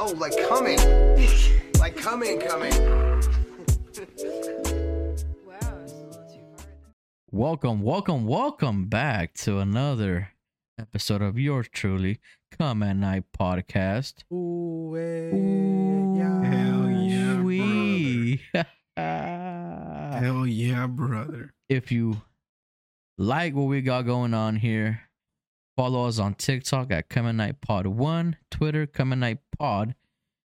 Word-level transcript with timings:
Oh, 0.00 0.14
like 0.16 0.32
coming. 0.48 0.78
like 1.80 1.96
coming, 1.96 2.38
coming. 2.40 2.72
Wow, 2.72 3.20
it's 5.82 5.92
a 5.92 5.96
little 5.96 6.28
too 6.28 6.44
far. 6.56 6.66
Welcome, 7.32 7.82
welcome, 7.82 8.24
welcome 8.26 8.86
back 8.86 9.34
to 9.38 9.58
another 9.58 10.28
episode 10.80 11.20
of 11.22 11.36
yours 11.38 11.66
truly, 11.72 12.20
Come 12.56 12.82
at 12.84 12.96
Night 12.96 13.24
podcast. 13.38 14.22
Ooh, 14.32 14.96
eh, 14.96 15.30
Hell 16.48 16.88
yeah, 16.90 17.42
Wee. 17.42 18.40
Hell 18.96 20.46
yeah, 20.46 20.86
brother. 20.86 21.52
if 21.68 21.90
you 21.90 22.22
like 23.18 23.52
what 23.54 23.64
we 23.64 23.80
got 23.82 24.02
going 24.02 24.32
on 24.32 24.54
here, 24.56 25.00
follow 25.76 26.06
us 26.06 26.20
on 26.20 26.34
TikTok 26.34 26.92
at 26.92 27.08
Come 27.08 27.26
at 27.26 27.34
Night 27.34 27.60
Pod 27.60 27.88
One, 27.88 28.36
Twitter 28.50 28.86
Come 28.86 29.12
at 29.12 29.18
Night 29.18 29.38
Pod, 29.58 29.94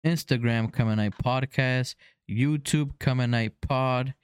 Instagram 0.06 0.72
Come 0.72 0.90
at 0.90 0.96
Night 0.96 1.14
Podcast, 1.24 1.94
YouTube 2.30 2.98
Come 2.98 3.20
at 3.20 3.30
Night 3.30 3.54
Pod. 3.66 4.14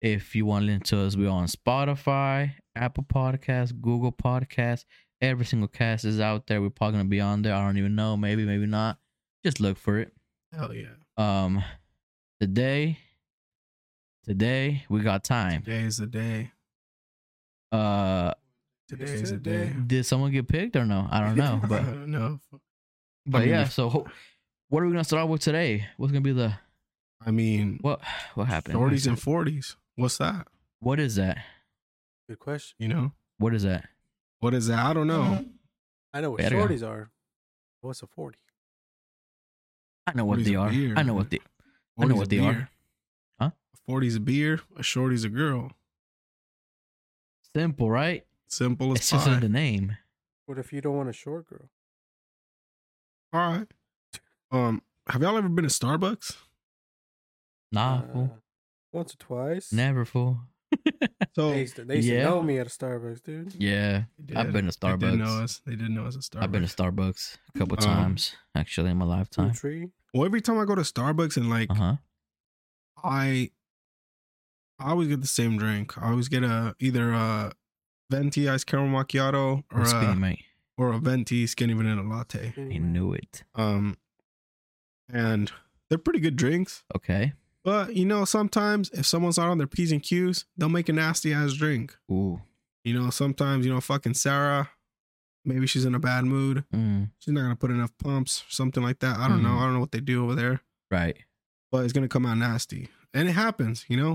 If 0.00 0.34
you 0.34 0.44
want 0.46 0.62
to 0.62 0.66
listen 0.66 0.80
to 0.82 1.00
us, 1.02 1.16
we're 1.16 1.28
on 1.28 1.46
Spotify, 1.46 2.52
Apple 2.76 3.04
Podcast, 3.04 3.80
Google 3.80 4.12
Podcast. 4.12 4.84
Every 5.20 5.44
single 5.44 5.68
cast 5.68 6.04
is 6.04 6.20
out 6.20 6.46
there. 6.46 6.60
We're 6.60 6.70
probably 6.70 6.98
gonna 6.98 7.08
be 7.08 7.20
on 7.20 7.42
there. 7.42 7.54
I 7.54 7.64
don't 7.66 7.78
even 7.78 7.94
know. 7.96 8.16
Maybe, 8.16 8.44
maybe 8.44 8.66
not. 8.66 8.98
Just 9.44 9.60
look 9.60 9.76
for 9.78 9.98
it. 9.98 10.12
Hell 10.52 10.72
yeah. 10.72 10.86
Um, 11.16 11.62
today, 12.40 12.98
today 14.24 14.84
we 14.88 15.00
got 15.00 15.24
time. 15.24 15.62
Today 15.62 15.82
is 15.82 15.96
the 15.98 16.06
day. 16.06 16.52
Uh, 17.72 18.32
Today 18.88 19.04
is 19.04 19.30
the 19.30 19.36
day. 19.36 19.72
did 19.86 20.06
someone 20.06 20.32
get 20.32 20.48
picked 20.48 20.74
or 20.76 20.86
no? 20.86 21.06
I 21.10 21.20
don't 21.20 21.36
know, 21.36 21.60
But 21.68 21.82
I 21.82 21.84
don't 21.84 22.10
know. 22.10 22.40
But 23.28 23.40
mean, 23.40 23.48
yeah. 23.50 23.62
if- 23.62 23.72
So, 23.72 23.88
ho- 23.88 24.06
what 24.68 24.82
are 24.82 24.86
we 24.86 24.92
gonna 24.92 25.04
start 25.04 25.22
off 25.24 25.30
with 25.30 25.40
today? 25.42 25.86
What's 25.96 26.12
gonna 26.12 26.20
be 26.22 26.32
the 26.32 26.54
I 27.24 27.30
mean, 27.30 27.78
what? 27.80 28.00
What 28.34 28.46
happened? 28.46 28.76
40s 28.78 29.06
and 29.06 29.16
40s. 29.18 29.76
What's 29.96 30.18
that? 30.18 30.46
What 30.80 31.00
is 31.00 31.16
that? 31.16 31.38
Good 32.28 32.38
question. 32.38 32.76
You 32.78 32.88
know? 32.88 33.12
What 33.38 33.54
is 33.54 33.64
that? 33.64 33.88
What 34.40 34.54
is 34.54 34.68
that? 34.68 34.78
I 34.78 34.92
don't 34.92 35.06
know. 35.08 35.22
Mm-hmm. 35.22 35.50
I 36.14 36.20
know 36.20 36.30
what 36.30 36.38
Better. 36.40 36.56
shorties 36.56 36.86
are. 36.86 37.10
What's 37.80 38.02
a 38.02 38.06
40? 38.06 38.38
I 40.06 40.12
know 40.14 40.24
what 40.24 40.44
they 40.44 40.54
are. 40.54 40.70
beer, 40.70 40.94
I 40.96 41.02
know 41.02 41.14
what 41.14 41.30
they. 41.30 41.40
I 41.98 42.04
know 42.06 42.14
40's 42.14 42.18
what 42.18 42.26
a 42.26 42.30
they 42.30 42.38
are. 42.38 42.52
beer. 42.52 42.68
Huh? 43.40 43.50
A 43.88 43.90
40's 43.90 44.14
a 44.16 44.20
beer, 44.20 44.60
a 44.76 44.82
shorty's 44.82 45.24
a 45.24 45.28
girl. 45.28 45.72
Simple, 47.54 47.90
right? 47.90 48.24
Simple 48.46 48.92
as 48.92 48.98
It's 48.98 49.10
just 49.10 49.26
in 49.26 49.40
the 49.40 49.48
name. 49.48 49.96
What 50.46 50.58
if 50.58 50.72
you 50.72 50.80
don't 50.80 50.96
want 50.96 51.08
a 51.08 51.12
short 51.12 51.48
girl? 51.48 51.68
All 53.32 53.40
right. 53.52 53.66
Um, 54.50 54.82
have 55.08 55.22
y'all 55.22 55.36
ever 55.36 55.48
been 55.48 55.64
to 55.64 55.70
Starbucks? 55.70 56.36
Nah, 57.72 57.98
Uh, 57.98 58.12
fool. 58.12 58.38
Once 58.92 59.14
or 59.14 59.16
twice. 59.18 59.72
Never 59.72 60.04
fool. 60.04 60.40
So 61.34 61.50
They 61.50 61.60
used, 61.60 61.76
to, 61.76 61.84
they 61.84 61.96
used 61.96 62.08
Yeah. 62.08 62.22
to 62.24 62.30
know 62.30 62.42
me 62.42 62.58
at 62.58 62.66
a 62.66 62.70
Starbucks, 62.70 63.22
dude. 63.22 63.54
Yeah, 63.54 64.04
They 64.18 64.34
I've 64.34 64.52
been 64.52 64.66
to 64.68 64.76
They 64.80 64.96
did 64.96 65.18
know 65.18 65.24
Starbucks. 65.26 65.42
us. 65.42 65.60
They 65.64 65.76
did 65.76 65.90
know 65.90 66.06
us 66.06 66.16
at 66.16 66.22
Starbucks. 66.22 66.42
I've 66.42 66.52
been 66.52 66.62
to 66.66 66.68
Starbucks 66.68 67.36
a 67.54 67.58
couple 67.58 67.78
Um, 67.78 67.84
times 67.84 68.34
actually 68.54 68.90
in 68.90 68.96
my 68.96 69.04
Blue 69.04 69.14
lifetime. 69.14 69.52
tree. 69.52 69.90
Well, 70.14 70.24
every 70.24 70.40
time 70.40 70.58
I 70.58 70.64
go 70.64 70.74
to 70.74 70.80
Starbucks 70.82 71.36
and 71.36 71.48
like 71.50 71.70
Uh 71.70 71.74
huh. 71.74 71.96
I 73.04 73.50
I 74.80 74.90
always 74.90 75.08
get 75.08 75.20
the 75.20 75.26
same 75.28 75.58
drink. 75.58 75.96
I 75.98 76.10
always 76.10 76.28
get 76.28 76.42
a 76.44 76.74
either 76.80 77.12
a 77.12 77.52
venti 78.10 78.48
iced 78.48 78.66
caramel 78.66 79.00
macchiato 79.04 79.62
or 79.72 79.82
Or 79.82 79.84
skinny 79.86 80.12
a, 80.12 80.16
mate. 80.16 80.44
Or 80.78 80.92
a 80.92 80.98
venti 80.98 81.46
skinny 81.46 81.74
vanilla 81.74 82.00
latte. 82.02 82.54
I 82.56 82.78
knew 82.78 83.12
it. 83.12 83.42
Um, 83.54 83.98
and 85.12 85.50
they're 85.88 85.98
pretty 85.98 86.20
good 86.20 86.36
drinks. 86.36 86.84
Okay. 86.96 87.32
But 87.64 87.94
you 87.96 88.06
know, 88.06 88.24
sometimes 88.24 88.88
if 88.90 89.04
someone's 89.06 89.36
not 89.38 89.50
on 89.50 89.58
their 89.58 89.66
p's 89.66 89.92
and 89.92 90.02
q's, 90.02 90.46
they'll 90.56 90.68
make 90.68 90.88
a 90.88 90.92
nasty 90.92 91.32
ass 91.34 91.52
drink. 91.54 91.96
Ooh. 92.10 92.40
You 92.84 92.94
know, 92.98 93.10
sometimes 93.10 93.66
you 93.66 93.72
know, 93.74 93.80
fucking 93.80 94.14
Sarah, 94.14 94.70
maybe 95.44 95.66
she's 95.66 95.84
in 95.84 95.94
a 95.94 95.98
bad 95.98 96.24
mood. 96.24 96.64
Mm, 96.74 97.10
She's 97.18 97.34
not 97.34 97.42
gonna 97.42 97.56
put 97.56 97.70
enough 97.70 97.92
pumps, 97.98 98.44
something 98.48 98.82
like 98.82 99.00
that. 99.00 99.18
I 99.18 99.28
don't 99.28 99.42
know. 99.42 99.50
Mhm. 99.50 99.58
I 99.58 99.64
don't 99.64 99.74
know 99.74 99.80
what 99.80 99.92
they 99.92 100.00
do 100.00 100.24
over 100.24 100.34
there, 100.34 100.60
right. 100.90 101.16
but 101.70 101.84
it's 101.84 101.92
gonna 101.92 102.08
come 102.08 102.24
out 102.24 102.38
nasty, 102.38 102.88
and 103.12 103.28
it 103.28 103.32
happens. 103.32 103.84
You 103.88 103.96
know, 103.98 104.10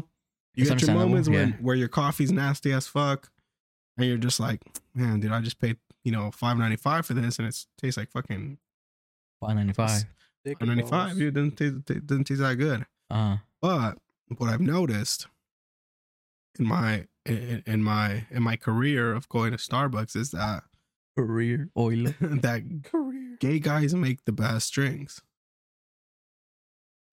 you 0.56 0.62
It's 0.64 0.64
get 0.64 0.66
your 0.66 0.72
understandable, 0.72 1.08
moments 1.10 1.30
when 1.30 1.52
where 1.64 1.76
your 1.76 1.90
coffee's 1.90 2.32
nasty 2.32 2.72
as 2.72 2.88
fuck, 2.88 3.30
and 3.98 4.08
you're 4.08 4.18
just 4.18 4.40
like, 4.40 4.62
man, 4.96 5.20
dude, 5.20 5.32
I 5.32 5.42
just 5.42 5.60
paid 5.60 5.78
you 6.04 6.12
know 6.12 6.32
five 6.32 6.58
ninety 6.58 6.78
five 6.78 7.06
for 7.06 7.14
this, 7.14 7.40
and 7.40 7.48
it 7.48 7.58
tastes 7.80 7.98
like 7.98 8.12
fucking 8.12 8.58
five 9.40 9.56
ninety 9.56 9.74
five. 9.74 10.06
Five 10.46 10.68
ninety 10.68 10.84
five, 10.84 10.90
balls. 10.90 11.18
Dude, 11.18 11.38
it 11.38 11.40
doesn't 11.40 11.56
taste, 11.58 11.90
it 11.90 12.08
doesn't 12.08 12.24
taste 12.26 12.42
that 12.42 12.56
good. 12.56 12.86
Uh 13.10 13.16
huh. 13.16 13.38
But 13.62 13.98
what 14.38 14.50
I've 14.50 14.62
noticed 14.62 15.28
in 16.60 16.66
my 16.68 17.08
in, 17.26 17.64
in 17.66 17.84
my 17.84 18.26
in 18.30 18.44
my 18.44 18.56
career 18.56 19.14
of 19.14 19.30
going 19.30 19.52
to 19.52 19.58
Starbucks 19.58 20.16
is 20.16 20.32
that 20.32 20.64
Career 21.18 21.70
oil. 21.78 22.06
that 22.22 22.64
Career. 22.84 23.38
gay 23.40 23.60
guys 23.60 23.94
make 23.94 24.26
the 24.26 24.32
best 24.32 24.74
drinks. 24.74 25.22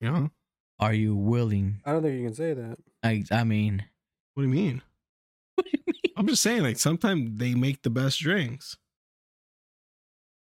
You 0.00 0.10
know? 0.10 0.30
Are 0.78 0.94
you 0.94 1.14
willing? 1.14 1.82
I 1.84 1.92
don't 1.92 2.02
think 2.02 2.18
you 2.18 2.24
can 2.24 2.34
say 2.34 2.54
that. 2.54 2.78
I 3.02 3.24
I 3.30 3.44
mean, 3.44 3.84
What 4.34 4.44
do 4.44 4.48
you 4.48 4.54
mean? 4.54 4.82
what 5.54 5.66
do 5.66 5.70
you 5.72 5.82
mean? 5.86 6.12
I'm 6.16 6.26
just 6.26 6.42
saying, 6.42 6.62
like 6.62 6.78
sometimes 6.78 7.38
they 7.38 7.54
make 7.54 7.82
the 7.82 7.90
best 7.90 8.18
drinks. 8.20 8.78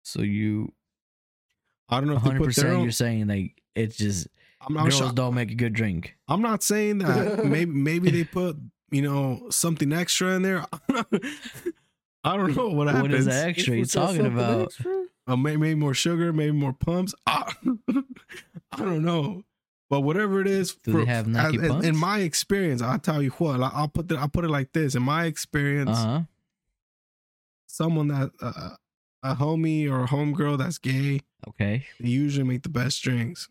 So 0.05 0.23
you 0.23 0.73
I 1.89 1.99
don't 2.01 2.09
know 2.09 2.17
if 2.17 2.23
they 2.23 2.29
hundred 2.31 2.39
put 2.41 2.47
percent 2.47 2.83
you're 2.83 2.91
saying 2.93 3.27
like 3.27 3.61
it's 3.75 3.97
just 3.97 4.29
I'm, 4.61 4.77
I'm, 4.79 4.85
girls 4.85 4.99
sho- 4.99 5.13
don't 5.13 5.35
make 5.35 5.51
a 5.51 5.55
good 5.55 5.73
drink. 5.73 6.15
I'm 6.29 6.41
not 6.43 6.63
saying 6.63 6.99
that. 6.99 7.45
maybe 7.45 7.71
maybe 7.73 8.11
they 8.11 8.25
put 8.25 8.57
you 8.91 9.03
know 9.03 9.47
something 9.51 9.93
extra 9.93 10.37
in 10.37 10.43
there. 10.43 10.65
I 12.27 12.37
don't 12.37 12.57
know 12.57 12.69
what 12.69 12.87
happens. 12.87 13.03
What 13.03 13.13
is 13.13 13.27
that 13.27 13.49
extra 13.49 13.75
you 13.75 13.81
Equals 13.81 13.93
to 13.93 13.99
talking 13.99 14.27
about? 14.27 14.63
extra? 14.67 15.05
Uh, 15.27 15.37
maybe, 15.37 15.57
maybe 15.59 15.75
more 15.75 15.95
sugar, 15.95 16.33
maybe 16.33 16.53
more 16.53 16.73
pumps. 16.73 17.15
Ah, 17.27 17.55
I 18.73 18.79
don't 18.79 19.05
know, 19.05 19.43
but 19.91 20.01
whatever 20.01 20.41
it 20.41 20.47
is, 20.47 20.75
Do 20.77 20.93
they 20.93 21.05
have 21.07 21.27
Nike 21.27 21.57
as- 21.59 21.63
in- 21.65 21.69
pumps? 21.71 21.87
in 21.87 21.97
my 21.97 22.21
experience, 22.21 22.81
I'll 22.83 22.99
tell 22.99 23.23
you 23.23 23.31
what. 23.31 23.61
I'll 23.63 23.89
put 23.89 24.09
the, 24.09 24.17
I'll 24.17 24.29
put 24.29 24.45
it 24.45 24.51
like 24.51 24.73
this. 24.73 24.95
In 24.95 25.03
my 25.03 25.25
experience, 25.25 25.91
Uh 25.99 26.05
huh. 26.07 26.21
someone 27.67 28.09
that 28.09 28.31
uh, 28.41 28.71
a 29.25 29.35
homie 29.35 29.91
or 29.91 30.05
a 30.05 30.07
homegirl 30.07 30.59
that's 30.59 30.79
gay, 30.79 31.21
Okay. 31.49 31.87
they 31.99 32.09
usually 32.09 32.47
make 32.47 32.63
the 32.63 32.69
best 32.69 33.03
drinks. 33.03 33.49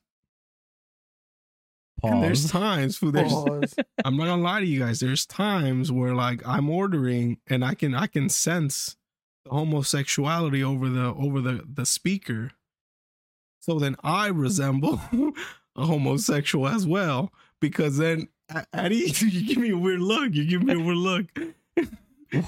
And 2.03 2.21
there's 2.21 2.51
times, 2.51 2.97
fool, 2.97 3.11
there's 3.11 3.31
Pause. 3.31 3.75
I'm 4.05 4.17
not 4.17 4.25
gonna 4.25 4.41
lie 4.41 4.59
to 4.59 4.65
you 4.65 4.79
guys. 4.79 4.99
There's 4.99 5.25
times 5.25 5.89
where 5.91 6.13
like 6.13 6.41
I'm 6.45 6.69
ordering 6.69 7.37
and 7.47 7.63
I 7.63 7.75
can 7.75 7.95
I 7.95 8.07
can 8.07 8.27
sense 8.29 8.97
the 9.45 9.51
homosexuality 9.51 10.61
over 10.63 10.89
the 10.89 11.13
over 11.13 11.39
the 11.39 11.63
the 11.71 11.85
speaker. 11.85 12.51
So 13.61 13.79
then 13.79 13.95
I 14.03 14.27
resemble 14.27 14.99
a 15.77 15.85
homosexual 15.85 16.67
as 16.67 16.85
well 16.85 17.31
because 17.61 17.97
then 17.97 18.27
at, 18.49 18.67
at 18.73 18.91
each 18.91 19.21
you 19.21 19.45
give 19.47 19.57
me 19.57 19.69
a 19.69 19.77
weird 19.77 20.01
look. 20.01 20.33
You 20.33 20.45
give 20.45 20.63
me 20.63 20.73
a 20.73 20.79
weird 20.79 20.97
look 20.97 21.25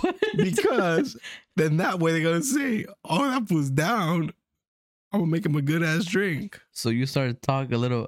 What? 0.02 0.16
because 0.38 1.18
then 1.56 1.78
that 1.78 2.00
way 2.00 2.12
they're 2.14 2.24
gonna 2.32 2.44
say, 2.44 2.86
"Oh, 3.04 3.30
that 3.30 3.52
was 3.54 3.70
down." 3.70 4.32
I'm 5.12 5.20
gonna 5.22 5.32
make 5.32 5.46
him 5.46 5.56
a 5.56 5.62
good 5.62 5.84
ass 5.84 6.06
drink. 6.06 6.60
so 6.72 6.90
you 6.90 7.06
started 7.06 7.42
talking 7.42 7.74
a 7.74 7.78
little. 7.78 8.08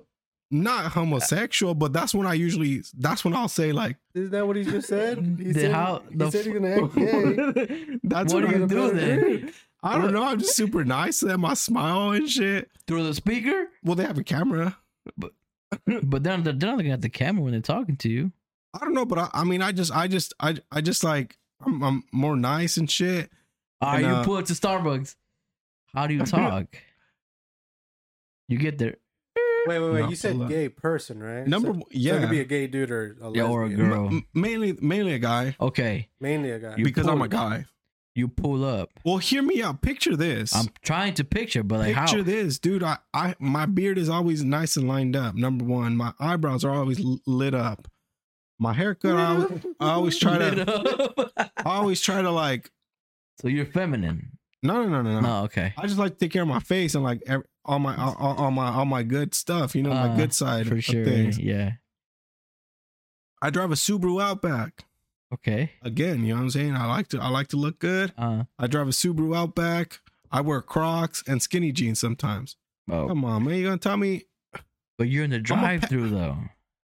Not 0.50 0.94
homosexual, 0.94 1.76
but 1.76 1.92
that's 1.92 2.14
when 2.16 2.26
I 2.26 2.34
usually. 2.34 2.82
That's 2.98 3.26
when 3.26 3.34
I'll 3.36 3.50
say 3.50 3.74
like. 3.74 3.98
Isn't 4.16 4.32
that 4.32 4.48
what 4.48 4.56
he 4.56 4.64
just 4.64 4.88
said? 4.88 5.18
He 5.38 5.52
The 5.52 5.60
said, 5.62 5.72
how- 5.72 6.04
he 6.10 6.16
the 6.18 6.32
said 6.32 6.46
he's 6.46 6.54
gonna 6.54 6.86
act 6.86 6.96
gay. 6.96 8.00
That's 8.04 8.34
What 8.34 8.44
what, 8.46 8.50
do 8.52 8.56
I 8.56 8.60
you 8.60 8.68
do 8.68 8.92
then? 8.94 9.54
I 9.84 9.98
don't 10.00 10.14
know. 10.14 10.24
I'm 10.24 10.40
just 10.40 10.56
super 10.56 10.84
nice 10.86 11.20
to 11.20 11.26
them. 11.26 11.44
I 11.44 11.54
smile 11.54 12.12
and 12.12 12.30
shit. 12.30 12.72
Through 12.88 13.04
the 13.04 13.14
speaker? 13.14 13.68
Well, 13.84 13.96
they 13.96 14.06
have 14.06 14.18
a 14.18 14.24
camera. 14.24 14.78
But 15.18 15.34
but 16.04 16.24
then 16.24 16.44
they're 16.44 16.54
not 16.54 16.78
looking 16.78 16.92
at 16.94 17.02
the 17.02 17.10
camera 17.10 17.44
when 17.44 17.52
they're 17.52 17.62
talking 17.62 17.98
to 17.98 18.10
you. 18.10 18.32
I 18.74 18.80
don't 18.80 18.94
know, 18.94 19.06
but 19.06 19.18
I, 19.20 19.30
I 19.34 19.44
mean, 19.44 19.62
I 19.62 19.72
just, 19.74 19.92
I 19.92 20.08
just, 20.08 20.34
I, 20.40 20.56
I 20.72 20.80
just 20.82 21.04
like, 21.04 21.38
I'm, 21.66 21.84
I'm 21.84 22.04
more 22.12 22.36
nice 22.36 22.78
and 22.78 22.90
shit. 22.90 23.32
All 23.82 23.92
right, 23.94 24.04
And, 24.04 24.08
you 24.12 24.18
uh, 24.18 24.24
pull 24.24 24.38
it 24.38 24.46
to 24.48 24.54
Starbucks. 24.54 25.16
How 25.94 26.08
do 26.08 26.14
you 26.14 26.22
talk? 26.26 26.66
you 28.48 28.58
get 28.58 28.78
there. 28.78 28.96
Wait, 29.68 29.80
wait, 29.80 29.92
wait. 29.92 30.02
No, 30.04 30.10
you 30.10 30.16
said 30.16 30.48
gay 30.48 30.70
person, 30.70 31.22
right? 31.22 31.46
Number, 31.46 31.68
so, 31.70 31.72
one- 31.74 31.82
So 31.82 31.88
yeah, 31.92 32.16
it 32.16 32.20
could 32.22 32.30
be 32.30 32.40
a 32.40 32.46
gay 32.46 32.68
dude 32.68 32.90
or 32.92 33.18
a 33.22 33.32
Yeah, 33.32 33.44
or 33.48 33.66
a 33.66 33.70
girl. 33.70 34.08
M- 34.08 34.26
mainly, 34.34 34.78
mainly 34.82 35.14
a 35.14 35.20
guy 35.20 35.56
Okay, 35.60 36.08
Mainly 36.22 36.52
a 36.52 36.60
guy. 36.60 36.76
You 36.78 36.86
because 36.86 37.06
I'm 37.08 37.22
a 37.22 37.28
guy. 37.28 37.66
you 38.16 38.30
pull 38.30 38.64
up. 38.64 38.90
Well, 39.04 39.18
hear 39.18 39.42
me 39.42 39.62
out. 39.62 39.82
Picture 39.82 40.16
this. 40.16 40.56
I'm 40.56 40.68
trying 40.84 41.16
to 41.16 41.26
picture, 41.26 41.64
but 41.64 41.80
like 41.80 41.96
Picture 41.96 42.18
how? 42.18 42.24
this, 42.24 42.60
dude. 42.60 42.82
I, 42.84 42.98
I, 43.14 43.36
my 43.40 43.66
beard 43.66 43.98
is 43.98 44.08
always 44.08 44.42
nice 44.44 44.78
and 44.78 44.88
lined 44.88 45.18
up. 45.18 45.36
Number 45.36 45.66
one, 45.66 45.98
my 45.98 46.14
eyebrows 46.20 46.64
are 46.64 46.74
always 46.74 47.04
l- 47.04 47.20
lit 47.26 47.54
up. 47.54 47.90
My 48.60 48.74
haircut, 48.74 49.16
I 49.16 49.26
always, 49.36 49.66
I 49.80 49.90
always 49.92 50.18
try 50.20 50.38
to, 50.38 51.32
I 51.58 51.76
always 51.78 52.02
try 52.02 52.22
to 52.22 52.32
like. 52.32 52.72
so 53.42 53.48
you're 53.48 53.66
feminine. 53.66 54.38
No, 54.64 54.82
no, 54.84 54.90
no, 54.90 55.02
no, 55.04 55.20
no. 55.20 55.20
No, 55.22 55.44
okay. 55.44 55.74
I 55.78 55.84
just 55.86 56.00
like 56.00 56.14
to 56.14 56.18
take 56.18 56.32
care 56.32 56.42
of 56.42 56.48
my 56.48 56.60
face 56.60 56.96
and 56.96 57.04
like. 57.04 57.22
Every, 57.28 57.46
on 57.66 57.82
my 57.82 57.96
all, 57.98 58.16
on 58.18 58.54
my 58.54 58.70
all 58.70 58.86
my 58.86 59.04
good 59.04 59.36
stuff. 59.36 59.76
You 59.76 59.84
know, 59.84 59.90
my 59.90 60.10
Uh, 60.10 60.16
good 60.16 60.34
side 60.34 60.68
for 60.68 60.76
of 60.76 60.84
sure. 60.86 61.04
things. 61.06 61.38
Yeah. 61.38 61.74
I 63.42 63.50
drive 63.50 63.72
a 63.72 63.76
Subaru 63.76 64.22
Outback. 64.22 64.86
Okay. 65.34 65.72
Again, 65.82 66.22
you 66.24 66.30
know 66.30 66.36
what 66.36 66.42
I'm 66.44 66.50
saying. 66.50 66.76
I 66.76 66.86
like 66.88 67.10
to 67.10 67.20
I 67.22 67.28
like 67.28 67.50
to 67.50 67.58
look 67.58 67.78
good. 67.80 68.14
Uh. 68.18 68.46
I 68.58 68.68
drive 68.68 68.88
a 68.88 68.92
Subaru 68.92 69.36
Outback. 69.36 70.00
I 70.32 70.42
wear 70.42 70.62
Crocs 70.62 71.24
and 71.28 71.42
skinny 71.42 71.72
jeans 71.72 72.00
sometimes. 72.00 72.56
Oh, 72.90 73.08
Come 73.10 73.26
on, 73.26 73.44
man. 73.44 73.56
You 73.56 73.66
gonna 73.66 73.78
tell 73.78 73.98
me? 73.98 74.24
but 74.98 75.10
you're 75.10 75.26
in 75.26 75.30
the 75.32 75.40
drive-through 75.40 76.10
though. 76.10 76.38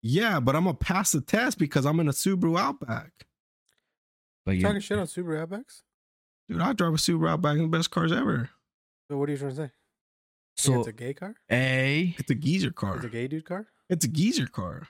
Yeah, 0.01 0.39
but 0.39 0.55
I'm 0.55 0.63
gonna 0.63 0.75
pass 0.77 1.11
the 1.11 1.21
test 1.21 1.57
because 1.59 1.85
I'm 1.85 1.99
in 1.99 2.07
a 2.07 2.11
Subaru 2.11 2.59
Outback. 2.59 3.11
But 4.45 4.53
You 4.53 4.61
you're 4.61 4.69
talking 4.69 4.81
shit 4.81 4.97
on 4.99 5.05
Subaru 5.05 5.45
Outbacks? 5.47 5.81
Dude, 6.49 6.59
I 6.61 6.73
drive 6.73 6.93
a 6.93 6.97
Subaru 6.97 7.29
Outback 7.29 7.57
and 7.57 7.71
the 7.71 7.77
best 7.77 7.91
cars 7.91 8.11
ever. 8.11 8.49
So 9.09 9.17
what 9.17 9.29
are 9.29 9.31
you 9.33 9.37
trying 9.37 9.51
to 9.51 9.55
say? 9.55 9.61
Think 9.61 9.71
so 10.75 10.79
it's 10.79 10.87
a 10.87 10.91
gay 10.93 11.13
car? 11.13 11.35
a 11.49 12.15
It's 12.17 12.31
a 12.31 12.35
geezer 12.35 12.71
car. 12.71 12.95
It's 12.97 13.05
a 13.05 13.09
gay 13.09 13.27
dude 13.27 13.45
car? 13.45 13.67
It's 13.89 14.05
a 14.05 14.07
geezer 14.07 14.47
car. 14.47 14.87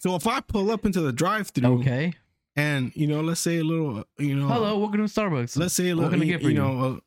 So 0.00 0.14
if 0.16 0.26
I 0.26 0.40
pull 0.40 0.70
up 0.70 0.86
into 0.86 1.00
the 1.02 1.12
drive-through 1.12 1.80
okay. 1.80 2.14
and 2.56 2.90
you 2.94 3.06
know, 3.06 3.20
let's 3.20 3.40
say 3.40 3.58
a 3.58 3.64
little, 3.64 4.04
you 4.18 4.34
know, 4.34 4.48
Hello, 4.48 4.78
welcome 4.78 5.06
to 5.06 5.12
Starbucks. 5.12 5.58
let's 5.58 5.74
say 5.74 5.90
a 5.90 5.96
What 5.96 6.04
little, 6.04 6.10
can 6.18 6.22
I 6.22 6.24
you, 6.24 6.32
get 6.32 6.40
for 6.42 6.48
you 6.48 6.54
you? 6.54 6.60
know, 6.60 7.00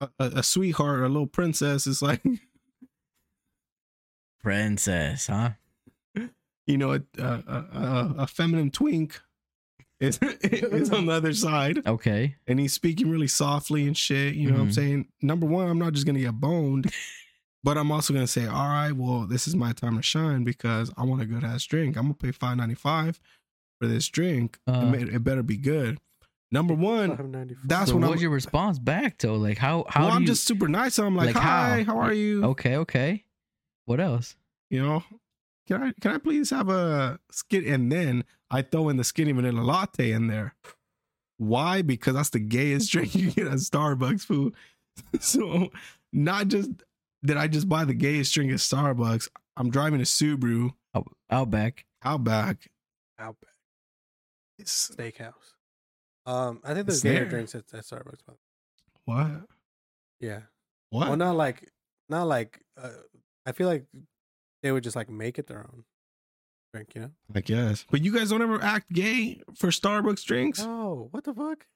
a, 0.00 0.08
a, 0.18 0.26
a 0.38 0.42
sweetheart 0.42 1.00
or 1.00 1.04
a 1.04 1.08
little 1.08 1.26
princess 1.26 1.86
is 1.86 2.00
like, 2.00 2.22
Princess, 4.44 5.26
huh? 5.26 5.50
you 6.66 6.78
know, 6.78 6.92
a, 6.92 7.00
a, 7.18 7.22
a, 7.22 8.14
a 8.18 8.26
feminine 8.26 8.70
twink 8.70 9.20
is, 10.00 10.18
is 10.42 10.90
on 10.90 11.06
the 11.06 11.12
other 11.12 11.32
side 11.32 11.86
Okay. 11.86 12.36
and 12.46 12.60
he's 12.60 12.72
speaking 12.72 13.10
really 13.10 13.26
softly 13.26 13.86
and 13.86 13.96
shit. 13.96 14.34
You 14.34 14.48
know 14.48 14.54
what 14.58 14.62
I'm 14.62 14.68
Mhm. 14.68 14.74
saying? 14.74 15.08
Number 15.22 15.46
one, 15.46 15.68
I'm 15.68 15.78
not 15.78 15.92
just 15.94 16.06
gonna 16.06 16.20
get 16.20 16.34
boned, 16.34 16.92
but 17.64 17.76
I'm 17.78 17.90
also 17.90 18.12
gonna 18.12 18.26
say, 18.26 18.46
all 18.46 18.68
right, 18.68 18.92
well, 18.92 19.26
this 19.26 19.48
is 19.48 19.56
my 19.56 19.72
time 19.72 19.96
to 19.96 20.02
shine 20.02 20.44
because 20.44 20.92
I 20.96 21.04
want 21.04 21.22
a 21.22 21.26
good 21.26 21.42
ass 21.44 21.64
drink. 21.64 21.96
I'm 21.96 22.04
gonna 22.04 22.14
pay 22.14 22.30
five 22.32 22.56
ninety 22.58 22.74
five 22.74 23.18
for 23.80 23.86
this 23.88 24.08
drink. 24.08 24.58
Uh. 24.66 24.82
it, 24.84 24.90
may- 25.06 25.14
it 25.14 25.24
better 25.24 25.42
be 25.42 25.56
good. 25.56 25.98
Number 26.52 26.74
one, 26.74 27.56
that's 27.64 27.88
so 27.90 27.96
when 27.96 28.02
what's 28.06 28.18
I'm. 28.18 28.22
your 28.22 28.30
response 28.30 28.78
back 28.78 29.18
though? 29.18 29.34
Like 29.34 29.58
how 29.58 29.84
how 29.88 30.02
well, 30.02 30.10
do 30.10 30.16
I'm 30.16 30.22
you 30.22 30.28
just 30.28 30.44
super 30.44 30.68
nice. 30.68 30.94
So 30.94 31.04
I'm 31.06 31.16
like, 31.16 31.34
like, 31.34 31.36
hi, 31.42 31.82
how? 31.82 31.94
how, 31.94 32.00
are 32.00 32.12
you? 32.12 32.44
Okay, 32.44 32.76
okay. 32.76 33.24
What 33.86 34.00
else? 34.00 34.36
You 34.70 34.82
know, 34.82 35.04
can 35.66 35.82
I 35.82 35.92
can 36.00 36.12
I 36.12 36.18
please 36.18 36.50
have 36.50 36.68
a 36.68 37.18
skin? 37.30 37.66
And 37.66 37.90
then 37.92 38.24
I 38.50 38.62
throw 38.62 38.88
in 38.88 38.96
the 38.96 39.04
skinny 39.04 39.32
vanilla 39.32 39.60
latte 39.60 40.10
in 40.12 40.26
there. 40.28 40.54
Why? 41.38 41.82
Because 41.82 42.14
that's 42.14 42.30
the 42.30 42.38
gayest 42.38 42.90
drink 42.92 43.14
you 43.14 43.30
get 43.30 43.46
at 43.46 43.54
Starbucks 43.54 44.22
food. 44.22 44.54
so 45.20 45.70
not 46.12 46.48
just 46.48 46.70
did 47.24 47.36
I 47.36 47.48
just 47.48 47.68
buy 47.68 47.84
the 47.84 47.94
gayest 47.94 48.32
drink 48.34 48.52
at 48.52 48.58
Starbucks. 48.58 49.28
I'm 49.56 49.70
driving 49.70 50.00
a 50.00 50.04
Subaru 50.04 50.70
Out, 50.94 51.08
Outback. 51.30 51.84
Outback. 52.04 52.68
Outback 53.18 53.54
It's, 54.58 54.90
Steakhouse. 54.90 55.32
Um, 56.26 56.60
I 56.64 56.74
think 56.74 56.86
there's 56.86 56.98
It's 56.98 57.02
gayer 57.02 57.20
there. 57.20 57.28
drinks 57.28 57.54
at, 57.54 57.64
at 57.72 57.84
Starbucks. 57.84 58.18
What? 59.04 59.28
yeah. 60.20 60.40
What? 60.90 61.08
Well, 61.08 61.16
not 61.16 61.36
like, 61.36 61.70
not 62.08 62.24
like. 62.26 62.60
Uh, 62.80 62.90
I 63.46 63.52
feel 63.52 63.68
like 63.68 63.84
they 64.62 64.72
would 64.72 64.82
just 64.84 64.96
like 64.96 65.08
make 65.10 65.38
it 65.38 65.46
their 65.46 65.58
own 65.60 65.84
drink. 66.72 66.94
You 66.94 67.00
know? 67.02 67.10
I 67.34 67.40
guess. 67.40 67.84
But 67.90 68.02
you 68.02 68.12
guys 68.16 68.30
don't 68.30 68.42
ever 68.42 68.62
act 68.62 68.92
gay 68.92 69.40
for 69.54 69.68
Starbucks 69.68 70.24
drinks. 70.24 70.60
Oh, 70.62 71.08
what 71.10 71.24
the 71.24 71.34
fuck? 71.34 71.66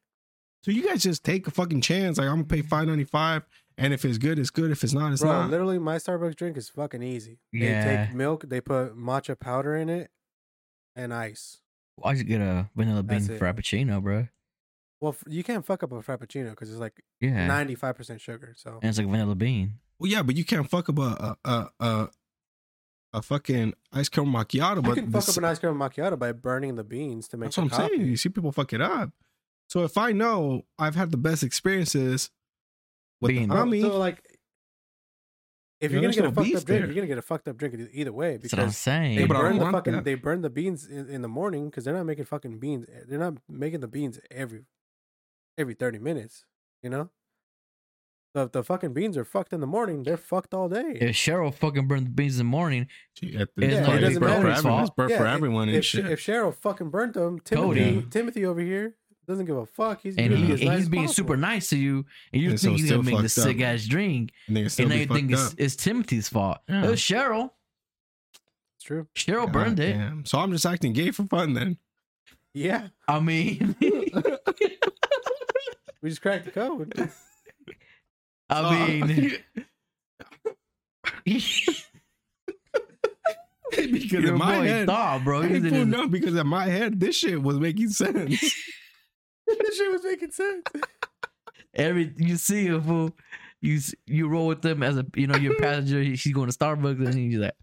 So 0.65 0.71
you 0.73 0.87
guys 0.87 1.03
just 1.03 1.23
take 1.25 1.47
a 1.47 1.51
fucking 1.51 1.81
chance. 1.83 2.19
Like 2.19 2.27
I'm 2.27 2.35
gonna 2.37 2.45
pay 2.45 2.63
five 2.63 2.89
ninety 2.89 3.05
five, 3.05 3.45
and 3.77 3.93
if 3.95 4.05
it's 4.05 4.19
good, 4.19 4.39
it's 4.39 4.51
good. 4.51 4.71
If 4.71 4.83
it's 4.83 4.93
not, 4.93 5.13
it's 5.13 5.23
Bro, 5.23 5.31
not. 5.33 5.51
literally, 5.51 5.79
my 5.79 5.97
Starbucks 5.97 6.35
drink 6.37 6.57
is 6.57 6.69
fucking 6.69 7.03
easy. 7.03 7.39
Yeah. 7.53 7.85
They 7.85 7.97
take 8.07 8.15
milk, 8.15 8.45
they 8.49 8.61
put 8.61 8.97
matcha 8.99 9.39
powder 9.39 9.77
in 9.77 9.89
it, 9.89 10.11
and 10.97 11.15
ice. 11.15 11.61
I 12.05 12.17
should 12.17 12.27
get 12.29 12.41
a 12.41 12.69
vanilla 12.77 13.03
bean 13.03 13.19
That's 13.19 13.29
it. 13.31 13.41
frappuccino, 13.41 14.03
bro. 14.03 14.29
Well, 15.01 15.15
you 15.29 15.45
can't 15.45 15.65
fuck 15.65 15.83
up 15.85 15.93
a 15.93 15.97
frappuccino 16.03 16.51
because 16.51 16.71
it's 16.71 16.81
like 16.81 17.01
Yeah. 17.21 17.47
ninety 17.47 17.77
five 17.77 17.95
percent 17.95 18.21
sugar. 18.21 18.55
So 18.57 18.81
and 18.83 18.89
it's 18.89 18.99
like 18.99 19.07
vanilla 19.07 19.37
bean. 19.37 19.75
Well, 20.01 20.11
yeah, 20.11 20.23
but 20.23 20.37
you 20.37 20.45
can't 20.45 20.69
fuck 20.69 20.89
up 20.89 20.99
a 20.99 21.03
a 21.03 21.37
a, 21.51 21.71
a, 21.81 22.09
a 23.15 23.23
fucking 23.23 23.75
ice 23.93 24.09
cream 24.09 24.27
macchiato. 24.29 24.77
you 24.77 24.83
But 24.83 24.95
can 24.95 25.11
fuck 25.11 25.25
this- 25.25 25.37
up 25.37 25.43
an 25.43 25.45
ice 25.47 25.59
cream 25.59 25.75
macchiato 25.75 26.19
by 26.19 26.33
burning 26.33 26.77
the 26.77 26.85
beans 26.85 27.29
to 27.29 27.37
make 27.37 27.49
that's 27.49 27.57
what 27.59 27.65
I'm 27.65 27.71
coffee. 27.71 27.97
saying. 27.97 28.07
You 28.07 28.17
see 28.17 28.29
people 28.29 28.53
fuck 28.53 28.73
it 28.73 28.81
up. 28.81 29.11
So 29.69 29.85
if 29.85 29.99
I 29.99 30.13
know 30.13 30.63
I've 30.79 30.95
had 30.95 31.11
the 31.11 31.17
best 31.19 31.43
experiences 31.43 32.31
with 33.21 33.31
Bean. 33.31 33.49
the 33.49 33.55
Bro, 33.55 33.65
homie, 33.67 33.83
So 33.83 33.99
like, 33.99 34.23
if 35.81 35.91
Yeah, 35.91 36.01
you're 36.01 36.11
gonna 36.11 36.13
there's 36.13 36.17
get 36.17 36.25
a 36.25 36.29
fucked 36.33 36.47
up 36.57 36.65
drink, 36.65 36.67
there. 36.67 36.79
you're 36.87 36.95
gonna 36.95 37.07
get 37.07 37.19
a 37.19 37.23
fucked 37.23 37.49
up 37.49 37.57
drink 37.57 37.75
either 37.93 38.13
way 38.13 38.37
That's 38.37 38.53
what 38.53 38.61
I'm 38.61 38.67
because 38.67 38.79
saying. 38.79 39.15
they 39.17 39.21
Yeah, 39.23 39.27
burn 39.27 39.59
the 39.59 39.71
fucking 39.71 39.93
that. 39.93 40.05
they 40.05 40.15
burn 40.15 40.41
the 40.43 40.51
beans 40.51 40.87
in, 40.87 41.09
in 41.09 41.23
the 41.23 41.29
morning 41.29 41.69
because 41.71 41.85
they're 41.85 41.95
not 41.95 42.07
making 42.07 42.25
fucking 42.25 42.59
beans. 42.59 42.87
They're 43.07 43.19
not 43.19 43.35
making 43.49 43.81
the 43.81 43.89
beans 43.89 44.19
every 44.31 44.65
every 45.59 45.75
thirty 45.75 45.99
minutes. 45.99 46.45
You 46.83 46.91
know. 46.91 47.11
So 48.35 48.43
if 48.43 48.53
the 48.53 48.63
fucking 48.63 48.93
beans 48.93 49.17
are 49.17 49.25
fucked 49.25 49.53
in 49.55 49.61
the 49.61 49.67
morning, 49.67 50.03
they're 50.03 50.19
fucked 50.19 50.53
all 50.55 50.69
day. 50.69 50.99
if 51.01 51.17
Cheryl 51.17 51.53
fucking 51.55 51.89
burned 51.89 52.07
the 52.07 52.11
beans 52.11 52.35
in 52.35 52.39
the 52.47 52.51
morning, 52.51 52.87
Gee, 53.15 53.33
the- 53.37 53.43
It's 53.43 53.53
it's 53.57 53.81
not 53.81 53.87
burnt 53.89 54.05
his 54.05 54.19
for 54.19 54.29
Cody's. 54.29 54.59
It's 54.83 54.91
burnt 54.95 55.11
Yeah, 55.11 55.17
for 55.19 55.27
if- 55.27 55.33
everyone 55.33 55.69
and 55.69 55.79
if, 55.79 55.85
shit. 55.87 56.07
if 56.07 56.21
Cheryl 56.21 56.55
fucking 56.55 56.91
burnt 56.91 57.15
them, 57.15 57.41
Cody. 57.41 57.81
Timothy 57.85 58.07
Timothy 58.11 58.45
over 58.47 58.61
here 58.61 58.95
doesn't 59.27 59.47
give 59.47 59.57
a 59.57 59.67
fuck. 59.67 60.03
He's 60.03 60.17
and 60.17 60.33
he, 60.33 60.47
be 60.47 60.53
as 60.53 60.61
and 60.61 60.69
nice 60.69 60.77
he's 60.77 60.83
as 60.85 60.89
being 60.91 61.07
possible. 61.07 61.27
super 61.29 61.37
nice 61.39 61.69
to 61.71 61.79
you, 61.79 62.05
and 62.33 62.43
you 62.43 62.51
And 62.51 62.61
so 62.61 62.69
think 62.69 62.79
he's 62.81 62.87
still 62.89 63.03
gonna 63.03 63.11
make 63.17 63.23
the 63.23 63.29
sick 63.29 63.61
ass 63.61 63.87
drink, 63.87 64.31
and 64.47 64.57
they 64.57 64.69
still 64.69 64.85
and 64.85 64.91
now 64.95 65.01
you 65.01 65.07
think 65.07 65.33
it's, 65.33 65.55
it's 65.59 65.75
Timothy's 65.77 66.29
fault. 66.29 66.59
Yeah. 66.69 66.85
It 66.87 66.91
was 66.91 67.01
Cheryl. 67.01 67.51
It's 68.77 68.85
true. 68.85 69.07
Cheryl 69.15 69.47
God 69.47 69.53
burned 69.53 69.81
it. 69.81 70.29
So 70.29 70.39
I'm 70.39 70.53
just 70.53 70.67
acting 70.67 70.93
gay 70.93 71.11
for 71.13 71.25
fun 71.25 71.55
then. 71.55 71.79
Yeah, 72.55 72.89
I 73.07 73.21
mean, 73.21 73.77
we 73.81 74.11
just 76.11 76.21
cracked 76.23 76.45
the 76.47 76.51
code. 76.51 77.11
I 78.51 78.61
Uh, 78.61 78.71
mean, 79.07 79.37
because 83.77 84.25
in 84.25 84.39
my 84.39 84.57
head, 84.57 84.87
thought, 84.87 85.25
bro. 85.25 85.43
In 85.43 85.63
fool, 85.63 85.73
his- 85.79 85.87
no, 85.87 86.09
because 86.09 86.35
in 86.35 86.47
my 86.47 86.67
head, 86.67 86.99
this 87.01 87.17
shit 87.17 87.43
was 87.43 87.59
making 87.59 87.91
sense. 87.91 88.41
this 89.47 89.77
shit 89.77 89.93
was 89.93 90.03
making 90.05 90.31
sense. 90.33 90.63
every 91.75 92.13
you 92.17 92.37
see 92.37 92.69
a 92.69 92.81
fool, 92.81 93.13
you 93.61 93.79
you 94.07 94.29
roll 94.29 94.47
with 94.47 94.63
them 94.63 94.83
as 94.83 94.97
a 94.97 95.05
you 95.15 95.27
know 95.27 95.37
your 95.37 95.57
passenger. 95.57 96.01
he- 96.03 96.17
She's 96.17 96.33
going 96.33 96.51
to 96.51 96.57
Starbucks 96.57 97.05
and 97.05 97.15
he's 97.15 97.37
like, 97.39 97.55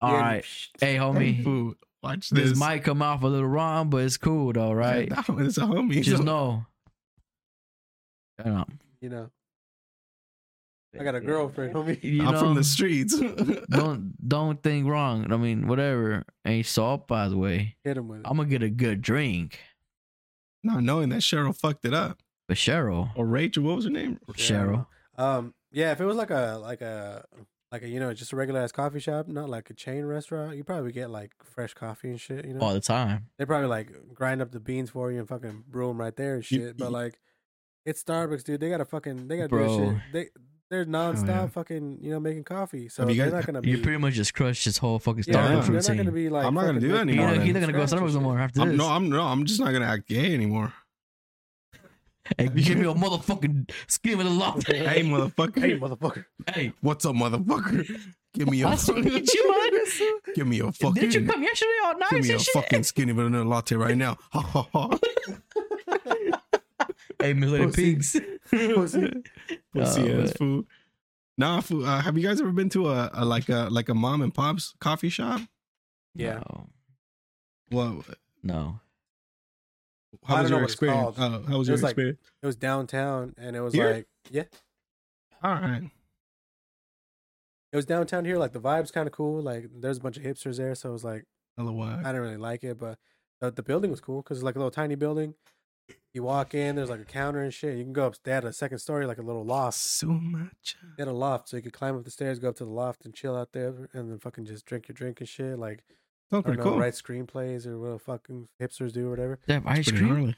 "All 0.00 0.12
Yeah, 0.12 0.20
right, 0.20 0.44
hey 0.80 0.92
Hey, 0.94 0.98
homie, 0.98 1.44
fool, 1.44 1.74
watch 2.02 2.30
this 2.30 2.50
this. 2.50 2.58
might 2.58 2.82
come 2.82 3.02
off 3.02 3.22
a 3.22 3.26
little 3.26 3.48
wrong, 3.48 3.90
but 3.90 3.98
it's 4.04 4.16
cool 4.16 4.52
though, 4.54 4.72
right? 4.72 5.08
Yeah, 5.10 5.22
no, 5.28 5.38
it's 5.40 5.58
a 5.58 5.62
homie. 5.62 6.02
Just 6.02 6.18
So- 6.18 6.22
know, 6.22 6.66
you 8.44 8.50
know, 8.50 8.64
You 9.06 9.10
know, 9.10 9.30
I 10.98 11.04
got 11.04 11.14
a 11.14 11.20
girlfriend, 11.20 11.74
homie. 11.74 12.02
You 12.02 12.24
I'm 12.26 12.32
know, 12.34 12.40
from 12.40 12.54
the 12.56 12.64
streets. 12.64 13.16
don't 13.70 14.14
don't 14.28 14.60
think 14.64 14.88
wrong. 14.88 15.30
I 15.32 15.36
mean, 15.36 15.68
whatever. 15.68 16.24
Ain't 16.44 16.66
salt, 16.66 17.06
by 17.06 17.28
the 17.28 17.36
way. 17.36 17.76
Hit 17.84 17.96
him 17.98 18.08
with 18.08 18.20
it. 18.20 18.26
I'm 18.28 18.36
gonna 18.36 18.48
get 18.48 18.62
a 18.64 18.70
good 18.70 19.02
drink. 19.02 19.60
Not 20.64 20.82
knowing 20.82 21.10
that 21.10 21.20
Cheryl 21.20 21.56
fucked 21.56 21.84
it 21.84 21.94
up. 21.94 22.18
But 22.48 22.56
Cheryl, 22.56 23.10
Or 23.14 23.26
Rachel, 23.26 23.62
what 23.62 23.76
was 23.76 23.84
her 23.84 23.90
name? 23.90 24.18
Cheryl, 24.32 24.86
Um, 25.16 25.54
yeah, 25.70 25.92
if 25.92 26.00
it 26.00 26.04
was 26.04 26.16
like 26.16 26.30
a 26.30 26.58
like 26.60 26.80
a 26.80 27.24
like 27.70 27.82
a 27.82 27.88
you 27.88 28.00
know 28.00 28.12
just 28.14 28.32
a 28.32 28.36
regular 28.36 28.60
ass 28.60 28.72
coffee 28.72 28.98
shop, 29.00 29.28
not 29.28 29.48
like 29.48 29.70
a 29.70 29.74
chain 29.74 30.04
restaurant, 30.04 30.56
you 30.56 30.64
probably 30.64 30.90
get 30.92 31.10
like 31.10 31.32
fresh 31.44 31.74
coffee 31.74 32.08
and 32.10 32.20
shit. 32.20 32.44
You 32.44 32.54
know, 32.54 32.60
all 32.60 32.72
the 32.74 32.80
time. 32.80 33.26
they 33.38 33.44
probably 33.44 33.68
like 33.68 33.92
grind 34.14 34.40
up 34.42 34.50
the 34.50 34.58
beans 34.60 34.90
for 34.90 35.12
you 35.12 35.18
and 35.20 35.28
fucking 35.28 35.64
brew 35.68 35.86
them 35.88 36.00
right 36.00 36.16
there 36.16 36.34
and 36.36 36.50
You- 36.50 36.58
shit. 36.68 36.76
but 36.78 36.86
you- 36.86 36.90
like, 36.90 37.20
it's 37.86 38.02
Starbucks, 38.02 38.44
dude. 38.44 38.60
They 38.60 38.68
gotta 38.68 38.84
fucking 38.84 39.28
they 39.28 39.36
gotta 39.38 39.48
Bro. 39.48 39.66
do 39.78 39.84
shit. 39.92 40.02
They 40.12 40.26
they're 40.68 40.84
nonstop 40.84 41.26
yeah. 41.28 41.46
fucking 41.46 41.98
you 42.02 42.10
know 42.10 42.18
making 42.20 42.42
coffee, 42.44 42.88
so 42.88 43.02
Have 43.02 43.10
you 43.10 43.16
they're 43.16 43.26
guys- 43.30 43.34
not 43.34 43.46
gonna 43.46 43.62
be. 43.62 43.70
You 43.70 43.78
pretty 43.78 43.98
much 43.98 44.14
just 44.14 44.34
crushed 44.34 44.64
his 44.64 44.78
whole 44.78 44.98
fucking 44.98 45.22
Starbucks 45.22 45.32
Yeah. 45.32 45.60
they're 45.60 45.72
not 45.94 45.96
gonna 45.96 46.12
be 46.12 46.28
like. 46.28 46.44
I'm 46.44 46.54
not 46.54 46.66
gonna 46.66 46.80
do 46.80 46.88
that 46.92 47.02
anymore 47.02 47.26
You're 47.28 47.28
not, 47.30 47.36
then. 47.38 47.46
you're 47.46 47.54
not 47.54 47.60
gonna 47.60 47.72
go 47.72 47.86
to 47.86 47.96
Starbucks 47.96 48.14
no 48.14 48.20
more 48.20 48.38
after 48.40 48.60
I'm, 48.62 48.68
this. 48.70 48.76
no, 48.78 48.88
I'm 48.88 49.08
no, 49.08 49.22
I'm 49.22 49.44
just 49.46 49.60
not 49.60 49.72
gonna 49.72 49.86
act 49.86 50.08
gay 50.08 50.34
anymore. 50.34 50.72
hey, 52.36 52.48
give 52.48 52.76
me 52.78 52.86
a 52.88 52.94
motherfucking 52.94 53.70
skin 53.86 54.18
with 54.18 54.26
a 54.26 54.30
lot. 54.30 54.62
hey, 54.66 55.02
motherfucker. 55.02 55.60
Hey, 55.60 55.78
motherfucker! 55.78 56.24
hey, 56.52 56.72
What's 56.80 57.06
up, 57.06 57.14
motherfucker? 57.14 57.88
Give 58.34 58.50
me 58.50 58.62
a 58.62 58.68
I 58.68 58.74
saw 58.74 58.96
you, 58.96 59.04
man. 59.04 59.24
give 60.34 60.46
me 60.46 60.58
a 60.60 60.70
fucking 60.72 60.94
Did 61.00 61.14
you 61.14 61.26
come 61.26 61.42
yesterday 61.42 61.70
all 61.84 61.96
nice 61.98 62.10
give 62.10 62.24
me 62.24 62.34
a 62.34 62.38
shit? 62.40 62.52
fucking 62.54 62.82
skinny 62.82 63.12
vanilla 63.12 63.44
latte 63.44 63.76
right 63.76 63.96
now. 63.96 64.16
Ha 64.32 64.40
ha 64.40 64.68
ha. 64.72 64.98
Hey, 67.26 67.32
Millennium 67.34 67.70
Pussy. 67.70 67.94
Pigs. 67.94 68.20
Pussy. 68.50 69.12
Pussy 69.74 70.12
Oh, 70.12 70.22
ass 70.22 70.32
food. 70.32 70.66
Nah, 71.38 71.60
food. 71.60 71.84
Uh, 71.84 72.00
have 72.00 72.16
you 72.16 72.26
guys 72.26 72.40
ever 72.40 72.52
been 72.52 72.68
to 72.70 72.88
a, 72.88 73.10
a 73.12 73.24
like 73.24 73.48
a 73.48 73.68
like 73.70 73.88
a 73.88 73.94
mom 73.94 74.22
and 74.22 74.32
pop's 74.32 74.74
coffee 74.80 75.08
shop? 75.08 75.40
Yeah. 76.14 76.40
No. 76.48 76.68
Well, 77.70 78.04
no. 78.42 78.80
how 80.24 80.36
I 80.36 80.42
was 80.42 80.50
don't 80.50 80.52
know 80.52 80.56
your 80.58 80.64
experience? 80.64 81.16
called. 81.16 81.18
Uh, 81.18 81.40
how 81.50 81.58
was 81.58 81.68
It 81.68 81.72
your 81.72 81.78
like- 81.80 81.90
experience? 81.90 82.20
It 82.42 82.46
was 82.46 82.56
downtown, 82.56 83.34
and 83.36 83.54
it 83.56 83.60
was 83.60 83.74
Here? 83.74 83.92
like 83.92 84.06
yeah, 84.30 84.44
All 85.42 85.52
right. 85.54 85.82
It 87.72 87.76
was 87.76 87.84
downtown 87.86 88.24
here. 88.24 88.38
Like 88.38 88.52
the 88.52 88.60
vibe's 88.60 88.90
kind 88.90 89.06
of 89.06 89.12
cool. 89.12 89.42
Like 89.42 89.66
there's 89.78 89.98
a 89.98 90.00
bunch 90.00 90.16
of 90.16 90.22
hipsters 90.22 90.56
there, 90.56 90.74
so 90.74 90.90
it 90.90 90.92
was 90.92 91.04
like 91.04 91.24
LOL. 91.58 91.82
I 91.82 91.96
didn't 92.04 92.20
really 92.22 92.36
like 92.36 92.64
it, 92.64 92.78
but 92.78 92.98
the, 93.40 93.50
the 93.50 93.62
building 93.62 93.90
was 93.90 94.00
cool 94.00 94.22
because 94.22 94.38
it's 94.38 94.44
like 94.44 94.54
a 94.54 94.58
little 94.58 94.70
tiny 94.70 94.94
building. 94.94 95.34
You 96.14 96.22
walk 96.22 96.54
in, 96.54 96.76
there's 96.76 96.88
like 96.88 97.00
a 97.00 97.04
counter 97.04 97.42
and 97.42 97.52
shit. 97.52 97.76
You 97.76 97.84
can 97.84 97.92
go 97.92 98.06
up. 98.06 98.14
They 98.24 98.32
had 98.32 98.44
a 98.44 98.52
second 98.52 98.78
story, 98.78 99.04
like 99.06 99.18
a 99.18 99.22
little 99.22 99.44
loft. 99.44 99.76
So 99.78 100.06
much. 100.06 100.76
They 100.96 101.02
had 101.02 101.08
a 101.08 101.12
loft, 101.12 101.50
so 101.50 101.56
you 101.58 101.62
could 101.62 101.74
climb 101.74 101.94
up 101.96 102.04
the 102.04 102.10
stairs, 102.10 102.38
go 102.38 102.48
up 102.48 102.56
to 102.56 102.64
the 102.64 102.70
loft, 102.70 103.04
and 103.04 103.12
chill 103.14 103.36
out 103.36 103.52
there, 103.52 103.90
and 103.92 104.10
then 104.10 104.18
fucking 104.18 104.46
just 104.46 104.64
drink 104.64 104.88
your 104.88 104.94
drink 104.94 105.20
and 105.20 105.28
shit. 105.28 105.58
Like 105.58 105.84
Sounds 106.30 106.32
I 106.32 106.34
don't 106.36 106.42
pretty 106.44 106.58
know, 106.58 106.64
cool. 106.70 106.78
write 106.80 106.94
screenplays 106.94 107.66
or 107.66 107.78
what 107.78 107.90
the 107.92 107.98
fucking 107.98 108.48
hipsters 108.60 108.92
do 108.94 109.06
or 109.08 109.10
whatever. 109.10 109.38
They 109.46 109.54
have 109.54 109.66
ice 109.66 109.84
Pretty 109.90 109.98
cream. 109.98 110.08
gnarly. 110.14 110.36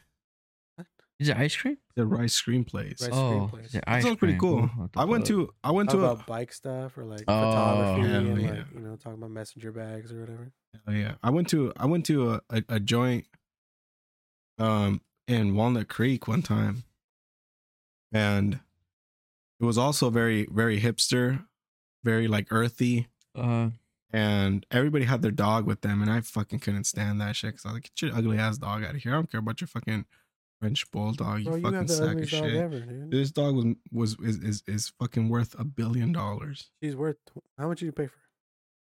Is 1.20 1.28
it 1.30 1.36
ice 1.36 1.56
cream? 1.56 1.78
The 1.96 2.06
right 2.06 2.28
screenplays. 2.28 3.00
Right. 3.02 3.10
Oh, 3.12 3.50
screenplays. 3.52 3.64
is 3.66 3.74
it 3.76 3.84
That 3.86 3.90
ice 3.92 4.02
sounds 4.04 4.16
pretty 4.18 4.36
cream? 4.36 4.40
cool. 4.52 4.58
Ooh, 4.64 4.66
what 4.82 4.92
the 4.92 5.00
I 5.00 5.04
went 5.04 5.22
fuck? 5.24 5.28
to 5.36 5.54
I 5.64 5.70
went 5.72 5.90
Talk 5.90 5.98
to 6.00 6.22
a, 6.22 6.24
bike 6.26 6.52
stuff 6.52 6.96
or 6.98 7.04
like 7.04 7.22
Oh, 7.26 7.50
photography 7.50 8.08
hell 8.08 8.20
and 8.20 8.40
yeah. 8.42 8.50
like 8.50 8.64
you 8.74 8.80
know 8.80 8.96
talking 8.96 9.18
about 9.18 9.30
messenger 9.30 9.70
bags 9.72 10.12
or 10.12 10.20
whatever. 10.20 10.52
Oh 10.86 10.92
yeah, 10.92 11.14
I 11.22 11.30
went 11.30 11.48
to 11.50 11.72
I 11.76 11.86
went 11.86 12.04
to 12.06 12.32
a, 12.34 12.40
a, 12.50 12.62
a 12.68 12.80
joint 12.80 13.24
um 14.58 15.00
in 15.28 15.54
Walnut 15.54 15.86
Creek 15.88 16.26
one 16.26 16.42
time, 16.42 16.82
and 18.10 18.58
it 19.60 19.64
was 19.64 19.78
also 19.78 20.10
very 20.10 20.46
very 20.50 20.80
hipster, 20.80 21.44
very 22.02 22.26
like 22.26 22.48
earthy, 22.50 23.06
Uh, 23.34 23.70
and 24.10 24.64
everybody 24.70 25.04
had 25.04 25.22
their 25.22 25.30
dog 25.30 25.66
with 25.66 25.82
them, 25.82 26.00
and 26.02 26.10
I 26.10 26.20
fucking 26.22 26.60
couldn't 26.60 26.84
stand 26.84 27.20
that 27.20 27.36
shit 27.36 27.50
because 27.52 27.66
I 27.66 27.68
was 27.68 27.74
like, 27.76 27.82
get 27.94 28.02
your 28.08 28.16
ugly 28.16 28.38
ass 28.38 28.58
dog 28.58 28.82
out 28.82 28.94
of 28.94 29.02
here. 29.02 29.12
I 29.12 29.16
don't 29.16 29.30
care 29.30 29.40
about 29.40 29.60
your 29.60 29.68
fucking 29.68 30.06
French 30.60 30.90
bulldog, 30.90 31.40
you 31.40 31.44
Bro, 31.44 31.56
you 31.56 31.62
fucking 31.62 31.88
sack 31.88 32.16
of 32.16 32.28
shit. 32.28 32.54
ever. 32.56 32.80
This 33.10 33.30
dog 33.30 33.54
was 33.56 33.76
was 33.92 34.16
is, 34.20 34.38
is 34.42 34.62
is 34.66 34.92
fucking 34.98 35.28
worth 35.28 35.54
a 35.58 35.64
billion 35.64 36.10
dollars. 36.12 36.70
She's 36.82 36.96
worth 36.96 37.18
how 37.58 37.68
much 37.68 37.80
did 37.80 37.86
you 37.86 37.92
pay 37.92 38.06
for? 38.06 38.16
her? 38.16 38.22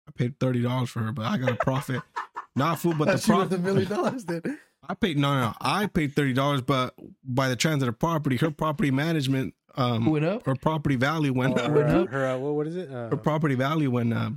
I 0.09 0.11
paid 0.11 0.39
thirty 0.41 0.61
dollars 0.61 0.91
for 0.91 1.01
her, 1.01 1.13
but 1.13 1.25
I 1.27 1.39
got 1.39 1.53
a 1.53 1.57
profit. 1.57 2.03
Not 2.57 2.81
food, 2.81 2.99
but 2.99 3.07
the 3.17 3.25
profit. 3.27 3.59
a 3.59 3.63
million 3.63 3.89
dollars, 3.89 4.25
then. 4.27 4.43
I 4.89 4.95
paid 4.95 5.17
no, 5.19 5.35
no, 5.35 5.41
no. 5.49 5.53
I 5.61 5.87
paid 5.87 6.15
thirty 6.15 6.33
dollars, 6.33 6.61
but 6.63 6.95
by 7.25 7.49
the 7.49 7.57
transit 7.57 7.89
of 7.89 7.99
property, 7.99 8.37
her 8.39 8.51
property 8.51 8.91
management, 8.91 9.55
um, 9.77 10.07
went 10.07 10.25
up. 10.25 10.45
her 10.47 10.57
property 10.57 10.97
value 10.97 11.33
went 11.33 11.59
Oh, 11.59 11.63
up. 11.65 11.73
Went 11.73 11.89
her, 11.89 11.97
up? 12.01 12.09
her 12.09 12.27
uh, 12.31 12.39
what, 12.39 12.55
what 12.55 12.67
is 12.67 12.77
it? 12.77 12.91
Uh, 12.91 13.09
Her 13.11 13.17
property 13.17 13.55
value 13.55 13.91
went 13.91 14.13
up. 14.13 14.33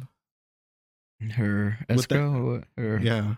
Her 1.31 1.77
With 1.79 1.87
the- 1.87 1.93
escrow. 2.15 2.33
or 2.33 2.43
what? 2.53 2.63
Her, 2.77 2.99
Yeah, 2.99 3.35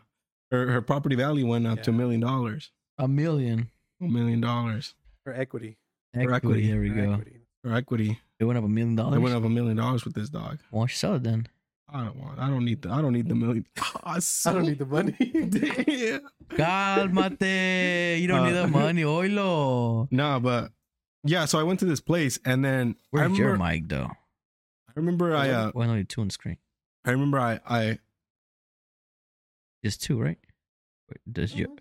her 0.51 0.71
her 0.71 0.81
property 0.81 1.15
value 1.15 1.47
went 1.47 1.65
up 1.67 1.83
to 1.83 1.91
a 1.91 1.93
million 1.93 2.21
dollars. 2.21 2.71
a 2.97 3.07
million. 3.07 3.69
A 4.01 4.05
million 4.05 4.41
dollars. 4.41 4.93
her 5.25 5.33
equity. 5.33 5.77
Her 6.13 6.33
equity. 6.33 6.69
There 6.69 6.79
we 6.81 6.89
Her 6.89 6.95
go. 7.05 7.11
equity. 7.13 7.37
Her 7.63 7.73
equity. 7.73 8.19
It 8.39 8.45
went 8.45 8.57
up 8.59 8.65
a 8.65 8.67
million 8.69 8.95
dollars. 8.95 9.15
It 9.15 9.19
went 9.19 9.35
up 9.35 9.43
a 9.43 9.49
million 9.49 9.77
dollars 9.77 10.05
with 10.05 10.13
this 10.13 10.29
dog. 10.29 10.59
Why 10.71 10.81
don't 10.81 10.89
you 10.91 10.95
sell 10.95 11.15
it 11.15 11.23
then? 11.23 11.47
I 11.89 12.03
don't 12.03 12.17
want. 12.17 12.39
I 12.39 12.49
don't 12.49 12.65
need 12.65 12.81
the. 12.81 12.91
I 12.91 13.01
don't 13.01 13.13
need 13.13 13.29
the 13.29 13.35
million. 13.35 13.65
I 14.03 14.19
don't 14.45 14.63
need 14.65 14.79
the 14.79 14.85
money. 14.85 15.13
Damn. 15.13 16.21
Cálmate. 16.49 18.19
You 18.19 18.27
don't 18.27 18.45
need 18.45 18.57
Uh, 18.57 18.63
the 18.63 18.67
money. 18.67 19.03
Oilo. 19.03 20.07
No, 20.11 20.39
but 20.39 20.71
yeah. 21.23 21.45
So 21.45 21.59
I 21.59 21.63
went 21.63 21.79
to 21.79 21.85
this 21.85 22.01
place, 22.01 22.39
and 22.45 22.63
then 22.63 22.95
I 22.97 23.03
Where's 23.11 23.23
remember. 23.31 23.43
your 23.43 23.57
mic 23.57 23.87
though? 23.87 24.09
I 24.89 24.93
remember. 24.95 25.35
I. 25.35 25.49
Uh, 25.49 25.71
Why 25.71 25.85
only 25.87 26.03
two 26.03 26.21
on 26.21 26.27
the 26.27 26.33
screen? 26.33 26.57
I 27.05 27.11
remember. 27.11 27.39
I. 27.39 27.59
I. 27.67 27.99
Just 29.83 30.01
two, 30.03 30.19
right? 30.21 30.37
Does 31.31 31.55
you? 31.55 31.73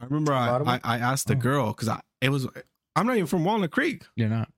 I 0.00 0.04
remember. 0.04 0.34
I. 0.34 0.58
I. 0.58 0.80
I 0.84 0.98
asked 0.98 1.26
the 1.28 1.34
Oh. 1.34 1.38
girl 1.38 1.66
because 1.68 1.88
I. 1.88 2.00
It 2.20 2.28
was. 2.28 2.46
I'm 2.94 3.06
not 3.06 3.16
even 3.16 3.26
from 3.26 3.44
Walnut 3.44 3.70
Creek, 3.70 4.04
You're 4.14 4.28
not. 4.28 4.50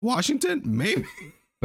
Washington. 0.00 0.62
Maybe. 0.64 1.04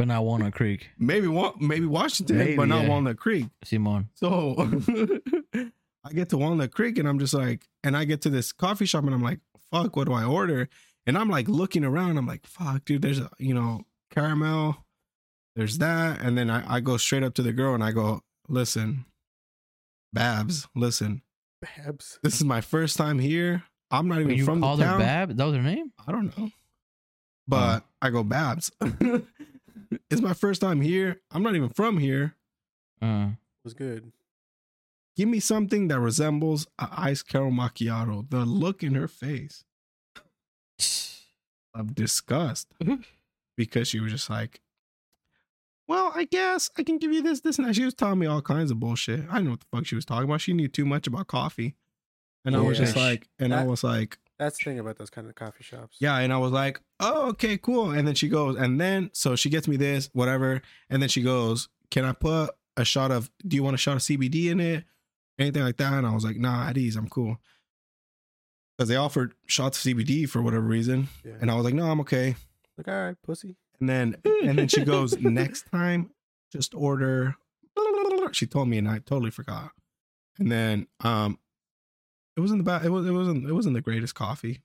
But 0.00 0.08
not 0.08 0.24
Walnut 0.24 0.54
Creek, 0.54 0.88
Maybe. 0.98 1.28
Wa- 1.28 1.52
Maybe 1.60 1.84
Washington, 1.84 2.38
Maybe, 2.38 2.56
but 2.56 2.68
not 2.68 2.84
yeah. 2.84 2.88
Walnut 2.88 3.18
Creek. 3.18 3.48
Simon. 3.62 4.08
So 4.14 4.54
I 5.54 6.12
get 6.14 6.30
to 6.30 6.38
Walnut 6.38 6.70
Creek 6.72 6.96
and 6.96 7.06
I'm 7.06 7.18
just 7.18 7.34
like, 7.34 7.68
and 7.84 7.94
I 7.94 8.06
get 8.06 8.22
to 8.22 8.30
this 8.30 8.50
coffee 8.50 8.86
shop 8.86 9.04
and 9.04 9.12
I'm 9.12 9.22
like, 9.22 9.40
fuck, 9.70 9.96
what 9.96 10.06
do 10.06 10.14
I 10.14 10.24
order? 10.24 10.70
And 11.06 11.18
I'm 11.18 11.28
like 11.28 11.48
looking 11.48 11.84
around. 11.84 12.16
I'm 12.16 12.26
like, 12.26 12.46
fuck, 12.46 12.86
dude, 12.86 13.02
there's 13.02 13.18
a, 13.18 13.30
you 13.36 13.52
know, 13.52 13.82
caramel, 14.10 14.86
there's 15.54 15.76
that. 15.76 16.22
And 16.22 16.38
then 16.38 16.48
I, 16.48 16.76
I 16.76 16.80
go 16.80 16.96
straight 16.96 17.22
up 17.22 17.34
to 17.34 17.42
the 17.42 17.52
girl 17.52 17.74
and 17.74 17.84
I 17.84 17.90
go, 17.90 18.22
listen, 18.48 19.04
Babs, 20.14 20.66
listen, 20.74 21.20
Babs. 21.60 22.18
this 22.22 22.36
is 22.36 22.44
my 22.44 22.62
first 22.62 22.96
time 22.96 23.18
here. 23.18 23.64
I'm 23.90 24.08
not 24.08 24.20
even 24.20 24.34
you 24.34 24.46
from 24.46 24.60
the 24.60 24.66
called 24.66 24.80
her 24.80 24.86
town. 24.86 24.98
Bab? 24.98 25.36
That 25.36 25.44
was 25.44 25.56
her 25.56 25.62
name? 25.62 25.92
I 26.08 26.12
don't 26.12 26.38
know. 26.38 26.48
But 27.46 27.82
oh. 27.82 27.86
I 28.00 28.08
go, 28.08 28.22
Babs, 28.22 28.70
it's 30.10 30.20
my 30.20 30.34
first 30.34 30.60
time 30.60 30.80
here. 30.80 31.20
I'm 31.30 31.42
not 31.42 31.56
even 31.56 31.70
from 31.70 31.98
here. 31.98 32.36
Uh, 33.02 33.30
was 33.64 33.74
good. 33.74 34.12
Give 35.16 35.28
me 35.28 35.40
something 35.40 35.88
that 35.88 36.00
resembles 36.00 36.66
a 36.78 36.88
ice 36.92 37.22
caramel 37.22 37.52
macchiato. 37.52 38.28
The 38.28 38.44
look 38.44 38.82
in 38.82 38.94
her 38.94 39.08
face 39.08 39.64
of 41.74 41.94
disgust 41.94 42.68
because 43.56 43.88
she 43.88 44.00
was 44.00 44.12
just 44.12 44.30
like, 44.30 44.60
"Well, 45.88 46.12
I 46.14 46.24
guess 46.24 46.70
I 46.78 46.82
can 46.82 46.98
give 46.98 47.12
you 47.12 47.22
this, 47.22 47.40
this, 47.40 47.58
and 47.58 47.66
that." 47.66 47.74
She 47.74 47.84
was 47.84 47.94
telling 47.94 48.18
me 48.18 48.26
all 48.26 48.42
kinds 48.42 48.70
of 48.70 48.80
bullshit. 48.80 49.20
I 49.28 49.34
didn't 49.34 49.44
know 49.44 49.50
what 49.52 49.60
the 49.60 49.66
fuck 49.72 49.86
she 49.86 49.94
was 49.94 50.04
talking 50.04 50.24
about. 50.24 50.40
She 50.40 50.52
knew 50.52 50.68
too 50.68 50.86
much 50.86 51.06
about 51.06 51.26
coffee, 51.26 51.74
and 52.44 52.56
I 52.56 52.60
was 52.60 52.78
just 52.78 52.96
like, 52.96 53.28
and 53.38 53.52
I 53.52 53.64
was 53.64 53.84
like, 53.84 54.18
That's 54.40 54.58
the 54.58 54.64
thing 54.64 54.78
about 54.80 54.96
those 54.98 55.10
kind 55.10 55.28
of 55.28 55.34
coffee 55.36 55.62
shops. 55.62 55.98
yeah, 56.00 56.16
and 56.18 56.32
I 56.32 56.38
was 56.38 56.50
like, 56.50 56.80
oh, 56.98 57.28
okay, 57.28 57.56
cool. 57.58 57.90
And 57.92 58.08
then 58.08 58.14
she 58.16 58.28
goes, 58.28 58.56
and 58.56 58.80
then 58.80 59.10
so 59.12 59.36
she 59.36 59.50
gets 59.50 59.68
me 59.68 59.76
this, 59.76 60.10
whatever, 60.14 60.62
and 60.88 61.00
then 61.02 61.08
she 61.08 61.22
goes, 61.22 61.68
can 61.92 62.04
I 62.04 62.12
put 62.12 62.50
a 62.76 62.84
shot 62.84 63.10
of? 63.12 63.30
Do 63.46 63.54
you 63.54 63.62
want 63.62 63.74
a 63.74 63.78
shot 63.78 63.96
of 63.96 64.02
CBD 64.02 64.50
in 64.50 64.58
it? 64.58 64.84
Anything 65.38 65.62
like 65.62 65.76
that? 65.76 65.92
And 65.92 66.06
I 66.06 66.14
was 66.14 66.24
like, 66.24 66.36
nah, 66.38 66.66
at 66.68 66.76
ease, 66.78 66.96
I'm 66.96 67.08
cool. 67.08 67.38
Because 68.76 68.88
they 68.88 68.96
offered 68.96 69.34
shots 69.46 69.84
of 69.84 69.92
CBD 69.92 70.28
for 70.28 70.40
whatever 70.42 70.64
reason, 70.64 71.08
Yeah. 71.24 71.34
and 71.40 71.50
I 71.50 71.54
was 71.54 71.64
like, 71.64 71.74
no, 71.74 71.84
I'm 71.90 72.00
okay. 72.00 72.34
like, 72.78 72.88
all 72.88 72.94
right, 72.94 73.16
pussy. 73.22 73.56
And 73.78 73.88
then 73.88 74.16
and 74.24 74.58
then 74.58 74.68
she 74.68 74.84
goes, 74.84 75.16
next 75.20 75.70
time, 75.70 76.10
just 76.52 76.74
order. 76.74 77.36
She 78.32 78.46
told 78.46 78.68
me, 78.68 78.78
and 78.78 78.88
I 78.88 78.98
totally 79.00 79.30
forgot. 79.30 79.72
And 80.38 80.50
then 80.50 80.86
um, 81.00 81.38
it 82.40 82.42
wasn't 82.42 82.60
the 82.60 82.64
bad. 82.64 82.84
It 82.84 82.88
was 82.88 83.06
it 83.06 83.10
wasn't 83.12 83.46
it 83.46 83.52
wasn't 83.52 83.74
the 83.74 83.82
greatest 83.82 84.14
coffee. 84.14 84.62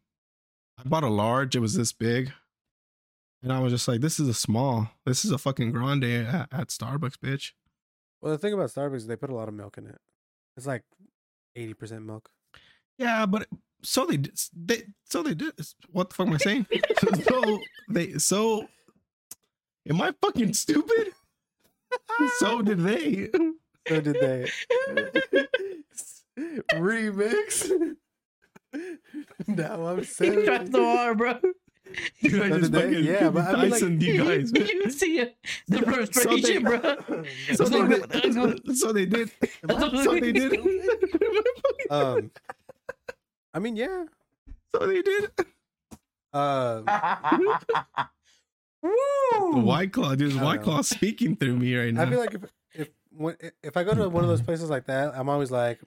I 0.78 0.88
bought 0.88 1.04
a 1.04 1.10
large. 1.10 1.56
It 1.56 1.60
was 1.60 1.74
this 1.76 1.92
big, 1.92 2.32
and 3.44 3.52
I 3.52 3.60
was 3.60 3.74
just 3.74 3.88
like, 3.88 4.00
this 4.00 4.18
is 4.20 4.30
a 4.30 4.34
small. 4.34 4.90
This 5.06 5.26
is 5.26 5.32
a 5.32 5.38
fucking 5.38 5.72
grande 5.74 6.06
at, 6.06 6.48
at 6.54 6.68
Starbucks, 6.70 7.18
bitch. 7.18 7.52
Well, 8.22 8.32
the 8.32 8.38
thing 8.38 8.54
about 8.54 8.70
Starbucks 8.70 8.96
is 8.96 9.08
they 9.08 9.18
put 9.18 9.30
a 9.30 9.36
lot 9.36 9.50
of 9.50 9.54
milk 9.54 9.78
in 9.78 9.88
it. 9.88 9.98
It's 10.56 10.66
like 10.66 10.84
eighty 11.56 11.74
percent 11.74 12.06
milk. 12.06 12.30
Yeah, 12.98 13.26
but 13.26 13.48
so 13.84 14.06
they 14.06 14.18
did- 14.18 14.40
they 14.56 14.84
so 15.04 15.22
they 15.22 15.34
did. 15.34 15.52
What 15.92 16.10
the 16.10 16.16
fuck 16.16 16.28
am 16.28 16.34
I 16.34 16.38
saying? 16.38 16.66
so 17.28 17.60
they 17.90 18.14
so. 18.14 18.68
Am 19.90 20.02
I 20.02 20.14
fucking 20.22 20.54
stupid? 20.54 21.12
so 22.40 22.62
did 22.62 22.80
they. 22.80 23.30
So 23.88 24.02
did 24.02 24.16
they 24.20 24.50
remix? 26.74 27.72
now 29.48 29.86
I'm 29.88 29.98
you 30.00 30.04
saying. 30.04 30.46
tried 30.46 30.72
so 30.72 30.84
hard, 30.84 31.18
bro. 31.18 31.34
Dude, 32.24 32.42
I 32.42 32.50
So 32.50 32.60
just 32.60 32.72
did 32.72 32.82
fucking 32.82 33.04
Yeah, 33.06 33.30
but 33.30 33.46
I 33.46 33.62
mean, 33.62 33.70
like- 33.72 33.82
you 34.02 34.24
guys. 34.24 34.52
man. 34.52 34.66
you 34.68 34.90
see 34.92 35.20
it? 35.20 35.38
The 35.68 35.78
So- 35.78 35.84
so 35.86 35.92
frustration, 35.94 36.64
they- 36.64 36.70
bro. 36.70 37.24
So 37.56 37.66
they 37.66 37.86
go, 37.86 38.08
did. 38.54 38.78
So 38.78 38.92
they 38.94 39.06
did. 39.06 39.32
So 39.70 40.20
they 40.20 40.32
did. 40.32 40.60
um, 41.90 42.32
I 43.54 43.60
mean, 43.60 43.76
yeah. 43.78 44.06
So 44.74 44.88
they 44.88 45.02
did. 45.02 45.30
Uh, 46.34 46.82
Woo! 48.82 49.62
White 49.62 49.94
Claw, 49.94 50.16
dude. 50.16 50.40
White. 50.42 50.62
Claw 50.64 50.82
speaking 50.82 51.36
through 51.36 51.56
me 51.58 51.76
right 51.76 51.94
now. 51.94 52.02
I 52.04 52.10
feel 52.10 52.20
like 52.20 52.34
if 52.34 52.44
if 52.74 52.90
when, 53.16 53.36
if 53.64 53.78
I 53.78 53.84
go 53.84 53.94
to 53.96 54.10
one 54.10 54.24
of 54.24 54.30
those 54.30 54.42
places 54.42 54.70
like 54.70 54.86
that, 54.88 55.18
I'm 55.18 55.30
always 55.30 55.50
like, 55.50 55.80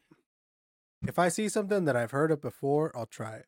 if 1.06 1.18
I 1.18 1.28
see 1.28 1.48
something 1.48 1.84
that 1.84 1.96
I've 1.96 2.10
heard 2.10 2.30
of 2.30 2.40
before, 2.40 2.90
I'll 2.96 3.06
try 3.06 3.34
it. 3.36 3.46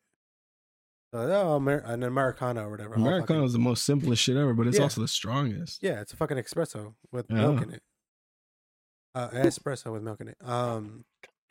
So, 1.13 1.19
oh, 1.19 1.57
Amer- 1.57 1.83
an 1.85 2.03
Americano 2.03 2.67
or 2.67 2.69
whatever. 2.71 2.95
I'll 2.95 3.01
Americano 3.01 3.25
fucking- 3.39 3.43
is 3.43 3.53
the 3.53 3.59
most 3.59 3.83
simplest 3.83 4.21
shit 4.23 4.37
ever, 4.37 4.53
but 4.53 4.67
it's 4.67 4.77
Yeah. 4.77 4.83
also 4.83 5.01
the 5.01 5.07
strongest. 5.09 5.83
yeah, 5.83 5.99
it's 6.01 6.13
a 6.13 6.15
fucking 6.15 6.37
espresso 6.37 6.95
with 7.11 7.25
Yeah. 7.29 7.35
milk 7.35 7.61
in 7.63 7.71
it. 7.71 7.83
Uh, 9.13 9.29
espresso 9.31 9.91
with 9.91 10.03
milk 10.03 10.21
in 10.21 10.29
it. 10.29 10.37
Um, 10.41 11.03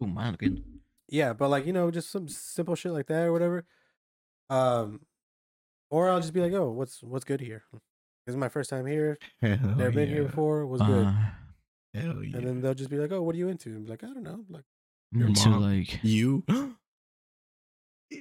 Ooh, 0.03 0.07
man, 0.07 0.35
good. 0.37 0.65
yeah, 1.09 1.35
but 1.35 1.49
like 1.51 1.67
you 1.67 1.75
know, 1.75 1.91
just 1.91 2.11
some 2.11 2.27
simple 2.29 2.75
shit 2.75 2.93
like 2.93 3.07
that 3.09 3.27
or 3.27 3.33
whatever. 3.33 3.67
Um, 4.49 5.05
or 5.91 6.09
I'll 6.09 6.21
just 6.21 6.33
be 6.33 6.41
like, 6.41 6.55
oh, 6.55 6.71
what's 6.71 7.03
what's 7.03 7.25
good 7.27 7.41
here? 7.43 7.65
This 8.27 8.33
is 8.35 8.37
my 8.37 8.49
first 8.49 8.71
time 8.71 8.87
here. 8.87 9.19
Hell 9.43 9.59
Never 9.77 9.91
been 9.93 10.09
here 10.09 10.23
yeah. 10.23 10.29
before. 10.29 10.67
Was 10.67 10.81
good. 10.81 11.05
Uh, 11.07 11.13
Hell 11.93 12.25
yeah. 12.25 12.37
And 12.39 12.47
then 12.47 12.61
they'll 12.63 12.73
just 12.75 12.89
be 12.91 12.97
like, 12.97 13.13
oh, 13.13 13.23
what 13.23 13.35
are 13.35 13.39
you 13.39 13.49
into? 13.49 13.69
And 13.71 13.85
be 13.85 13.91
like, 13.91 14.05
I 14.05 14.07
don't 14.07 14.23
know. 14.23 14.45
Like, 14.49 14.65
I'm 14.65 14.80
Your 15.13 15.29
into 15.29 15.49
mom. 15.49 15.63
like 15.63 15.99
you 16.03 16.45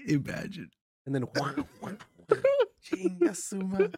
imagine. 0.07 0.71
and 1.05 1.15
then 1.15 1.25
Chinga 2.83 3.35
su 3.35 3.57
madre. 3.59 3.91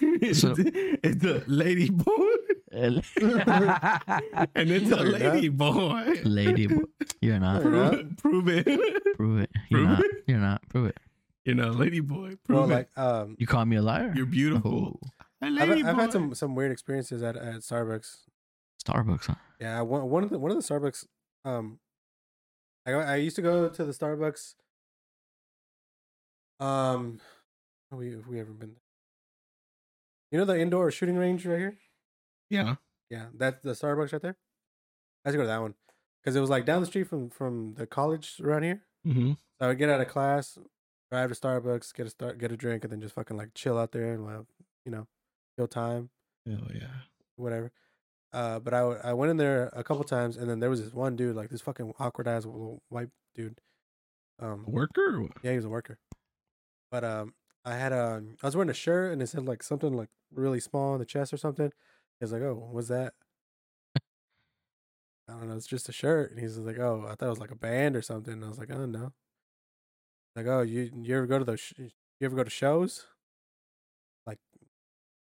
it's, 0.00 0.40
So- 0.40 0.54
it's 0.58 1.22
the 1.22 1.44
lady 1.46 1.90
boy, 1.90 2.34
and 2.72 3.02
it's 4.70 4.90
a 4.90 4.96
you're 4.96 5.12
not. 5.12 5.20
lady 5.20 5.48
boy. 5.48 6.20
Lady, 6.24 6.66
boy. 6.66 6.82
you're 7.20 7.38
not. 7.38 7.62
You're 7.62 7.72
not. 7.72 7.92
Prove, 8.18 8.44
prove 8.44 8.48
it. 8.48 8.64
Prove 9.16 9.40
it. 9.40 9.50
You're 9.70 9.80
Prove 9.80 9.88
not. 9.90 10.00
it. 10.04 10.10
You're 10.26 10.38
not. 10.38 10.68
Prove 10.68 10.86
it. 10.88 10.96
You're 11.44 11.54
not 11.56 11.68
a 11.68 11.72
lady 11.72 12.00
boy. 12.00 12.36
Bro, 12.46 12.58
Prove 12.58 12.70
it. 12.70 12.74
like 12.74 12.88
um, 12.98 13.36
You 13.38 13.46
call 13.46 13.64
me 13.64 13.76
a 13.76 13.82
liar? 13.82 14.12
You're 14.14 14.26
beautiful. 14.26 15.00
Oh, 15.02 15.08
A 15.42 15.46
I've, 15.46 15.70
I've 15.86 15.96
had 15.96 16.12
some 16.12 16.34
some 16.34 16.54
weird 16.54 16.72
experiences 16.72 17.22
at, 17.22 17.36
at 17.36 17.60
Starbucks. 17.60 18.24
Starbucks, 18.84 19.26
huh? 19.26 19.34
Yeah, 19.60 19.80
one 19.82 20.08
one 20.08 20.24
of 20.24 20.30
the 20.30 20.38
one 20.38 20.50
of 20.50 20.56
the 20.56 20.62
Starbucks. 20.62 21.06
Um, 21.44 21.78
I 22.88 22.90
go- 22.92 23.00
I 23.00 23.16
used 23.16 23.36
to 23.36 23.42
go 23.42 23.68
to 23.68 23.84
the 23.84 23.92
Starbucks. 23.92 24.54
Um, 26.58 27.20
have 27.90 27.98
we 27.98 28.12
have 28.12 28.26
we 28.26 28.40
ever 28.40 28.52
been? 28.52 28.70
There? 28.70 28.82
You 30.32 30.38
know 30.38 30.44
the 30.46 30.58
indoor 30.58 30.90
shooting 30.90 31.16
range 31.16 31.44
right 31.44 31.58
here. 31.58 31.78
Yeah. 32.48 32.76
Yeah, 33.10 33.26
that's 33.34 33.60
the 33.62 33.72
Starbucks 33.72 34.12
right 34.12 34.22
there. 34.22 34.36
I 35.24 35.28
used 35.28 35.34
to 35.34 35.38
go 35.38 35.42
to 35.42 35.48
that 35.48 35.60
one 35.60 35.74
because 36.22 36.34
it 36.34 36.40
was 36.40 36.48
like 36.50 36.64
down 36.64 36.80
the 36.80 36.86
street 36.86 37.08
from 37.08 37.28
from 37.28 37.74
the 37.74 37.86
college 37.86 38.40
around 38.42 38.62
here. 38.62 38.82
Mm-hmm. 39.06 39.32
So 39.32 39.36
I 39.60 39.66
would 39.68 39.78
get 39.78 39.90
out 39.90 40.00
of 40.00 40.08
class, 40.08 40.58
drive 41.12 41.28
to 41.30 41.34
Starbucks, 41.34 41.94
get 41.94 42.06
a 42.06 42.10
start, 42.10 42.38
get 42.38 42.52
a 42.52 42.56
drink, 42.56 42.84
and 42.84 42.92
then 42.92 43.00
just 43.02 43.14
fucking 43.14 43.36
like 43.36 43.52
chill 43.54 43.78
out 43.78 43.92
there 43.92 44.14
and 44.14 44.24
like, 44.24 44.46
you 44.86 44.92
know, 44.92 45.06
kill 45.58 45.68
time, 45.68 46.08
Hell 46.46 46.68
yeah. 46.74 46.86
whatever. 47.36 47.70
Uh, 48.32 48.58
but 48.58 48.74
I, 48.74 48.80
I 48.80 49.12
went 49.14 49.30
in 49.30 49.36
there 49.38 49.70
a 49.72 49.82
couple 49.82 50.04
times, 50.04 50.36
and 50.36 50.48
then 50.50 50.60
there 50.60 50.68
was 50.70 50.82
this 50.84 50.92
one 50.92 51.16
dude, 51.16 51.34
like 51.36 51.48
this 51.48 51.62
fucking 51.62 51.94
awkward 51.98 52.28
ass 52.28 52.44
little 52.44 52.82
white 52.88 53.08
dude. 53.34 53.60
Um, 54.38 54.64
Worker? 54.66 55.22
yeah, 55.42 55.50
he 55.52 55.56
was 55.56 55.64
a 55.64 55.68
worker. 55.70 55.98
But 56.90 57.04
um, 57.04 57.34
I 57.64 57.74
had 57.74 57.92
a, 57.92 58.22
I 58.42 58.46
was 58.46 58.54
wearing 58.54 58.70
a 58.70 58.74
shirt, 58.74 59.12
and 59.12 59.22
it 59.22 59.28
said 59.28 59.46
like 59.46 59.62
something 59.62 59.92
like 59.94 60.10
really 60.32 60.60
small 60.60 60.92
on 60.92 60.98
the 60.98 61.04
chest 61.06 61.32
or 61.32 61.36
something. 61.38 61.66
He 62.20 62.24
was 62.24 62.32
like, 62.32 62.42
"Oh, 62.42 62.68
what's 62.70 62.88
that?" 62.88 63.14
I 65.28 65.32
don't 65.32 65.48
know. 65.48 65.56
It's 65.56 65.66
just 65.66 65.88
a 65.88 65.92
shirt, 65.92 66.30
and 66.30 66.40
he's 66.40 66.56
like, 66.58 66.78
"Oh, 66.78 67.04
I 67.06 67.14
thought 67.14 67.26
it 67.26 67.30
was 67.30 67.38
like 67.38 67.50
a 67.50 67.56
band 67.56 67.96
or 67.96 68.02
something." 68.02 68.32
And 68.34 68.44
I 68.44 68.48
was 68.48 68.58
like, 68.58 68.70
"Oh 68.72 68.86
no." 68.86 69.12
Like, 70.36 70.46
oh, 70.46 70.62
you 70.62 70.90
you 70.94 71.16
ever 71.16 71.26
go 71.26 71.38
to 71.38 71.44
those? 71.44 71.60
Sh- 71.60 71.74
you 71.78 71.90
ever 72.22 72.36
go 72.36 72.44
to 72.44 72.50
shows? 72.50 73.06
Like 74.26 74.38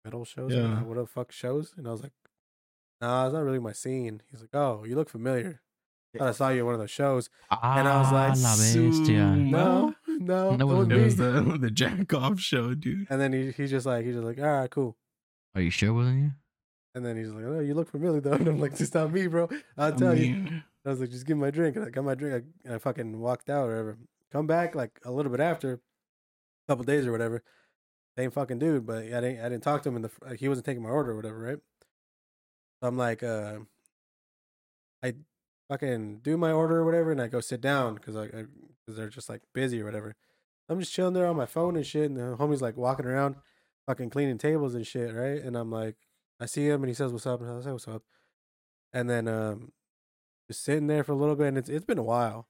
metal 0.04 0.24
shows? 0.24 0.52
Yeah. 0.54 0.62
know, 0.62 0.84
What 0.84 0.96
the 0.98 1.06
fuck 1.06 1.32
shows? 1.32 1.74
And 1.76 1.88
I 1.88 1.90
was 1.92 2.02
like, 2.02 2.12
"Nah, 3.00 3.26
it's 3.26 3.34
not 3.34 3.42
really 3.44 3.58
my 3.58 3.72
scene." 3.72 4.22
He's 4.30 4.40
like, 4.40 4.54
"Oh, 4.54 4.84
you 4.84 4.94
look 4.96 5.08
familiar. 5.08 5.60
Thought 6.16 6.28
I 6.28 6.32
saw 6.32 6.48
you 6.48 6.60
at 6.60 6.64
one 6.64 6.74
of 6.74 6.80
those 6.80 6.90
shows." 6.90 7.28
And 7.50 7.86
I 7.86 7.98
was 7.98 8.10
like, 8.12 8.30
Ah, 8.30 8.40
la 8.40 8.56
bestia. 8.56 8.92
"Su- 8.92 9.36
No, 9.36 9.94
no, 10.08 10.50
That 10.56 10.60
it 10.62 10.64
wasn't 10.64 10.92
wasn't 10.92 10.92
It 11.00 11.04
was 11.04 11.16
the 11.16 11.58
the 11.58 11.70
jack 11.70 12.14
off 12.14 12.40
show, 12.40 12.74
dude. 12.74 13.06
And 13.10 13.20
then 13.20 13.32
he 13.32 13.50
he's 13.52 13.70
just 13.70 13.84
like 13.86 14.04
he's 14.04 14.14
just 14.14 14.24
like, 14.26 14.38
all 14.38 14.44
right, 14.46 14.70
cool. 14.70 14.96
Are 15.54 15.60
you 15.60 15.70
sure 15.70 15.90
it 15.90 15.92
wasn't 15.92 16.22
you? 16.22 16.30
And 16.94 17.04
then 17.04 17.16
he's 17.18 17.28
like, 17.28 17.44
oh, 17.44 17.60
you 17.60 17.74
look 17.74 17.90
familiar 17.90 18.20
though. 18.20 18.32
And 18.40 18.48
I'm 18.48 18.58
like, 18.60 18.80
it's 18.80 18.94
not 18.94 19.12
me, 19.12 19.26
bro. 19.26 19.48
I'll 19.76 19.92
I 19.92 19.96
tell 19.96 20.16
you. 20.18 20.62
I 20.86 20.88
was 20.90 21.00
like, 21.00 21.10
just 21.10 21.26
give 21.26 21.36
me 21.36 21.42
my 21.42 21.50
drink. 21.50 21.76
And 21.76 21.84
I 21.84 21.90
got 21.90 22.04
my 22.04 22.14
drink. 22.14 22.44
I, 22.44 22.66
and 22.66 22.74
I 22.76 22.78
fucking 22.78 23.18
walked 23.18 23.50
out 23.50 23.66
or 23.68 23.72
whatever. 23.72 23.98
Come 24.32 24.46
back 24.46 24.74
like 24.74 24.98
a 25.04 25.10
little 25.10 25.30
bit 25.30 25.40
after, 25.40 25.72
a 25.74 25.78
couple 26.68 26.84
days 26.84 27.06
or 27.06 27.12
whatever. 27.12 27.42
Same 28.16 28.30
fucking 28.30 28.58
dude, 28.58 28.86
but 28.86 28.98
I 29.04 29.20
didn't 29.20 29.40
I 29.40 29.48
didn't 29.50 29.62
talk 29.64 29.82
to 29.82 29.90
him. 29.90 29.96
In 29.96 30.02
the 30.02 30.10
like, 30.24 30.38
he 30.40 30.48
wasn't 30.48 30.64
taking 30.64 30.82
my 30.82 30.88
order 30.88 31.10
or 31.10 31.16
whatever, 31.16 31.38
right? 31.38 31.58
So 32.80 32.88
I'm 32.88 32.96
like, 32.96 33.22
uh, 33.22 33.58
I 35.02 35.14
fucking 35.68 36.20
do 36.22 36.36
my 36.36 36.52
order 36.52 36.78
or 36.78 36.84
whatever, 36.84 37.12
and 37.12 37.20
I 37.20 37.28
go 37.28 37.40
sit 37.40 37.60
down 37.60 37.94
because 37.94 38.14
like 38.14 38.30
because 38.32 38.96
they're 38.96 39.08
just 39.08 39.28
like 39.28 39.42
busy 39.54 39.80
or 39.80 39.84
whatever. 39.84 40.14
I'm 40.68 40.80
just 40.80 40.92
chilling 40.92 41.14
there 41.14 41.26
on 41.26 41.36
my 41.36 41.46
phone 41.46 41.76
and 41.76 41.86
shit, 41.86 42.10
and 42.10 42.16
the 42.16 42.36
homie's 42.36 42.62
like 42.62 42.76
walking 42.76 43.06
around, 43.06 43.36
fucking 43.86 44.10
cleaning 44.10 44.38
tables 44.38 44.74
and 44.74 44.86
shit, 44.86 45.14
right? 45.14 45.40
And 45.42 45.56
I'm 45.56 45.70
like, 45.70 45.96
I 46.40 46.46
see 46.46 46.66
him 46.68 46.82
and 46.82 46.88
he 46.88 46.94
says, 46.94 47.12
"What's 47.12 47.26
up?" 47.26 47.40
And 47.40 47.50
I 47.50 47.60
say, 47.62 47.72
"What's 47.72 47.88
up?" 47.88 48.02
And 48.92 49.08
then 49.10 49.28
um, 49.28 49.72
just 50.48 50.64
sitting 50.64 50.86
there 50.86 51.04
for 51.04 51.12
a 51.12 51.16
little 51.16 51.36
bit, 51.36 51.48
and 51.48 51.58
it's 51.58 51.68
it's 51.68 51.84
been 51.84 51.98
a 51.98 52.02
while. 52.02 52.48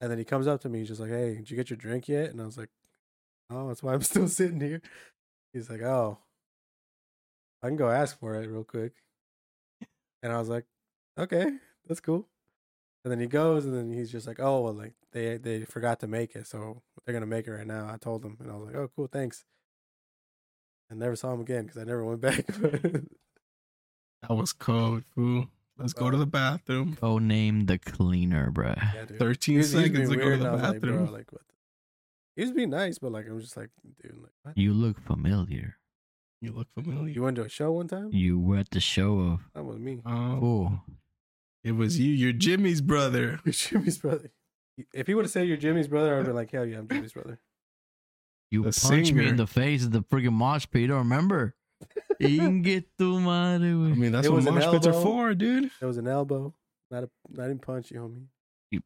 And 0.00 0.10
then 0.10 0.18
he 0.18 0.24
comes 0.24 0.48
up 0.48 0.60
to 0.62 0.68
me, 0.68 0.80
he's 0.80 0.88
just 0.88 1.00
like, 1.00 1.10
"Hey, 1.10 1.36
did 1.36 1.50
you 1.50 1.56
get 1.56 1.70
your 1.70 1.76
drink 1.76 2.08
yet?" 2.08 2.30
And 2.30 2.40
I 2.40 2.46
was 2.46 2.58
like, 2.58 2.70
"Oh, 3.50 3.68
that's 3.68 3.82
why 3.82 3.94
I'm 3.94 4.02
still 4.02 4.28
sitting 4.28 4.60
here." 4.60 4.82
He's 5.52 5.70
like, 5.70 5.82
"Oh, 5.82 6.18
I 7.62 7.68
can 7.68 7.76
go 7.76 7.90
ask 7.90 8.18
for 8.18 8.34
it 8.36 8.48
real 8.48 8.64
quick." 8.64 8.94
And 10.22 10.32
I 10.32 10.38
was 10.38 10.48
like, 10.48 10.64
"Okay, 11.18 11.46
that's 11.86 12.00
cool." 12.00 12.28
And 13.04 13.10
then 13.10 13.18
he 13.20 13.26
goes, 13.26 13.64
and 13.66 13.74
then 13.76 13.90
he's 13.92 14.10
just 14.12 14.26
like, 14.26 14.38
"Oh, 14.40 14.60
well, 14.62 14.72
like 14.72 14.92
they 15.12 15.36
they 15.36 15.64
forgot 15.64 15.98
to 16.00 16.06
make 16.06 16.36
it, 16.36 16.46
so 16.46 16.82
they're 17.04 17.12
gonna 17.12 17.26
make 17.26 17.46
it 17.46 17.52
right 17.52 17.66
now." 17.66 17.88
I 17.92 17.96
told 17.96 18.24
him, 18.24 18.36
and 18.40 18.50
I 18.50 18.54
was 18.54 18.66
like, 18.66 18.76
"Oh, 18.76 18.88
cool, 18.94 19.08
thanks." 19.08 19.44
I 20.90 20.94
never 20.94 21.16
saw 21.16 21.32
him 21.32 21.40
again 21.40 21.64
because 21.64 21.78
I 21.78 21.84
never 21.84 22.04
went 22.04 22.20
back. 22.28 22.46
that 22.46 23.06
was 24.30 24.52
code, 24.52 25.04
fool. 25.14 25.48
Let's 25.78 25.94
go 25.94 26.10
to 26.10 26.16
the 26.16 26.26
bathroom. 26.26 26.96
Go 27.00 27.18
name 27.18 27.66
the 27.66 27.78
cleaner, 27.78 28.50
bruh. 28.52 28.76
yeah, 28.94 29.04
dude. 29.06 29.18
13 29.18 29.52
He 29.54 29.58
was- 29.58 29.72
he 29.72 29.78
seconds 29.84 30.10
to 30.10 30.16
being 30.16 30.28
go 30.28 30.30
to 30.30 30.36
the 30.36 30.46
and 30.46 30.46
I 30.48 30.52
was 30.52 30.62
like, 30.62 30.80
bro, 30.80 30.90
bathroom. 30.90 31.12
like, 31.12 31.32
what? 31.32 31.42
the- 31.48 31.54
He 32.36 32.42
was 32.42 32.52
being 32.52 32.70
nice, 32.70 32.98
but 32.98 33.10
like, 33.10 33.26
I'm 33.26 33.40
just 33.40 33.56
like, 33.56 33.70
dude, 34.02 34.18
like, 34.22 34.32
what? 34.42 34.56
You 34.58 34.74
look 34.74 35.00
familiar. 35.00 35.76
You 36.42 36.52
look 36.52 36.68
familiar. 36.74 37.08
You 37.08 37.22
went 37.22 37.36
to 37.36 37.44
a 37.44 37.48
show 37.48 37.72
one 37.72 37.88
time? 37.88 38.10
You 38.12 38.38
were 38.38 38.58
at 38.58 38.70
the 38.70 38.80
show 38.80 39.18
of. 39.20 39.40
That 39.54 39.64
was 39.64 39.78
me. 39.78 40.02
Oh, 40.04 40.10
Oh, 40.42 40.80
it 41.64 41.72
was 41.72 41.98
you. 41.98 42.12
You're 42.12 42.32
Jimmy's 42.32 42.80
brother. 42.82 43.40
You're 43.44 43.52
Jimmy's 43.52 43.98
brother. 43.98 44.30
If 44.92 45.06
he 45.06 45.14
would 45.14 45.24
have 45.26 45.30
said 45.32 45.46
you're 45.48 45.56
Jimmy's 45.58 45.86
brother, 45.86 46.08
I 46.08 46.16
would 46.16 46.18
have 46.18 46.26
been 46.26 46.34
like, 46.34 46.50
hell 46.50 46.64
yeah, 46.66 46.78
I'm 46.78 46.88
Jimmy's 46.88 47.12
brother. 47.12 47.38
you 48.50 48.62
The 48.64 48.72
punched 48.88 49.12
me 49.12 49.28
in 49.28 49.36
the 49.36 49.46
face 49.46 49.84
at 49.84 49.92
the 49.92 50.02
freaking 50.02 50.32
mosh 50.32 50.66
pit. 50.70 50.82
You 50.82 50.86
don't 50.88 50.98
remember? 50.98 51.54
Inge 52.20 52.84
tu 52.98 53.20
madre, 53.20 53.68
I 53.68 53.72
mean, 53.94 54.12
that's 54.12 54.26
It 54.26 54.30
what 54.30 54.36
was 54.36 54.46
an 54.46 54.54
mosh 54.54 54.70
pits 54.70 54.86
are 54.86 54.92
elbow. 54.92 55.02
for, 55.02 55.34
dude. 55.34 55.70
There 55.78 55.86
was 55.88 55.98
an 55.98 56.08
elbow, 56.08 56.54
not 56.90 57.04
a, 57.04 57.10
I 57.40 57.48
didn't 57.48 57.62
punch 57.62 57.90
you, 57.90 58.00
homie. 58.00 58.82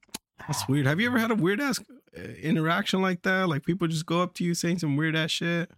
That's 0.46 0.68
weird. 0.68 0.86
Have 0.86 1.00
you 1.00 1.06
ever 1.08 1.18
had 1.18 1.30
a 1.30 1.34
weird 1.34 1.60
ass 1.60 1.80
uh, 2.16 2.20
interaction 2.20 3.00
like 3.00 3.22
that? 3.22 3.48
Like 3.48 3.64
people 3.64 3.86
just 3.88 4.06
go 4.06 4.20
up 4.22 4.34
to 4.34 4.44
you 4.44 4.54
saying 4.54 4.78
some 4.80 4.96
weird 4.96 5.16
ass 5.16 5.30
shit. 5.30 5.70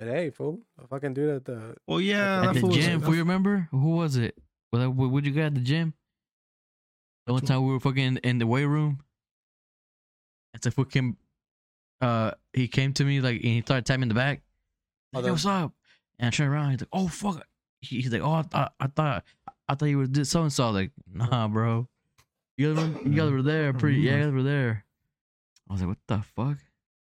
But 0.00 0.08
hey, 0.08 0.30
fool, 0.30 0.60
I 0.82 0.86
fucking 0.86 1.12
do 1.12 1.26
that. 1.26 1.44
the 1.44 1.76
Well, 1.86 2.00
yeah, 2.00 2.38
At 2.40 2.48
At 2.48 2.54
that 2.54 2.60
the 2.62 2.68
gym, 2.72 3.00
that 3.00 3.04
fool, 3.04 3.14
you 3.14 3.20
remember? 3.20 3.68
Who 3.70 3.96
was 3.96 4.16
it? 4.16 4.34
Well, 4.72 4.88
what 4.90 5.10
would 5.10 5.26
you 5.26 5.32
get 5.32 5.44
at 5.46 5.54
the 5.54 5.60
gym? 5.60 5.92
The 7.26 7.34
one 7.34 7.42
time 7.42 7.66
we 7.66 7.72
were 7.74 7.80
fucking 7.80 8.16
in 8.24 8.38
the 8.38 8.46
weight 8.46 8.64
room. 8.64 9.00
It's 10.54 10.66
a 10.66 10.70
fucking. 10.70 11.16
Uh, 12.00 12.30
he 12.54 12.66
came 12.66 12.94
to 12.94 13.04
me 13.04 13.20
like 13.20 13.36
and 13.36 13.44
he 13.44 13.60
started 13.60 13.84
tapping 13.84 14.08
the 14.08 14.14
back. 14.14 14.40
Like, 15.12 15.24
"Hey, 15.26 15.30
what's 15.30 15.44
up? 15.44 15.74
And 16.18 16.28
I 16.28 16.30
turned 16.30 16.50
around. 16.50 16.70
He's 16.70 16.80
like, 16.80 16.88
"Oh 16.94 17.06
fuck!" 17.08 17.46
He- 17.82 18.00
He's 18.00 18.10
like, 18.10 18.22
"Oh, 18.22 18.32
I 18.32 18.42
thought, 18.42 18.72
I 18.80 18.86
thought, 18.86 19.24
I 19.68 19.74
thought 19.74 19.84
you 19.86 19.98
were 19.98 20.06
this 20.06 20.30
so 20.30 20.40
and 20.42 20.52
so." 20.52 20.70
Like, 20.70 20.92
nah, 21.12 21.46
bro. 21.46 21.86
You 22.56 22.74
guys, 22.74 22.82
were, 22.84 23.02
you 23.02 23.14
guys 23.20 23.30
were 23.30 23.42
there, 23.42 23.74
pretty. 23.74 23.98
Yeah, 24.00 24.16
you 24.16 24.24
guys 24.24 24.32
were 24.32 24.42
there. 24.42 24.86
I 25.68 25.72
was 25.74 25.82
like, 25.82 25.88
"What 25.88 25.98
the 26.08 26.22
fuck?" 26.34 26.56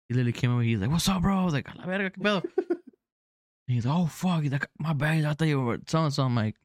He 0.08 0.14
literally 0.14 0.32
came 0.32 0.50
over. 0.52 0.62
He's 0.62 0.80
like, 0.80 0.90
"What's 0.90 1.08
up, 1.08 1.22
bro?" 1.22 1.38
I 1.38 1.44
was 1.44 1.54
like, 1.54 1.72
"A 1.72 1.78
la 1.78 1.84
verga, 1.86 2.10
qué 2.10 2.20
pedo?" 2.22 2.42
He's 3.66 3.86
like, 3.86 3.96
"Oh 3.96 4.06
fuck!" 4.06 4.42
He's 4.42 4.52
like, 4.52 4.68
"My 4.78 4.92
bad. 4.92 5.24
I 5.24 5.32
thought 5.34 5.48
you 5.48 5.60
were 5.60 5.78
so 5.86 6.04
and 6.04 6.12
so." 6.12 6.24
I'm 6.24 6.34
like, 6.34 6.56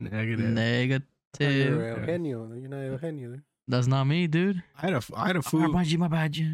negative. 0.00 0.40
"Negative." 0.40 1.02
you're 1.38 1.98
Eugenio. 2.00 2.52
You're 2.54 2.68
not 2.68 2.80
Eugenio. 2.80 3.40
That's 3.68 3.86
not 3.86 4.04
me, 4.04 4.26
dude. 4.26 4.62
I 4.76 4.86
had 4.86 4.94
a 4.94 5.02
I 5.16 5.26
had 5.28 5.36
a 5.36 5.40
My 5.40 5.42
food. 5.42 5.72
bad, 5.72 5.86
G, 5.86 5.96
my 5.96 6.08
bad, 6.08 6.32
G. 6.32 6.44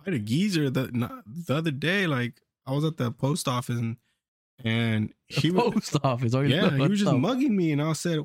I 0.00 0.04
had 0.04 0.14
a 0.14 0.18
geezer 0.18 0.70
the 0.70 0.90
not- 0.92 1.22
the 1.26 1.54
other 1.54 1.70
day. 1.70 2.06
Like 2.06 2.40
I 2.66 2.72
was 2.72 2.84
at 2.84 2.96
the 2.96 3.10
post 3.12 3.46
office 3.48 3.76
and 3.78 3.96
and 4.64 5.12
he 5.26 5.50
was 5.50 5.72
Post 5.74 5.96
office. 6.04 6.34
Or 6.34 6.44
yeah 6.44 6.70
he 6.70 6.88
was 6.88 6.98
just 7.00 7.10
up? 7.12 7.18
mugging 7.18 7.56
me 7.56 7.72
and 7.72 7.82
I 7.82 7.92
said, 7.94 8.18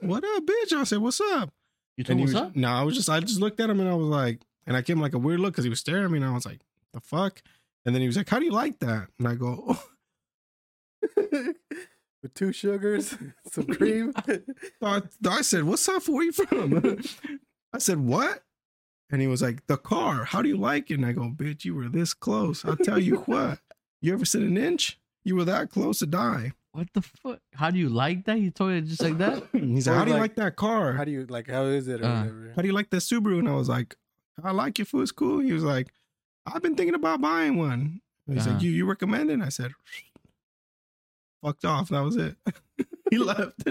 "What 0.00 0.24
up, 0.24 0.44
bitch?" 0.46 0.72
I 0.72 0.84
said, 0.84 0.98
"What's 0.98 1.20
up?" 1.20 1.52
You 1.96 2.02
And 2.02 2.06
told 2.06 2.18
he 2.20 2.24
me 2.26 2.32
was, 2.32 2.34
up? 2.36 2.56
no, 2.56 2.68
I 2.68 2.82
was 2.82 2.94
just 2.94 3.10
I 3.10 3.20
just 3.20 3.40
looked 3.40 3.60
at 3.60 3.68
him 3.68 3.80
and 3.80 3.88
I 3.88 3.94
was 3.94 4.06
like, 4.06 4.40
and 4.66 4.76
I 4.76 4.80
gave 4.80 4.96
him 4.96 5.02
like 5.02 5.14
a 5.14 5.18
weird 5.18 5.40
look 5.40 5.52
because 5.52 5.64
he 5.64 5.70
was 5.70 5.80
staring 5.80 6.04
at 6.04 6.10
me 6.10 6.18
and 6.18 6.26
I 6.26 6.32
was 6.32 6.46
like, 6.46 6.60
"The 6.94 7.00
fuck." 7.00 7.42
And 7.84 7.94
then 7.94 8.00
he 8.02 8.06
was 8.08 8.16
like, 8.16 8.28
"How 8.28 8.38
do 8.38 8.44
you 8.46 8.52
like 8.52 8.78
that?" 8.80 9.08
And 9.18 9.28
I 9.28 9.34
go, 9.34 9.64
oh. 9.68 9.84
With 12.22 12.34
two 12.34 12.52
sugars, 12.52 13.14
some 13.50 13.64
cream. 13.76 14.12
I, 14.82 15.02
I 15.26 15.40
said, 15.42 15.64
"What's 15.64 15.88
up? 15.88 16.06
Where 16.06 16.24
you 16.24 16.32
from?" 16.32 17.00
I 17.72 17.78
said, 17.78 17.98
"What?" 18.00 18.42
And 19.10 19.22
he 19.22 19.26
was 19.26 19.40
like, 19.40 19.66
"The 19.68 19.78
car. 19.78 20.24
How 20.24 20.42
do 20.42 20.48
you 20.50 20.58
like 20.58 20.90
it?" 20.90 20.94
And 20.94 21.06
I 21.06 21.12
go, 21.12 21.30
"Bitch, 21.34 21.64
you 21.64 21.74
were 21.74 21.88
this 21.88 22.12
close. 22.12 22.62
I'll 22.64 22.76
tell 22.76 22.98
you 22.98 23.16
what. 23.20 23.60
You 24.02 24.12
ever 24.12 24.26
sit 24.26 24.42
an 24.42 24.58
inch? 24.58 24.98
You 25.24 25.36
were 25.36 25.44
that 25.46 25.70
close 25.70 26.00
to 26.00 26.06
die." 26.06 26.52
What 26.72 26.88
the 26.92 27.00
fuck? 27.02 27.40
How 27.54 27.70
do 27.70 27.78
you 27.78 27.88
like 27.88 28.26
that? 28.26 28.38
You 28.38 28.50
told 28.50 28.72
it 28.72 28.82
just 28.82 29.02
like 29.02 29.16
that? 29.18 29.42
He's 29.52 29.86
like, 29.88 29.96
"How 29.96 30.04
do 30.04 30.10
you 30.10 30.14
like- 30.18 30.20
like 30.20 30.36
that 30.36 30.56
car? 30.56 30.92
How 30.92 31.04
do 31.04 31.10
you 31.10 31.24
like? 31.26 31.48
How 31.48 31.64
is 31.64 31.88
it 31.88 32.02
or 32.02 32.04
Uh, 32.04 32.18
whatever? 32.20 32.52
How 32.54 32.60
do 32.62 32.68
you 32.68 32.74
like 32.74 32.90
that 32.90 32.98
Subaru?" 32.98 33.38
And 33.38 33.48
I 33.48 33.54
was 33.54 33.68
like, 33.70 33.96
"I 34.44 34.50
like 34.50 34.78
your 34.78 34.84
food. 34.84 35.02
It's 35.02 35.12
cool." 35.12 35.40
He 35.40 35.52
was 35.54 35.64
like, 35.64 35.88
"I've 36.44 36.60
been 36.62 36.74
thinking 36.76 36.94
about 36.94 37.22
buying 37.22 37.56
one." 37.56 38.02
He's 38.26 38.46
Uh-huh. 38.46 38.52
like, 38.56 38.62
"You 38.62 38.70
you 38.72 38.84
recommend 38.84 39.30
it?" 39.30 39.34
And 39.34 39.42
I 39.42 39.48
said, 39.48 39.72
"Fucked 41.42 41.64
off." 41.64 41.88
That 41.90 42.00
was 42.00 42.16
it. 42.16 42.36
he 43.10 43.18
left. 43.18 43.62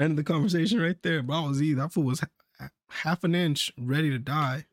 Ended 0.00 0.16
the 0.16 0.24
conversation 0.24 0.80
right 0.80 1.00
there. 1.02 1.22
Bro, 1.22 1.36
I 1.36 1.48
was 1.48 1.62
E. 1.62 1.74
That 1.74 1.92
fool 1.92 2.04
was 2.04 2.20
ha- 2.20 2.68
half 2.90 3.24
an 3.24 3.34
inch 3.34 3.72
ready 3.78 4.10
to 4.10 4.18
die. 4.18 4.66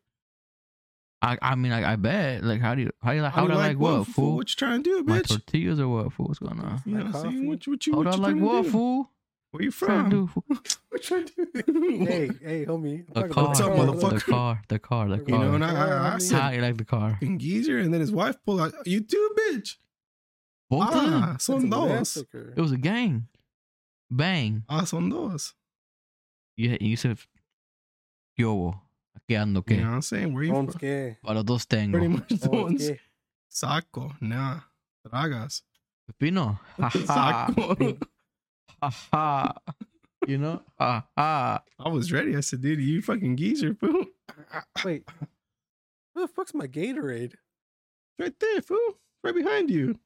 I 1.22 1.38
I 1.42 1.54
mean 1.54 1.72
I, 1.72 1.92
I 1.92 1.96
bet. 1.96 2.44
Like 2.44 2.60
how 2.60 2.74
do 2.74 2.82
you 2.82 2.90
how 3.02 3.10
do 3.10 3.16
you 3.16 3.22
like 3.22 3.32
How 3.32 3.40
how 3.42 3.46
do 3.48 3.54
do 3.54 3.58
I 3.58 3.68
like 3.68 3.78
what 3.78 4.06
fool? 4.06 4.36
What 4.36 4.50
you 4.50 4.54
trying 4.56 4.82
to 4.82 4.90
do, 4.90 5.02
bitch? 5.02 5.06
My 5.08 5.22
tortillas 5.22 5.80
or 5.80 5.88
what 5.88 6.12
fool? 6.12 6.26
What's 6.26 6.38
going 6.38 6.60
on? 6.60 6.82
You 6.84 6.92
know 6.98 7.04
Like 7.04 7.14
what 7.14 7.24
I'm 7.26 7.32
saying? 7.32 7.48
What, 7.48 7.66
you- 7.66 7.72
what 7.72 7.86
you 7.86 7.92
what 7.94 8.04
you 8.04 8.10
like 8.10 8.20
trying 8.32 8.40
what 8.42 8.62
do? 8.64 8.70
fool? 8.70 9.10
Where 9.52 9.62
you 9.62 9.70
from? 9.70 10.10
to 10.10 10.16
do, 10.16 10.26
fool? 10.26 10.44
What 10.90 11.10
you 11.10 11.24
do? 11.24 12.04
hey, 12.06 12.30
hey, 12.42 12.66
homie. 12.66 13.06
The 13.12 13.28
car, 13.28 13.44
What's 13.48 13.60
up, 13.60 13.72
motherfucker? 13.72 14.14
the 14.14 14.20
car, 14.32 14.62
the 14.68 14.78
car, 14.78 15.08
the 15.08 15.16
You 15.18 15.24
You 15.28 15.32
know, 15.32 15.38
car. 15.46 15.54
and 15.54 15.64
I, 15.64 16.10
I, 16.10 16.14
I 16.14 16.18
said, 16.18 16.40
How 16.40 16.50
you 16.50 16.60
like 16.62 16.76
the 16.76 16.84
car? 16.84 17.12
fucking 17.14 17.38
geezer, 17.38 17.78
and 17.78 17.92
then 17.92 18.00
his 18.00 18.12
wife 18.12 18.36
pulled 18.44 18.60
out, 18.60 18.74
you 18.86 19.00
too, 19.00 19.30
bitch. 19.38 19.76
Both 20.68 20.94
of 20.94 21.02
them. 21.10 21.22
Ah, 21.22 21.36
son 21.38 21.70
dos. 21.70 22.16
It 22.16 22.60
was 22.60 22.72
a 22.72 22.76
gang. 22.76 23.28
Bang. 24.10 24.64
Ah, 24.68 24.84
son 24.84 25.08
dos. 25.08 25.54
You, 26.56 26.76
you 26.80 26.96
said, 26.96 27.18
yo, 28.36 28.74
aquí 29.18 29.36
ando 29.36 29.56
You 29.56 29.62
que. 29.62 29.76
know 29.76 29.88
what 29.90 29.94
I'm 29.96 30.02
saying? 30.02 30.32
Where 30.34 30.42
you 30.44 30.52
Homes 30.52 30.72
from? 30.72 30.80
que. 30.80 31.16
Para 31.24 31.42
dos 31.42 31.66
tengo. 31.66 31.98
Pretty 31.98 32.08
much 32.08 32.28
the 32.28 32.48
Homes 32.48 32.62
ones. 32.64 32.86
que. 32.88 32.98
Saco, 33.48 34.12
nah. 34.20 34.60
Tragas. 35.06 35.62
Pepino. 36.10 36.58
Ha 36.78 36.88
ha. 36.88 37.46
Saco. 37.54 37.98
Ha 38.82 38.90
ha. 39.12 39.52
You 40.26 40.38
know? 40.38 40.62
Ha 40.78 41.06
ha. 41.16 41.62
I 41.78 41.88
was 41.88 42.10
ready. 42.12 42.36
I 42.36 42.40
said, 42.40 42.60
dude, 42.62 42.80
you 42.80 43.00
fucking 43.02 43.36
geezer, 43.36 43.74
fool. 43.74 44.04
Wait. 44.84 45.04
Where 46.12 46.26
the 46.26 46.32
fuck's 46.32 46.54
my 46.54 46.66
Gatorade? 46.66 47.34
Right 48.18 48.34
there, 48.40 48.62
fool. 48.62 48.98
Right 49.22 49.34
behind 49.34 49.70
you. 49.70 49.98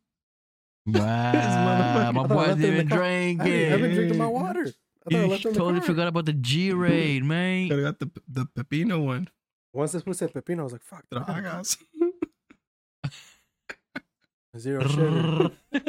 Wow. 0.98 1.02
My 1.02 2.08
I 2.08 2.12
thought 2.12 2.30
I 2.30 2.34
boy's 2.34 2.48
left 2.48 2.60
it 2.60 2.64
in 2.64 2.74
even 2.74 2.88
the 2.88 2.94
car. 2.94 3.04
I 3.04 3.34
drinking. 3.34 3.72
I've 3.72 3.80
been 3.80 3.94
drinking 3.94 4.18
my 4.18 4.26
water. 4.26 4.66
I 5.06 5.10
thought 5.10 5.12
I 5.12 5.16
You 5.22 5.26
left 5.28 5.44
it 5.44 5.48
in 5.48 5.52
the 5.54 5.58
totally 5.58 5.80
car. 5.80 5.86
forgot 5.86 6.08
about 6.08 6.24
the 6.26 6.32
G 6.32 6.72
raid, 6.72 7.24
man. 7.24 7.68
Could 7.68 7.84
have 7.84 7.98
got 7.98 7.98
the 7.98 8.22
the 8.28 8.46
pepino 8.64 9.04
one. 9.04 9.28
Once 9.72 9.92
this 9.92 10.04
was 10.04 10.18
said 10.18 10.32
pepino, 10.32 10.60
I 10.60 10.62
was 10.64 10.72
like, 10.72 10.82
fuck. 10.82 11.04
Tragas. 11.12 11.76
Zero 14.58 14.86
sugar. 14.88 15.50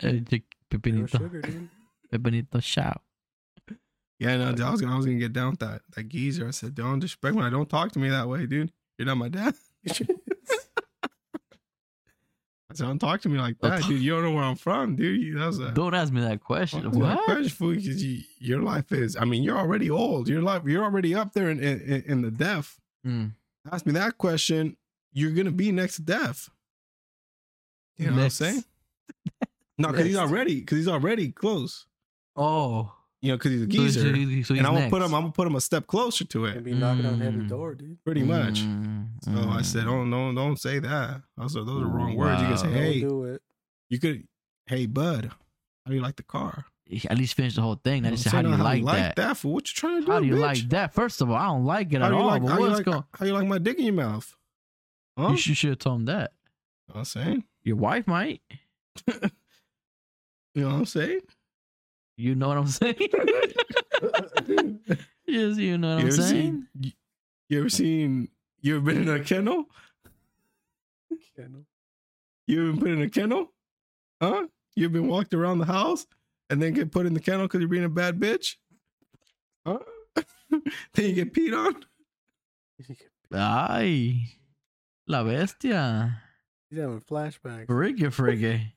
Zero 0.00 1.06
sugar, 1.06 1.40
dude. 1.40 1.68
Pepinito 2.12 2.60
shout. 2.60 3.02
Yeah, 4.18 4.36
no, 4.36 4.66
I 4.66 4.70
was 4.70 4.80
gonna 4.80 4.92
I 4.92 4.96
was 4.96 5.06
gonna 5.06 5.18
get 5.18 5.32
down 5.32 5.50
with 5.52 5.60
that 5.60 5.82
that 5.94 6.08
geezer. 6.08 6.48
I 6.48 6.50
said, 6.50 6.74
don't 6.74 6.98
disrespect 7.00 7.34
me. 7.36 7.48
Don't 7.50 7.68
talk 7.68 7.92
to 7.92 7.98
me 7.98 8.08
that 8.10 8.28
way, 8.28 8.46
dude. 8.46 8.72
You're 8.98 9.06
not 9.06 9.16
my 9.18 9.28
dad. 9.28 9.54
I 12.70 12.74
said, 12.74 12.86
don't 12.86 12.98
talk 12.98 13.20
to 13.20 13.28
me 13.28 13.38
like 13.38 13.58
that, 13.60 13.84
dude. 13.84 14.00
You 14.02 14.10
don't 14.14 14.24
know 14.24 14.32
where 14.32 14.42
I'm 14.44 14.56
from, 14.56 14.96
dude. 14.96 15.20
You- 15.22 15.38
That 15.38 15.46
was 15.46 15.58
a 15.60 15.70
Don't 15.72 15.94
ask 15.94 16.12
me 16.12 16.20
that 16.22 16.40
question. 16.40 16.82
That's 16.82 16.96
my 16.96 17.14
What? 17.14 17.24
question, 17.24 17.48
fool, 17.50 17.74
'cause 17.74 17.84
you, 18.02 18.22
your 18.38 18.60
life 18.62 18.90
is. 18.90 19.16
I 19.16 19.24
mean, 19.24 19.44
you're 19.44 19.56
already 19.58 19.88
old. 19.88 20.28
Your 20.28 20.42
life, 20.42 20.62
you're 20.66 20.82
already 20.82 21.14
up 21.14 21.32
there 21.32 21.48
in 21.50 21.60
in, 21.60 22.02
in 22.06 22.22
the 22.22 22.30
death. 22.32 22.80
Mm. 23.06 23.32
Ask 23.70 23.86
me 23.86 23.92
that 23.92 24.18
question. 24.18 24.76
You're 25.12 25.30
gonna 25.30 25.52
be 25.52 25.70
next 25.70 25.96
to 25.96 26.02
death. 26.02 26.50
You 27.98 28.10
know 28.10 28.16
Next. 28.16 28.40
what 28.40 28.46
I'm 28.48 28.52
saying? 28.54 28.64
No, 29.78 29.90
because 29.90 30.06
he's 30.06 30.16
already 30.16 30.60
because 30.60 30.78
he's 30.78 30.88
already 30.88 31.30
close. 31.30 31.84
Oh. 32.34 32.95
You 33.26 33.32
know, 33.32 33.36
because 33.38 33.52
he's 33.52 33.62
a 33.62 33.66
geezer, 33.66 34.00
so 34.00 34.12
he's- 34.12 34.46
so 34.46 34.54
he's 34.54 34.58
and 34.58 34.66
I'm 34.66 34.74
gonna 34.74 34.88
put 34.90 35.02
him. 35.02 35.14
I'm 35.14 35.22
gonna 35.22 35.32
put 35.32 35.46
him 35.46 35.54
a 35.56 35.60
step 35.60 35.86
closer 35.86 36.24
to 36.24 36.44
it. 36.46 36.50
And 36.56 36.58
it. 36.58 36.64
be 36.64 36.74
knocking 36.74 37.06
on 37.06 37.20
heaven's 37.20 37.44
Mm. 37.44 37.48
door, 37.48 37.74
dude. 37.74 38.02
Pretty 38.04 38.22
much. 38.22 38.60
Mm, 38.62 39.08
So 39.22 39.32
I 39.50 39.62
said, 39.62 39.84
mm. 39.84 39.90
"Oh 39.90 40.04
no, 40.04 40.34
don't 40.34 40.58
say 40.58 40.78
that." 40.78 41.22
Those 41.36 41.56
are 41.56 41.64
those 41.64 41.82
are 41.82 41.86
wrong 41.88 42.14
words. 42.16 42.40
You 42.42 42.48
can 42.48 42.58
say, 42.58 42.70
"Hey, 42.72 43.00
Don't 43.00 43.08
do 43.10 43.24
it. 43.24 43.42
you 43.90 43.98
could, 43.98 44.26
hey, 44.66 44.86
bud, 44.86 45.26
how 45.84 45.90
do 45.90 45.94
you 45.94 46.02
like 46.02 46.16
the 46.16 46.22
car?" 46.22 46.66
At 47.08 47.18
least 47.18 47.34
finish 47.34 47.56
the 47.56 47.62
whole 47.62 47.74
thing. 47.74 48.02
Not 48.04 48.08
You 48.08 48.10
know 48.12 48.16
just 48.16 48.26
what 48.26 48.30
say, 48.30 48.36
how 48.36 48.42
do 48.42 48.48
you 48.50 48.56
saying? 48.64 48.84
like 48.84 49.14
that? 49.16 49.36
For 49.36 49.52
what 49.52 49.68
you 49.68 49.74
trying 49.74 50.00
to 50.02 50.06
do? 50.06 50.12
How 50.12 50.20
do 50.20 50.26
you 50.26 50.34
bitch? 50.36 50.40
like 50.40 50.68
that? 50.68 50.94
First 50.94 51.20
of 51.20 51.28
all, 51.30 51.36
I 51.36 51.46
don't 51.46 51.64
like 51.64 51.92
it 51.92 52.00
How 52.00 52.06
at 52.06 52.10
do 52.10 52.14
you 52.14 52.20
all. 52.20 52.26
like? 52.28 52.42
but 52.42 52.48
How 52.52 52.58
you 52.58 52.60
what's 52.62 52.76
like? 52.76 52.84
going? 52.84 53.04
How 53.18 53.26
you 53.26 53.32
like 53.32 53.48
my 53.48 53.58
dick 53.58 53.78
in 53.80 53.84
your 53.86 53.94
mouth? 53.94 54.36
Huh? 55.18 55.30
You 55.30 55.36
should, 55.36 55.56
should 55.56 55.70
have 55.70 55.78
told 55.80 56.00
him 56.00 56.04
that. 56.04 56.32
You 56.88 56.94
know 56.94 56.94
what 56.94 56.98
I'm 57.00 57.04
saying? 57.06 57.44
Your 57.64 57.76
wife 57.76 58.06
might. 58.06 58.40
You 60.54 60.62
know 60.62 60.68
what 60.68 60.74
I'm 60.76 60.86
saying? 60.86 61.20
You 62.16 62.34
know 62.34 62.48
what 62.48 62.56
I'm 62.56 62.66
saying? 62.66 62.96
yes, 65.26 65.56
you 65.58 65.76
know 65.78 65.96
what 65.96 66.02
you 66.02 66.06
I'm 66.06 66.06
ever 66.06 66.10
saying. 66.12 66.22
seen? 66.30 66.68
You, 66.80 66.92
you 67.48 67.58
ever 67.60 67.68
seen? 67.68 68.28
You 68.62 68.76
ever 68.76 68.84
been 68.84 69.02
in 69.02 69.08
a 69.08 69.20
kennel? 69.22 69.66
Kennel. 71.36 71.66
You 72.46 72.62
ever 72.62 72.72
been 72.72 72.80
put 72.80 72.90
in 72.90 73.02
a 73.02 73.10
kennel? 73.10 73.52
Huh? 74.22 74.46
You 74.74 74.86
ever 74.86 74.94
been 74.94 75.08
walked 75.08 75.34
around 75.34 75.58
the 75.58 75.66
house 75.66 76.06
and 76.48 76.62
then 76.62 76.72
get 76.72 76.90
put 76.90 77.04
in 77.04 77.12
the 77.12 77.20
kennel 77.20 77.42
because 77.42 77.60
you're 77.60 77.68
being 77.68 77.84
a 77.84 77.90
bad 77.90 78.18
bitch? 78.18 78.56
Huh? 79.66 79.78
then 80.50 80.62
you 80.96 81.12
get 81.12 81.34
peed 81.34 81.54
on? 81.54 81.84
Ay, 83.32 84.28
la 85.06 85.24
bestia. 85.24 86.22
He's 86.70 86.78
having 86.78 87.00
flashbacks. 87.00 87.66
Friggy, 87.66 88.06
friggy. 88.06 88.72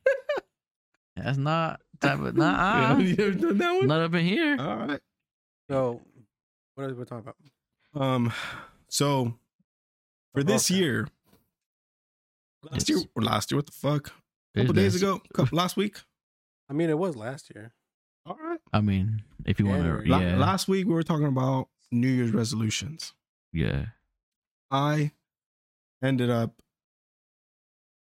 That's 1.16 1.38
not 1.38 1.80
that. 2.00 2.18
But 2.20 2.34
Yeah, 2.36 2.92
nah, 2.94 2.98
you 2.98 3.16
ever 3.18 3.30
done 3.32 3.58
that 3.58 3.72
one? 3.72 3.86
not 3.88 4.00
up 4.02 4.14
in 4.14 4.24
here. 4.24 4.56
All 4.58 4.76
right. 4.76 5.00
So, 5.70 6.00
what 6.74 6.90
are 6.90 6.94
we 6.94 7.04
talking 7.04 7.32
about? 7.94 8.02
Um. 8.02 8.32
So 8.88 9.34
for 10.34 10.42
this 10.42 10.70
Okay. 10.70 10.80
year, 10.80 11.08
last 12.70 12.88
year, 12.88 12.98
or 13.14 13.22
last 13.22 13.50
year, 13.50 13.58
what 13.58 13.66
the 13.66 13.72
fuck? 13.72 14.12
A 14.54 14.60
couple 14.60 14.74
days 14.74 14.96
ago, 14.96 15.20
couple, 15.32 15.56
last 15.56 15.76
week. 15.76 15.98
I 16.68 16.72
mean, 16.72 16.90
it 16.90 16.98
was 16.98 17.16
last 17.16 17.50
year. 17.54 17.72
All 18.26 18.36
right. 18.36 18.58
I 18.72 18.80
mean, 18.80 19.22
if 19.44 19.58
you 19.58 19.66
want 19.66 19.78
January. 19.82 20.04
to, 20.06 20.10
La- 20.10 20.18
yeah, 20.20 20.36
last 20.36 20.68
week 20.68 20.86
we 20.86 20.92
were 20.92 21.02
talking 21.02 21.26
about 21.26 21.68
New 21.92 22.08
Year's 22.08 22.32
resolutions. 22.32 23.12
yeah. 23.52 23.86
I 24.72 25.10
ended 26.02 26.30
up. 26.30 26.62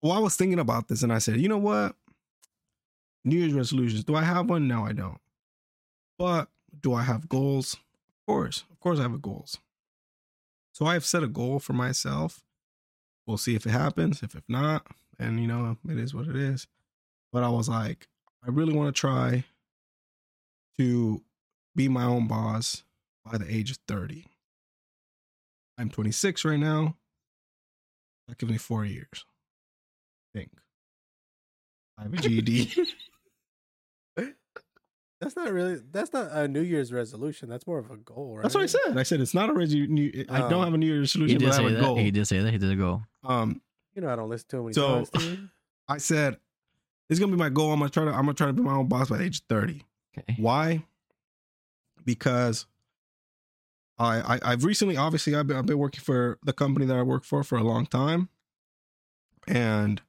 Well, 0.03 0.11
I 0.11 0.19
was 0.19 0.35
thinking 0.35 0.59
about 0.59 0.87
this, 0.87 1.01
and 1.03 1.11
I 1.11 1.17
said, 1.17 1.37
you 1.41 1.49
know 1.49 1.57
what? 1.57 1.95
New 3.23 3.37
Year's 3.37 3.53
resolutions. 3.53 4.03
Do 4.03 4.15
I 4.15 4.23
have 4.23 4.49
one? 4.49 4.67
No, 4.67 4.85
I 4.85 4.93
don't. 4.93 5.19
But 6.17 6.49
do 6.81 6.93
I 6.93 7.03
have 7.03 7.29
goals? 7.29 7.73
Of 7.73 8.25
course, 8.27 8.63
of 8.71 8.79
course, 8.79 8.99
I 8.99 9.03
have 9.03 9.21
goals. 9.21 9.57
So 10.73 10.85
I 10.85 10.93
have 10.93 11.05
set 11.05 11.23
a 11.23 11.27
goal 11.27 11.59
for 11.59 11.73
myself. 11.73 12.43
We'll 13.25 13.37
see 13.37 13.55
if 13.55 13.65
it 13.65 13.71
happens. 13.71 14.23
If 14.23 14.35
if 14.35 14.43
not, 14.47 14.87
and 15.17 15.39
you 15.39 15.47
know, 15.47 15.77
it 15.87 15.97
is 15.97 16.13
what 16.13 16.27
it 16.27 16.35
is. 16.35 16.67
But 17.31 17.43
I 17.43 17.49
was 17.49 17.69
like, 17.69 18.07
I 18.45 18.49
really 18.49 18.73
want 18.73 18.93
to 18.93 18.99
try 18.99 19.43
to 20.77 21.21
be 21.75 21.89
my 21.89 22.03
own 22.03 22.27
boss 22.27 22.83
by 23.25 23.37
the 23.37 23.53
age 23.53 23.71
of 23.71 23.77
30. 23.87 24.25
I'm 25.77 25.89
26 25.89 26.43
right 26.45 26.59
now. 26.59 26.95
That 28.27 28.37
gives 28.37 28.51
me 28.51 28.57
four 28.57 28.85
years. 28.85 29.25
I 30.33 30.39
think. 30.39 30.51
I 31.97 32.03
have 32.03 32.13
a 32.13 32.17
GED. 32.17 32.71
That's 35.21 35.35
not 35.35 35.51
really. 35.51 35.79
That's 35.91 36.13
not 36.13 36.31
a 36.31 36.47
New 36.47 36.61
Year's 36.61 36.93
resolution. 36.93 37.49
That's 37.49 37.67
more 37.67 37.77
of 37.79 37.91
a 37.91 37.97
goal, 37.97 38.35
right? 38.37 38.43
That's 38.43 38.55
what 38.55 38.63
I 38.63 38.67
said. 38.67 38.97
I 38.97 39.03
said 39.03 39.19
it's 39.19 39.33
not 39.33 39.49
a 39.49 39.53
resi- 39.53 39.89
new. 39.89 40.25
I 40.29 40.39
don't 40.39 40.53
Oh. 40.53 40.61
have 40.63 40.73
a 40.73 40.77
New 40.77 40.85
Year's 40.85 41.11
He 41.13 41.19
resolution, 41.19 41.39
did 41.39 41.45
but 41.45 41.53
I 41.53 41.57
say 41.57 41.63
have 41.63 41.71
a 41.71 41.75
that. 41.75 41.81
goal. 41.83 41.95
He 41.97 42.11
did 42.11 42.25
say 42.25 42.39
that. 42.39 42.51
He 42.51 42.57
did 42.57 42.71
a 42.71 42.75
goal. 42.75 43.01
Um, 43.23 43.61
You 43.95 44.01
know, 44.01 44.09
I 44.09 44.15
don't 44.15 44.29
listen 44.29 44.47
to 44.49 44.57
him 44.57 44.63
when 44.65 44.71
he 44.71 44.75
So- 44.75 44.87
talks 44.99 45.09
to 45.11 45.19
me. 45.19 45.49
I 45.89 45.97
said 45.97 46.37
it's 47.09 47.19
gonna 47.19 47.31
be 47.33 47.37
my 47.37 47.49
goal. 47.49 47.73
I'm 47.73 47.79
gonna 47.79 47.89
try 47.89 48.05
to. 48.05 48.11
I'm 48.11 48.21
gonna 48.25 48.33
try 48.33 48.47
to 48.47 48.53
be 48.53 48.61
my 48.61 48.73
own 48.75 48.87
boss 48.87 49.09
by 49.09 49.19
age 49.21 49.43
30. 49.49 49.83
Okay. 50.17 50.35
Why? 50.41 50.85
Because 52.05 52.65
I, 53.97 54.35
I 54.35 54.39
I've 54.53 54.63
recently 54.63 54.95
obviously 54.95 55.35
I've 55.35 55.47
been 55.47 55.57
I've 55.57 55.65
been 55.65 55.77
working 55.79 56.01
for 56.01 56.37
the 56.43 56.53
company 56.53 56.85
that 56.85 56.95
I 56.95 57.01
work 57.03 57.25
for 57.25 57.43
for 57.43 57.57
a 57.57 57.63
long 57.63 57.85
time, 57.85 58.29
and 59.47 60.01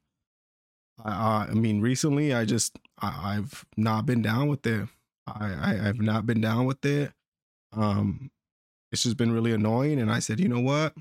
I 1.03 1.11
I, 1.11 1.47
I 1.49 1.53
mean 1.53 1.81
recently 1.81 2.33
I 2.33 2.45
just 2.45 2.79
I, 2.99 3.35
I've 3.37 3.65
not 3.75 4.05
been 4.05 4.21
down 4.21 4.47
with 4.47 4.65
it. 4.65 4.87
I, 5.27 5.53
I 5.53 5.87
I've 5.87 6.01
not 6.01 6.25
been 6.25 6.41
down 6.41 6.65
with 6.65 6.83
it. 6.85 7.11
Um, 7.73 8.31
it's 8.91 9.03
just 9.03 9.17
been 9.17 9.31
really 9.31 9.53
annoying, 9.53 9.99
and 9.99 10.11
I 10.11 10.19
said, 10.19 10.39
you 10.39 10.47
know 10.47 10.59
what? 10.59 10.93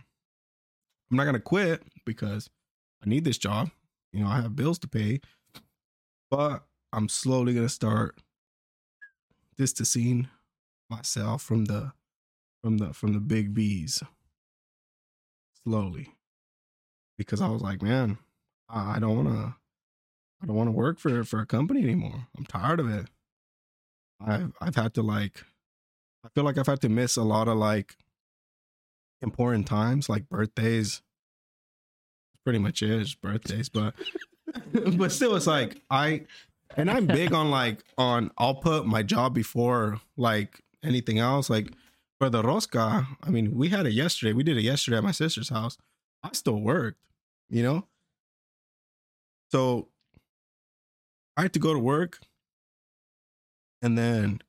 I'm 1.11 1.16
not 1.16 1.24
gonna 1.24 1.40
quit 1.40 1.83
because 2.04 2.48
I 3.04 3.09
need 3.09 3.24
this 3.24 3.38
job. 3.38 3.70
You 4.12 4.24
know, 4.24 4.30
I 4.30 4.40
have 4.40 4.56
bills 4.56 4.78
to 4.80 4.88
pay, 4.88 5.20
but 6.30 6.64
I'm 6.92 7.09
slowly 7.09 7.54
gonna 7.54 7.68
start 7.68 8.20
distancing 9.56 10.28
myself 10.88 11.42
from 11.42 11.66
the 11.66 11.92
from 12.62 12.78
the 12.78 12.92
from 12.92 13.12
the 13.12 13.20
big 13.20 13.54
B's 13.54 14.02
slowly 15.64 16.09
because 17.18 17.40
I 17.40 17.48
was 17.48 17.61
like, 17.61 17.83
man, 17.83 18.18
I, 18.68 18.98
don't 18.98 19.16
want 19.16 19.28
to 19.28 19.54
I 20.42 20.46
don't 20.46 20.56
want 20.56 20.68
to 20.68 20.72
work 20.72 20.98
for 20.98 21.24
for 21.24 21.40
a 21.40 21.46
company 21.46 21.83
anymore. 21.83 22.26
I'm 22.37 22.46
tired 22.46 22.80
of 22.80 22.88
it. 22.88 23.06
I've 24.24 24.52
I've 24.61 24.76
had 24.76 24.94
to 24.94 25.02
like 25.02 25.44
I 26.24 26.28
feel 26.35 26.44
like 26.44 26.59
I've 26.59 26.66
had 26.66 26.80
to 26.83 26.88
miss 26.88 27.16
a 27.16 27.22
lot 27.22 27.48
of 27.48 27.56
like 27.56 27.96
important 29.22 29.66
times 29.66 30.09
like 30.09 30.28
birthdays. 30.28 31.02
Pretty 32.44 32.59
much 32.59 32.83
it's 32.83 33.14
birthdays, 33.14 33.68
but 33.68 33.94
but 34.96 35.12
still 35.12 35.37
it's 35.37 35.46
like 35.46 35.80
I 35.90 36.22
and 36.76 36.90
I'm 36.90 37.06
big 37.06 37.33
on 37.33 37.50
like 37.50 37.85
on 37.98 38.30
I'll 38.38 38.54
put 38.54 38.87
my 38.87 39.02
job 39.02 39.35
before 39.35 40.00
like 40.16 40.62
anything 40.83 41.18
else. 41.18 41.50
Like 41.50 41.72
for 42.18 42.30
the 42.30 42.42
rosca, 42.42 43.06
I 43.22 43.30
mean, 43.30 43.54
we 43.54 43.68
had 43.68 43.87
it 43.87 43.92
yesterday. 43.92 44.33
We 44.33 44.42
did 44.42 44.56
it 44.56 44.62
yesterday 44.62 44.98
at 44.98 45.04
my 45.04 45.11
sister's 45.11 45.48
house. 45.48 45.78
I 46.22 46.30
still 46.33 46.61
worked, 46.61 47.00
you 47.48 47.62
know? 47.62 47.87
So 49.50 49.88
I 51.37 51.42
had 51.42 51.52
to 51.54 51.59
go 51.59 51.72
to 51.72 51.78
work 51.78 52.20
and 53.82 53.96
then 53.96 54.40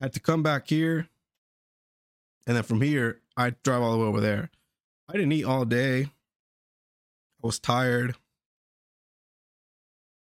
had 0.00 0.12
to 0.14 0.20
come 0.20 0.42
back 0.42 0.68
here. 0.68 1.08
And 2.46 2.56
then 2.56 2.62
from 2.62 2.80
here, 2.80 3.20
I 3.36 3.50
drive 3.62 3.82
all 3.82 3.92
the 3.92 3.98
way 3.98 4.04
over 4.04 4.20
there. 4.20 4.50
I 5.08 5.12
didn't 5.12 5.32
eat 5.32 5.44
all 5.44 5.64
day. 5.64 6.02
I 6.02 7.46
was 7.46 7.58
tired. 7.58 8.14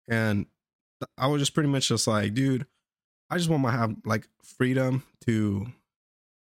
And 0.08 0.48
I 1.18 1.28
was 1.28 1.42
just 1.42 1.54
pretty 1.54 1.70
much 1.70 1.88
just 1.88 2.08
like, 2.08 2.34
dude, 2.34 2.66
I 3.30 3.38
just 3.38 3.50
want 3.50 3.62
my 3.62 3.72
have 3.72 3.96
like 4.06 4.28
freedom 4.44 5.04
to 5.26 5.68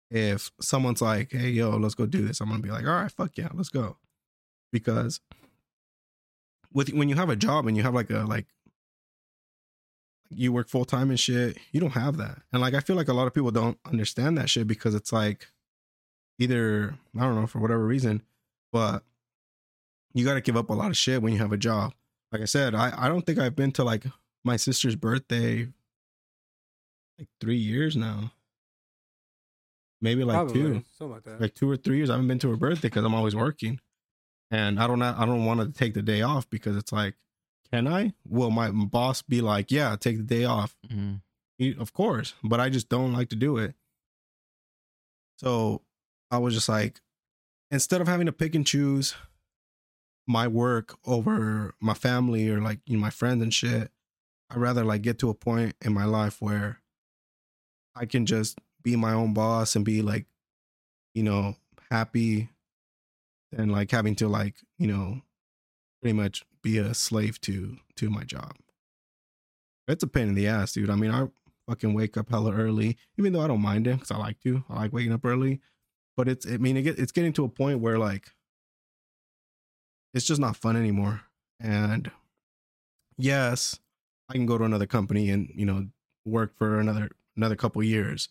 if 0.09 0.51
someone's 0.61 1.01
like, 1.01 1.31
hey, 1.31 1.49
yo, 1.49 1.71
let's 1.71 1.95
go 1.95 2.05
do 2.05 2.25
this, 2.25 2.39
I'm 2.39 2.49
gonna 2.49 2.61
be 2.61 2.69
like, 2.69 2.85
all 2.85 2.93
right, 2.93 3.11
fuck 3.11 3.37
yeah, 3.37 3.49
let's 3.53 3.69
go. 3.69 3.97
Because 4.71 5.19
with 6.71 6.93
when 6.93 7.09
you 7.09 7.15
have 7.15 7.29
a 7.29 7.35
job 7.35 7.67
and 7.67 7.77
you 7.77 7.83
have 7.83 7.93
like 7.93 8.09
a 8.09 8.19
like 8.19 8.47
you 10.37 10.51
work 10.53 10.69
full 10.69 10.85
time 10.85 11.09
and 11.09 11.19
shit, 11.19 11.57
you 11.71 11.79
don't 11.79 11.91
have 11.91 12.17
that. 12.17 12.41
And 12.51 12.61
like 12.61 12.73
I 12.73 12.79
feel 12.79 12.95
like 12.95 13.07
a 13.07 13.13
lot 13.13 13.27
of 13.27 13.33
people 13.33 13.51
don't 13.51 13.77
understand 13.85 14.37
that 14.37 14.49
shit 14.49 14.67
because 14.67 14.95
it's 14.95 15.11
like 15.13 15.47
either 16.39 16.95
I 17.17 17.21
don't 17.21 17.35
know 17.35 17.47
for 17.47 17.59
whatever 17.59 17.85
reason, 17.85 18.21
but 18.71 19.03
you 20.13 20.25
got 20.25 20.35
to 20.35 20.41
give 20.41 20.57
up 20.57 20.69
a 20.69 20.73
lot 20.73 20.89
of 20.89 20.97
shit 20.97 21.21
when 21.21 21.33
you 21.33 21.39
have 21.39 21.51
a 21.53 21.57
job. 21.57 21.93
Like 22.31 22.41
I 22.41 22.45
said, 22.45 22.75
I 22.75 22.93
I 22.97 23.07
don't 23.07 23.25
think 23.25 23.39
I've 23.39 23.55
been 23.55 23.71
to 23.73 23.83
like 23.83 24.05
my 24.43 24.57
sister's 24.57 24.95
birthday 24.95 25.67
like 27.19 27.27
3 27.39 27.55
years 27.55 27.95
now. 27.95 28.31
Maybe 30.01 30.23
like 30.25 30.35
Probably, 30.35 30.53
two 30.53 30.83
something 30.97 31.13
like 31.13 31.23
that. 31.23 31.39
like 31.39 31.55
two 31.55 31.69
or 31.69 31.77
three 31.77 31.95
years. 31.97 32.09
I 32.09 32.13
haven't 32.13 32.27
been 32.27 32.39
to 32.39 32.49
her 32.49 32.57
birthday 32.57 32.89
because 32.89 33.05
I'm 33.05 33.13
always 33.15 33.35
working, 33.35 33.79
and 34.51 34.77
I 34.77 34.85
don't 34.85 35.01
I 35.01 35.25
don't 35.25 35.45
want 35.45 35.61
to 35.61 35.71
take 35.71 35.93
the 35.93 36.01
day 36.01 36.21
off 36.21 36.49
because 36.49 36.75
it's 36.75 36.91
like, 36.91 37.15
can 37.73 37.87
I? 37.87 38.13
Will 38.27 38.51
my 38.51 38.69
boss 38.69 39.23
be 39.23 39.41
like, 39.41 39.71
yeah, 39.71 39.95
take 39.99 40.17
the 40.17 40.23
day 40.23 40.45
off? 40.45 40.75
Mhm. 40.87 41.21
He- 41.57 41.75
Of 41.75 41.91
course, 41.91 42.35
but 42.43 42.59
I 42.59 42.69
just 42.69 42.87
don't 42.87 43.13
like 43.13 43.29
to 43.29 43.35
do 43.35 43.57
it. 43.57 43.73
So 45.37 45.81
I 46.29 46.37
was 46.37 46.53
just 46.53 46.69
like, 46.69 47.01
instead 47.71 47.99
of 47.99 48.07
having 48.07 48.27
to 48.27 48.31
pick 48.31 48.53
and 48.53 48.65
choose 48.65 49.15
my 50.27 50.47
work 50.47 50.97
over 51.05 51.73
my 51.81 51.95
family 51.95 52.47
or 52.47 52.61
like 52.61 52.79
you 52.85 52.95
know, 52.95 53.01
my 53.01 53.09
friends 53.09 53.41
and 53.41 53.53
shit, 53.53 53.91
I'd 54.51 54.57
rather 54.57 54.83
like 54.83 55.01
get 55.01 55.17
to 55.19 55.29
a 55.29 55.33
point 55.33 55.75
in 55.81 55.93
my 55.93 56.05
life 56.05 56.41
where 56.41 56.79
I 57.95 58.05
can 58.05 58.25
just 58.27 58.59
be 58.83 58.95
my 58.95 59.13
own 59.13 59.33
boss 59.33 59.75
and 59.75 59.83
be 59.83 60.01
like, 60.03 60.27
you 61.15 61.23
know, 61.23 61.55
happy 61.89 62.49
than 63.51 63.69
like 63.69 63.89
having 63.89 64.15
to 64.17 64.27
like, 64.27 64.55
you 64.77 64.87
know, 64.87 65.21
pretty 66.01 66.13
much 66.13 66.45
be 66.63 66.77
a 66.79 66.93
slave 66.93 67.39
to 67.41 67.77
to 67.97 68.09
my 68.09 68.23
job. 68.23 68.55
It's 69.87 70.03
a 70.03 70.07
pain 70.07 70.29
in 70.29 70.35
the 70.35 70.47
ass, 70.47 70.71
dude. 70.73 70.89
I 70.89 70.95
mean, 70.95 71.11
I 71.11 71.27
fucking 71.67 71.93
wake 71.93 72.17
up 72.17 72.29
hella 72.29 72.53
early, 72.53 72.97
even 73.17 73.33
though 73.33 73.41
I 73.41 73.47
don't 73.47 73.61
mind 73.61 73.85
it 73.87 73.95
because 73.95 74.11
I 74.11 74.17
like 74.17 74.39
to. 74.41 74.63
I 74.69 74.75
like 74.83 74.93
waking 74.93 75.11
up 75.13 75.25
early, 75.25 75.59
but 76.15 76.27
it's. 76.29 76.47
I 76.47 76.57
mean, 76.57 76.77
it 76.77 76.83
get, 76.83 76.97
it's 76.99 77.11
getting 77.11 77.33
to 77.33 77.43
a 77.43 77.49
point 77.49 77.79
where 77.79 77.99
like 77.99 78.29
it's 80.13 80.25
just 80.25 80.39
not 80.41 80.55
fun 80.55 80.75
anymore. 80.77 81.21
And 81.59 82.11
yes, 83.17 83.79
I 84.29 84.33
can 84.33 84.45
go 84.45 84.57
to 84.57 84.63
another 84.63 84.85
company 84.87 85.29
and 85.29 85.49
you 85.55 85.65
know 85.65 85.87
work 86.25 86.55
for 86.57 86.79
another 86.79 87.09
another 87.35 87.55
couple 87.55 87.83
years, 87.83 88.29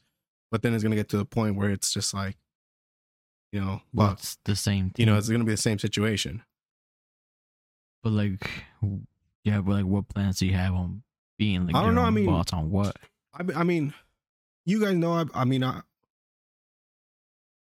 but 0.50 0.62
then 0.62 0.74
it's 0.74 0.82
gonna 0.82 0.96
get 0.96 1.08
to 1.10 1.18
the 1.18 1.24
point 1.24 1.56
where 1.56 1.70
it's 1.70 1.92
just 1.92 2.14
like, 2.14 2.36
you 3.52 3.60
know, 3.60 3.82
Well, 3.92 4.06
well, 4.06 4.12
it's 4.12 4.38
the 4.44 4.56
same. 4.56 4.92
you 4.96 5.04
know, 5.06 5.16
it's 5.18 5.28
gonna 5.28 5.44
be 5.44 5.52
the 5.52 5.56
same 5.58 5.78
situation. 5.78 6.42
But 8.02 8.10
like, 8.12 8.50
yeah, 9.44 9.60
but 9.60 9.72
like, 9.72 9.84
what 9.84 10.08
plans 10.08 10.38
do 10.38 10.46
you 10.46 10.54
have 10.54 10.74
on 10.74 11.02
being 11.38 11.66
like? 11.66 11.74
I 11.74 11.78
don't 11.80 11.86
your 11.86 11.94
know, 11.94 12.02
I 12.02 12.06
own 12.08 12.14
mean- 12.14 12.26
boss 12.26 12.52
on 12.52 12.70
what? 12.70 12.96
I 13.34 13.44
I 13.60 13.64
mean, 13.64 13.94
you 14.66 14.80
guys 14.80 14.94
know. 14.94 15.12
I, 15.12 15.24
I 15.34 15.44
mean, 15.44 15.64
I 15.64 15.80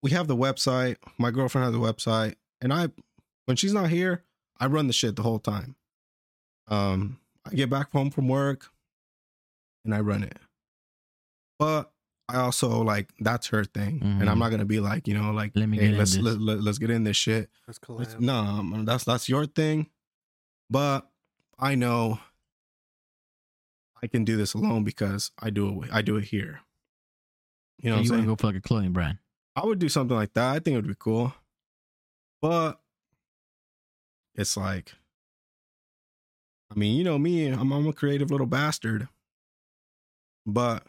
we 0.03 0.11
have 0.13 0.27
the 0.29 0.37
website. 0.37 0.97
My 1.19 1.31
girlfriend 1.31 1.65
has 1.65 1.73
the 1.75 1.79
website, 1.81 2.35
and 2.61 2.73
I 2.73 2.89
when 3.47 3.57
she's 3.57 3.73
not 3.73 3.89
here, 3.91 4.25
I 4.59 4.67
run 4.67 4.87
the 4.87 4.93
shit 4.93 5.17
the 5.17 5.23
whole 5.23 5.39
time. 5.39 5.77
Um, 6.69 7.19
I 7.47 7.51
get 7.55 7.71
back 7.71 7.91
home 7.93 8.11
from 8.11 8.29
work, 8.29 8.71
and 9.85 9.95
I 9.95 10.01
run 10.01 10.23
it. 10.23 10.37
But 11.59 11.91
I 12.29 12.37
also 12.39 12.83
like 12.83 13.11
that's 13.21 13.49
her 13.49 13.65
thing, 13.65 14.01
and 14.03 14.29
I'm 14.29 14.37
Mhm. 14.37 14.41
not 14.41 14.51
gonna 14.51 14.65
be 14.65 14.81
like 14.81 15.07
you 15.07 15.15
know 15.15 15.31
like 15.33 15.53
Let 15.55 15.69
me 15.69 15.79
hey, 15.79 15.89
get 15.91 15.99
let's 15.99 16.15
this. 16.15 16.23
let, 16.23 16.41
let, 16.41 16.63
let's 16.63 16.79
get 16.79 16.91
in 16.91 17.05
this 17.05 17.17
shit. 17.17 17.51
That's 17.67 17.79
It's- 17.79 18.15
collab. 18.15 18.21
No, 18.21 18.35
um, 18.35 18.85
that's 18.85 19.05
that's 19.05 19.29
your 19.29 19.47
thing. 19.47 19.89
But 20.71 21.11
I 21.59 21.75
know 21.75 22.21
I 24.03 24.07
can 24.07 24.25
do 24.25 24.37
this 24.37 24.55
alone 24.55 24.85
because 24.85 25.33
I 25.39 25.51
do 25.51 25.83
it. 25.83 25.91
I 25.93 26.01
do 26.01 26.17
it 26.17 26.25
here. 26.25 26.61
You 27.83 27.91
know, 27.91 27.97
what 27.97 28.05
you 28.05 28.13
want 28.13 28.23
to 28.23 28.29
go 28.29 28.37
for 28.37 28.47
like 28.47 28.57
a 28.57 28.61
clothing 28.61 28.93
brand? 28.93 29.19
I 29.57 29.67
would 29.67 29.79
do 29.79 29.89
something 29.89 30.17
like 30.17 30.33
that. 30.35 30.55
I 30.55 30.59
think 30.61 30.75
it 30.75 30.77
would 30.77 30.87
be 30.87 30.95
cool. 30.99 31.35
But 32.41 32.81
it's 34.35 34.57
like, 34.57 34.95
I 36.71 36.79
mean, 36.79 36.97
you 36.97 37.05
know 37.05 37.19
me. 37.19 37.49
I'm 37.49 37.73
I'm 37.73 37.89
a 37.89 37.93
creative 37.93 38.31
little 38.31 38.47
bastard. 38.47 39.09
But 40.47 40.87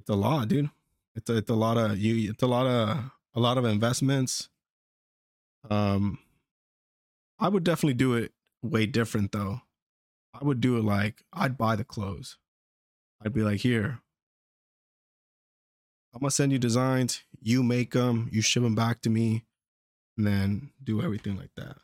it's 0.00 0.10
a 0.10 0.14
lot, 0.14 0.48
dude. 0.48 0.70
It's 1.14 1.30
a, 1.30 1.36
it's 1.36 1.50
a 1.50 1.54
lot 1.54 1.76
of 1.76 1.98
you. 1.98 2.30
It's 2.30 2.42
a 2.42 2.46
lot 2.46 2.66
of 2.66 3.10
a 3.34 3.40
lot 3.40 3.56
of 3.56 3.64
investments. 3.64 4.48
Um, 5.70 6.18
I 7.40 7.48
would 7.48 7.64
definitely 7.64 7.94
do 7.94 8.14
it 8.14 8.32
way 8.62 8.86
different 8.86 9.32
though. 9.32 9.62
I 10.34 10.44
would 10.44 10.60
do 10.60 10.76
it 10.76 10.84
like 10.84 11.24
I'd 11.32 11.58
buy 11.58 11.76
the 11.76 11.84
clothes. 11.84 12.36
I'd 13.24 13.32
be 13.32 13.42
like, 13.42 13.60
here, 13.60 14.00
I'm 16.14 16.20
gonna 16.20 16.30
send 16.30 16.52
you 16.52 16.58
designs. 16.58 17.22
You 17.40 17.62
make 17.62 17.92
them. 17.92 18.28
You 18.32 18.42
ship 18.42 18.62
them 18.62 18.74
back 18.74 19.00
to 19.02 19.10
me, 19.10 19.44
and 20.16 20.26
then 20.26 20.70
do 20.82 21.02
everything 21.02 21.36
like 21.36 21.50
that. 21.56 21.76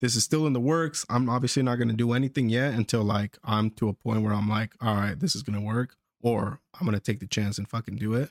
This 0.00 0.16
is 0.16 0.24
still 0.24 0.46
in 0.46 0.52
the 0.52 0.60
works. 0.60 1.06
I'm 1.08 1.30
obviously 1.30 1.62
not 1.62 1.76
gonna 1.76 1.92
do 1.92 2.12
anything 2.12 2.48
yet 2.48 2.74
until 2.74 3.02
like 3.02 3.38
I'm 3.44 3.70
to 3.72 3.88
a 3.88 3.94
point 3.94 4.22
where 4.22 4.34
I'm 4.34 4.48
like, 4.48 4.74
all 4.80 4.94
right, 4.94 5.18
this 5.18 5.34
is 5.34 5.42
gonna 5.42 5.60
work, 5.60 5.96
or 6.22 6.60
I'm 6.78 6.86
gonna 6.86 7.00
take 7.00 7.20
the 7.20 7.26
chance 7.26 7.58
and 7.58 7.68
fucking 7.68 7.96
do 7.96 8.14
it. 8.14 8.30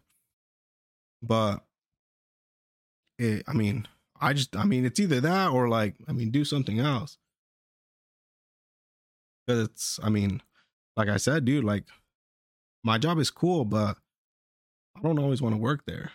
But 1.21 1.63
it, 3.17 3.43
I 3.47 3.53
mean, 3.53 3.87
I 4.23 4.33
just, 4.33 4.55
I 4.55 4.63
mean, 4.63 4.85
it's 4.85 4.99
either 4.99 5.19
that 5.21 5.51
or 5.51 5.67
like, 5.67 5.95
I 6.07 6.13
mean, 6.13 6.31
do 6.31 6.45
something 6.45 6.79
else. 6.79 7.17
Because 9.45 9.65
it's, 9.65 9.99
I 10.01 10.09
mean, 10.09 10.41
like 10.95 11.09
I 11.09 11.17
said, 11.17 11.43
dude, 11.43 11.65
like 11.65 11.83
my 12.83 12.97
job 12.97 13.19
is 13.19 13.29
cool, 13.29 13.65
but 13.65 13.97
I 14.95 15.01
don't 15.01 15.19
always 15.19 15.41
want 15.41 15.55
to 15.55 15.61
work 15.61 15.83
there. 15.85 16.11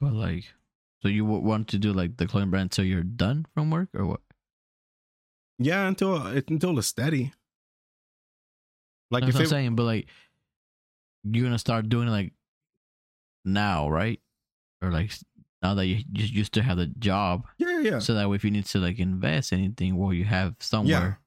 But 0.00 0.12
like, 0.12 0.44
so 1.02 1.08
you 1.08 1.24
want 1.24 1.68
to 1.68 1.78
do 1.78 1.92
like 1.92 2.16
the 2.16 2.26
clothing 2.26 2.50
brand 2.50 2.66
until 2.66 2.84
you're 2.84 3.02
done 3.02 3.46
from 3.54 3.70
work, 3.70 3.88
or 3.94 4.06
what? 4.06 4.20
Yeah, 5.58 5.86
until 5.88 6.14
uh, 6.14 6.32
it's 6.32 6.50
until 6.50 6.78
it's 6.78 6.86
steady. 6.86 7.32
Like 9.10 9.22
That's 9.22 9.30
if 9.30 9.34
what 9.34 9.40
I'm 9.40 9.46
it, 9.46 9.48
saying. 9.48 9.76
But 9.76 9.82
like, 9.82 10.08
you're 11.24 11.44
gonna 11.44 11.58
start 11.58 11.88
doing 11.88 12.08
it 12.08 12.12
like 12.12 12.32
now, 13.44 13.90
right? 13.90 14.20
Or 14.82 14.90
like 14.90 15.12
now 15.62 15.74
that 15.74 15.86
you 15.86 15.96
you, 16.12 16.24
you 16.24 16.44
still 16.44 16.62
have 16.62 16.78
the 16.78 16.86
job, 16.86 17.46
yeah, 17.58 17.80
yeah, 17.80 17.98
so 17.98 18.14
that 18.14 18.28
way 18.30 18.36
if 18.36 18.44
you 18.44 18.50
need 18.50 18.64
to 18.66 18.78
like 18.78 18.98
invest 18.98 19.52
anything, 19.52 19.96
well, 19.96 20.12
you 20.12 20.24
have 20.24 20.54
somewhere. 20.60 21.20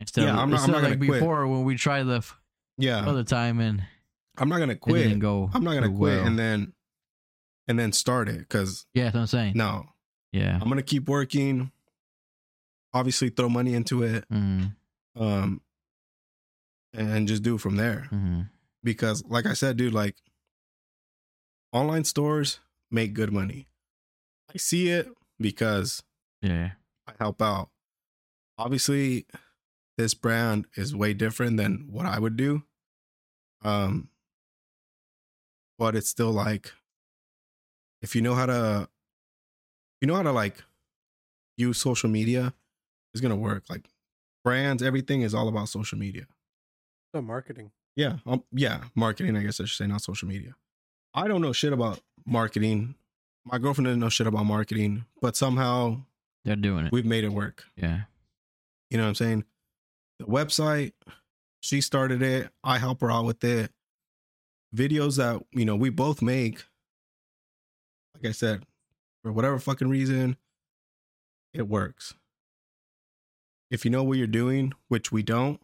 Instead 0.00 0.24
Yeah, 0.24 0.32
of, 0.34 0.38
I'm 0.38 0.50
not- 0.50 0.60
I'm 0.62 0.70
not 0.72 0.84
of 0.84 0.90
like 0.90 0.98
before 0.98 1.46
when 1.46 1.64
we 1.64 1.76
tried 1.76 2.04
the 2.04 2.16
f- 2.16 2.38
yeah. 2.78 3.06
other 3.06 3.22
time 3.22 3.60
and 3.60 3.84
I'm 4.38 4.48
not 4.48 4.58
gonna 4.58 4.72
it 4.72 4.80
quit. 4.80 5.02
didn't 5.04 5.20
go. 5.20 5.50
I'm 5.54 5.62
not 5.62 5.74
gonna 5.74 5.88
quit 5.88 6.16
well. 6.18 6.26
and 6.26 6.38
then 6.38 6.72
and 7.68 7.78
then 7.78 7.92
start 7.92 8.28
it 8.28 8.38
because 8.40 8.86
yeah, 8.94 9.04
that's 9.04 9.14
what 9.14 9.20
I'm 9.20 9.26
saying. 9.28 9.52
no, 9.56 9.86
Yeah. 10.32 10.58
I'm 10.60 10.68
gonna 10.68 10.82
keep 10.82 11.08
working. 11.08 11.70
Obviously, 12.92 13.28
throw 13.30 13.48
money 13.48 13.74
into 13.74 14.02
it, 14.04 14.24
Mm-hmm. 14.32 15.22
um, 15.22 15.60
and 16.92 17.26
just 17.28 17.42
do 17.42 17.56
it 17.56 17.60
from 17.60 17.76
there. 17.76 18.08
Mm-hmm. 18.12 18.42
because 18.82 19.22
like 19.28 19.46
I 19.46 19.52
said, 19.54 19.76
dude, 19.76 19.92
like 19.94 20.16
online 21.74 22.04
stores 22.04 22.60
make 22.90 23.12
good 23.14 23.32
money. 23.34 23.68
I 24.54 24.58
see 24.58 24.88
it 24.88 25.08
because 25.38 26.02
Yeah. 26.42 26.72
I 27.06 27.12
help 27.18 27.42
out. 27.42 27.70
Obviously, 28.56 29.26
this 29.98 30.14
brand 30.14 30.66
is 30.76 30.96
way 30.96 31.12
different 31.14 31.58
than 31.58 31.88
what 31.90 32.06
I 32.06 32.18
would 32.18 32.36
do. 32.36 32.62
Um 33.62 34.10
but 35.78 35.96
it's 35.96 36.08
still 36.08 36.30
like 36.32 36.72
if 38.02 38.14
you 38.14 38.22
know 38.22 38.34
how 38.34 38.46
to 38.46 38.88
you 40.00 40.06
know 40.08 40.14
how 40.14 40.22
to 40.22 40.32
like 40.32 40.62
use 41.56 41.78
social 41.78 42.10
media, 42.10 42.52
it's 43.12 43.20
going 43.20 43.30
to 43.30 43.36
work. 43.36 43.64
Like 43.70 43.88
brands, 44.44 44.82
everything 44.82 45.22
is 45.22 45.34
all 45.34 45.48
about 45.48 45.68
social 45.68 45.98
media. 45.98 46.26
So 47.14 47.22
marketing. 47.22 47.70
Yeah, 47.96 48.18
um, 48.26 48.44
yeah, 48.52 48.84
marketing. 48.94 49.36
I 49.36 49.42
guess 49.42 49.60
I 49.60 49.64
should 49.64 49.78
say 49.78 49.86
not 49.86 50.02
social 50.02 50.28
media. 50.28 50.54
I 51.14 51.28
don't 51.28 51.40
know 51.42 51.52
shit 51.52 51.72
about 51.72 52.00
marketing. 52.26 52.94
My 53.44 53.58
girlfriend 53.58 53.86
doesn't 53.86 54.00
know 54.00 54.08
shit 54.08 54.26
about 54.26 54.44
marketing, 54.46 55.04
but 55.20 55.36
somehow 55.36 56.02
They're 56.44 56.56
doing 56.56 56.86
it. 56.86 56.92
we've 56.92 57.04
made 57.04 57.24
it 57.24 57.30
work. 57.32 57.64
yeah. 57.76 58.02
You 58.90 58.98
know 58.98 59.04
what 59.04 59.08
I'm 59.10 59.14
saying? 59.16 59.44
The 60.20 60.26
website, 60.26 60.92
she 61.60 61.80
started 61.80 62.22
it. 62.22 62.50
I 62.62 62.78
help 62.78 63.00
her 63.00 63.10
out 63.10 63.24
with 63.24 63.42
it. 63.42 63.72
Videos 64.74 65.16
that, 65.16 65.42
you 65.52 65.64
know, 65.64 65.74
we 65.76 65.90
both 65.90 66.22
make. 66.22 66.64
Like 68.14 68.26
I 68.28 68.32
said, 68.32 68.64
for 69.22 69.32
whatever 69.32 69.58
fucking 69.58 69.88
reason, 69.88 70.36
it 71.52 71.68
works. 71.68 72.14
If 73.70 73.84
you 73.84 73.90
know 73.90 74.04
what 74.04 74.18
you're 74.18 74.26
doing, 74.28 74.72
which 74.88 75.10
we 75.10 75.22
don't, 75.22 75.60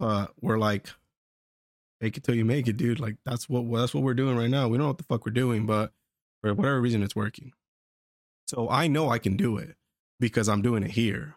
uh, 0.00 0.26
we're 0.40 0.58
like, 0.58 0.88
make 2.00 2.16
it 2.16 2.24
till 2.24 2.34
you 2.34 2.44
make 2.44 2.68
it, 2.68 2.76
dude. 2.76 3.00
Like 3.00 3.16
that's 3.24 3.48
what 3.48 3.70
that's 3.78 3.94
what 3.94 4.02
we're 4.02 4.14
doing 4.14 4.36
right 4.36 4.50
now. 4.50 4.68
We 4.68 4.78
don't 4.78 4.84
know 4.84 4.88
what 4.88 4.98
the 4.98 5.04
fuck 5.04 5.26
we're 5.26 5.32
doing, 5.32 5.66
but 5.66 5.92
for 6.42 6.54
whatever 6.54 6.80
reason, 6.80 7.02
it's 7.02 7.16
working. 7.16 7.52
So 8.46 8.68
I 8.70 8.86
know 8.86 9.10
I 9.10 9.18
can 9.18 9.36
do 9.36 9.58
it 9.58 9.76
because 10.20 10.48
I'm 10.48 10.62
doing 10.62 10.82
it 10.82 10.92
here. 10.92 11.34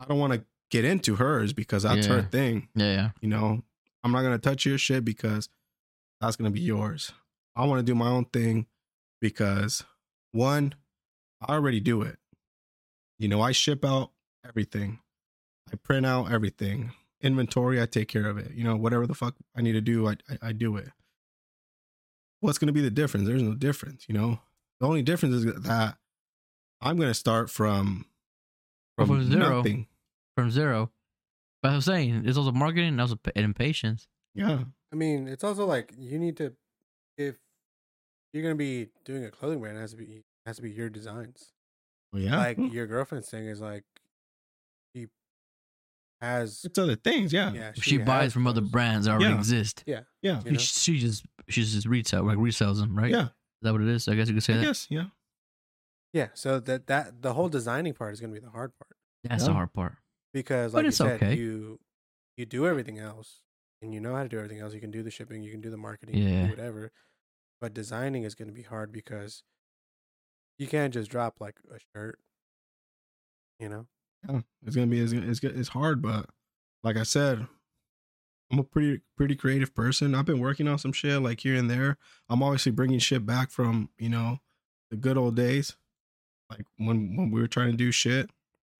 I 0.00 0.06
don't 0.06 0.18
want 0.18 0.32
to 0.32 0.44
get 0.70 0.84
into 0.84 1.16
hers 1.16 1.52
because 1.52 1.82
that's 1.82 2.06
her 2.06 2.22
thing. 2.22 2.68
Yeah. 2.74 2.84
Yeah. 2.84 3.10
You 3.20 3.28
know, 3.28 3.62
I'm 4.02 4.12
not 4.12 4.22
gonna 4.22 4.38
touch 4.38 4.64
your 4.64 4.78
shit 4.78 5.04
because 5.04 5.48
that's 6.20 6.36
gonna 6.36 6.50
be 6.50 6.60
yours. 6.60 7.12
I 7.56 7.64
want 7.66 7.80
to 7.80 7.84
do 7.84 7.94
my 7.94 8.08
own 8.08 8.26
thing 8.26 8.66
because 9.20 9.84
one, 10.32 10.74
I 11.40 11.54
already 11.54 11.80
do 11.80 12.02
it. 12.02 12.18
You 13.18 13.28
know, 13.28 13.40
I 13.40 13.52
ship 13.52 13.84
out 13.84 14.12
everything. 14.46 15.00
I 15.72 15.76
print 15.76 16.06
out 16.06 16.30
everything. 16.30 16.92
Inventory, 17.20 17.80
I 17.80 17.86
take 17.86 18.08
care 18.08 18.28
of 18.28 18.38
it. 18.38 18.52
You 18.54 18.64
know, 18.64 18.76
whatever 18.76 19.06
the 19.06 19.14
fuck 19.14 19.34
I 19.56 19.62
need 19.62 19.72
to 19.72 19.80
do, 19.80 20.08
I 20.08 20.16
I, 20.28 20.48
I 20.48 20.52
do 20.52 20.76
it. 20.76 20.88
What's 22.40 22.58
gonna 22.58 22.72
be 22.72 22.80
the 22.80 22.90
difference? 22.90 23.26
There's 23.26 23.42
no 23.42 23.54
difference. 23.54 24.06
You 24.08 24.14
know, 24.14 24.40
the 24.80 24.86
only 24.86 25.02
difference 25.02 25.34
is 25.34 25.44
that 25.62 25.96
I'm 26.80 26.96
gonna 26.96 27.14
start 27.14 27.50
from 27.50 28.06
from 28.96 29.08
From 29.08 29.30
zero. 29.30 29.56
nothing. 29.56 29.86
From 30.36 30.50
zero. 30.50 30.90
But 31.62 31.72
I'm 31.72 31.80
saying 31.80 32.22
it's 32.26 32.38
also 32.38 32.52
marketing 32.52 32.88
and 32.88 33.00
also 33.00 33.16
pa- 33.16 33.32
and 33.34 33.54
patience. 33.54 34.06
Yeah, 34.34 34.64
I 34.92 34.96
mean, 34.96 35.26
it's 35.26 35.42
also 35.42 35.66
like 35.66 35.92
you 35.98 36.18
need 36.18 36.36
to, 36.36 36.52
if 37.16 37.36
you're 38.32 38.42
gonna 38.42 38.54
be 38.54 38.88
doing 39.04 39.24
a 39.24 39.30
clothing 39.30 39.60
brand, 39.60 39.76
it 39.76 39.80
has 39.80 39.90
to 39.90 39.96
be 39.96 40.04
it 40.04 40.24
has 40.46 40.56
to 40.56 40.62
be 40.62 40.70
your 40.70 40.88
designs. 40.88 41.52
Well, 42.12 42.22
yeah. 42.22 42.38
Like 42.38 42.56
hmm. 42.56 42.66
your 42.66 42.86
girlfriend's 42.86 43.28
thing 43.28 43.46
is 43.46 43.60
like, 43.60 43.84
she 43.96 43.97
has 46.20 46.62
it's 46.64 46.78
other 46.78 46.96
things. 46.96 47.32
Yeah, 47.32 47.52
yeah. 47.52 47.72
She, 47.74 47.98
buys 47.98 48.32
from 48.32 48.46
other 48.46 48.60
brands 48.60 49.06
that 49.06 49.12
already 49.12 49.30
Yeah. 49.30 49.38
exist. 49.38 49.84
Yeah, 49.86 50.00
yeah. 50.22 50.40
you 50.44 50.52
know? 50.52 50.58
She, 50.58 50.94
she 50.94 50.98
just 50.98 51.24
she 51.48 51.62
just 51.62 51.86
retail 51.86 52.24
like 52.24 52.38
resells 52.38 52.80
them, 52.80 52.96
right? 52.98 53.10
Yeah. 53.10 53.24
Is 53.24 53.30
that 53.62 53.72
what 53.72 53.80
it 53.82 53.88
is? 53.88 54.08
I 54.08 54.14
guess 54.14 54.28
you 54.28 54.34
could 54.34 54.42
say 54.42 54.54
I 54.54 54.56
that. 54.58 54.64
Yes, 54.64 54.86
Yeah. 54.90 55.04
yeah. 56.12 56.28
So 56.34 56.60
that 56.60 56.86
that 56.88 57.22
the 57.22 57.34
whole 57.34 57.48
designing 57.48 57.94
part 57.94 58.12
is 58.12 58.20
gonna 58.20 58.32
be 58.32 58.40
the 58.40 58.50
hard 58.50 58.72
part 58.78 58.96
That's 59.24 59.42
Yeah. 59.42 59.48
the 59.48 59.54
hard 59.54 59.72
part. 59.72 59.96
because, 60.32 60.72
But 60.72 60.78
like 60.78 60.82
you 60.84 60.88
it's 60.88 60.96
said, 60.96 61.22
okay. 61.22 61.34
you 61.36 61.80
you 62.36 62.46
do 62.46 62.66
everything 62.66 62.98
else 62.98 63.42
and 63.82 63.92
you 63.94 64.00
know 64.00 64.14
how 64.14 64.22
to 64.22 64.28
do 64.28 64.36
everything 64.38 64.58
else. 64.60 64.74
You 64.74 64.80
can 64.80 64.90
do 64.90 65.02
the 65.02 65.10
shipping, 65.10 65.42
you 65.42 65.50
can 65.50 65.60
do 65.60 65.70
the 65.70 65.76
marketing, 65.76 66.16
Yeah. 66.16 66.48
whatever. 66.50 66.92
But 67.60 67.74
designing 67.74 68.22
is 68.24 68.34
gonna 68.34 68.52
be 68.52 68.62
hard 68.62 68.92
because 68.92 69.42
you 70.58 70.66
can't 70.66 70.92
just 70.92 71.10
drop 71.10 71.40
like 71.40 71.56
a 71.72 71.78
shirt. 71.94 72.18
You 73.60 73.68
know. 73.68 73.86
Yeah, 74.28 74.40
it's 74.66 74.74
gonna 74.74 74.86
be 74.86 75.00
it's, 75.00 75.12
it's 75.12 75.42
it's 75.42 75.68
hard, 75.68 76.00
but 76.00 76.26
like 76.82 76.96
I 76.96 77.02
said, 77.02 77.46
I'm 78.50 78.58
a 78.58 78.64
pretty 78.64 79.02
pretty 79.16 79.36
creative 79.36 79.74
person. 79.74 80.14
I've 80.14 80.24
been 80.24 80.40
working 80.40 80.68
on 80.68 80.78
some 80.78 80.92
shit 80.92 81.20
like 81.20 81.40
here 81.40 81.56
and 81.56 81.70
there. 81.70 81.98
I'm 82.28 82.42
obviously 82.42 82.72
bringing 82.72 82.98
shit 82.98 83.26
back 83.26 83.50
from 83.50 83.90
you 83.98 84.08
know 84.08 84.38
the 84.90 84.96
good 84.96 85.18
old 85.18 85.36
days, 85.36 85.76
like 86.50 86.64
when 86.78 87.16
when 87.16 87.30
we 87.30 87.40
were 87.40 87.48
trying 87.48 87.70
to 87.70 87.76
do 87.76 87.92
shit. 87.92 88.30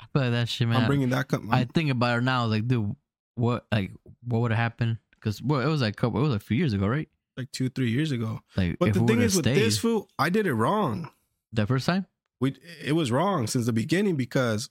I 0.00 0.06
feel 0.12 0.22
like 0.22 0.30
that 0.32 0.48
shit, 0.48 0.68
man. 0.68 0.82
I'm 0.82 0.86
bringing 0.86 1.10
that. 1.10 1.28
co- 1.28 1.42
I 1.50 1.64
think 1.64 1.90
about 1.90 2.18
it 2.18 2.22
now, 2.22 2.46
like, 2.46 2.68
dude, 2.68 2.94
what 3.34 3.66
like 3.72 3.90
what 4.24 4.40
would 4.40 4.52
have 4.52 4.58
happened? 4.58 4.98
Because 5.10 5.42
well, 5.42 5.60
it 5.60 5.66
was 5.66 5.82
like 5.82 5.94
a 5.94 5.96
couple, 5.96 6.20
it 6.20 6.22
was 6.22 6.30
like 6.32 6.40
a 6.40 6.44
few 6.44 6.56
years 6.56 6.72
ago, 6.72 6.86
right? 6.86 7.08
like 7.38 7.50
two 7.52 7.70
three 7.70 7.90
years 7.90 8.10
ago. 8.12 8.40
Like, 8.56 8.78
But 8.78 8.92
the 8.92 9.00
thing 9.00 9.22
is 9.22 9.36
with 9.36 9.44
stayed, 9.44 9.56
this 9.56 9.78
food, 9.78 10.06
I 10.18 10.28
did 10.28 10.46
it 10.46 10.54
wrong. 10.54 11.10
That 11.52 11.68
first 11.68 11.86
time, 11.86 12.06
We 12.40 12.56
it 12.84 12.92
was 12.92 13.10
wrong 13.10 13.46
since 13.46 13.64
the 13.66 13.72
beginning 13.72 14.16
because 14.16 14.68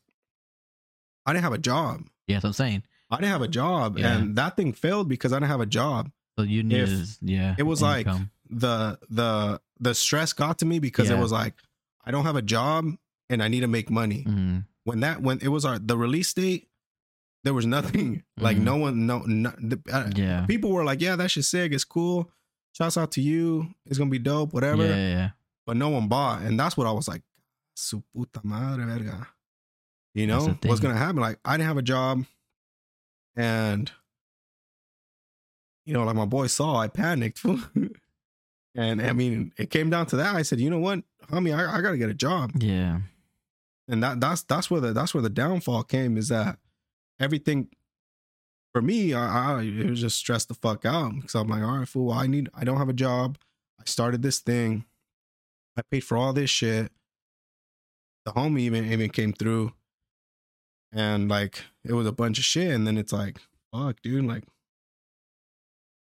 I 1.28 1.34
didn't 1.34 1.44
have 1.44 1.54
a 1.54 1.58
job. 1.60 2.02
yeah, 2.28 2.36
that's 2.38 2.44
what 2.44 2.50
I'm 2.50 2.54
saying. 2.54 2.84
I 3.12 3.18
didn't 3.18 3.32
have 3.32 3.42
a 3.44 3.48
job, 3.48 3.98
Yeah. 4.00 4.18
and 4.18 4.36
that 4.38 4.56
thing 4.58 4.74
failed 4.74 5.08
because 5.08 5.32
I 5.34 5.36
didn't 5.38 5.52
have 5.52 5.62
a 5.62 5.66
job. 5.68 6.10
So 6.38 6.44
you 6.44 6.64
needed, 6.64 7.08
yeah, 7.22 7.56
it 7.58 7.64
was 7.64 7.82
like 7.82 8.08
the 8.50 8.98
the 9.10 9.62
the 9.80 9.94
stress 9.94 10.34
got 10.34 10.60
to 10.60 10.66
me 10.66 10.80
because 10.80 11.10
it 11.10 11.18
was 11.18 11.32
like 11.32 11.54
I 12.06 12.12
don't 12.12 12.24
have 12.26 12.36
a 12.36 12.42
job 12.42 12.86
and 13.30 13.44
I 13.44 13.48
need 13.50 13.62
to 13.62 13.68
make 13.68 13.90
money. 13.90 14.24
Mhm. 14.28 14.66
When 14.84 15.00
that 15.02 15.22
when 15.22 15.40
it 15.42 15.50
was 15.50 15.66
our 15.66 15.80
the 15.80 15.98
release 15.98 16.34
date, 16.34 16.70
there 17.44 17.54
was 17.54 17.66
nothing 17.66 18.24
like 18.38 18.58
Mhm. 18.58 18.62
no 18.64 18.76
one 18.78 19.06
no, 19.06 19.20
no 19.26 19.52
the, 19.60 19.80
uh, 19.92 20.10
yeah, 20.16 20.46
people 20.46 20.72
were 20.72 20.84
like 20.84 21.02
yeah 21.02 21.16
that 21.16 21.30
shit's 21.32 21.48
sick 21.50 21.72
it's 21.74 21.84
cool 21.84 22.30
shouts 22.78 22.98
out 22.98 23.12
to 23.14 23.22
you 23.22 23.68
it's 23.86 23.98
gonna 23.98 24.10
be 24.12 24.20
dope 24.20 24.50
yeah, 24.52 24.56
whatever 24.56 24.86
yeah, 24.86 24.96
yeah. 25.18 25.30
but 25.66 25.76
no 25.78 25.90
one 25.90 26.08
bought 26.08 26.42
and 26.42 26.60
that's 26.60 26.76
what 26.78 26.88
I 26.88 26.92
was 26.92 27.08
like 27.08 27.24
su 27.76 28.04
puta 28.14 28.42
madre 28.44 28.86
verga 28.86 29.28
you 30.18 30.28
know 30.28 30.58
what's 30.64 30.80
gonna 30.80 30.98
happen? 30.98 31.22
Like 31.22 31.40
I 31.46 31.54
didn't 31.58 31.68
have 31.68 31.78
a 31.78 31.82
job 31.84 32.26
and 33.36 33.92
you 35.86 35.94
know 35.94 36.04
like 36.04 36.16
my 36.16 36.26
boy 36.26 36.48
saw 36.48 36.76
I 36.78 36.88
panicked. 36.88 37.44
And 38.80 39.02
I 39.02 39.12
mean 39.14 39.54
it 39.58 39.72
came 39.72 39.90
down 39.90 40.06
to 40.08 40.18
that. 40.18 40.36
I 40.36 40.44
said 40.44 40.60
you 40.60 40.70
know 40.70 40.78
what 40.78 41.00
homie 41.32 41.56
I, 41.58 41.78
I 41.78 41.82
gotta 41.82 41.98
get 41.98 42.10
a 42.10 42.14
job. 42.14 42.52
Yeah. 42.60 43.00
and 43.88 44.04
that 44.04 44.20
that's 44.20 44.44
that's 44.44 44.70
where 44.70 44.80
the 44.82 44.94
that's 44.94 45.16
where 45.16 45.24
the 45.24 45.32
downfall 45.32 45.82
came 45.84 46.16
is 46.16 46.28
that 46.28 46.60
everything 47.20 47.70
for 48.74 48.84
me 48.84 49.16
I, 49.16 49.56
I 49.58 49.62
it 49.64 49.90
was 49.90 50.02
just 50.02 50.18
stressed 50.18 50.50
the 50.50 50.54
fuck 50.54 50.86
out 50.86 51.16
because 51.16 51.34
I'm 51.34 51.48
like 51.48 51.64
all 51.64 51.78
right 51.80 51.88
fool 51.88 52.12
I 52.12 52.28
need 52.28 52.50
I 52.54 52.64
don't 52.66 52.78
have 52.78 52.90
a 52.90 52.94
job. 52.94 53.40
I 53.80 53.84
started 53.86 54.22
this 54.22 54.40
thing. 54.40 54.86
I 55.76 55.82
paid 55.90 56.02
for 56.02 56.16
all 56.16 56.34
this 56.34 56.52
shit. 56.52 56.92
The 58.26 58.32
homie 58.34 58.60
even 58.60 58.92
even 58.92 59.10
came 59.10 59.34
through 59.34 59.74
and 60.94 61.30
like 61.30 61.64
it 61.84 61.94
was 61.94 62.08
a 62.08 62.12
bunch 62.12 62.38
of 62.40 62.44
shit 62.46 62.72
and 62.72 62.86
then 62.88 62.98
it's 62.98 63.12
like 63.14 63.38
fuck 63.74 64.02
dude 64.02 64.26
like 64.26 64.44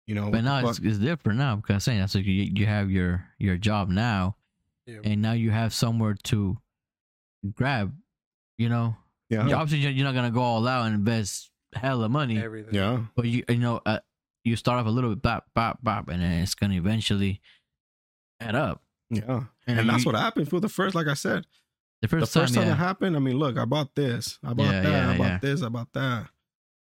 you 0.08 0.15
know 0.15 0.30
But 0.30 0.43
now 0.43 0.67
it's, 0.67 0.80
it's 0.80 0.98
different 0.98 1.39
now 1.39 1.56
because 1.56 1.74
I'm 1.76 1.80
saying 1.80 2.00
that's 2.00 2.15
like 2.15 2.26
you, 2.26 2.52
you 2.56 2.65
have 2.65 2.91
your 2.91 3.26
your 3.39 3.56
job 3.58 3.89
now, 3.89 4.36
Yeah. 4.86 5.00
and 5.04 5.22
now 5.22 5.32
you 5.32 5.52
have 5.52 5.74
somewhere 5.74 6.15
to 6.26 6.58
grab. 7.56 7.93
You 8.58 8.67
know, 8.69 8.96
yeah 9.30 9.48
You- 9.48 9.56
obviously 9.56 9.80
you're- 9.80 9.93
you're 9.93 10.04
not 10.06 10.13
gonna 10.13 10.30
go 10.32 10.41
all 10.41 10.67
out 10.67 10.86
and 10.86 10.96
invest 10.96 11.50
hella 11.74 12.10
money, 12.10 12.38
Everything. 12.38 12.76
yeah 12.76 13.04
but 13.15 13.26
you 13.26 13.43
you 13.50 13.58
know 13.58 13.82
uh, 13.86 14.00
you 14.43 14.56
start 14.58 14.80
off 14.80 14.86
a 14.88 14.89
little 14.91 15.10
bit 15.12 15.22
bop 15.22 15.46
bop 15.56 15.80
bop, 15.82 16.10
and 16.10 16.22
then 16.22 16.43
it's 16.43 16.54
gonna 16.54 16.76
eventually 16.76 17.41
add 18.41 18.56
up. 18.56 18.82
yeah 19.10 19.46
And, 19.65 19.80
and 19.80 19.89
that's 19.89 20.04
you- 20.06 20.12
what 20.12 20.19
happened 20.19 20.50
for 20.50 20.60
the 20.60 20.69
first 20.69 20.96
like 20.96 21.08
I 21.08 21.13
said 21.13 21.46
the 22.04 22.08
first, 22.08 22.32
the 22.34 22.39
first 22.42 22.54
time, 22.54 22.66
time, 22.66 22.74
it 22.74 22.76
happened, 22.76 23.16
I 23.16 23.20
mean, 23.20 23.38
look, 23.38 23.58
I 23.58 23.66
bought 23.66 23.96
this, 23.96 24.38
I 24.44 24.54
bought 24.54 24.72
Yeah, 24.72 24.82
that, 24.82 24.89
yeah, 24.92 25.10
I 25.12 25.18
bought 25.18 25.24
yeah. 25.28 25.38
this, 25.42 25.63
I 25.63 25.70
bought 25.70 25.92
that, 25.94 26.28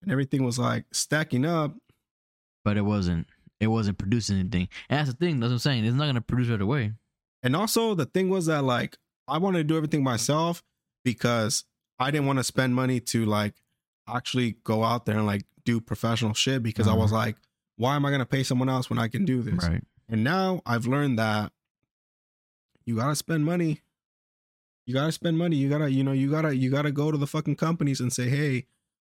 and 0.02 0.12
everything 0.12 0.44
was 0.46 0.58
like 0.58 0.86
stacking 0.94 1.46
up. 1.46 1.76
but 2.64 2.78
it 2.78 2.82
wasn't 2.84 3.28
it 3.60 3.68
wasn't 3.68 3.98
producing 3.98 4.40
anything. 4.40 4.70
And 4.90 5.00
that's 5.00 5.10
the 5.12 5.18
thing. 5.18 5.40
That's 5.42 5.50
what 5.50 5.56
I'm 5.56 5.60
saying. 5.60 5.84
It's 5.86 5.96
not 5.96 6.06
gonna 6.06 6.22
produce 6.22 6.48
right 6.48 6.62
away. 6.62 6.94
And 7.44 7.56
also, 7.58 7.94
the 7.94 8.06
thing 8.06 8.30
was 8.30 8.46
that 8.46 8.64
like 8.64 8.98
I 9.28 9.38
wanted 9.38 9.58
to 9.60 9.64
do 9.66 9.76
everything 9.76 10.02
myself 10.04 10.64
because 11.04 11.66
I 12.00 12.10
didn't 12.12 12.26
want 12.28 12.40
to 12.40 12.44
spend 12.46 12.74
money 12.74 13.02
to 13.02 13.26
like 13.26 13.56
actually 14.08 14.56
go 14.64 14.84
out 14.86 15.06
there 15.06 15.18
and 15.18 15.26
like 15.26 15.44
do 15.66 15.82
professional 15.82 16.34
shit 16.34 16.64
because 16.64 16.88
I 16.88 16.94
was 16.94 17.12
Uh-huh. 17.12 17.22
like, 17.26 17.36
why 17.76 17.96
am 17.98 18.06
I 18.06 18.12
gonna 18.12 18.26
pay 18.26 18.44
someone 18.44 18.70
else 18.70 18.90
when 18.90 18.98
I 19.00 19.08
can 19.10 19.26
do 19.26 19.42
this? 19.42 19.68
Right. 19.68 19.84
And 20.08 20.24
now 20.24 20.62
I've 20.66 20.86
learned 20.88 21.20
that 21.20 21.52
you 22.86 22.96
gotta 22.96 23.16
spend 23.16 23.44
money. 23.46 23.82
You 24.90 24.96
gotta 24.96 25.12
spend 25.12 25.38
money. 25.38 25.56
You 25.56 25.70
gotta, 25.70 25.92
you 25.92 26.04
know, 26.04 26.14
you 26.14 26.32
gotta, 26.32 26.56
you 26.56 26.72
gotta 26.72 26.92
go 26.92 27.12
to 27.12 27.18
the 27.18 27.28
fucking 27.28 27.58
companies 27.58 28.00
and 28.00 28.12
say, 28.12 28.28
hey, 28.28 28.66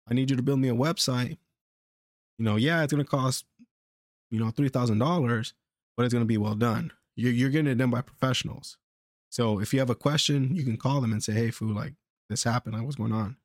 I 0.07 0.13
need 0.13 0.29
you 0.29 0.37
to 0.37 0.43
build 0.43 0.59
me 0.59 0.69
a 0.69 0.75
website. 0.75 1.39
You 2.37 2.45
know, 2.45 2.57
yeah, 2.57 2.83
it's 2.83 2.93
gonna 2.93 3.03
cost, 3.03 3.45
you 4.29 4.39
know, 4.39 4.51
three 4.51 4.69
thousand 4.69 4.99
dollars, 4.99 5.55
but 5.97 6.03
it's 6.05 6.13
gonna 6.13 6.25
be 6.25 6.37
well 6.37 6.53
done. 6.53 6.91
You're 7.15 7.31
you're 7.31 7.49
getting 7.49 7.71
it 7.71 7.79
done 7.79 7.89
by 7.89 8.01
professionals. 8.01 8.77
So 9.31 9.59
if 9.59 9.73
you 9.73 9.79
have 9.79 9.89
a 9.89 9.95
question, 9.95 10.55
you 10.55 10.63
can 10.63 10.77
call 10.77 11.01
them 11.01 11.11
and 11.11 11.23
say, 11.23 11.33
hey, 11.33 11.49
fool, 11.49 11.73
like 11.73 11.95
this 12.29 12.43
happened. 12.43 12.75
Like, 12.75 12.83
what's 12.83 12.97
going 12.97 13.11
on? 13.11 13.37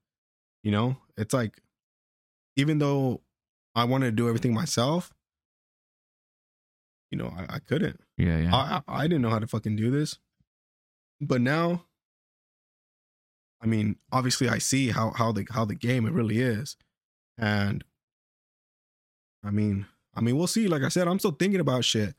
You 0.63 0.73
know, 0.73 0.99
it's 1.17 1.33
like, 1.33 1.63
even 2.57 2.79
though 2.79 3.23
I 3.75 3.85
wanted 3.85 4.05
to 4.05 4.13
do 4.13 4.29
everything 4.29 4.53
myself, 4.53 5.15
you 7.11 7.17
know, 7.17 7.33
I, 7.35 7.55
I 7.55 7.59
couldn't. 7.61 8.03
Yeah. 8.19 8.39
Yeah. 8.39 8.55
I, 8.55 8.83
I 8.87 9.05
I 9.05 9.07
didn't 9.07 9.23
know 9.23 9.31
how 9.31 9.39
to 9.39 9.47
fucking 9.47 9.77
do 9.77 9.91
this, 9.91 10.19
but 11.23 11.41
now, 11.41 11.85
I 13.61 13.67
mean, 13.67 13.97
obviously, 14.13 14.49
I 14.49 14.59
see 14.59 14.91
how 14.91 15.11
how 15.11 15.33
the 15.33 15.47
how 15.51 15.65
the 15.65 15.75
game 15.75 16.07
it 16.07 16.13
really 16.13 16.39
is, 16.41 16.77
and 17.37 17.83
I 19.45 19.51
mean, 19.51 19.87
I 20.15 20.21
mean, 20.21 20.37
we'll 20.37 20.47
see. 20.47 20.69
Like 20.69 20.83
I 20.83 20.89
said, 20.89 21.09
I'm 21.09 21.19
still 21.19 21.33
thinking 21.33 21.61
about 21.61 21.85
shit. 21.85 22.15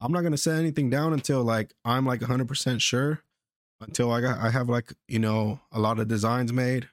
I'm 0.00 0.12
not 0.12 0.22
gonna 0.22 0.36
set 0.38 0.58
anything 0.58 0.90
down 0.90 1.12
until 1.12 1.42
like 1.42 1.74
I'm 1.84 2.06
like 2.06 2.20
100 2.20 2.46
percent 2.48 2.82
sure. 2.82 3.22
Until 3.80 4.10
I 4.10 4.20
got 4.20 4.38
I 4.40 4.50
have 4.50 4.68
like 4.68 4.92
you 5.06 5.18
know 5.20 5.60
a 5.72 5.78
lot 5.78 5.98
of 5.98 6.08
designs 6.08 6.52
made. 6.52 6.88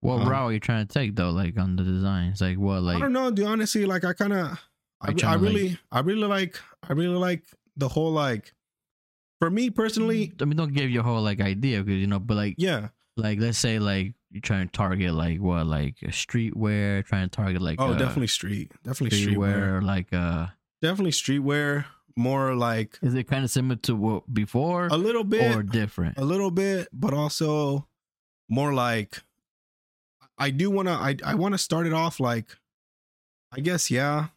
What 0.00 0.20
Um, 0.22 0.28
route 0.28 0.50
are 0.50 0.52
you 0.52 0.60
trying 0.60 0.86
to 0.86 0.92
take 0.92 1.16
though? 1.16 1.30
Like 1.30 1.58
on 1.58 1.76
the 1.76 1.82
designs, 1.84 2.40
like 2.40 2.58
what? 2.58 2.82
Like 2.82 2.96
I 2.96 3.00
don't 3.00 3.12
know, 3.12 3.30
dude. 3.30 3.46
Honestly, 3.46 3.84
like 3.86 4.04
I 4.04 4.12
kind 4.12 4.32
of, 4.32 4.58
I, 5.00 5.08
Are 5.08 5.10
you 5.12 5.16
trying 5.18 5.32
I 5.32 5.36
to, 5.36 5.42
like- 5.42 5.54
really, 5.54 5.78
I 5.92 6.00
really 6.00 6.26
like, 6.26 6.58
I 6.88 6.92
really 6.94 7.16
like 7.16 7.44
the 7.76 7.88
whole 7.88 8.10
like. 8.12 8.52
For 9.40 9.48
me 9.50 9.70
personally, 9.70 10.32
I 10.38 10.44
mean, 10.44 10.58
don't 10.58 10.74
give 10.74 10.90
your 10.90 11.02
whole 11.02 11.22
like 11.22 11.40
idea 11.40 11.82
because 11.82 11.98
you 11.98 12.06
know, 12.06 12.18
but 12.18 12.36
like, 12.36 12.54
yeah. 12.58 12.88
Like 13.16 13.38
let's 13.40 13.58
say 13.58 13.78
like 13.78 14.14
you're 14.30 14.40
trying 14.40 14.68
to 14.68 14.72
target 14.72 15.12
like 15.12 15.40
what, 15.40 15.66
like 15.66 15.96
streetwear, 16.00 17.04
trying 17.04 17.28
to 17.28 17.36
target 17.36 17.60
like 17.60 17.80
Oh, 17.80 17.92
uh, 17.92 17.98
definitely 17.98 18.28
street, 18.28 18.72
definitely 18.84 19.18
streetwear, 19.18 19.80
streetwear, 19.80 19.82
like 19.82 20.12
uh, 20.12 20.46
definitely 20.82 21.12
streetwear. 21.12 21.84
More 22.16 22.54
like 22.54 22.98
is 23.02 23.14
it 23.14 23.24
kind 23.24 23.44
of 23.44 23.50
similar 23.50 23.76
to 23.76 23.94
what 23.94 24.32
before 24.32 24.88
a 24.88 24.96
little 24.96 25.24
bit, 25.24 25.56
or 25.56 25.62
different? 25.62 26.18
a 26.18 26.24
little 26.24 26.50
bit, 26.50 26.88
but 26.92 27.14
also 27.14 27.86
more 28.48 28.74
like 28.74 29.22
I 30.36 30.50
do 30.50 30.70
want 30.70 30.88
to 30.88 30.94
I 30.94 31.16
I 31.24 31.34
want 31.34 31.54
to 31.54 31.58
start 31.58 31.86
it 31.86 31.92
off 31.92 32.20
like 32.20 32.56
I 33.52 33.60
guess 33.60 33.90
yeah. 33.90 34.28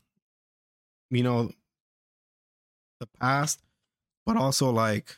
You 1.09 1.23
know 1.23 1.51
the 2.99 3.07
past, 3.19 3.61
but 4.25 4.37
also 4.37 4.69
like 4.71 5.17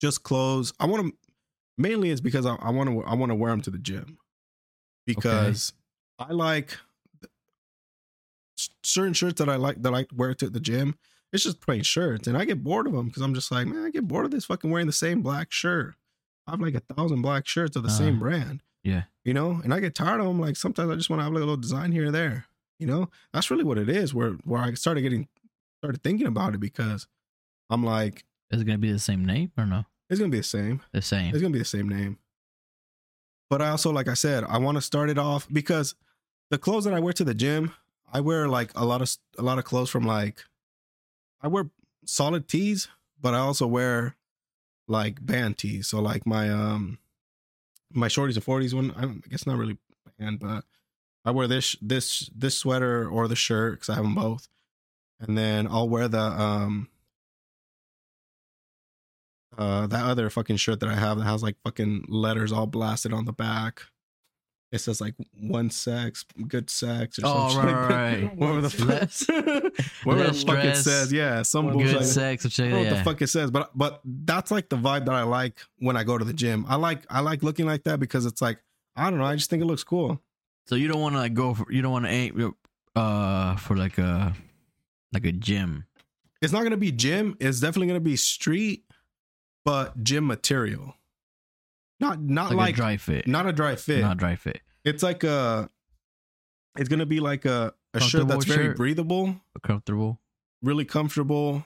just 0.00 0.22
clothes. 0.22 0.72
I 0.78 0.86
want 0.86 1.06
to 1.06 1.14
mainly 1.78 2.10
it's 2.10 2.20
because 2.20 2.46
I 2.46 2.70
want 2.70 2.90
to 2.90 3.02
I 3.04 3.14
want 3.14 3.30
to 3.30 3.34
wear 3.36 3.50
them 3.50 3.60
to 3.62 3.70
the 3.70 3.78
gym. 3.78 4.18
Because 5.06 5.72
I 6.18 6.32
like 6.32 6.76
certain 8.84 9.12
shirts 9.14 9.38
that 9.38 9.48
I 9.48 9.56
like 9.56 9.82
that 9.82 9.94
I 9.94 10.06
wear 10.14 10.34
to 10.34 10.48
the 10.50 10.60
gym. 10.60 10.94
It's 11.32 11.44
just 11.44 11.60
plain 11.60 11.82
shirts, 11.82 12.28
and 12.28 12.36
I 12.36 12.44
get 12.44 12.62
bored 12.62 12.86
of 12.86 12.92
them 12.92 13.06
because 13.06 13.22
I'm 13.22 13.34
just 13.34 13.50
like, 13.50 13.66
man, 13.66 13.84
I 13.84 13.90
get 13.90 14.06
bored 14.06 14.26
of 14.26 14.30
this 14.30 14.44
fucking 14.44 14.70
wearing 14.70 14.86
the 14.86 14.92
same 14.92 15.22
black 15.22 15.50
shirt. 15.50 15.94
I 16.46 16.50
have 16.52 16.60
like 16.60 16.74
a 16.74 16.94
thousand 16.94 17.22
black 17.22 17.46
shirts 17.46 17.74
of 17.76 17.82
the 17.84 17.90
same 17.90 18.16
Uh, 18.16 18.20
brand. 18.20 18.62
yeah. 18.82 19.04
you 19.24 19.32
know, 19.32 19.60
and 19.64 19.72
I 19.72 19.80
get 19.80 19.94
tired 19.94 20.20
of 20.20 20.26
them. 20.26 20.38
Like 20.40 20.56
sometimes 20.56 20.90
I 20.90 20.94
just 20.96 21.08
want 21.08 21.20
to 21.20 21.24
have 21.24 21.32
like 21.32 21.38
a 21.42 21.44
little 21.46 21.56
design 21.56 21.92
here 21.92 22.08
or 22.08 22.10
there. 22.10 22.46
You 22.78 22.86
know, 22.86 23.08
that's 23.32 23.50
really 23.50 23.64
what 23.64 23.78
it 23.78 23.88
is. 23.88 24.12
Where 24.12 24.32
where 24.44 24.60
I 24.60 24.74
started 24.74 25.02
getting 25.02 25.28
started 25.80 26.02
thinking 26.02 26.26
about 26.26 26.54
it 26.54 26.60
because 26.60 27.06
I'm 27.70 27.82
like, 27.84 28.24
Is 28.50 28.60
it 28.60 28.64
gonna 28.64 28.78
be 28.78 28.92
the 28.92 28.98
same 28.98 29.24
name 29.24 29.52
or 29.56 29.64
no? 29.64 29.86
It's 30.12 30.20
gonna 30.20 30.30
be 30.30 30.38
the 30.38 30.44
same. 30.44 30.82
The 30.92 31.00
same. 31.00 31.30
It's 31.30 31.40
gonna 31.40 31.52
be 31.52 31.58
the 31.58 31.64
same 31.64 31.88
name. 31.88 32.18
But 33.48 33.62
I 33.62 33.70
also, 33.70 33.90
like 33.90 34.08
I 34.08 34.14
said, 34.14 34.44
I 34.44 34.58
want 34.58 34.76
to 34.76 34.82
start 34.82 35.08
it 35.10 35.18
off 35.18 35.48
because 35.50 35.94
the 36.50 36.58
clothes 36.58 36.84
that 36.84 36.92
I 36.94 37.00
wear 37.00 37.14
to 37.14 37.24
the 37.24 37.34
gym, 37.34 37.74
I 38.12 38.20
wear 38.20 38.46
like 38.46 38.72
a 38.74 38.84
lot 38.84 39.00
of 39.00 39.10
a 39.38 39.42
lot 39.42 39.58
of 39.58 39.64
clothes 39.64 39.88
from 39.88 40.04
like 40.04 40.44
I 41.40 41.48
wear 41.48 41.70
solid 42.04 42.46
tees, 42.46 42.88
but 43.20 43.32
I 43.32 43.38
also 43.38 43.66
wear 43.66 44.16
like 44.86 45.24
band 45.24 45.56
tees. 45.56 45.88
So 45.88 46.00
like 46.00 46.26
my 46.26 46.50
um 46.50 46.98
my 47.90 48.08
shorties 48.08 48.34
and 48.34 48.44
forties 48.44 48.74
one, 48.74 48.90
I 48.96 49.04
I 49.04 49.28
guess 49.30 49.46
not 49.46 49.56
really 49.56 49.78
band, 50.18 50.40
but 50.40 50.64
I 51.24 51.30
wear 51.30 51.46
this 51.46 51.74
this 51.80 52.28
this 52.34 52.58
sweater 52.58 53.08
or 53.08 53.28
the 53.28 53.36
shirt 53.36 53.74
because 53.74 53.88
I 53.88 53.94
have 53.94 54.04
them 54.04 54.14
both, 54.14 54.48
and 55.20 55.38
then 55.38 55.66
I'll 55.66 55.88
wear 55.88 56.06
the 56.06 56.20
um 56.20 56.88
uh 59.58 59.86
that 59.88 60.04
other 60.04 60.30
fucking 60.30 60.56
shirt 60.56 60.80
that 60.80 60.88
I 60.88 60.94
have 60.94 61.18
that 61.18 61.24
has 61.24 61.42
like 61.42 61.56
fucking 61.64 62.06
letters 62.08 62.52
all 62.52 62.66
blasted 62.66 63.12
on 63.12 63.24
the 63.24 63.32
back. 63.32 63.82
It 64.70 64.78
says 64.80 65.02
like 65.02 65.14
one 65.38 65.68
sex, 65.68 66.24
good 66.48 66.70
sex, 66.70 67.18
or 67.18 67.22
Oh, 67.26 67.48
something. 67.50 67.74
right, 67.74 67.88
right, 67.90 68.22
right. 68.22 68.36
Whatever 68.36 68.60
the 68.62 68.70
fuck, 68.70 69.74
whatever 70.04 70.30
the 70.30 70.34
fuck 70.46 70.64
it 70.64 70.76
says. 70.76 71.12
Yeah, 71.12 71.42
some 71.42 71.66
Good 71.66 71.72
bullshit. 71.74 71.88
Good 71.90 71.96
like 71.98 72.06
that. 72.06 72.12
sex, 72.40 72.58
I 72.58 72.62
don't 72.62 72.70
know 72.70 72.78
what 72.78 72.88
the 72.96 73.04
fuck 73.04 73.20
it 73.22 73.26
says, 73.26 73.50
but 73.50 73.70
but 73.76 74.00
that's 74.04 74.50
like 74.50 74.70
the 74.70 74.76
vibe 74.78 75.04
that 75.04 75.14
I 75.14 75.24
like 75.24 75.58
when 75.78 75.96
I 75.98 76.04
go 76.04 76.16
to 76.16 76.24
the 76.24 76.32
gym. 76.32 76.64
I 76.68 76.76
like 76.76 77.02
I 77.10 77.20
like 77.20 77.42
looking 77.42 77.66
like 77.66 77.84
that 77.84 78.00
because 78.00 78.24
it's 78.24 78.40
like 78.40 78.62
I 78.96 79.10
don't 79.10 79.18
know. 79.18 79.26
I 79.26 79.36
just 79.36 79.50
think 79.50 79.62
it 79.62 79.66
looks 79.66 79.84
cool. 79.84 80.22
So 80.66 80.74
you 80.76 80.88
don't 80.88 81.00
want 81.02 81.14
to 81.16 81.18
like 81.18 81.34
go 81.34 81.52
for 81.52 81.70
you 81.70 81.82
don't 81.82 81.92
want 81.92 82.06
to 82.06 82.10
aim 82.10 82.54
uh 82.96 83.56
for 83.56 83.76
like 83.76 83.98
a 83.98 84.34
like 85.12 85.26
a 85.26 85.32
gym. 85.32 85.84
It's 86.40 86.52
not 86.52 86.62
gonna 86.62 86.78
be 86.78 86.92
gym. 86.92 87.36
It's 87.40 87.60
definitely 87.60 87.88
gonna 87.88 88.00
be 88.00 88.16
street, 88.16 88.84
but 89.64 90.02
gym 90.02 90.26
material. 90.26 90.94
Not 92.00 92.20
not 92.20 92.50
Like, 92.50 92.56
like, 92.58 92.74
a 92.74 92.76
dry 92.76 92.96
fit. 92.96 93.26
not 93.26 93.46
a 93.46 93.52
dry 93.52 93.76
fit. 93.76 94.00
Not 94.00 94.16
dry 94.16 94.34
fit. 94.36 94.60
It's 94.84 95.02
like 95.02 95.22
a. 95.24 95.68
It's 96.76 96.88
gonna 96.88 97.06
be 97.06 97.20
like 97.20 97.44
a 97.44 97.72
a 97.94 98.00
shirt 98.00 98.26
that's 98.28 98.44
very 98.46 98.66
shirt. 98.68 98.76
breathable, 98.78 99.36
Comfortable, 99.62 100.18
really 100.62 100.84
comfortable, 100.86 101.64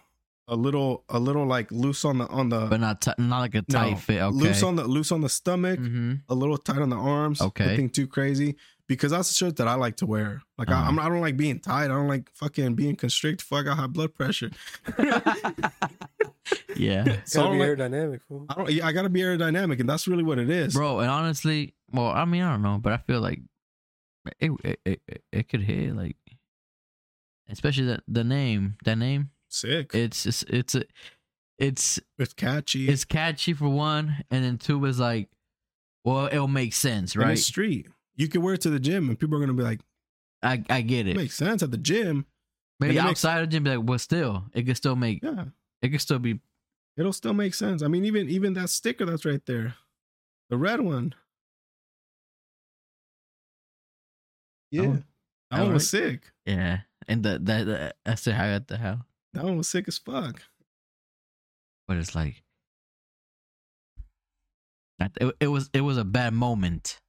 a 0.49 0.57
little 0.57 1.05
a 1.09 1.18
little 1.20 1.47
like 1.47 1.70
loose 1.70 2.05
on 2.05 2.18
the 2.18 2.26
on 2.26 2.49
the 2.49 2.66
but 2.66 2.80
not 2.80 3.01
t- 3.01 3.12
not 3.18 3.38
like 3.40 3.55
a 3.55 3.59
No, 3.68 3.78
tight 3.78 3.99
fit. 4.01 4.20
Okay. 4.20 4.36
loose 4.36 4.62
on 4.64 4.74
the 4.76 4.84
loose 4.84 5.12
on 5.12 5.20
the 5.20 5.28
stomach, 5.28 5.78
mm-hmm. 5.78 6.14
a 6.28 6.34
little 6.34 6.59
tight 6.59 6.78
on 6.82 6.90
the 6.90 6.97
arms. 6.97 7.40
Okay. 7.40 7.66
nothing 7.66 7.88
too 7.90 8.07
crazy 8.09 8.57
because 8.89 9.11
that's 9.11 9.28
the 9.28 9.34
shirt 9.34 9.57
that 9.57 9.66
I 9.68 9.74
like 9.74 9.97
to 9.97 10.07
wear. 10.07 10.43
Like 10.59 10.68
Uh-huh. 10.70 10.80
I, 10.82 10.87
I'm, 10.89 10.99
I 10.99 11.09
don't 11.09 11.20
like 11.20 11.37
being 11.37 11.59
tight. 11.61 11.84
I 11.87 11.89
don't 11.89 12.09
like 12.09 12.30
fucking 12.34 12.74
being 12.74 12.97
constricted. 12.97 13.45
Fuck, 13.47 13.61
I 13.61 13.62
got 13.64 13.76
high 13.78 13.87
blood 13.87 14.14
pressure. 14.14 14.51
yeah. 16.76 17.16
So 17.24 17.41
I 17.41 17.45
Gotta 17.45 17.49
don't 17.49 17.53
be 17.53 17.59
like- 17.59 17.68
aerodynamic, 17.93 18.20
fool. 18.22 18.47
I 18.49 18.55
don't. 18.55 18.70
yeah, 18.70 18.87
I 18.87 18.93
gotta 18.93 19.09
be 19.09 19.20
aerodynamic, 19.20 19.80
and 19.80 19.89
that's 19.89 20.07
really 20.07 20.22
what 20.22 20.39
it 20.39 20.49
is. 20.51 20.74
Bro, 20.74 21.01
and 21.01 21.11
honestly, 21.11 21.74
well, 21.93 22.09
I 22.09 22.24
mean, 22.24 22.43
I 22.43 22.53
don't 22.53 22.62
know, 22.62 22.78
but 22.80 22.93
I 22.93 22.99
feel 22.99 23.20
like 23.20 23.41
it 24.39 24.51
it 24.64 24.80
it, 24.84 25.01
it- 25.09 25.22
it 25.32 25.49
could 25.49 25.62
hit 25.62 25.95
like 25.97 26.16
especially 27.49 27.87
the 27.87 28.03
the 28.07 28.24
name, 28.24 28.76
that 28.84 28.97
name. 28.99 29.30
Sick. 29.49 29.95
It's 29.95 30.22
just 30.24 30.45
it's 30.49 30.74
a 30.76 30.84
it's 31.59 31.99
it's 32.18 32.34
catchy. 32.34 32.89
it's 32.89 33.05
catchy 33.05 33.53
for 33.53 33.68
one, 33.68 34.16
and 34.30 34.45
then 34.45 34.59
two 34.59 34.84
is 34.84 35.01
like, 35.01 35.28
well, 36.05 36.26
it'll 36.26 36.47
make 36.49 36.74
sense, 36.74 37.14
and 37.14 37.24
right? 37.24 37.32
it's 37.32 37.45
street. 37.45 37.89
You 38.17 38.29
can 38.29 38.43
wear 38.43 38.55
it 38.55 38.61
to 38.62 38.71
the 38.71 38.81
gym, 38.81 39.09
and 39.09 39.19
people 39.19 39.37
are 39.37 39.41
gonna 39.41 39.53
be 39.53 39.62
like, 39.62 39.81
I 40.43 40.62
I 40.71 40.81
get 40.83 41.07
"It 41.07 41.11
it. 41.11 41.17
makes 41.17 41.35
sense 41.35 41.62
at 41.62 41.71
the 41.71 41.77
gym." 41.79 42.27
Maybe 42.81 42.91
and 42.99 42.99
it 43.07 43.09
makes- 43.09 43.25
outside 43.25 43.43
of 43.43 43.49
the 43.51 43.53
gym, 43.57 43.64
be 43.64 43.77
like, 43.77 43.89
well, 43.89 43.99
still, 43.99 44.45
it 44.53 44.64
could 44.64 44.77
still 44.77 44.97
make 44.97 45.23
Yeah, 45.23 45.47
it 45.83 45.89
could 45.91 46.01
still 46.01 46.19
be. 46.19 46.41
it'll 46.97 47.12
still 47.12 47.35
make 47.35 47.55
sense. 47.55 47.83
I 47.83 47.89
mean, 47.89 48.05
even 48.05 48.29
even 48.29 48.55
that 48.55 48.71
sticker 48.71 49.05
that's 49.07 49.25
right 49.25 49.45
there, 49.47 49.75
the 50.51 50.57
red 50.57 50.81
one. 50.81 51.14
Yeah, 54.71 54.83
Oh, 54.83 55.03
that 55.51 55.62
one 55.62 55.73
was 55.75 55.93
alright. 55.95 56.12
sick. 56.12 56.33
Yeah, 56.45 56.81
and 57.09 57.23
the 57.23 57.39
that 57.39 57.64
the, 57.67 57.95
that's 58.05 58.25
the 58.25 58.35
how 58.35 58.45
at 58.45 58.69
the 58.69 58.77
hell, 58.77 59.07
That 59.33 59.45
one 59.45 59.57
was 59.57 59.69
sick 59.69 59.89
as 59.89 59.99
fuck. 59.99 60.43
but 61.87 61.97
it's 61.99 62.14
like. 62.14 62.43
that- 64.99 65.12
It, 65.21 65.35
it 65.41 65.47
was 65.49 65.71
it 65.73 65.83
was 65.83 65.97
a 65.99 66.05
bad 66.05 66.35
moment 66.35 67.01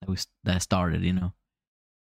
that 0.00 0.08
was 0.08 0.26
that 0.44 0.62
started, 0.62 1.02
you 1.02 1.12
know. 1.12 1.32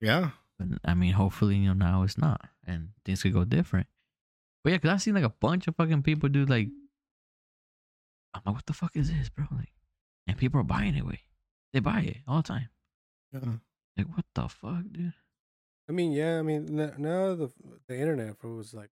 Yeah, 0.01 0.31
But 0.59 0.69
I 0.85 0.95
mean, 0.95 1.13
hopefully, 1.15 1.57
you 1.57 1.69
know, 1.69 1.87
now 1.87 2.03
it's 2.05 2.19
not, 2.19 2.41
and 2.67 2.91
things 3.05 3.23
could 3.23 3.33
go 3.33 3.45
different. 3.45 3.87
But 4.63 4.71
yeah, 4.73 4.79
cause 4.79 4.91
I've 4.91 5.03
seen 5.03 5.15
like 5.15 5.25
a 5.25 5.29
bunch 5.41 5.67
of 5.69 5.77
fucking 5.77 6.03
people 6.03 6.29
do 6.29 6.45
like, 6.45 6.69
I'm 8.35 8.43
like, 8.47 8.55
what 8.55 8.67
the 8.67 8.73
fuck 8.73 8.97
is 8.97 9.11
this, 9.11 9.29
bro? 9.29 9.47
Like, 9.51 9.73
and 10.27 10.37
people 10.37 10.61
are 10.61 10.65
buying 10.65 10.95
it. 10.95 11.05
Way 11.07 11.21
they 11.73 11.81
buy 11.81 12.01
it 12.01 12.17
all 12.27 12.39
the 12.43 12.49
time. 12.49 12.69
yeah. 13.33 13.41
Like, 13.97 14.07
what 14.15 14.25
the 14.35 14.49
fuck, 14.49 14.83
dude? 14.93 15.13
I 15.89 15.93
mean, 15.93 16.13
yeah. 16.13 16.39
I 16.39 16.43
mean, 16.43 16.67
now 16.77 17.35
the 17.35 17.51
the 17.89 17.99
internet 17.99 18.37
was 18.45 18.73
like 18.75 18.91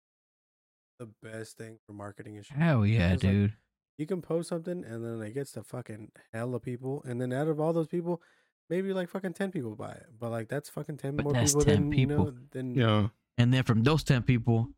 the 1.00 1.10
best 1.22 1.58
thing 1.58 1.78
for 1.86 1.94
marketing 1.94 2.38
and 2.38 2.46
shit. 2.46 2.58
Hell 2.58 2.86
yeah, 2.86 3.14
It's 3.14 3.24
like- 3.24 3.32
dude. 3.34 3.54
You 3.98 4.06
can 4.06 4.22
post 4.22 4.50
something, 4.50 4.84
and 4.84 5.06
then 5.06 5.22
it 5.26 5.34
gets 5.34 5.54
to 5.54 5.64
fucking 5.64 6.12
hella 6.34 6.60
people, 6.60 7.02
and 7.08 7.22
then 7.22 7.32
out 7.32 7.48
of 7.48 7.62
all 7.62 7.72
those 7.72 7.88
people, 7.88 8.22
maybe 8.70 8.94
like 8.94 9.10
fucking 9.10 9.34
ten 9.34 9.52
people 9.52 9.76
buy 9.76 9.92
it. 9.92 10.08
But 10.20 10.32
like 10.32 10.48
that's 10.50 10.70
fucking 10.70 10.98
ten 10.98 11.16
But 11.16 11.24
more 11.26 11.34
that's 11.34 11.54
people 11.54 11.66
10 11.66 11.76
than 11.90 11.92
you 12.00 12.06
know 12.08 12.18
people. 12.26 12.34
than 12.52 12.76
Yeah. 12.76 13.08
and 13.38 13.54
then 13.54 13.64
from 13.64 13.84
those 13.84 14.04
ten 14.04 14.24
people, 14.24 14.70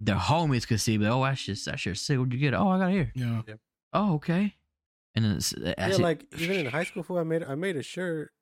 their 0.00 0.16
homies 0.16 0.66
could 0.66 0.80
see, 0.80 0.96
like, 0.98 1.12
oh, 1.12 1.22
that's 1.24 1.42
just 1.44 1.66
that's 1.66 1.82
just 1.82 2.04
sick. 2.06 2.16
Where'd 2.18 2.32
you 2.32 2.38
get 2.38 2.54
it? 2.54 2.56
Oh, 2.56 2.68
I 2.68 2.78
got 2.78 2.88
it 2.90 2.92
here. 2.92 3.12
Yeah. 3.14 3.42
Oh, 3.92 4.14
okay. 4.14 4.54
And 5.14 5.24
then 5.24 5.32
it's, 5.36 5.52
yeah, 5.58 5.88
shit- 5.90 6.00
like 6.00 6.24
even 6.38 6.56
in 6.56 6.66
high 6.72 6.84
school, 6.84 7.02
fool, 7.02 7.18
I 7.18 7.24
made 7.24 7.42
I 7.44 7.54
made 7.54 7.76
a 7.76 7.82
shirt. 7.82 8.32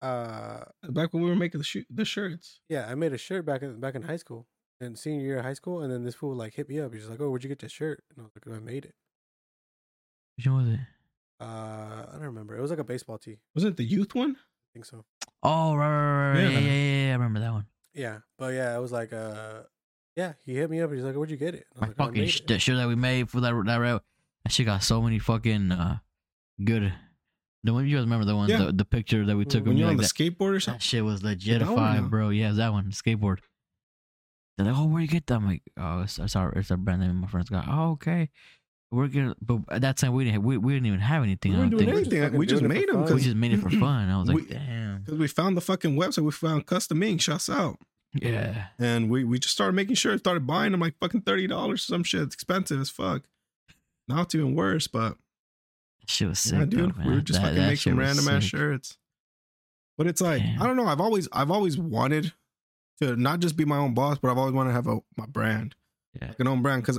Uh, 0.00 0.64
Back 0.90 1.12
when 1.12 1.22
we 1.24 1.28
were 1.30 1.36
making 1.36 1.58
the 1.58 1.64
sh- 1.64 1.86
the 1.90 2.04
shirts. 2.04 2.60
yeah, 2.68 2.86
I 2.88 2.94
made 2.94 3.12
a 3.12 3.18
shirt 3.18 3.44
back 3.44 3.62
in 3.62 3.80
back 3.80 3.94
in 3.96 4.02
high 4.02 4.16
school, 4.16 4.46
and 4.80 4.96
senior 4.98 5.22
year 5.24 5.38
of 5.38 5.44
high 5.44 5.54
school, 5.54 5.80
and 5.82 5.92
then 5.92 6.04
this 6.04 6.14
fool 6.14 6.34
like 6.36 6.54
hit 6.54 6.68
me 6.68 6.78
up. 6.78 6.94
He's 6.94 7.08
like, 7.08 7.20
"Oh, 7.20 7.30
where'd 7.30 7.42
you 7.42 7.48
get 7.48 7.58
this 7.58 7.72
shirt?" 7.72 8.04
And 8.10 8.20
I 8.20 8.22
was 8.24 8.30
like, 8.34 8.56
"I 8.56 8.60
made 8.60 8.84
it." 8.84 8.94
which 10.36 10.46
one 10.46 10.56
was 10.66 10.74
it? 10.74 10.80
Uh, 11.40 11.44
I 12.08 12.12
don't 12.14 12.22
remember. 12.22 12.56
It 12.56 12.60
was 12.60 12.70
like 12.70 12.80
a 12.80 12.84
baseball 12.84 13.18
tee. 13.18 13.38
Wasn't 13.54 13.72
it 13.72 13.76
the 13.76 13.84
youth 13.84 14.14
one? 14.14 14.32
I 14.36 14.68
think 14.74 14.84
so. 14.84 15.04
Oh, 15.42 15.74
right, 15.76 15.88
right, 15.88 16.32
right, 16.32 16.32
right. 16.34 16.42
Yeah, 16.42 16.48
Yeah. 16.50 16.58
yeah, 16.58 16.72
yeah, 16.72 17.04
yeah. 17.06 17.10
I 17.10 17.12
remember 17.14 17.40
that 17.40 17.52
one. 17.52 17.66
Yeah, 17.94 18.18
but 18.38 18.54
yeah, 18.54 18.76
it 18.76 18.80
was 18.80 18.92
like, 18.92 19.12
uh, 19.12 19.62
yeah, 20.16 20.32
he 20.44 20.54
hit 20.54 20.68
me 20.70 20.80
up. 20.80 20.92
He's 20.92 21.02
like, 21.02 21.14
"Where'd 21.14 21.30
you 21.30 21.36
get 21.36 21.54
it?" 21.54 21.66
And 21.74 21.84
I 21.84 21.86
My 21.86 21.88
was 21.88 21.98
like, 21.98 22.00
"I 22.00 22.08
fucking 22.08 22.22
made 22.22 22.30
sh- 22.30 22.40
it." 22.40 22.46
that 22.48 22.58
shirt 22.60 22.76
that 22.76 22.88
we 22.88 22.94
made 22.96 23.30
for 23.30 23.40
that 23.40 23.54
that 23.66 23.76
route. 23.76 24.02
That 24.44 24.52
shit 24.52 24.66
got 24.66 24.82
so 24.82 25.00
many 25.02 25.18
fucking 25.18 25.70
uh 25.72 25.98
good. 26.62 26.92
The 27.64 27.72
one 27.72 27.86
you 27.86 27.96
guys 27.96 28.04
remember 28.04 28.24
the 28.24 28.36
one 28.36 28.48
Yeah. 28.48 28.66
the, 28.66 28.72
the 28.72 28.84
picture 28.84 29.24
that 29.26 29.36
we 29.36 29.44
took 29.44 29.54
When 29.54 29.60
of 29.62 29.66
When 29.66 29.74
me 29.76 29.80
you're 29.80 29.90
on 29.90 29.96
like 29.96 30.06
the 30.06 30.12
that. 30.24 30.36
skateboard 30.38 30.54
or 30.56 30.60
something. 30.60 30.78
That 30.78 30.82
shit 30.82 31.04
was 31.04 31.20
that 31.22 31.26
one, 31.28 31.36
legitified, 31.38 32.10
bro. 32.10 32.28
Yeah, 32.30 32.52
that 32.52 32.72
one, 32.72 32.90
skateboard. 32.90 33.38
They're 34.56 34.66
like, 34.66 34.76
oh, 34.76 34.86
where 34.86 35.00
you 35.02 35.08
get 35.08 35.26
that? 35.28 35.34
I'm 35.36 35.46
like, 35.46 35.62
oh, 35.76 36.02
it's, 36.02 36.18
it's 36.18 36.34
our 36.36 36.50
it's 36.52 36.70
our 36.70 36.76
brand 36.76 37.00
name. 37.00 37.16
My 37.16 37.26
friends 37.28 37.48
got, 37.48 37.66
oh, 37.68 37.92
okay. 37.92 38.30
We're 38.90 39.08
gonna, 39.08 39.34
but 39.42 39.60
at 39.70 39.82
that 39.82 39.96
time 39.98 40.14
we 40.14 40.24
didn't 40.24 40.42
we, 40.42 40.56
we 40.56 40.72
didn't 40.72 40.86
even 40.86 41.00
have 41.00 41.22
anything. 41.22 41.52
We 41.52 41.56
I 41.56 41.60
weren't 41.60 41.70
don't 41.72 41.80
doing 41.80 42.04
think. 42.04 42.12
anything. 42.22 42.38
We 42.38 42.46
just 42.46 42.60
doing 42.62 42.72
it 42.72 42.74
made 42.74 42.88
them 42.88 43.04
fun. 43.04 43.14
We 43.14 43.20
just 43.20 43.36
made 43.36 43.52
it 43.52 43.60
for 43.60 43.70
fun. 43.86 44.08
I 44.08 44.18
was 44.18 44.28
like, 44.28 44.36
We- 44.36 44.46
damn, 44.46 45.00
because 45.02 45.18
we 45.18 45.28
found 45.28 45.56
the 45.56 45.60
fucking 45.60 45.94
website. 45.96 46.24
We 46.24 46.30
found 46.30 46.64
custom 46.66 47.02
ink. 47.02 47.20
Shouts 47.20 47.50
out. 47.50 47.78
yeah. 48.14 48.68
and 48.78 49.10
we 49.10 49.24
we 49.24 49.38
just 49.38 49.52
started 49.54 49.74
making 49.74 49.94
sure 49.96 50.16
started 50.16 50.46
buying 50.46 50.72
them 50.72 50.80
like 50.80 50.94
fucking 50.98 51.20
thirty 51.20 51.46
dollars 51.46 51.82
some 51.84 52.02
shit 52.02 52.22
it's 52.22 52.34
expensive 52.34 52.80
as 52.80 52.88
fuck 52.88 53.24
now 54.08 54.22
it's 54.22 54.34
even 54.34 54.54
worse 54.54 54.86
but 54.88 55.18
Shit 56.06 56.28
was 56.28 56.38
sick, 56.38 56.52
yeah, 56.54 56.58
though, 56.60 56.64
dude 56.64 56.96
man. 56.96 57.06
we 57.06 57.14
would 57.16 57.26
just 57.26 57.38
That- 57.38 57.48
fucking 57.48 57.60
that 57.62 57.68
make 57.68 57.78
shit 57.78 57.90
some 57.90 57.98
was 57.98 58.06
random 58.06 58.28
ass 58.34 58.44
shirts 58.44 58.96
but 59.98 60.06
it's 60.06 60.22
like 60.22 60.40
Damn. 60.40 60.62
i 60.62 60.66
don't 60.66 60.78
know 60.78 60.86
i've 60.86 61.02
always 61.02 61.28
i've 61.34 61.50
always 61.50 61.76
wanted 61.76 62.32
to 63.02 63.14
not 63.16 63.40
just 63.40 63.58
be 63.58 63.66
my 63.66 63.76
own 63.76 63.92
boss 63.92 64.16
but 64.16 64.30
i've 64.30 64.38
always 64.38 64.54
wanted 64.54 64.70
to 64.70 64.74
have 64.74 64.86
a 64.86 65.00
my 65.18 65.26
brand 65.26 65.74
Yeah. 66.18 66.28
like 66.28 66.40
an 66.40 66.46
own 66.46 66.62
brand 66.62 66.80
because 66.80 66.98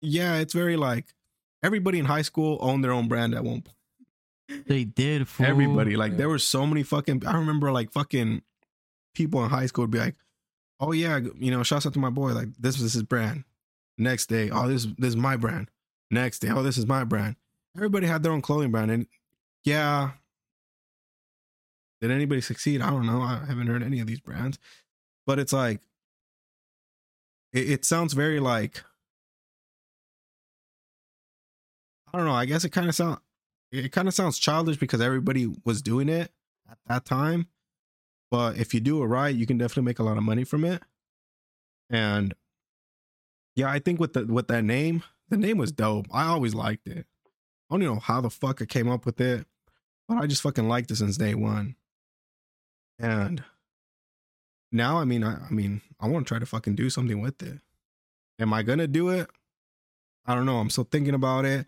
yeah 0.00 0.36
it's 0.36 0.54
very 0.54 0.78
like 0.78 1.12
everybody 1.62 1.98
in 1.98 2.04
high 2.06 2.22
school 2.22 2.58
owned 2.60 2.82
their 2.84 2.92
own 2.92 3.08
brand 3.08 3.34
at 3.34 3.44
one 3.44 3.62
point. 3.62 4.66
They 4.66 4.84
did. 4.84 5.26
Fool. 5.28 5.46
everybody 5.46 5.96
like 5.96 6.12
Yeah. 6.12 6.18
there 6.18 6.28
were 6.28 6.38
so 6.38 6.66
many 6.66 6.82
fucking 6.84 7.26
i 7.26 7.36
remember 7.36 7.72
like 7.72 7.90
fucking 7.92 8.42
people 9.14 9.42
in 9.42 9.50
high 9.50 9.66
school 9.66 9.82
would 9.84 9.90
be 9.90 9.98
like 9.98 10.14
oh 10.78 10.92
yeah 10.92 11.18
you 11.38 11.50
know 11.50 11.62
shouts 11.64 11.86
out 11.86 11.92
to 11.94 11.98
my 11.98 12.10
boy 12.10 12.32
like 12.32 12.48
this 12.58 12.80
was 12.80 12.92
his 12.92 13.02
brand. 13.02 13.44
Next 13.98 14.26
day 14.26 14.50
oh 14.50 14.68
this 14.68 14.86
this 14.98 15.08
is 15.10 15.16
my 15.16 15.36
brand. 15.36 15.70
Next 16.10 16.38
day 16.40 16.50
oh 16.50 16.62
this 16.62 16.78
is 16.78 16.86
my 16.86 17.02
brand. 17.04 17.36
Everybody 17.76 18.06
had 18.06 18.22
their 18.22 18.32
own 18.32 18.42
clothing 18.42 18.70
brand 18.70 18.90
and 18.90 19.06
yeah. 19.64 20.10
Did 22.00 22.10
anybody 22.10 22.40
succeed? 22.42 22.82
I 22.82 22.90
don't 22.90 23.06
know. 23.06 23.22
I 23.22 23.42
haven't 23.48 23.66
heard 23.68 23.82
any 23.82 24.00
of 24.00 24.06
these 24.06 24.20
brands. 24.20 24.58
But 25.26 25.38
it's 25.38 25.52
like 25.52 25.80
it, 27.52 27.70
it 27.70 27.84
sounds 27.84 28.12
very 28.12 28.38
like 28.38 28.84
i 32.16 32.18
don't 32.18 32.26
know 32.26 32.32
i 32.32 32.46
guess 32.46 32.64
it 32.64 32.70
kind 32.70 32.88
of 32.88 32.94
sounds 32.94 33.18
it 33.72 33.92
kind 33.92 34.08
of 34.08 34.14
sounds 34.14 34.38
childish 34.38 34.76
because 34.76 35.00
everybody 35.00 35.52
was 35.64 35.82
doing 35.82 36.08
it 36.08 36.32
at 36.70 36.78
that 36.86 37.04
time. 37.04 37.48
But 38.30 38.58
if 38.58 38.74
you 38.74 38.80
do 38.80 39.02
it 39.02 39.06
right, 39.06 39.34
you 39.34 39.46
can 39.46 39.58
definitely 39.58 39.84
make 39.84 39.98
a 39.98 40.02
lot 40.02 40.16
of 40.16 40.22
money 40.22 40.44
from 40.44 40.64
it. 40.64 40.82
And 41.90 42.34
yeah, 43.54 43.70
I 43.70 43.78
think 43.78 44.00
with 44.00 44.12
the 44.12 44.26
with 44.26 44.48
that 44.48 44.64
name, 44.64 45.02
the 45.28 45.36
name 45.36 45.58
was 45.58 45.72
dope. 45.72 46.06
I 46.12 46.26
always 46.26 46.54
liked 46.54 46.88
it. 46.88 47.06
I 47.70 47.74
don't 47.74 47.82
even 47.82 47.94
know 47.94 48.00
how 48.00 48.20
the 48.20 48.30
fuck 48.30 48.60
I 48.62 48.64
came 48.64 48.88
up 48.88 49.06
with 49.06 49.20
it, 49.20 49.46
but 50.08 50.18
I 50.18 50.26
just 50.26 50.42
fucking 50.42 50.68
liked 50.68 50.90
it 50.90 50.96
since 50.96 51.16
day 51.16 51.34
one. 51.34 51.76
And 52.98 53.44
now, 54.72 54.98
I 54.98 55.04
mean, 55.04 55.22
I, 55.22 55.46
I 55.46 55.50
mean, 55.50 55.82
I 56.00 56.08
want 56.08 56.26
to 56.26 56.28
try 56.28 56.38
to 56.38 56.46
fucking 56.46 56.74
do 56.74 56.90
something 56.90 57.20
with 57.20 57.42
it. 57.42 57.60
Am 58.38 58.52
I 58.52 58.62
gonna 58.62 58.86
do 58.86 59.08
it? 59.10 59.28
I 60.24 60.34
don't 60.34 60.46
know. 60.46 60.58
I'm 60.58 60.70
still 60.70 60.88
thinking 60.90 61.14
about 61.14 61.44
it, 61.44 61.66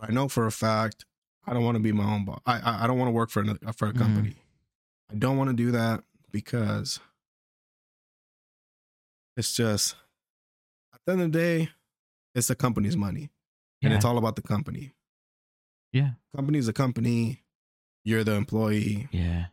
but 0.00 0.08
I 0.10 0.12
know 0.12 0.28
for 0.28 0.46
a 0.46 0.52
fact 0.52 1.04
I 1.46 1.54
don't 1.54 1.64
want 1.64 1.76
to 1.76 1.82
be 1.82 1.92
my 1.92 2.04
own 2.04 2.24
boss. 2.24 2.40
I 2.44 2.58
I, 2.60 2.84
I 2.84 2.86
don't 2.86 2.98
want 2.98 3.08
to 3.08 3.12
work 3.12 3.30
for 3.30 3.40
another 3.40 3.60
for 3.74 3.88
a 3.88 3.92
Mhm. 3.92 3.98
company. 3.98 4.36
I 5.10 5.14
don't 5.14 5.36
want 5.36 5.50
to 5.50 5.56
do 5.56 5.70
that 5.70 6.02
because 6.32 6.98
it's 9.36 9.54
just 9.54 9.94
at 10.92 11.00
the 11.06 11.12
end 11.12 11.22
of 11.22 11.32
the 11.32 11.38
day, 11.38 11.68
it's 12.34 12.48
the 12.48 12.54
company's 12.56 12.96
money, 12.96 13.30
and 13.82 13.92
it's 13.92 14.04
all 14.04 14.18
about 14.18 14.36
the 14.36 14.42
company. 14.42 14.92
Yeah. 15.92 16.12
Company's 16.34 16.66
a 16.68 16.72
company. 16.72 17.44
You're 18.04 18.24
the 18.24 18.32
employee. 18.34 19.08
Yeah, 19.12 19.46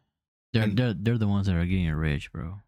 they're 0.51 0.63
And- 0.63 0.77
they're 0.77 0.93
they're 0.93 1.17
the 1.17 1.27
ones 1.27 1.47
that 1.47 1.55
are 1.55 1.65
getting 1.65 1.91
rich, 1.93 2.31
bro. 2.31 2.61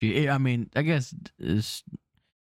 Yeah, 0.00 0.34
I 0.34 0.38
mean, 0.38 0.70
I 0.76 0.82
guess 0.82 1.14
it 1.38 1.82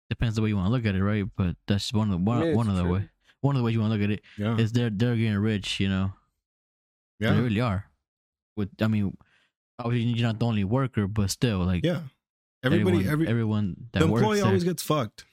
depends 0.10 0.36
the 0.36 0.42
way 0.42 0.50
you 0.50 0.56
want 0.58 0.68
to 0.68 0.72
look 0.72 0.86
at 0.86 0.96
it, 0.96 1.04
right? 1.04 1.26
But 1.36 1.56
that's 1.68 1.92
one 1.94 2.08
of 2.12 2.12
the 2.20 2.24
one, 2.26 2.48
Yeah, 2.48 2.56
one 2.56 2.70
of 2.70 2.76
the 2.76 2.84
true. 2.84 2.94
way 2.94 3.10
one 3.42 3.56
of 3.56 3.60
the 3.60 3.64
ways 3.66 3.74
you 3.76 3.82
want 3.82 3.92
to 3.94 3.98
look 4.00 4.04
at 4.04 4.12
it 4.12 4.22
Yeah, 4.38 4.58
is 4.58 4.72
they're 4.72 4.90
they're 4.90 5.16
getting 5.16 5.38
rich, 5.38 5.80
you 5.80 5.90
know. 5.90 6.14
Yeah, 7.20 7.34
They 7.34 7.42
really 7.42 7.62
are. 7.62 7.86
With 8.56 8.70
I 8.82 8.88
mean, 8.88 9.16
obviously 9.78 10.10
you're 10.12 10.28
not 10.28 10.40
the 10.40 10.46
only 10.46 10.64
worker, 10.64 11.08
but 11.08 11.30
still, 11.30 11.60
like 11.60 11.84
yeah. 11.84 12.02
Everybody, 12.64 12.98
everyone, 13.00 13.12
every 13.14 13.28
everyone 13.28 13.76
that 13.92 14.00
the 14.00 14.08
works 14.08 14.22
employee 14.22 14.38
there, 14.38 14.46
always 14.48 14.64
gets 14.64 14.84
fucked. 14.84 15.26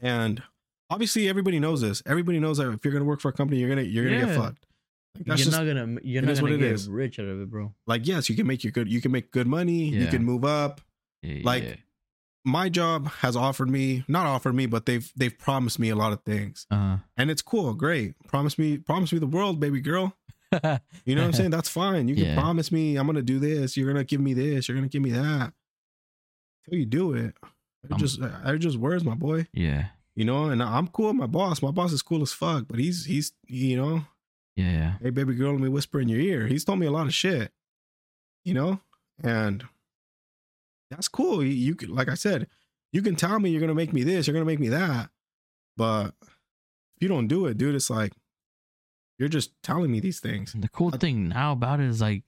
And 0.00 0.42
obviously, 0.88 1.28
everybody 1.28 1.60
knows 1.60 1.80
this. 1.82 2.02
Everybody 2.06 2.40
knows 2.40 2.56
that 2.58 2.70
if 2.72 2.84
you're 2.84 2.92
gonna 2.92 3.04
work 3.04 3.20
for 3.20 3.28
a 3.28 3.32
company, 3.32 3.60
you're 3.60 3.68
gonna 3.68 3.82
you're 3.82 4.04
gonna 4.04 4.26
get 4.26 4.36
fucked. 4.36 4.66
Like, 5.14 5.26
that's 5.26 5.40
you're 5.40 5.50
just 5.50 5.58
not 5.58 5.66
gonna 5.66 5.98
you're 6.02 6.22
not 6.22 6.40
what 6.40 6.50
gonna 6.50 6.56
get 6.58 6.86
rich 6.88 7.18
out 7.18 7.26
of 7.26 7.40
it, 7.42 7.50
bro. 7.50 7.74
like 7.86 8.06
yes, 8.06 8.30
you 8.30 8.36
can 8.36 8.46
make 8.46 8.64
your 8.64 8.70
good. 8.72 8.90
You 8.90 9.02
can 9.02 9.12
make 9.12 9.30
good 9.30 9.46
money. 9.46 9.84
You 9.84 10.06
can 10.06 10.24
move 10.24 10.44
up. 10.44 10.80
Yeah, 11.20 11.42
Like, 11.44 11.62
yeah. 11.64 11.74
My 12.44 12.68
job 12.68 13.06
has 13.20 13.36
offered 13.36 13.70
me, 13.70 14.04
not 14.08 14.26
offered 14.26 14.54
me, 14.54 14.66
but 14.66 14.84
they've 14.86 15.10
they've 15.16 15.36
promised 15.38 15.78
me 15.78 15.90
a 15.90 15.94
lot 15.96 16.12
of 16.12 16.22
things, 16.24 16.66
uh 16.70 16.98
and 17.16 17.30
it's 17.30 17.42
cool, 17.42 17.72
great. 17.74 18.14
Promise 18.26 18.58
me, 18.58 18.78
promise 18.78 19.12
me 19.12 19.18
the 19.20 19.26
world, 19.26 19.60
baby 19.60 19.80
girl. 19.80 20.16
You 21.04 21.14
know 21.14 21.22
what 21.22 21.28
I'm 21.28 21.32
saying? 21.32 21.50
That's 21.50 21.68
fine. 21.70 22.08
You 22.08 22.14
can 22.14 22.24
Yeah. 22.24 22.34
promise 22.40 22.70
me 22.70 22.96
I'm 22.96 23.06
gonna 23.06 23.22
do 23.22 23.38
this. 23.38 23.76
You're 23.76 23.86
gonna 23.90 24.04
give 24.04 24.20
me 24.20 24.34
this. 24.34 24.68
You're 24.68 24.76
gonna 24.76 24.88
give 24.88 25.02
me 25.02 25.12
that. 25.12 25.52
Till 26.68 26.78
you 26.78 26.84
do 26.86 27.14
it, 27.14 27.34
they're 27.82 27.94
Um, 27.94 27.98
just 27.98 28.20
they're 28.20 28.58
just 28.58 28.76
words, 28.76 29.02
my 29.04 29.14
boy. 29.14 29.46
yeah, 29.52 29.88
You 30.14 30.24
know, 30.24 30.50
and 30.50 30.62
I'm 30.62 30.88
cool 30.88 31.06
with 31.08 31.16
my 31.16 31.26
boss. 31.26 31.62
My 31.62 31.70
boss 31.70 31.92
is 31.92 32.02
cool 32.02 32.22
as 32.22 32.32
fuck, 32.32 32.66
but 32.68 32.78
he's 32.78 33.06
he's 33.06 33.32
you 33.46 33.76
know, 33.76 34.04
yeah, 34.56 34.70
yeah. 34.72 34.92
hey 35.00 35.10
baby 35.10 35.34
girl, 35.34 35.52
let 35.52 35.60
me 35.62 35.68
whisper 35.70 36.00
in 36.00 36.08
your 36.08 36.20
ear. 36.20 36.46
He's 36.48 36.64
told 36.64 36.78
me 36.80 36.86
a 36.86 36.90
lot 36.92 37.06
of 37.06 37.14
shit. 37.14 37.50
You 38.44 38.54
know, 38.54 38.80
and 39.24 39.64
that's 40.92 41.08
cool. 41.08 41.42
You, 41.42 41.50
you 41.50 41.74
can, 41.74 41.94
like 41.94 42.08
I 42.08 42.14
said, 42.14 42.46
you 42.92 43.02
can 43.02 43.16
tell 43.16 43.38
me 43.40 43.50
you're 43.50 43.60
gonna 43.60 43.74
make 43.74 43.92
me 43.92 44.02
this, 44.04 44.26
you're 44.26 44.34
gonna 44.34 44.44
make 44.44 44.60
me 44.60 44.68
that, 44.68 45.10
but 45.76 46.14
if 46.22 47.00
you 47.00 47.08
don't 47.08 47.26
do 47.28 47.46
it, 47.46 47.56
dude, 47.58 47.74
it's 47.74 47.90
like 47.90 48.12
you're 49.18 49.28
just 49.28 49.52
telling 49.62 49.90
me 49.90 50.00
these 50.00 50.20
things. 50.20 50.54
And 50.54 50.62
The 50.62 50.68
cool 50.68 50.90
I- 50.94 50.98
thing 50.98 51.28
now 51.28 51.52
about 51.52 51.80
it 51.80 51.86
is 51.86 52.00
like 52.00 52.24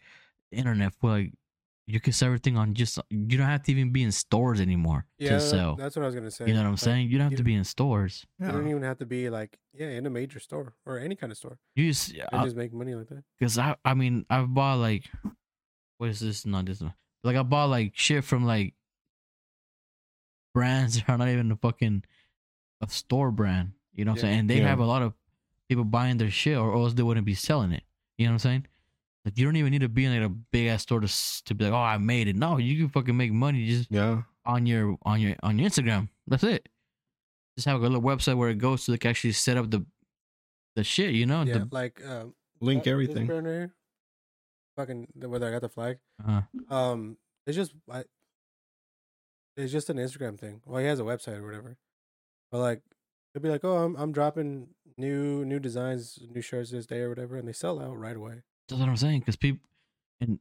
internet, 0.52 0.92
where 1.00 1.12
like 1.14 1.32
you 1.86 2.00
can 2.00 2.12
sell 2.14 2.28
everything 2.28 2.56
on 2.56 2.72
just 2.72 2.98
you 3.10 3.36
don't 3.36 3.46
have 3.46 3.62
to 3.64 3.70
even 3.72 3.92
be 3.92 4.02
in 4.02 4.10
stores 4.12 4.58
anymore 4.58 5.04
Yeah, 5.18 5.30
to 5.30 5.40
sell. 5.40 5.76
that's 5.76 5.96
what 5.96 6.02
I 6.02 6.06
was 6.06 6.14
gonna 6.14 6.30
say. 6.30 6.46
You 6.46 6.54
know 6.54 6.60
what 6.60 6.66
I'm 6.66 6.72
Like, 6.72 6.78
saying? 6.80 7.10
You 7.10 7.18
don't 7.18 7.24
have 7.26 7.32
you 7.32 7.36
to 7.38 7.44
be 7.44 7.54
in 7.54 7.64
stores. 7.64 8.24
You 8.38 8.46
Yeah. 8.46 8.52
don't 8.52 8.68
even 8.68 8.82
have 8.84 8.96
to 8.98 9.06
be 9.06 9.28
like 9.28 9.58
yeah 9.74 9.88
in 9.88 10.06
a 10.06 10.10
major 10.10 10.38
store 10.40 10.72
or 10.86 10.98
any 10.98 11.14
kind 11.14 11.30
of 11.30 11.36
store. 11.36 11.58
You 11.76 11.88
just 11.90 12.10
And 12.14 12.24
uh, 12.32 12.44
just 12.44 12.56
make 12.56 12.72
money 12.72 12.94
like 12.94 13.08
that. 13.08 13.22
because 13.38 13.58
I 13.58 13.76
I 13.84 13.92
mean 13.92 14.24
I've 14.30 14.54
bought 14.54 14.78
like 14.78 15.04
what 15.98 16.08
is 16.08 16.20
this? 16.20 16.46
Not 16.46 16.64
this 16.66 16.80
one. 16.80 16.94
Like 17.24 17.36
I 17.36 17.42
bought 17.42 17.70
like 17.70 17.92
shit 17.94 18.22
from 18.24 18.44
like 18.44 18.74
brands 20.54 20.96
that 20.96 21.08
are 21.08 21.18
not 21.18 21.28
even 21.28 21.50
a 21.52 21.56
fucking 21.56 22.04
a 22.80 22.88
store 22.88 23.30
brand. 23.30 23.72
You 23.94 24.04
know 24.04 24.12
what 24.12 24.18
I'm 24.18 24.20
saying? 24.22 24.38
And 24.40 24.50
they 24.50 24.58
Yeah. 24.60 24.68
have 24.68 24.78
a 24.80 24.84
lot 24.86 25.02
of 25.02 25.14
people 25.68 25.84
buying 25.84 26.18
their 26.18 26.30
shit, 26.30 26.56
or 26.58 26.74
else 26.74 26.94
they 26.94 27.02
wouldn't 27.02 27.26
be 27.26 27.34
selling 27.34 27.72
it. 27.72 27.82
You 28.18 28.26
know 28.26 28.32
what 28.32 28.34
I'm 28.34 28.38
saying? 28.40 28.66
Like 29.24 29.38
you 29.38 29.44
don't 29.46 29.56
even 29.56 29.70
need 29.70 29.80
to 29.80 29.88
be 29.88 30.04
in 30.04 30.12
like 30.12 30.26
a 30.30 30.34
big 30.52 30.66
ass 30.68 30.82
store 30.82 31.00
to 31.00 31.08
to 31.44 31.54
be 31.54 31.64
like, 31.64 31.72
oh, 31.72 31.76
I 31.76 31.96
made 31.98 32.28
it. 32.28 32.36
No, 32.36 32.58
you 32.58 32.76
can 32.78 32.88
fucking 32.90 33.16
make 33.16 33.32
money 33.32 33.66
just 33.66 33.90
Yeah, 33.90 34.22
on 34.44 34.66
your 34.66 34.96
on 35.02 35.20
your 35.20 35.34
on 35.42 35.58
your 35.58 35.68
Instagram. 35.70 36.08
That's 36.26 36.44
it. 36.44 36.68
Just 37.56 37.66
have 37.66 37.78
a 37.78 37.82
little 37.82 38.02
website 38.02 38.36
where 38.36 38.50
it 38.50 38.58
goes 38.58 38.82
so 38.84 38.92
they 38.92 38.98
can 38.98 39.10
actually 39.10 39.32
set 39.32 39.56
up 39.56 39.70
the 39.70 39.86
the 40.76 40.84
shit. 40.84 41.14
You 41.14 41.24
know? 41.26 41.42
Yeah, 41.44 41.58
The, 41.58 41.68
like 41.70 42.04
um, 42.04 42.34
link 42.60 42.82
that- 42.84 42.90
this 42.90 42.92
everything. 42.92 43.70
Brand 44.76 44.88
right 44.88 44.96
here, 44.96 45.06
Fucking 45.06 45.20
the- 45.20 45.28
whether 45.28 45.46
I 45.48 45.50
got 45.52 45.62
the 45.62 45.68
flag. 45.68 45.98
uh, 46.26 46.42
Um, 46.68 47.16
it's 47.46 47.56
just 47.56 47.74
I, 47.90 48.04
it's 49.56 49.72
just 49.72 49.90
an 49.90 49.96
Instagram 49.98 50.38
thing. 50.38 50.60
Well, 50.66 50.80
he 50.80 50.86
has 50.86 51.00
a 51.00 51.04
website 51.04 51.38
or 51.38 51.44
whatever, 51.46 51.76
but 52.50 52.58
like 52.58 52.82
it'd 53.34 53.42
be 53.42 53.48
like, 53.50 53.64
oh, 53.64 53.76
I'm 53.84 53.96
I'm 53.96 54.12
dropping 54.12 54.68
new 54.98 55.44
new 55.44 55.58
designs, 55.60 56.18
new 56.30 56.40
shirts 56.40 56.70
this 56.70 56.86
day 56.86 57.00
or 57.00 57.08
whatever, 57.08 57.36
and 57.36 57.46
they 57.48 57.52
sell 57.52 57.80
out 57.80 57.96
right 57.98 58.16
away. 58.16 58.42
That's 58.68 58.80
what 58.80 58.88
I'm 58.88 58.96
saying. 58.96 59.20
Because 59.20 59.36
people 59.36 59.66
and 60.20 60.38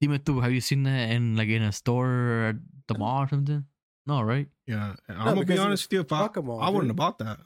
Dime 0.00 0.18
tu, 0.20 0.40
have 0.40 0.52
you 0.52 0.60
seen 0.60 0.82
that 0.84 1.10
in 1.10 1.36
like 1.36 1.48
in 1.48 1.62
a 1.62 1.72
store 1.72 2.06
or 2.08 2.44
at 2.50 2.56
the 2.88 2.98
mall 2.98 3.24
or 3.24 3.28
something? 3.28 3.64
No, 4.06 4.22
right? 4.22 4.46
Yeah, 4.66 4.94
I'm 5.08 5.34
gonna 5.34 5.44
be 5.44 5.58
honest 5.58 5.86
with 5.86 5.92
you. 5.94 6.00
If 6.00 6.12
I, 6.12 6.20
fuck 6.20 6.36
'em 6.36 6.48
all, 6.50 6.60
I 6.60 6.68
wouldn't 6.68 6.84
dude. 6.84 6.90
have 6.90 6.96
bought 6.96 7.18
that. 7.18 7.40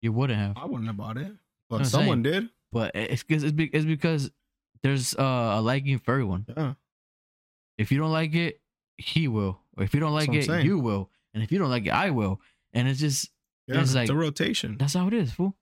You 0.00 0.12
wouldn't 0.12 0.38
have. 0.38 0.56
I 0.56 0.64
wouldn't 0.64 0.86
have 0.86 0.96
bought 0.96 1.16
it, 1.18 1.32
but 1.68 1.84
someone 1.86 2.22
saying. 2.24 2.42
did. 2.42 2.50
But 2.70 2.92
it's 2.94 3.22
because 3.24 3.42
it's, 3.44 3.52
be- 3.52 3.66
it's 3.72 3.84
because 3.84 4.30
there's 4.82 5.14
uh, 5.14 5.56
a 5.58 5.60
liking 5.60 5.98
for 5.98 6.12
everyone. 6.12 6.46
Yeah, 6.56 6.74
If 7.78 7.90
you 7.92 7.98
don't 7.98 8.12
like 8.12 8.34
it, 8.34 8.60
he 8.96 9.28
will. 9.28 9.60
Or 9.76 9.84
if 9.84 9.94
you 9.94 10.00
don't 10.00 10.12
like 10.14 10.32
it, 10.32 10.46
saying. 10.46 10.66
you 10.66 10.78
will. 10.78 11.10
And 11.34 11.42
if 11.42 11.52
you 11.52 11.58
don't 11.58 11.70
like 11.70 11.86
it, 11.86 11.90
I 11.92 12.10
will. 12.10 12.40
And 12.72 12.88
it's 12.88 13.00
just 13.00 13.30
yeah. 13.66 13.80
It's 13.80 13.90
It's, 13.90 13.94
like- 13.94 14.08
a 14.08 14.14
rotation. 14.14 14.76
that's 14.78 14.94
how 14.94 15.06
it 15.08 15.14
is, 15.14 15.32
fool. 15.32 15.54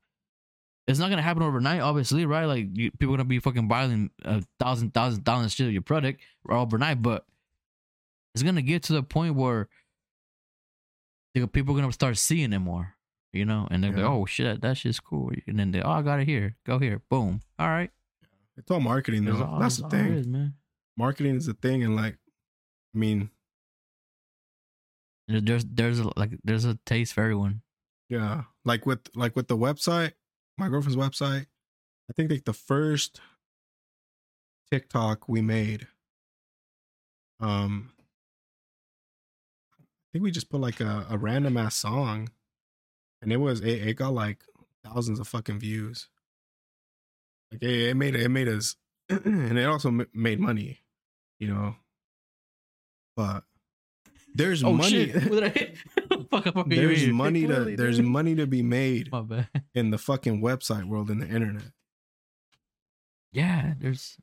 It's 0.87 1.01
not 1.01 1.11
gonna 1.11 1.23
happen 1.23 1.43
overnight, 1.43 1.81
obviously, 1.81 2.25
right? 2.27 2.45
Like 2.45 2.69
you, 2.73 2.93
people 2.93 3.15
gonna 3.17 3.25
be 3.25 3.41
fucking 3.41 3.67
buying 3.67 4.11
a 4.25 4.43
thousand, 4.61 4.95
thousand, 4.95 5.25
thousand 5.25 5.49
shit 5.49 5.67
of 5.67 5.73
your 5.73 5.83
product 5.83 6.21
overnight, 6.49 7.03
but 7.03 7.27
it's 8.35 8.45
gonna 8.45 8.63
get 8.63 8.85
to 8.85 8.93
the 8.93 9.03
point 9.03 9.35
where 9.35 9.69
the 11.35 11.47
people 11.49 11.77
are 11.77 11.81
gonna 11.81 11.93
start 11.93 12.17
seeing 12.17 12.53
it 12.53 12.59
more, 12.61 12.95
you 13.33 13.45
know, 13.45 13.67
and 13.71 13.83
they're 13.83 13.91
Yeah. 13.91 14.05
like, 14.05 14.11
"Oh 14.13 14.27
shit, 14.27 14.61
that 14.63 14.77
shit's 14.77 15.01
cool," 15.01 15.33
and 15.47 15.59
then 15.59 15.73
they, 15.73 15.81
"Oh, 15.83 15.91
I 15.91 16.03
got 16.03 16.21
it 16.21 16.29
here, 16.29 16.57
go 16.65 16.79
here, 16.79 17.03
boom, 17.11 17.41
all 17.59 17.69
right." 17.69 17.91
It's 18.57 18.71
all 18.71 18.81
marketing, 18.81 19.25
That's 19.25 19.39
though. 19.39 19.45
all- 19.45 19.61
That's 19.61 19.77
the 19.79 19.89
thing. 19.89 20.15
is, 20.15 20.27
man. 20.27 20.55
Marketing 20.97 21.37
is 21.37 21.47
the 21.47 21.55
thing, 21.55 21.83
and 21.85 21.95
like, 21.97 22.15
I 22.95 22.99
mean, 22.99 23.31
There- 25.29 25.41
There's 25.41 25.65
there's 25.65 25.99
a, 25.99 26.11
like 26.19 26.39
there's 26.45 26.65
a 26.65 26.77
taste 26.87 27.13
for 27.15 27.23
everyone. 27.23 27.63
Yeah, 28.09 28.45
like 28.65 28.87
with 28.87 29.01
like 29.17 29.35
with 29.35 29.49
the 29.49 29.57
website, 29.57 30.13
my 30.57 30.69
girlfriend's 30.69 30.97
website. 30.97 31.47
I 32.09 32.13
think 32.15 32.31
like 32.31 32.45
the 32.45 32.53
first 32.53 33.21
TikTok 34.71 35.29
we 35.29 35.43
made, 35.43 35.89
um, 37.41 37.91
I 39.81 39.85
think 40.13 40.23
we 40.23 40.31
just 40.31 40.49
put 40.49 40.61
like 40.61 40.81
a, 40.81 41.07
a 41.11 41.19
random 41.19 41.57
ass 41.57 41.75
song, 41.75 42.31
and 43.21 43.33
it 43.33 43.39
was 43.39 43.61
it, 43.61 43.89
it 43.89 43.95
got 43.95 44.15
like 44.15 44.45
thousands 44.85 45.19
of 45.19 45.27
fucking 45.27 45.59
views. 45.59 46.09
Like 47.53 47.63
it, 47.63 47.71
it 47.91 47.97
made 47.97 48.15
it 48.17 48.29
made 48.29 48.49
us, 48.49 48.77
and 49.09 49.59
it 49.59 49.65
also 49.65 49.91
ma- 49.91 50.05
made 50.15 50.41
money, 50.41 50.81
you 51.39 51.49
know. 51.49 51.77
But 53.17 53.45
there's 54.35 54.63
Oh 54.65 54.73
money. 54.73 54.91
shit! 54.91 55.15
What 55.15 55.41
did 55.41 55.45
I 55.45 55.49
hit? 55.49 55.77
Fuck, 56.31 56.45
fucking 56.45 56.69
there's 56.69 57.07
money 57.09 57.47
to 57.47 57.77
there's 57.77 58.01
money 58.01 58.35
to 58.35 58.47
be 58.47 58.63
made 58.63 59.11
in 59.75 59.91
the 59.91 59.99
fucking 59.99 60.41
website 60.43 60.85
world 60.85 61.11
in 61.11 61.21
the 61.21 61.27
internet. 61.29 61.71
Yeah, 63.33 63.75
there's 63.79 64.17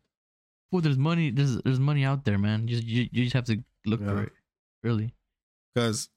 well, 0.71 0.81
there's 0.81 0.97
money. 0.97 1.31
There's 1.31 1.57
there's 1.61 1.79
money 1.79 2.03
out 2.03 2.25
there, 2.25 2.37
man. 2.37 2.67
You 2.67 2.77
you, 2.77 3.09
you 3.11 3.23
just 3.23 3.33
have 3.35 3.45
to 3.45 3.63
look 3.85 4.01
Yeah. 4.01 4.07
for 4.07 4.23
it. 4.23 4.33
Really. 4.83 5.13
Cause 5.75 6.09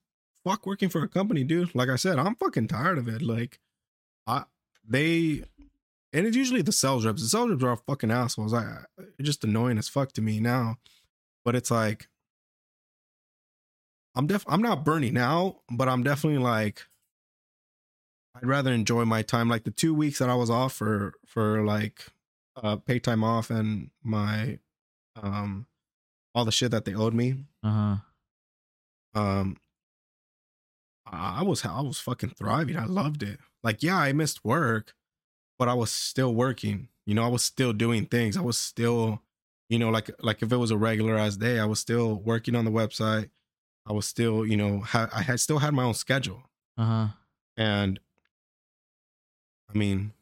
fuck 0.45 0.67
working 0.67 0.89
for 0.89 1.03
a 1.03 1.09
company, 1.09 1.45
dude. 1.45 1.75
Like 1.75 1.89
I 1.89 1.97
said, 1.97 2.19
I'm 2.19 2.35
fucking 2.37 2.69
tired 2.69 2.99
of 2.99 3.09
it. 3.09 3.23
Like 3.23 3.61
I 4.27 4.45
they 4.89 5.45
and 6.17 6.27
it's 6.27 6.37
usually 6.37 6.63
the 6.63 6.73
sales 6.73 7.05
reps. 7.05 7.21
The 7.21 7.29
sales 7.29 7.51
reps 7.51 7.63
are 7.63 7.77
fucking 7.77 8.11
assholes. 8.11 8.55
I 8.55 8.85
it's 9.19 9.27
just 9.27 9.45
annoying 9.45 9.77
as 9.77 9.89
fuck 9.89 10.13
to 10.13 10.23
me 10.23 10.41
now. 10.41 10.79
But 11.45 11.55
it's 11.55 11.71
like 11.71 12.09
I'm 14.15 14.27
def 14.27 14.43
I'm 14.49 14.63
not 14.63 14.83
burning 14.83 15.19
out, 15.19 15.59
but 15.71 15.91
I'm 15.91 16.03
definitely 16.03 16.39
like 16.39 16.87
I'd 18.35 18.47
rather 18.47 18.73
enjoy 18.73 19.05
my 19.05 19.21
time. 19.21 19.51
Like 19.51 19.65
the 19.65 19.71
two 19.71 19.93
weeks 19.93 20.19
that 20.19 20.31
I 20.31 20.35
was 20.35 20.49
off 20.49 20.73
for 20.73 21.13
for 21.27 21.63
like 21.63 22.07
uh 22.63 22.77
pay 22.77 22.99
time 22.99 23.23
off 23.23 23.51
and 23.51 23.91
my 24.03 24.59
um 25.23 25.67
all 26.35 26.47
the 26.47 26.53
shit 26.53 26.71
that 26.71 26.87
they 26.87 26.95
owed 26.95 27.13
me. 27.13 27.45
Uh 27.63 27.99
huh. 29.15 29.21
um 29.21 29.57
I 31.05 31.43
was 31.43 31.63
I 31.63 31.83
was 31.83 31.99
fucking 32.01 32.31
thriving. 32.31 32.79
I 32.79 32.87
loved 32.87 33.23
it. 33.23 33.39
Like 33.63 33.83
yeah, 33.83 33.99
I 33.99 34.15
missed 34.15 34.47
work, 34.47 34.95
but 35.59 35.69
I 35.69 35.75
was 35.75 35.91
still 35.91 36.35
working. 36.35 36.89
You 37.05 37.15
know, 37.15 37.25
I 37.25 37.29
was 37.29 37.43
still 37.45 37.73
doing 37.73 38.07
things. 38.07 38.37
I 38.37 38.41
was 38.43 38.59
still, 38.59 39.23
you 39.69 39.79
know, 39.79 39.91
like 39.91 40.11
like 40.21 40.43
if 40.43 40.53
it 40.53 40.57
was 40.57 40.71
a 40.71 40.77
regular 40.77 41.17
ass 41.17 41.37
day, 41.37 41.59
I 41.59 41.65
was 41.65 41.81
still 41.81 42.17
working 42.17 42.55
on 42.55 42.65
the 42.65 42.71
website. 42.71 43.31
I 43.87 43.93
was 43.93 44.07
still, 44.07 44.45
you 44.45 44.57
know, 44.57 44.81
ha- 44.81 45.11
I 45.15 45.23
had 45.23 45.41
still 45.41 45.59
had 45.59 45.73
my 45.73 45.85
own 45.85 45.95
schedule. 45.95 46.43
Uh 46.77 46.85
huh. 46.85 47.07
And 47.57 48.01
I 49.73 49.79
mean, 49.79 50.13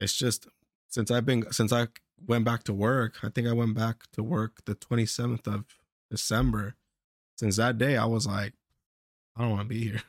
it's 0.00 0.16
just 0.16 0.48
since 0.88 1.10
I've 1.10 1.26
been 1.26 1.50
since 1.52 1.72
I 1.72 1.88
went 2.26 2.44
back 2.44 2.64
to 2.64 2.72
work, 2.72 3.18
I 3.22 3.28
think 3.28 3.46
I 3.46 3.52
went 3.52 3.74
back 3.74 4.04
to 4.12 4.22
work 4.22 4.64
the 4.64 4.74
27th 4.74 5.46
of 5.46 5.64
December. 6.10 6.74
Since 7.36 7.56
that 7.56 7.78
day, 7.78 7.96
I 7.96 8.06
was 8.06 8.26
like, 8.26 8.54
I 9.36 9.42
don't 9.42 9.50
want 9.50 9.62
to 9.68 9.74
be 9.74 9.84
here. 9.84 10.02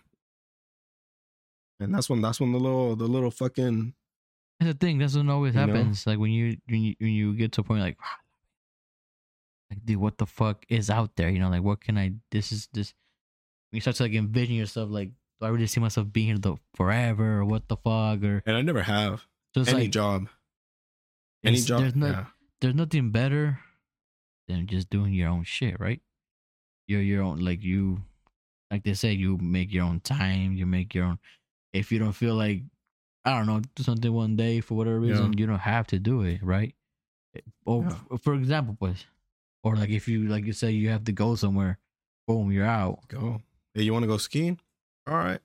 And 1.79 1.93
that's 1.93 2.09
when 2.09 2.21
that's 2.21 2.39
when 2.39 2.51
the 2.51 2.59
little 2.59 2.95
the 2.95 3.07
little 3.07 3.31
fucking 3.31 3.93
That's 4.59 4.73
the 4.73 4.77
thing. 4.77 4.97
That's 4.97 5.15
what 5.15 5.29
always 5.29 5.55
You 5.55 5.61
know? 5.61 5.67
happens. 5.67 6.05
Like 6.05 6.19
when 6.19 6.31
you 6.31 6.57
when 6.67 6.81
you 6.81 6.95
when 6.99 7.11
you 7.11 7.33
get 7.33 7.51
to 7.53 7.61
a 7.61 7.63
point 7.63 7.81
like, 7.81 7.97
like 9.69 9.85
dude, 9.85 9.97
what 9.97 10.17
the 10.17 10.25
fuck 10.25 10.65
is 10.69 10.89
out 10.89 11.15
there? 11.15 11.29
You 11.29 11.39
know, 11.39 11.49
like 11.49 11.63
what 11.63 11.81
can 11.81 11.97
I? 11.97 12.13
This 12.31 12.51
is 12.51 12.67
this. 12.73 12.93
When 13.71 13.77
you 13.77 13.81
start 13.81 13.95
to 13.97 14.03
like 14.03 14.13
envision 14.13 14.55
yourself, 14.55 14.89
like, 14.89 15.09
do 15.39 15.45
I 15.45 15.49
really 15.49 15.67
see 15.67 15.79
myself 15.79 16.11
being 16.11 16.27
here 16.27 16.37
the 16.39 16.55
forever, 16.75 17.37
or 17.39 17.45
what 17.45 17.67
the 17.67 17.77
fuck, 17.77 18.23
or 18.23 18.41
and 18.45 18.57
I 18.57 18.61
never 18.61 18.81
have 18.81 19.25
so 19.55 19.61
any 19.61 19.83
like 19.83 19.91
job. 19.91 20.27
Any 21.43 21.61
job. 21.61 21.81
There's 21.81 21.95
no, 21.95 22.07
yeah. 22.07 22.25
there's 22.61 22.75
nothing 22.75 23.11
better 23.11 23.59
than 24.47 24.67
just 24.67 24.89
doing 24.89 25.13
your 25.13 25.29
own 25.29 25.43
shit, 25.43 25.79
right? 25.79 26.01
You're 26.87 27.01
your 27.01 27.23
own, 27.23 27.39
like 27.39 27.63
you, 27.63 28.01
like 28.71 28.83
they 28.83 28.93
say, 28.93 29.13
you 29.13 29.37
make 29.37 29.71
your 29.71 29.85
own 29.85 29.99
time. 30.01 30.53
You 30.53 30.65
make 30.65 30.93
your 30.93 31.05
own. 31.05 31.19
If 31.73 31.91
you 31.91 31.99
don't 31.99 32.13
feel 32.13 32.35
like, 32.35 32.63
I 33.25 33.37
don't 33.37 33.45
know, 33.47 33.61
do 33.75 33.83
something 33.83 34.11
one 34.11 34.35
day 34.35 34.59
for 34.61 34.75
whatever 34.75 34.99
Yeah. 35.05 35.11
reason, 35.11 35.37
you 35.37 35.45
don't 35.45 35.59
have 35.59 35.87
to 35.87 35.99
do 35.99 36.21
it, 36.23 36.41
right? 36.41 36.73
Eh, 37.35 37.41
or 37.65 37.83
Yeah. 37.83 38.17
for 38.17 38.33
example, 38.33 38.75
pues, 38.79 39.05
or 39.63 39.75
like 39.75 39.89
if 39.89 40.07
you 40.07 40.27
like 40.27 40.45
you 40.45 40.53
say 40.53 40.71
you 40.71 40.89
have 40.89 41.03
to 41.05 41.11
go 41.11 41.35
somewhere, 41.35 41.77
boom, 42.27 42.51
you're 42.51 42.65
out, 42.65 43.07
Go. 43.07 43.41
Hey, 43.73 43.83
you 43.83 43.93
want 43.93 44.03
to 44.03 44.07
go 44.07 44.17
skiing? 44.17 44.59
All 45.07 45.15
right. 45.15 45.41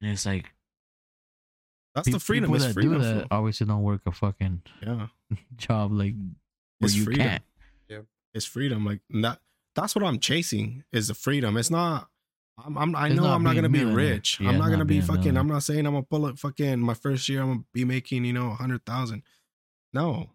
and 0.00 0.12
it's 0.12 0.24
like 0.26 0.52
That's 1.94 2.06
pe- 2.06 2.12
the 2.12 2.20
freedom. 2.20 2.50
People 2.52 2.66
that 2.66 2.72
freedom. 2.74 2.92
do 2.92 2.98
that 3.00 3.26
obviously 3.30 3.66
don't 3.66 3.82
work 3.82 4.02
a 4.06 4.12
fucking 4.12 4.62
Yeah. 4.82 5.08
job 5.56 5.90
like 5.92 6.14
where 6.78 6.86
It's 6.86 6.94
you 6.94 7.04
freedom. 7.04 7.26
can't. 7.26 7.42
Yeah, 7.88 8.00
It's 8.34 8.46
freedom. 8.46 8.84
Like 8.84 9.00
that. 9.10 9.40
That's 9.74 9.94
what 9.96 10.04
I'm 10.04 10.18
chasing. 10.20 10.84
Is 10.92 11.08
the 11.08 11.14
freedom. 11.14 11.56
It's 11.56 11.70
not. 11.70 12.10
I'm. 12.64 12.78
I'm 12.78 12.96
I 12.96 13.08
know 13.08 13.26
I'm 13.26 13.42
not 13.42 13.54
gonna 13.54 13.68
be 13.68 13.84
rich. 13.84 14.38
Yeah, 14.40 14.48
I'm 14.48 14.58
not 14.58 14.64
not 14.64 14.70
gonna 14.70 14.84
be 14.84 15.00
fucking. 15.00 15.36
I'm 15.36 15.48
not 15.48 15.62
saying 15.62 15.86
I'm 15.86 15.92
gonna 15.92 16.02
pull 16.02 16.26
it. 16.26 16.38
Fucking 16.38 16.78
my 16.80 16.94
first 16.94 17.28
year. 17.28 17.40
I'm 17.40 17.48
gonna 17.48 17.64
be 17.72 17.84
making 17.84 18.24
you 18.24 18.32
know 18.32 18.50
a 18.50 18.54
hundred 18.54 18.84
thousand. 18.84 19.22
No. 19.92 20.30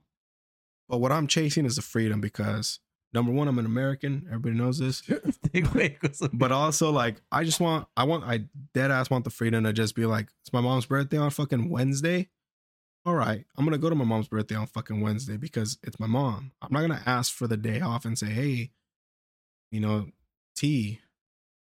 But 0.90 1.00
what 1.00 1.12
I'm 1.12 1.28
chasing 1.28 1.66
is 1.66 1.76
the 1.78 1.82
freedom 1.82 2.22
because 2.22 2.80
number 3.14 3.32
one, 3.32 3.48
I'm 3.48 3.60
an 3.60 3.66
American. 3.66 4.26
Everybody 4.28 4.56
knows 4.56 4.80
this. 4.80 5.02
but 6.34 6.52
also 6.52 6.92
like 6.92 7.22
I 7.32 7.44
just 7.44 7.60
want 7.60 7.88
I 7.96 8.04
want 8.04 8.24
I 8.24 8.46
dead 8.74 8.92
ass 8.92 9.10
want 9.10 9.24
the 9.24 9.30
freedom 9.30 9.64
to 9.64 9.74
just 9.74 9.96
be 9.96 10.06
like 10.06 10.30
it's 10.42 10.54
my 10.54 10.62
mom's 10.62 10.86
birthday 10.86 11.18
on 11.18 11.30
fucking 11.30 11.70
Wednesday. 11.70 12.30
All 13.06 13.16
right, 13.16 13.46
I'm 13.58 13.66
gonna 13.66 13.78
go 13.78 13.90
to 13.90 13.96
my 13.96 14.06
mom's 14.06 14.30
birthday 14.30 14.56
on 14.56 14.68
fucking 14.68 15.02
Wednesday 15.02 15.38
because 15.38 15.78
it's 15.84 16.00
my 16.00 16.08
mom. 16.08 16.52
I'm 16.62 16.72
not 16.72 16.82
gonna 16.82 17.04
ask 17.06 17.34
for 17.34 17.48
the 17.48 17.58
day 17.58 17.82
off 17.82 18.06
and 18.06 18.18
say, 18.18 18.28
hey, 18.28 18.72
you 19.72 19.82
know, 19.82 20.08
T, 20.56 21.00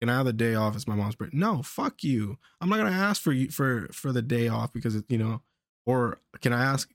can 0.07 0.15
I 0.15 0.19
have 0.19 0.27
the 0.27 0.33
day 0.33 0.55
off? 0.55 0.77
It's 0.77 0.87
my 0.87 0.95
mom's 0.95 1.17
birthday. 1.17 1.37
No, 1.37 1.63
fuck 1.63 2.05
you. 2.05 2.39
I'm 2.61 2.69
not 2.69 2.77
gonna 2.77 2.91
ask 2.91 3.21
for 3.21 3.33
you 3.33 3.51
for 3.51 3.89
for 3.91 4.13
the 4.13 4.23
day 4.23 4.47
off 4.47 4.73
because 4.73 4.95
it, 4.95 5.05
you 5.09 5.19
know, 5.19 5.43
or 5.85 6.21
can 6.41 6.53
I 6.53 6.65
ask? 6.65 6.89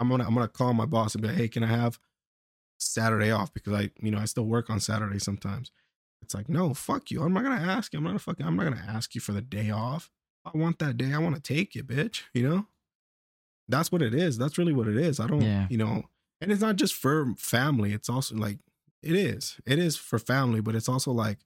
I'm 0.00 0.08
gonna 0.08 0.26
I'm 0.26 0.34
gonna 0.34 0.48
call 0.48 0.74
my 0.74 0.84
boss 0.84 1.14
and 1.14 1.22
be 1.22 1.28
like, 1.28 1.36
hey, 1.36 1.46
can 1.46 1.62
I 1.62 1.68
have 1.68 2.00
Saturday 2.76 3.30
off 3.30 3.54
because 3.54 3.72
I 3.72 3.90
you 4.00 4.10
know 4.10 4.18
I 4.18 4.24
still 4.24 4.44
work 4.44 4.70
on 4.70 4.80
Saturday 4.80 5.20
sometimes. 5.20 5.70
It's 6.20 6.34
like, 6.34 6.48
no, 6.48 6.74
fuck 6.74 7.12
you. 7.12 7.22
I'm 7.22 7.32
not 7.32 7.44
gonna 7.44 7.64
ask 7.64 7.92
you. 7.92 7.98
I'm 7.98 8.02
not 8.02 8.10
gonna 8.10 8.18
fucking. 8.18 8.44
I'm 8.44 8.56
not 8.56 8.64
gonna 8.64 8.84
ask 8.88 9.14
you 9.14 9.20
for 9.20 9.30
the 9.30 9.40
day 9.40 9.70
off. 9.70 10.10
I 10.44 10.58
want 10.58 10.80
that 10.80 10.96
day. 10.96 11.12
I 11.12 11.18
want 11.18 11.36
to 11.36 11.40
take 11.40 11.76
it, 11.76 11.86
bitch. 11.86 12.22
You 12.34 12.48
know. 12.48 12.66
That's 13.68 13.92
what 13.92 14.02
it 14.02 14.14
is. 14.14 14.36
That's 14.36 14.58
really 14.58 14.72
what 14.72 14.88
it 14.88 14.96
is. 14.96 15.20
I 15.20 15.28
don't. 15.28 15.42
Yeah. 15.42 15.68
You 15.70 15.78
know. 15.78 16.04
And 16.40 16.50
it's 16.50 16.62
not 16.62 16.74
just 16.74 16.94
for 16.94 17.34
family. 17.36 17.92
It's 17.92 18.08
also 18.08 18.34
like 18.34 18.58
it 19.00 19.14
is. 19.14 19.60
It 19.64 19.78
is 19.78 19.96
for 19.96 20.18
family, 20.18 20.60
but 20.60 20.74
it's 20.74 20.88
also 20.88 21.12
like 21.12 21.38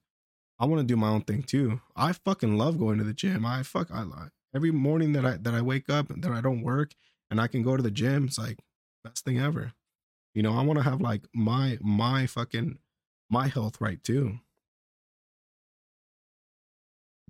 I 0.63 0.65
want 0.65 0.79
to 0.79 0.87
do 0.87 0.95
my 0.95 1.09
own 1.09 1.23
thing 1.23 1.43
too. 1.43 1.81
I 1.93 2.13
fucking 2.13 2.57
love 2.57 2.79
going 2.79 2.97
to 2.97 3.03
the 3.03 3.13
gym. 3.13 3.45
I 3.45 3.63
fuck. 3.63 3.91
I 3.91 4.03
like 4.03 4.29
every 4.55 4.71
morning 4.71 5.11
that 5.11 5.25
I 5.25 5.35
that 5.35 5.53
I 5.53 5.61
wake 5.61 5.89
up 5.89 6.07
that 6.07 6.31
I 6.31 6.39
don't 6.39 6.61
work 6.61 6.93
and 7.29 7.41
I 7.41 7.47
can 7.47 7.63
go 7.63 7.75
to 7.75 7.83
the 7.83 7.91
gym. 7.91 8.27
It's 8.27 8.37
like 8.37 8.59
best 9.03 9.25
thing 9.25 9.37
ever. 9.37 9.73
You 10.33 10.41
know. 10.41 10.57
I 10.57 10.61
want 10.61 10.79
to 10.79 10.83
have 10.85 11.01
like 11.01 11.23
my 11.33 11.77
my 11.81 12.27
fucking 12.27 12.77
my 13.29 13.47
health 13.49 13.81
right 13.81 14.01
too. 14.01 14.39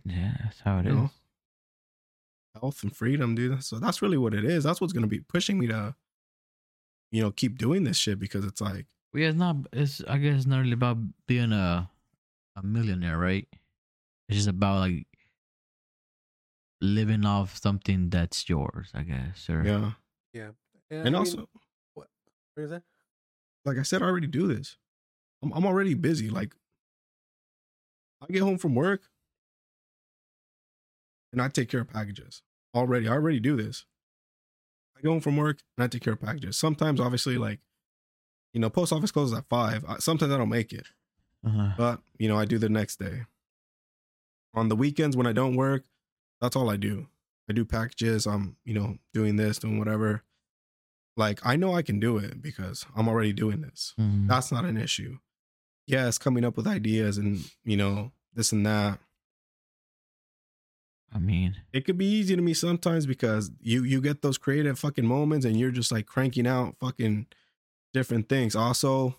Yeah, 0.05 0.33
that's 0.43 0.59
how 0.59 0.77
it 0.77 0.85
you 0.85 0.91
is. 0.91 0.97
know? 0.97 1.09
Health 2.61 2.83
and 2.83 2.95
freedom, 2.95 3.33
dude. 3.33 3.63
So 3.63 3.79
that's 3.79 4.03
really 4.03 4.19
what 4.19 4.35
it 4.35 4.45
is. 4.45 4.63
That's 4.63 4.79
what's 4.79 4.93
gonna 4.93 5.07
be 5.07 5.21
pushing 5.21 5.57
me 5.57 5.65
to, 5.65 5.95
you 7.11 7.23
know, 7.23 7.31
keep 7.31 7.57
doing 7.57 7.83
this 7.83 7.97
shit 7.97 8.19
because 8.19 8.45
it's 8.45 8.61
like, 8.61 8.85
yeah, 9.15 9.29
it's 9.29 9.37
not. 9.39 9.55
It's 9.73 10.03
I 10.07 10.19
guess 10.19 10.35
it's 10.35 10.45
not 10.45 10.59
really 10.59 10.73
about 10.73 10.97
being 11.25 11.51
a 11.51 11.89
a 12.55 12.63
millionaire, 12.63 13.17
right? 13.17 13.47
It's 14.29 14.37
just 14.37 14.49
about 14.49 14.79
like 14.79 15.07
living 16.81 17.25
off 17.25 17.57
something 17.61 18.09
that's 18.09 18.47
yours, 18.49 18.89
I 18.93 19.03
guess. 19.03 19.49
Or 19.49 19.63
yeah. 19.65 19.91
I 20.91 20.95
And 20.95 21.05
mean, 21.05 21.15
also, 21.15 21.49
what 21.93 22.07
is 22.57 22.69
that? 22.69 22.83
like 23.65 23.77
I 23.77 23.83
said, 23.83 24.01
I 24.01 24.05
already 24.05 24.27
do 24.27 24.47
this. 24.47 24.77
I'm 25.41 25.51
I'm 25.53 25.65
already 25.65 25.93
busy. 25.95 26.29
Like, 26.29 26.55
I 28.21 28.27
get 28.31 28.41
home 28.41 28.57
from 28.57 28.75
work, 28.75 29.01
and 31.31 31.41
I 31.41 31.47
take 31.49 31.69
care 31.69 31.81
of 31.81 31.89
packages 31.89 32.41
already. 32.75 33.07
I 33.07 33.13
already 33.13 33.39
do 33.39 33.55
this. 33.55 33.85
I 34.97 35.01
go 35.01 35.11
home 35.11 35.21
from 35.21 35.37
work 35.37 35.61
and 35.77 35.83
I 35.83 35.87
take 35.87 36.03
care 36.03 36.13
of 36.13 36.21
packages. 36.21 36.55
Sometimes, 36.57 36.99
obviously, 36.99 37.37
like, 37.37 37.59
you 38.53 38.59
know, 38.59 38.69
post 38.69 38.93
office 38.93 39.11
closes 39.11 39.37
at 39.37 39.45
five. 39.49 39.83
I- 39.87 39.97
Sometimes 39.97 40.31
I 40.31 40.37
don't 40.37 40.49
make 40.49 40.71
it. 40.71 40.87
Uh 41.45 41.73
but 41.77 41.99
you 42.17 42.27
know 42.27 42.37
i 42.37 42.45
do 42.45 42.57
the 42.57 42.69
next 42.69 42.97
day. 42.99 43.25
On 44.53 44.69
the 44.69 44.75
weekends 44.75 45.17
when 45.17 45.27
i 45.27 45.33
don't 45.33 45.55
work 45.55 45.83
that's 46.41 46.55
all 46.55 46.69
i 46.69 46.77
do. 46.77 47.07
I 47.49 47.53
do 47.53 47.65
packages 47.65 48.25
i'm 48.27 48.55
you 48.63 48.73
know 48.73 48.97
doing 49.13 49.35
this 49.35 49.59
doing 49.59 49.79
whatever. 49.79 50.23
Like 51.17 51.39
i 51.45 51.55
know 51.55 51.73
i 51.75 51.81
can 51.81 51.99
do 51.99 52.17
it 52.17 52.41
because 52.41 52.85
i'm 52.95 53.07
already 53.07 53.33
doing 53.33 53.61
this. 53.61 53.93
Mhm. 53.99 54.27
that's 54.27 54.51
not 54.51 54.65
an 54.65 54.77
issue. 54.77 55.17
Yes, 55.85 56.17
coming 56.17 56.45
up 56.45 56.55
with 56.55 56.65
ideas 56.67 57.17
and 57.17 57.43
you 57.65 57.75
know 57.77 58.11
this 58.33 58.51
and 58.51 58.65
that. 58.65 58.99
I 61.15 61.19
mean, 61.19 61.57
It 61.71 61.85
could 61.85 61.97
be 61.97 62.07
easy 62.07 62.35
to 62.35 62.41
me 62.41 62.53
sometimes 62.55 63.05
because 63.05 63.51
you 63.61 63.83
you 63.83 64.01
get 64.01 64.21
those 64.23 64.37
creative 64.39 64.79
fucking 64.79 65.05
moments 65.05 65.45
and 65.45 65.59
you're 65.59 65.69
just 65.71 65.91
like 65.91 66.07
cranking 66.07 66.47
out 66.47 66.75
fucking 66.79 67.27
different 67.93 68.29
things. 68.29 68.55
Also, 68.55 69.15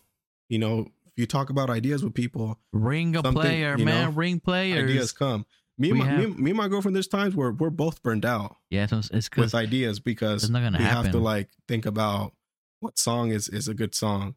you 0.48 0.58
know, 0.58 0.88
if 1.16 1.20
you 1.20 1.26
talk 1.26 1.50
about 1.50 1.70
ideas 1.70 2.02
with 2.04 2.14
people, 2.14 2.58
ring 2.72 3.14
a 3.16 3.22
player, 3.22 3.76
you 3.78 3.84
man. 3.84 4.06
know, 4.06 4.10
ring 4.10 4.40
players. 4.40 4.90
ideas 4.90 5.12
come. 5.12 5.46
Me 5.78 5.90
and, 5.90 5.98
my, 5.98 6.04
me, 6.04 6.10
have- 6.10 6.24
and- 6.24 6.38
me 6.38 6.50
and 6.50 6.56
my 6.56 6.68
girlfriend, 6.68 6.94
there's 6.94 7.08
times 7.08 7.34
where 7.34 7.50
we're 7.52 7.70
both 7.70 8.02
burned 8.02 8.24
out 8.24 8.56
Yeah, 8.70 8.86
so 8.86 8.98
it's- 8.98 9.28
with 9.36 9.54
ideas 9.54 9.98
because 10.00 10.44
it's 10.44 10.50
not 10.52 10.62
gonna 10.62 10.78
we 10.78 10.84
have 10.84 11.10
to 11.12 11.18
like 11.18 11.50
think 11.68 11.86
about 11.86 12.32
what 12.80 12.98
song 12.98 13.30
is 13.30 13.48
is 13.48 13.66
a 13.68 13.74
good 13.74 13.94
song 13.94 14.34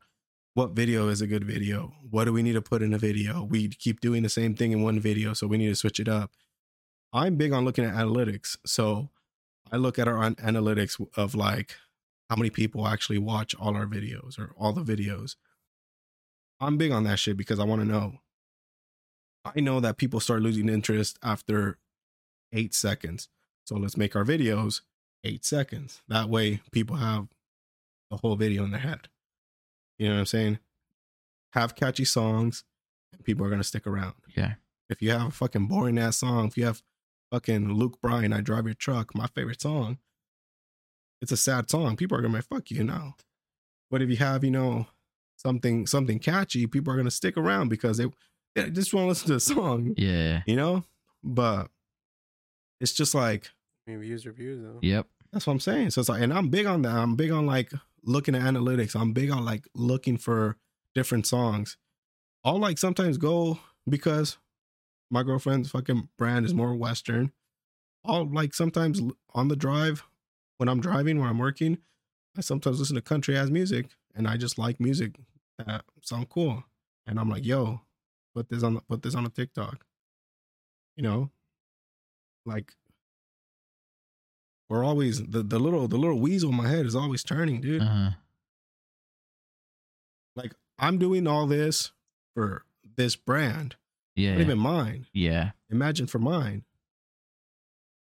what 0.54 0.72
video 0.72 1.10
is 1.10 1.22
a 1.22 1.28
good 1.28 1.44
video 1.44 1.94
what 2.10 2.26
do 2.26 2.34
we 2.34 2.42
need 2.42 2.54
to 2.54 2.62
put 2.62 2.82
in 2.82 2.92
a 2.94 2.98
video 2.98 3.44
we 3.44 3.68
keep 3.68 4.00
doing 4.00 4.24
the 4.24 4.30
same 4.30 4.56
thing 4.56 4.72
in 4.72 4.82
one 4.82 5.00
video 5.00 5.34
so 5.34 5.46
we 5.46 5.58
need 5.58 5.68
to 5.68 5.76
switch 5.76 6.00
it 6.00 6.08
up 6.08 6.32
i'm 7.14 7.36
big 7.36 7.52
on 7.52 7.66
looking 7.66 7.84
at 7.86 7.94
analytics 7.94 8.58
so 8.66 9.10
i 9.72 9.76
look 9.76 10.00
at 10.00 10.08
our 10.08 10.16
analytics 10.32 11.00
of 11.18 11.36
like 11.36 11.76
how 12.30 12.36
many 12.38 12.50
people 12.50 12.88
actually 12.88 13.18
watch 13.20 13.54
all 13.60 13.76
our 13.76 13.86
videos 13.86 14.40
or 14.40 14.54
all 14.58 14.72
the 14.74 14.82
videos 14.84 15.36
i'm 16.60 16.78
big 16.78 16.92
on 16.92 17.04
that 17.04 17.20
shit 17.20 17.38
because 17.38 17.60
i 17.60 17.64
want 17.64 17.82
to 17.82 17.88
know 17.88 18.20
i 19.46 19.60
know 19.60 19.80
that 19.80 19.98
people 19.98 20.20
start 20.20 20.42
losing 20.42 20.70
interest 20.70 21.18
after 21.24 21.78
eight 22.54 22.74
seconds 22.74 23.30
so 23.66 23.76
let's 23.76 23.98
make 23.98 24.16
our 24.16 24.24
videos 24.24 24.82
eight 25.24 25.46
seconds. 25.46 26.02
That 26.08 26.30
way, 26.30 26.62
people 26.72 26.96
have 26.98 27.28
the 28.10 28.18
whole 28.18 28.36
video 28.36 28.64
in 28.64 28.72
their 28.72 28.80
head. 28.80 29.10
You 29.98 30.08
know 30.08 30.14
what 30.16 30.20
I'm 30.22 30.26
saying? 30.26 30.60
Have 31.54 31.76
catchy 31.76 32.06
songs, 32.06 32.64
and 33.14 33.24
people 33.24 33.46
are 33.46 33.50
gonna 33.50 33.64
stick 33.64 33.86
around. 33.86 34.14
yeah, 34.36 34.56
If 34.90 35.02
you 35.02 35.12
have 35.12 35.28
a 35.28 35.32
fucking 35.32 35.68
boring 35.68 35.98
ass 35.98 36.18
song, 36.18 36.48
if 36.48 36.58
you 36.58 36.66
have 36.66 36.82
fucking 37.32 37.74
Luke 37.74 38.00
Bryan, 38.02 38.32
"I 38.32 38.42
Drive 38.42 38.66
Your 38.66 38.74
Truck," 38.74 39.14
my 39.16 39.28
favorite 39.28 39.62
song, 39.62 40.00
it's 41.22 41.32
a 41.32 41.38
sad 41.38 41.70
song. 41.70 41.98
People 41.98 42.18
are 42.18 42.22
gonna 42.22 42.34
be 42.34 42.38
like, 42.38 42.46
"Fuck 42.48 42.72
you" 42.72 42.84
now. 42.84 43.16
But 43.90 44.02
if 44.02 44.10
you 44.10 44.18
have, 44.18 44.44
you 44.44 44.52
know, 44.52 44.88
something 45.38 45.88
something 45.88 46.20
catchy, 46.20 46.68
people 46.68 46.92
are 46.94 46.98
gonna 46.98 47.10
stick 47.12 47.38
around 47.38 47.70
because 47.70 47.98
they, 47.98 48.06
they 48.56 48.70
just 48.70 48.94
want 48.94 49.06
to 49.06 49.08
listen 49.10 49.28
to 49.28 49.34
the 49.36 49.40
song. 49.40 49.94
yeah, 49.98 50.42
You 50.46 50.56
know, 50.58 50.84
but 51.24 51.70
it's 52.82 52.94
just 52.94 53.16
like 53.16 53.50
I 53.88 53.92
mean, 53.92 54.02
views 54.02 54.26
reviews 54.26 54.62
though. 54.62 54.80
yep, 54.82 55.08
that's 55.32 55.48
what 55.48 55.54
I'm 55.54 55.60
saying. 55.60 55.92
So 55.92 56.02
it's 56.02 56.10
like, 56.10 56.22
and 56.22 56.34
I'm 56.34 56.50
big 56.50 56.66
on 56.66 56.82
that. 56.84 56.94
I'm 56.94 57.16
big 57.16 57.32
on 57.32 57.46
like 57.46 57.72
looking 58.04 58.36
at 58.36 58.42
analytics. 58.42 59.00
I'm 59.00 59.14
big 59.14 59.32
on 59.32 59.46
like 59.46 59.68
looking 59.74 60.18
for 60.18 60.58
different 60.96 61.26
songs. 61.26 61.78
I'll 62.44 62.60
like 62.60 62.78
sometimes 62.78 63.18
go 63.18 63.60
because 63.88 64.38
my 65.10 65.24
girlfriend's 65.24 65.70
fucking 65.72 66.10
brand 66.18 66.46
is 66.46 66.54
more 66.54 66.76
Western. 66.76 67.32
I'll 68.06 68.26
like 68.30 68.54
sometimes 68.54 69.02
on 69.34 69.48
the 69.48 69.56
drive 69.56 70.04
when 70.58 70.70
I'm 70.70 70.80
driving, 70.80 71.20
when 71.20 71.30
I'm 71.30 71.38
working, 71.40 71.78
I 72.38 72.42
sometimes 72.42 72.80
listen 72.80 72.96
to 72.96 73.02
country 73.02 73.38
as 73.38 73.52
music 73.52 73.88
and 74.18 74.28
I 74.28 74.36
just 74.36 74.58
like 74.58 74.80
music 74.82 75.16
that 75.60 75.84
sound 76.02 76.28
cool. 76.30 76.64
And 77.06 77.18
I'm 77.20 77.30
like, 77.30 77.46
yo, 77.46 77.82
put 78.36 78.50
this 78.50 78.64
on 78.64 78.74
the, 78.76 78.82
put 78.82 79.02
this 79.04 79.16
on 79.16 79.26
a 79.26 79.30
TikTok. 79.30 79.86
You 80.98 81.04
know? 81.04 81.30
Like 82.46 82.74
we're 84.70 84.84
always 84.84 85.26
the, 85.26 85.44
the 85.44 85.60
little 85.60 85.88
the 85.88 85.98
little 85.98 86.20
weasel 86.20 86.50
in 86.50 86.56
my 86.58 86.68
head 86.68 86.86
is 86.86 86.96
always 86.96 87.24
turning, 87.24 87.62
dude. 87.62 87.82
uh 87.82 87.86
huh, 87.86 88.10
Like 90.36 90.54
I'm 90.80 90.98
doing 90.98 91.28
all 91.28 91.48
this 91.48 91.92
for 92.36 92.64
this 92.98 93.16
brand, 93.16 93.76
yeah, 94.16 94.34
not 94.34 94.42
even 94.42 94.60
mine. 94.60 95.06
yeah. 95.14 95.52
Imagine 95.70 96.08
for 96.08 96.20
mine. 96.20 96.64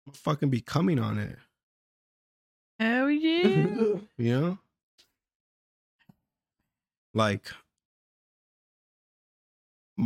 I'm 0.07 0.13
fucking 0.13 0.49
be 0.49 0.61
coming 0.61 0.99
on 0.99 1.17
it. 1.19 1.37
Hell 2.79 3.09
yeah. 3.09 3.47
you 4.17 4.39
know? 4.39 4.57
Like 7.13 7.51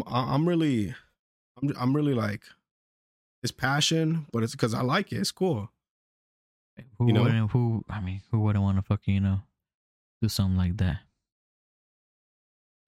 I'm- 0.06 0.48
really 0.48 0.94
I'm 1.62 1.74
I'm 1.78 1.96
really 1.96 2.14
like 2.14 2.44
it's 3.44 3.52
passion, 3.52 4.26
but 4.34 4.44
it's 4.44 4.52
because 4.54 4.74
I 4.74 4.82
like 4.82 5.12
it. 5.12 5.18
It's 5.18 5.32
cool. 5.32 5.70
Who 6.98 7.08
You 7.08 7.14
know? 7.14 7.24
wouldn't? 7.24 7.52
Who? 7.52 7.86
I 7.90 8.02
mean, 8.02 8.22
who 8.32 8.40
wouldn't 8.42 8.64
want 8.64 8.78
to 8.78 8.82
fucking 8.82 9.14
you 9.14 9.20
know 9.22 9.40
do 10.22 10.30
something 10.30 10.58
like 10.58 10.78
that? 10.78 11.00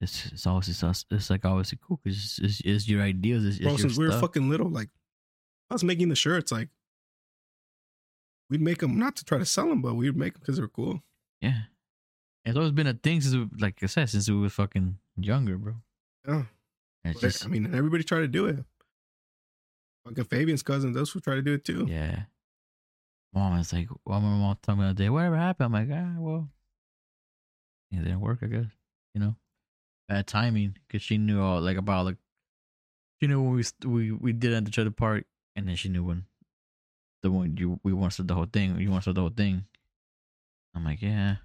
It's 0.02 0.28
it's 0.28 0.46
always 0.48 0.68
it's, 0.70 0.84
us- 0.84 1.06
it's 1.12 1.30
like 1.30 1.46
always 1.46 1.74
cool 1.82 2.00
because 2.04 2.18
it's, 2.18 2.40
it's, 2.40 2.62
it's 2.62 2.90
your 2.90 3.02
ideas. 3.02 3.46
It's, 3.46 3.60
Bro, 3.60 3.72
your 3.72 3.80
since 3.80 3.98
we 3.98 4.08
were 4.08 4.20
fucking 4.20 4.50
little, 4.50 4.70
like 4.70 4.90
I 5.70 5.74
was 5.76 5.84
making 5.84 6.10
the 6.10 6.16
shirts, 6.16 6.52
like 6.52 6.70
we'd 8.50 8.62
make 8.62 8.80
them 8.80 8.98
not 8.98 9.16
to 9.18 9.26
try 9.26 9.38
to 9.38 9.46
sell 9.46 9.68
them, 9.70 9.82
but 9.82 9.96
we'd 9.96 10.16
make 10.18 10.34
them 10.34 10.40
because 10.42 10.56
they 10.58 10.62
were 10.62 10.68
cool. 10.68 11.04
Yeah, 11.42 11.62
it's 12.50 12.58
always 12.58 12.72
been 12.72 12.88
a 12.88 12.94
thing 12.94 13.22
since, 13.22 13.36
we, 13.36 13.48
like 13.60 13.82
I 13.82 13.86
said, 13.88 14.10
since 14.10 14.30
we 14.30 14.40
were 14.40 14.50
fucking 14.50 14.98
younger, 15.18 15.58
bro. 15.58 15.76
Yeah, 16.28 16.44
just 17.20 17.46
I 17.46 17.48
mean, 17.48 17.74
everybody 17.74 18.04
tried 18.04 18.22
to 18.22 18.28
do 18.28 18.46
it. 18.48 18.64
Fucking 20.06 20.26
Fabian's 20.26 20.64
cousin, 20.64 20.94
those 20.94 21.12
who 21.12 21.20
try 21.20 21.36
to 21.36 21.42
do 21.42 21.54
it 21.54 21.66
too. 21.66 21.86
yeah. 21.90 22.24
Mom 23.34 23.58
was 23.58 23.72
like, 23.72 23.88
well, 24.06 24.20
my 24.20 24.28
mom 24.28 24.58
told 24.62 24.80
me 24.80 24.88
the 24.88 24.94
day, 24.96 25.10
whatever 25.10 25.38
happened. 25.38 25.66
I'm 25.66 25.88
like, 25.88 25.96
ah, 25.96 26.20
well, 26.20 26.50
it 27.92 27.98
didn't 27.98 28.22
work. 28.22 28.40
I 28.42 28.48
guess 28.48 28.66
you 29.14 29.22
know, 29.22 29.36
bad 30.08 30.28
timing 30.28 30.76
because 30.88 31.02
she 31.02 31.18
knew 31.18 31.42
all 31.42 31.62
like 31.62 31.78
about 31.78 32.06
like 32.06 32.18
she 33.20 33.28
knew 33.28 33.42
when 33.42 33.56
we 33.56 33.64
we 33.88 34.12
we 34.12 34.34
did 34.34 34.54
at 34.54 34.66
the 34.66 34.72
trailer 34.72 34.92
park, 34.92 35.26
and 35.56 35.68
then 35.68 35.76
she 35.76 35.90
knew 35.90 36.04
when 36.04 36.26
the 37.22 37.32
one 37.32 37.58
you 37.58 37.80
we 37.84 37.94
wanted 37.94 38.28
the 38.28 38.34
whole 38.34 38.48
thing. 38.52 38.80
You 38.80 38.92
wanted 38.92 39.16
the 39.16 39.22
whole 39.22 39.30
thing. 39.30 39.66
I'm 40.76 40.86
like, 40.86 41.02
yeah, 41.02 41.36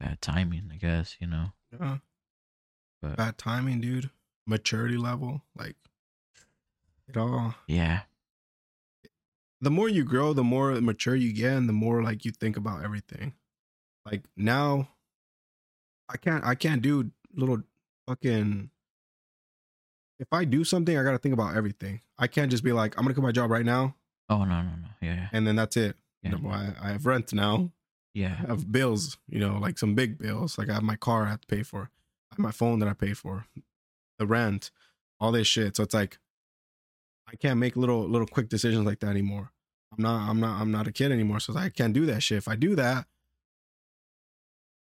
bad 0.00 0.20
timing. 0.20 0.70
I 0.72 0.76
guess 0.76 1.16
you 1.20 1.26
know, 1.26 1.52
Yeah. 1.72 1.98
but 3.02 3.16
Bad 3.16 3.38
timing, 3.38 3.80
dude. 3.80 4.10
Maturity 4.46 4.96
level, 4.96 5.42
like 5.56 5.76
it 7.08 7.16
all. 7.16 7.54
yeah, 7.66 8.02
The 9.60 9.70
more 9.70 9.88
you 9.88 10.04
grow, 10.04 10.32
the 10.32 10.44
more 10.44 10.80
mature 10.80 11.16
you 11.16 11.32
get, 11.32 11.56
and 11.56 11.68
the 11.68 11.72
more 11.72 12.02
like 12.02 12.24
you 12.24 12.30
think 12.30 12.56
about 12.56 12.84
everything. 12.84 13.34
Like 14.04 14.22
now, 14.36 14.88
I 16.08 16.16
can't. 16.16 16.44
I 16.44 16.54
can't 16.54 16.80
do 16.82 17.10
little 17.34 17.62
fucking. 18.06 18.70
If 20.20 20.28
I 20.32 20.44
do 20.44 20.62
something, 20.64 20.96
I 20.96 21.02
got 21.02 21.10
to 21.12 21.18
think 21.18 21.32
about 21.34 21.56
everything. 21.56 22.00
I 22.18 22.26
can't 22.28 22.50
just 22.50 22.62
be 22.64 22.72
like, 22.72 22.96
I'm 22.96 23.02
gonna 23.04 23.14
quit 23.14 23.24
my 23.24 23.32
job 23.32 23.50
right 23.50 23.64
now, 23.66 23.96
oh 24.30 24.44
no 24.44 24.62
no 24.62 24.70
no 24.70 24.88
yeah 25.02 25.28
and 25.32 25.46
then 25.46 25.56
that's 25.56 25.76
it. 25.76 25.96
yeah 26.22 26.30
You 26.36 26.38
know, 26.38 26.48
I, 26.50 26.72
I 26.80 26.88
have 26.92 27.04
rent 27.04 27.32
now. 27.32 27.70
Yeah 28.16 28.46
have 28.48 28.72
bills, 28.72 29.18
you 29.28 29.38
know, 29.38 29.58
like 29.58 29.78
some 29.78 29.94
big 29.94 30.18
bills. 30.18 30.56
Like 30.56 30.70
I 30.70 30.74
have 30.74 30.82
my 30.82 30.96
car 30.96 31.26
I 31.26 31.30
have 31.30 31.42
to 31.42 31.46
pay 31.46 31.62
for. 31.62 31.90
I 32.30 32.34
have 32.34 32.38
my 32.38 32.50
phone 32.50 32.78
that 32.78 32.88
I 32.88 32.94
pay 32.94 33.12
for. 33.12 33.44
The 34.18 34.26
rent, 34.26 34.70
all 35.20 35.32
this 35.32 35.46
shit. 35.46 35.76
So 35.76 35.82
it's 35.82 35.92
like 35.92 36.18
I 37.30 37.36
can't 37.36 37.60
make 37.60 37.76
little 37.76 38.08
little 38.08 38.26
quick 38.26 38.48
decisions 38.48 38.86
like 38.86 39.00
that 39.00 39.08
anymore. 39.10 39.52
I'm 39.92 40.02
not 40.02 40.30
I'm 40.30 40.40
not 40.40 40.60
I'm 40.60 40.72
not 40.72 40.88
a 40.88 40.92
kid 40.92 41.12
anymore. 41.12 41.40
So 41.40 41.54
I 41.54 41.68
can't 41.68 41.92
do 41.92 42.06
that 42.06 42.22
shit. 42.22 42.38
If 42.38 42.48
I 42.48 42.56
do 42.56 42.74
that, 42.76 43.04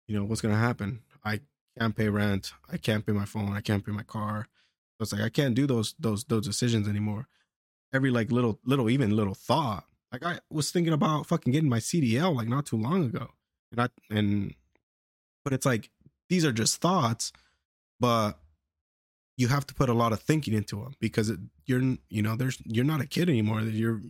you 0.08 0.16
know, 0.16 0.24
what's 0.24 0.40
gonna 0.40 0.56
happen? 0.56 1.02
I 1.22 1.40
can't 1.78 1.94
pay 1.94 2.08
rent. 2.08 2.52
I 2.72 2.78
can't 2.78 3.04
pay 3.04 3.12
my 3.12 3.26
phone. 3.26 3.52
I 3.52 3.60
can't 3.60 3.84
pay 3.84 3.92
my 3.92 4.02
car. 4.02 4.48
So 4.96 5.02
it's 5.02 5.12
like 5.12 5.22
I 5.22 5.28
can't 5.28 5.54
do 5.54 5.66
those 5.66 5.94
those 5.98 6.24
those 6.24 6.46
decisions 6.46 6.88
anymore. 6.88 7.28
Every 7.92 8.10
like 8.10 8.32
little 8.32 8.60
little 8.64 8.88
even 8.88 9.14
little 9.14 9.34
thought. 9.34 9.84
Like 10.12 10.24
I 10.24 10.40
was 10.50 10.70
thinking 10.70 10.92
about 10.92 11.26
fucking 11.26 11.52
getting 11.52 11.68
my 11.68 11.78
CDL 11.78 12.34
like 12.34 12.48
not 12.48 12.66
too 12.66 12.76
long 12.76 13.04
ago. 13.04 13.28
And 13.70 13.80
I 13.80 13.88
and 14.14 14.54
but 15.44 15.52
it's 15.52 15.66
like 15.66 15.90
these 16.28 16.44
are 16.44 16.52
just 16.52 16.80
thoughts, 16.80 17.32
but 17.98 18.38
you 19.36 19.48
have 19.48 19.66
to 19.66 19.74
put 19.74 19.88
a 19.88 19.94
lot 19.94 20.12
of 20.12 20.20
thinking 20.20 20.54
into 20.54 20.76
them 20.76 20.94
because 21.00 21.30
it, 21.30 21.38
you're 21.64 21.96
you 22.08 22.22
know 22.22 22.36
there's 22.36 22.58
you're 22.64 22.84
not 22.84 23.00
a 23.00 23.06
kid 23.06 23.28
anymore. 23.28 23.60
You're 23.62 24.02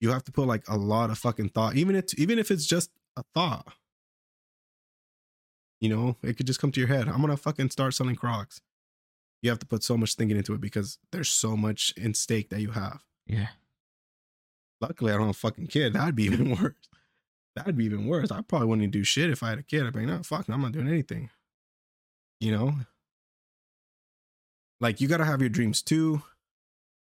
you 0.00 0.10
have 0.10 0.24
to 0.24 0.32
put 0.32 0.46
like 0.46 0.64
a 0.68 0.76
lot 0.76 1.10
of 1.10 1.18
fucking 1.18 1.50
thought, 1.50 1.76
even 1.76 1.96
if 1.96 2.14
even 2.18 2.38
if 2.38 2.50
it's 2.50 2.66
just 2.66 2.90
a 3.16 3.24
thought. 3.34 3.72
You 5.80 5.90
know, 5.90 6.16
it 6.22 6.38
could 6.38 6.46
just 6.46 6.60
come 6.60 6.72
to 6.72 6.80
your 6.80 6.88
head. 6.88 7.08
I'm 7.08 7.20
gonna 7.20 7.36
fucking 7.36 7.70
start 7.70 7.92
selling 7.92 8.16
Crocs. 8.16 8.62
You 9.42 9.50
have 9.50 9.58
to 9.58 9.66
put 9.66 9.84
so 9.84 9.98
much 9.98 10.14
thinking 10.14 10.38
into 10.38 10.54
it 10.54 10.60
because 10.60 10.98
there's 11.12 11.28
so 11.28 11.58
much 11.58 11.92
in 11.98 12.14
stake 12.14 12.48
that 12.48 12.62
you 12.62 12.70
have. 12.70 13.04
yeah 13.26 13.48
Luckily, 14.88 15.12
I 15.12 15.16
don't 15.16 15.26
have 15.26 15.36
a 15.36 15.38
fucking 15.38 15.68
kid. 15.68 15.92
That'd 15.94 16.14
be 16.14 16.24
even 16.32 16.50
worse. 16.50 16.74
That'd 17.56 17.76
be 17.76 17.84
even 17.84 18.06
worse. 18.06 18.30
I 18.30 18.42
probably 18.42 18.68
wouldn't 18.68 18.90
do 18.92 19.04
shit 19.04 19.30
if 19.30 19.42
I 19.42 19.50
had 19.50 19.58
a 19.58 19.62
kid. 19.62 19.84
I'd 19.86 19.92
be 19.92 20.00
like, 20.00 20.08
no, 20.08 20.22
fuck, 20.22 20.48
I'm 20.48 20.60
not 20.62 20.72
doing 20.72 20.88
anything. 20.88 21.30
You 22.40 22.52
know? 22.52 22.74
Like, 24.80 25.00
you 25.00 25.08
gotta 25.08 25.24
have 25.24 25.40
your 25.40 25.48
dreams 25.50 25.80
too, 25.82 26.22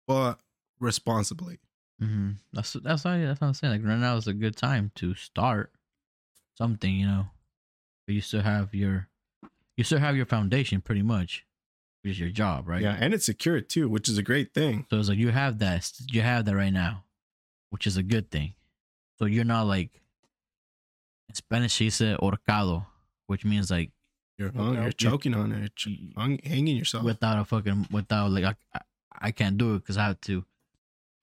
but 0.06 0.38
responsibly. 0.78 1.58
hmm 1.98 2.32
That's 2.52 2.74
that's 2.74 3.04
why 3.04 3.18
that's 3.24 3.40
what 3.40 3.48
I'm 3.48 3.54
saying. 3.54 3.72
Like 3.72 3.88
right 3.88 3.98
now 3.98 4.16
is 4.16 4.26
a 4.28 4.34
good 4.34 4.56
time 4.56 4.92
to 4.96 5.14
start 5.14 5.72
something, 6.56 6.94
you 6.94 7.06
know. 7.06 7.26
But 8.06 8.14
you 8.14 8.20
still 8.20 8.42
have 8.42 8.74
your 8.74 9.08
you 9.76 9.84
still 9.84 9.98
have 9.98 10.16
your 10.16 10.26
foundation 10.26 10.80
pretty 10.80 11.02
much, 11.02 11.44
which 12.02 12.12
is 12.12 12.20
your 12.20 12.28
job, 12.28 12.68
right? 12.68 12.82
Yeah, 12.82 12.96
and 13.00 13.12
it's 13.14 13.26
secure 13.26 13.60
too, 13.60 13.88
which 13.88 14.08
is 14.08 14.18
a 14.18 14.22
great 14.22 14.52
thing. 14.54 14.86
So 14.90 14.98
it's 14.98 15.08
like 15.08 15.18
you 15.18 15.30
have 15.30 15.58
that, 15.58 15.90
you 16.12 16.20
have 16.20 16.44
that 16.44 16.54
right 16.54 16.72
now, 16.72 17.04
which 17.70 17.86
is 17.86 17.96
a 17.96 18.02
good 18.02 18.30
thing. 18.30 18.54
So 19.18 19.24
you're 19.26 19.44
not 19.44 19.66
like 19.66 20.02
in 21.28 21.34
Spanish 21.34 21.72
she 21.72 21.90
said 21.90 22.18
horcado, 22.18 22.86
which 23.26 23.44
means 23.44 23.70
like 23.70 23.90
You're 24.38 24.52
hung, 24.52 24.74
you're 24.74 24.84
You- 24.86 24.92
choking 24.92 25.34
on 25.34 25.52
it, 25.52 25.74
ch- 25.76 26.12
hung, 26.16 26.38
hanging 26.44 26.76
yourself. 26.76 27.04
without 27.04 27.38
a 27.38 27.44
fucking 27.44 27.88
without 27.90 28.30
like 28.30 28.44
I, 28.44 28.54
I, 28.74 28.80
I 29.28 29.30
can't 29.32 29.56
do 29.58 29.74
it 29.74 29.78
because 29.80 29.96
I 29.96 30.04
have 30.06 30.20
to 30.22 30.44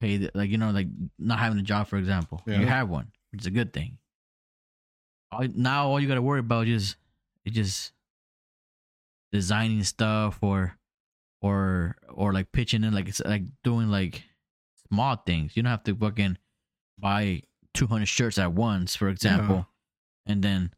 pay 0.00 0.16
the 0.18 0.30
like 0.34 0.50
you 0.50 0.58
know 0.58 0.70
like 0.70 0.88
not 1.18 1.38
having 1.38 1.58
a 1.58 1.62
job 1.62 1.86
for 1.88 1.96
example. 1.98 2.42
Yeah. 2.46 2.60
You 2.60 2.66
have 2.66 2.88
one, 2.90 3.12
which 3.30 3.42
is 3.42 3.46
a 3.46 3.50
good 3.52 3.72
thing. 3.72 3.98
All, 5.32 5.46
now 5.54 5.88
all 5.88 6.00
you 6.00 6.08
got 6.08 6.14
to 6.16 6.22
worry 6.22 6.40
about 6.40 6.66
is 6.68 6.96
is 7.44 7.52
just 7.54 7.92
designing 9.32 9.82
stuff 9.84 10.38
or 10.42 10.76
or 11.40 11.96
or 12.08 12.32
like 12.32 12.52
pitching 12.52 12.84
in 12.84 12.94
like 12.94 13.08
it's 13.08 13.20
like 13.24 13.42
doing 13.62 13.88
like 13.88 14.24
small 14.94 15.16
things. 15.16 15.56
You 15.56 15.62
don't 15.62 15.70
have 15.70 15.84
to 15.84 15.94
fucking 15.94 16.38
buy 16.98 17.42
200 17.74 18.06
shirts 18.06 18.38
at 18.38 18.52
once, 18.52 18.94
for 18.96 19.08
example, 19.08 19.66
and 20.26 20.42
then 20.42 20.70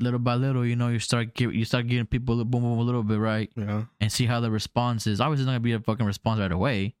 little 0.00 0.18
by 0.18 0.34
little, 0.34 0.64
you 0.66 0.74
know, 0.76 0.88
you 0.88 0.98
start 0.98 1.34
give 1.34 1.54
you 1.54 1.64
start 1.64 1.86
giving 1.86 2.06
people 2.06 2.34
a 2.34 2.36
little 2.36 2.50
boom 2.50 2.62
boom 2.62 2.78
a 2.78 2.82
little 2.82 3.02
bit, 3.02 3.18
right? 3.18 3.50
yeah, 3.56 3.84
and 4.00 4.10
see 4.10 4.26
how 4.26 4.40
the 4.40 4.50
response 4.50 5.06
is. 5.06 5.20
Obviously, 5.20 5.42
it's 5.42 5.46
not 5.46 5.52
gonna 5.52 5.60
be 5.60 5.72
a 5.72 5.80
fucking 5.80 6.06
response 6.06 6.40
right 6.40 6.50
away. 6.52 6.94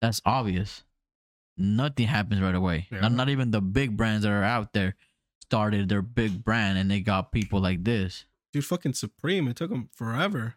That's 0.00 0.20
obvious. 0.24 0.84
Nothing 1.56 2.06
happens 2.08 2.40
right 2.40 2.54
away. 2.54 2.88
Yeah. 2.90 3.00
Not, 3.00 3.12
not 3.12 3.28
even 3.28 3.50
the 3.52 3.60
big 3.60 3.96
brands 3.96 4.24
that 4.24 4.32
are 4.32 4.42
out 4.42 4.72
there 4.72 4.96
started 5.42 5.88
their 5.88 6.02
big 6.02 6.44
brand 6.44 6.78
and 6.78 6.90
they 6.90 7.00
got 7.00 7.32
people 7.32 7.60
like 7.60 7.84
this. 7.84 8.24
dude, 8.52 8.64
fucking 8.64 8.92
Supreme. 8.94 9.46
It 9.48 9.56
took 9.56 9.70
them 9.70 9.88
forever. 9.94 10.54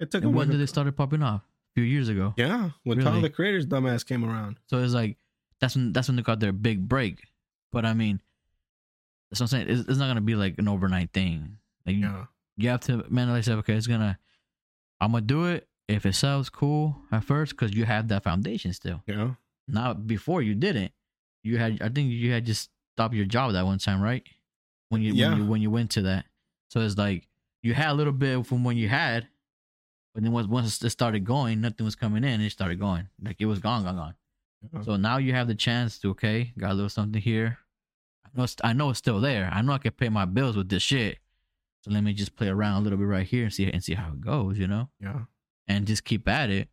It 0.00 0.10
took 0.10 0.22
And 0.22 0.30
them 0.30 0.36
when 0.36 0.48
like 0.48 0.52
did 0.52 0.56
a- 0.56 0.58
they 0.58 0.66
started 0.66 0.96
popping 0.96 1.22
off? 1.22 1.42
Few 1.74 1.84
years 1.84 2.08
ago. 2.08 2.34
Yeah, 2.36 2.70
when 2.84 2.98
Really? 2.98 3.10
Tyler 3.10 3.22
the 3.22 3.30
Creator's 3.30 3.66
dumbass 3.66 4.04
came 4.06 4.24
around. 4.24 4.58
So 4.68 4.78
it's 4.78 4.92
like 4.92 5.16
that's 5.60 5.74
when 5.74 5.92
that's 5.92 6.08
when 6.08 6.16
they 6.16 6.22
got 6.22 6.38
their 6.40 6.52
big 6.52 6.86
break. 6.88 7.22
But 7.72 7.84
I 7.86 7.94
mean, 7.94 8.20
that's 9.30 9.40
what 9.40 9.44
I'm 9.44 9.48
saying. 9.66 9.68
It's, 9.70 9.88
it's 9.88 9.98
not 9.98 10.08
gonna 10.08 10.20
be 10.20 10.34
like 10.34 10.56
an 10.58 10.68
overnight 10.68 11.12
thing. 11.12 11.56
Like 11.86 11.96
you, 11.96 12.02
Yeah, 12.02 12.24
you 12.56 12.68
have 12.68 12.80
to 12.82 13.04
mentally 13.08 13.42
say, 13.42 13.52
okay, 13.54 13.74
it's 13.74 13.86
gonna, 13.86 14.18
I'm 15.00 15.12
gonna 15.12 15.22
do 15.22 15.46
it. 15.46 15.66
If 15.88 16.06
it 16.06 16.14
sells, 16.14 16.48
cool 16.50 16.96
at 17.10 17.24
first, 17.24 17.52
because 17.52 17.74
you 17.74 17.84
have 17.84 18.08
that 18.08 18.22
foundation 18.22 18.72
still. 18.72 19.02
yeah, 19.06 19.30
Now, 19.66 19.92
before 19.94 20.40
you 20.42 20.54
didn't, 20.54 20.92
you 21.42 21.58
had. 21.58 21.82
I 21.82 21.88
think 21.88 22.10
you 22.12 22.30
had 22.32 22.46
just 22.46 22.70
stopped 22.94 23.14
your 23.14 23.24
job 23.26 23.52
that 23.52 23.64
one 23.66 23.78
time, 23.78 24.00
right? 24.00 24.22
When 24.90 25.02
you 25.02 25.12
Yeah. 25.14 25.30
when 25.30 25.38
you 25.38 25.46
when 25.46 25.62
you 25.62 25.70
went 25.70 25.90
to 25.92 26.02
that, 26.02 26.26
so 26.68 26.80
it's 26.80 26.96
like 26.98 27.26
you 27.62 27.72
had 27.74 27.90
a 27.90 27.94
little 27.94 28.12
bit 28.12 28.46
from 28.46 28.62
when 28.64 28.76
you 28.76 28.88
had, 28.88 29.26
but 30.14 30.22
then 30.22 30.32
once 30.32 30.82
it 30.82 30.90
started 30.90 31.24
going, 31.24 31.60
nothing 31.60 31.84
was 31.84 31.96
coming 31.96 32.24
in. 32.24 32.40
It 32.40 32.50
started 32.50 32.78
going 32.78 33.08
like 33.22 33.36
it 33.40 33.46
was 33.46 33.58
gone, 33.58 33.84
gone, 33.84 33.96
gone. 33.96 34.14
yeah. 34.72 34.82
So 34.82 34.96
now 34.96 35.16
you 35.16 35.32
have 35.32 35.48
the 35.48 35.54
chance 35.54 35.98
to 36.00 36.10
okay, 36.10 36.52
got 36.58 36.72
a 36.72 36.74
little 36.74 36.90
something 36.90 37.20
here. 37.20 37.58
I 38.24 38.28
know 38.36 38.44
it's, 38.44 38.56
I 38.62 38.72
know 38.72 38.90
it's 38.90 38.98
still 38.98 39.20
there. 39.20 39.50
I 39.52 39.62
know 39.62 39.72
I 39.72 39.78
can 39.78 39.92
pay 39.92 40.08
my 40.10 40.26
bills 40.26 40.56
with 40.56 40.68
this 40.68 40.82
shit. 40.82 41.18
So 41.82 41.90
let 41.90 42.04
me 42.04 42.12
just 42.12 42.36
play 42.36 42.48
around 42.48 42.80
a 42.80 42.80
little 42.84 42.98
bit 42.98 43.06
right 43.06 43.26
here 43.26 43.44
and 43.44 43.52
see 43.52 43.70
and 43.70 43.82
see 43.82 43.94
how 43.94 44.08
it 44.08 44.20
goes, 44.20 44.58
you 44.58 44.68
know, 44.68 44.88
yeah. 45.00 45.22
and 45.66 45.86
just 45.86 46.04
keep 46.04 46.28
at 46.28 46.48
it, 46.48 46.68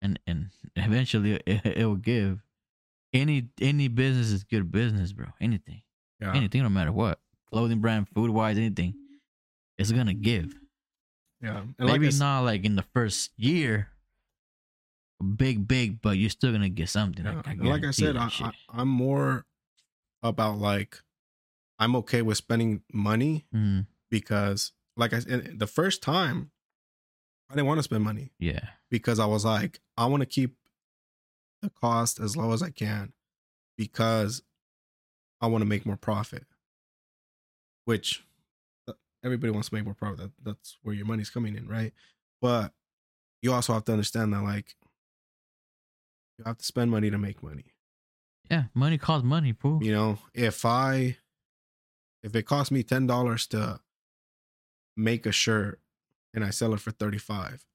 and 0.00 0.20
and 0.26 0.50
eventually 0.76 1.32
it, 1.46 1.64
it 1.64 1.86
will 1.86 1.96
give. 1.96 2.42
Any 3.12 3.48
any 3.60 3.88
business 3.88 4.30
is 4.30 4.44
good 4.44 4.70
business, 4.70 5.12
bro. 5.12 5.26
Anything, 5.40 5.82
yeah. 6.20 6.36
anything, 6.36 6.62
no 6.62 6.68
matter 6.68 6.92
what, 6.92 7.18
clothing 7.50 7.80
brand, 7.80 8.08
food 8.14 8.30
wise, 8.30 8.58
anything, 8.58 8.94
it's 9.78 9.90
gonna 9.90 10.14
give. 10.14 10.54
Yeah, 11.42 11.62
and 11.78 11.88
Maybe 11.88 12.08
s- 12.08 12.18
not 12.18 12.40
like 12.40 12.64
in 12.64 12.76
the 12.76 12.82
first 12.82 13.30
year, 13.36 13.88
big 15.36 15.66
big, 15.68 16.00
but 16.00 16.16
you're 16.18 16.30
still 16.30 16.52
gonna 16.52 16.68
get 16.68 16.88
something. 16.88 17.24
yeah, 17.24 17.36
Like, 17.36 17.60
I 17.60 17.64
like 17.64 17.84
I 17.84 17.90
said, 17.90 18.16
I, 18.16 18.26
I, 18.40 18.52
I'm 18.70 18.88
more 18.88 19.44
about 20.22 20.58
like 20.58 21.02
I'm 21.78 21.94
okay 21.96 22.22
with 22.22 22.38
spending 22.38 22.82
money 22.92 23.46
Mhm. 23.54 23.86
because, 24.10 24.72
like 24.96 25.12
I 25.12 25.18
said, 25.20 25.58
the 25.58 25.66
first 25.66 26.02
time 26.02 26.50
I 27.50 27.54
didn't 27.54 27.66
want 27.66 27.78
to 27.78 27.82
spend 27.84 28.02
money 28.02 28.32
Yeah. 28.38 28.70
because 28.90 29.18
I 29.20 29.26
was 29.26 29.44
like, 29.44 29.80
I 29.96 30.06
want 30.06 30.22
to 30.22 30.26
keep 30.26 30.56
the 31.62 31.70
cost 31.70 32.18
as 32.18 32.36
low 32.36 32.52
as 32.52 32.62
I 32.62 32.70
can 32.70 33.12
because 33.76 34.42
I 35.40 35.46
want 35.48 35.62
to 35.62 35.66
make 35.66 35.84
more 35.86 35.96
profit. 35.98 36.44
Which 37.84 38.24
everybody 39.26 39.50
wants 39.50 39.68
to 39.68 39.74
make 39.74 39.84
more 39.84 39.92
profit. 39.92 40.18
That, 40.18 40.30
that's 40.42 40.78
where 40.82 40.94
your 40.94 41.04
money's 41.04 41.28
coming 41.28 41.54
in, 41.54 41.68
right? 41.68 41.92
But 42.40 42.72
you 43.42 43.52
also 43.52 43.74
have 43.74 43.84
to 43.84 43.92
understand 43.92 44.32
that, 44.32 44.42
like, 44.42 44.76
you 46.38 46.44
have 46.46 46.58
to 46.58 46.64
spend 46.64 46.90
money 46.90 47.10
to 47.10 47.18
make 47.18 47.42
money. 47.42 47.74
Yeah. 48.50 48.64
Money 48.72 48.96
costs 48.96 49.24
money, 49.24 49.52
fool. 49.52 49.82
You 49.82 49.92
know, 49.92 50.18
if 50.32 50.64
I, 50.64 51.16
if 52.22 52.34
it 52.34 52.44
costs 52.44 52.70
me 52.70 52.82
ten 52.82 53.06
dollars 53.06 53.46
to 53.48 53.80
make 54.96 55.26
a 55.26 55.32
shirt 55.32 55.80
and 56.32 56.44
I 56.44 56.50
sell 56.50 56.72
it 56.72 56.80
for 56.80 56.92
thirty 56.92 57.18
five, 57.18 57.66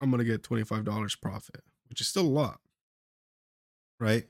I'm 0.00 0.10
gonna 0.10 0.24
get 0.24 0.42
twenty 0.42 0.64
five 0.64 0.84
dollars 0.84 1.14
profit, 1.14 1.62
which 1.88 2.00
is 2.00 2.08
still 2.08 2.26
a 2.26 2.28
lot, 2.28 2.58
right? 4.00 4.26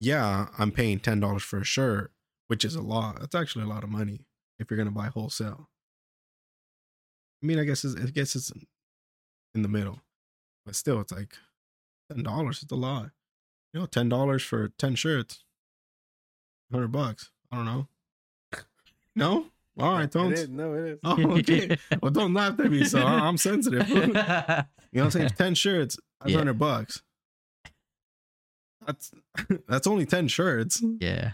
Yeah, 0.00 0.48
I'm 0.58 0.70
paying 0.70 1.00
ten 1.00 1.20
dollars 1.20 1.42
for 1.42 1.58
a 1.58 1.64
shirt, 1.64 2.12
which 2.48 2.64
is 2.64 2.74
a 2.74 2.82
lot. 2.82 3.20
That's 3.20 3.34
actually 3.34 3.64
a 3.64 3.68
lot 3.68 3.84
of 3.84 3.90
money 3.90 4.26
if 4.58 4.70
you're 4.70 4.78
gonna 4.78 4.90
buy 4.90 5.06
wholesale. 5.08 5.68
I 7.42 7.46
mean, 7.46 7.58
I 7.58 7.64
guess 7.64 7.84
it's, 7.84 7.94
I 8.00 8.06
guess 8.10 8.34
it's 8.36 8.52
in 9.54 9.62
the 9.62 9.68
middle, 9.68 10.00
but 10.64 10.74
still, 10.74 11.00
it's 11.00 11.12
like 11.12 11.36
ten 12.12 12.22
dollars. 12.22 12.62
It's 12.62 12.72
a 12.72 12.76
lot. 12.76 13.10
You 13.72 13.80
know, 13.80 13.86
ten 13.86 14.08
dollars 14.08 14.42
for 14.42 14.68
ten 14.78 14.94
shirts, 14.94 15.44
hundred 16.72 16.88
bucks. 16.92 17.30
I 17.52 17.56
don't 17.56 17.64
know. 17.66 17.88
No, 19.16 19.46
all 19.78 19.92
right, 19.92 20.10
don't. 20.10 20.32
is. 20.32 20.48
No, 20.48 20.74
it 20.74 20.84
is. 20.84 20.98
Oh, 21.04 21.36
okay. 21.38 21.76
well, 22.02 22.10
don't 22.10 22.34
laugh 22.34 22.58
at 22.58 22.68
me. 22.68 22.82
So 22.84 23.00
I'm 23.00 23.36
sensitive. 23.36 23.88
you 23.88 23.96
know 24.12 24.64
what 24.92 25.02
I'm 25.04 25.10
saying? 25.12 25.28
Ten 25.38 25.54
shirts, 25.54 25.96
Yeah. 26.26 26.38
hundred 26.38 26.58
bucks. 26.58 27.00
That's 28.84 29.12
that's 29.68 29.86
only 29.86 30.04
ten 30.04 30.26
shirts, 30.28 30.82
yeah. 31.00 31.32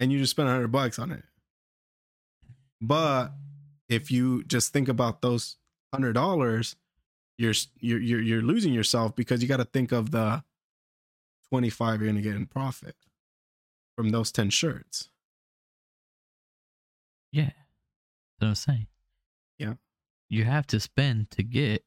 And 0.00 0.12
you 0.12 0.18
just 0.18 0.32
spent 0.32 0.48
hundred 0.48 0.68
bucks 0.68 0.98
on 0.98 1.12
it. 1.12 1.24
But 2.80 3.32
if 3.88 4.10
you 4.10 4.44
just 4.44 4.72
think 4.72 4.88
about 4.88 5.22
those 5.22 5.56
hundred 5.92 6.14
dollars, 6.14 6.76
you're 7.38 7.54
you're 7.78 8.00
you're 8.00 8.20
you're 8.20 8.42
losing 8.42 8.72
yourself 8.72 9.14
because 9.14 9.42
you 9.42 9.48
got 9.48 9.58
to 9.58 9.64
think 9.64 9.92
of 9.92 10.10
the 10.10 10.42
twenty 11.50 11.70
five 11.70 12.00
you're 12.00 12.10
gonna 12.10 12.22
get 12.22 12.36
in 12.36 12.46
profit 12.46 12.96
from 13.96 14.10
those 14.10 14.32
ten 14.32 14.50
shirts. 14.50 15.08
Yeah. 17.32 17.44
That's 17.44 17.54
what 18.40 18.48
I'm 18.48 18.54
saying. 18.54 18.86
Yeah. 19.58 19.74
You 20.28 20.44
have 20.44 20.66
to 20.68 20.80
spend 20.80 21.30
to 21.32 21.42
get. 21.42 21.82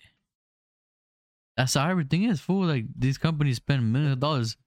That's 1.57 1.73
how 1.73 1.89
everything 1.89 2.23
is, 2.23 2.39
fool. 2.39 2.65
Like 2.65 2.85
these 2.97 3.17
companies 3.17 3.57
spend 3.57 3.91
millions 3.91 4.13
of 4.13 4.19
dollars 4.19 4.57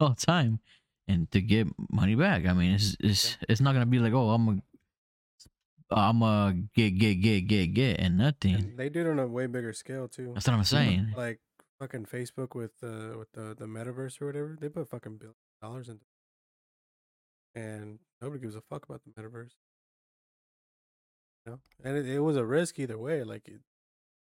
all 0.00 0.10
the 0.10 0.26
time 0.26 0.60
and 1.08 1.30
to 1.32 1.40
get 1.40 1.68
money 1.90 2.14
back. 2.14 2.46
I 2.46 2.52
mean, 2.52 2.74
it's 2.74 2.96
it's 3.00 3.36
it's 3.48 3.60
not 3.60 3.72
gonna 3.72 3.86
be 3.86 3.98
like, 3.98 4.12
oh, 4.12 4.30
I'm 4.30 4.48
a 4.48 4.62
I'm 5.90 6.22
a 6.22 6.54
get 6.74 6.98
get 6.98 7.14
get 7.16 7.46
get 7.46 7.74
get 7.74 8.00
and 8.00 8.18
nothing. 8.18 8.54
And 8.54 8.78
they 8.78 8.88
do 8.88 9.00
it 9.02 9.10
on 9.10 9.18
a 9.18 9.26
way 9.26 9.46
bigger 9.46 9.72
scale 9.72 10.08
too. 10.08 10.32
That's 10.34 10.46
what 10.46 10.54
I'm 10.54 10.64
saying. 10.64 11.14
Like 11.16 11.40
fucking 11.78 12.06
Facebook 12.06 12.54
with 12.54 12.72
uh 12.82 13.18
with 13.18 13.32
the 13.32 13.54
the 13.54 13.66
metaverse 13.66 14.20
or 14.20 14.26
whatever. 14.26 14.56
They 14.60 14.68
put 14.68 14.88
fucking 14.88 15.18
billion 15.18 15.34
dollars 15.62 15.88
into, 15.88 16.04
and 17.54 17.98
nobody 18.20 18.40
gives 18.40 18.56
a 18.56 18.62
fuck 18.62 18.84
about 18.84 19.02
the 19.04 19.10
metaverse. 19.10 19.52
You 21.44 21.52
know, 21.52 21.58
and 21.84 21.98
it, 21.98 22.08
it 22.08 22.20
was 22.20 22.36
a 22.36 22.44
risk 22.44 22.78
either 22.78 22.98
way. 22.98 23.22
Like 23.22 23.46
it, 23.48 23.60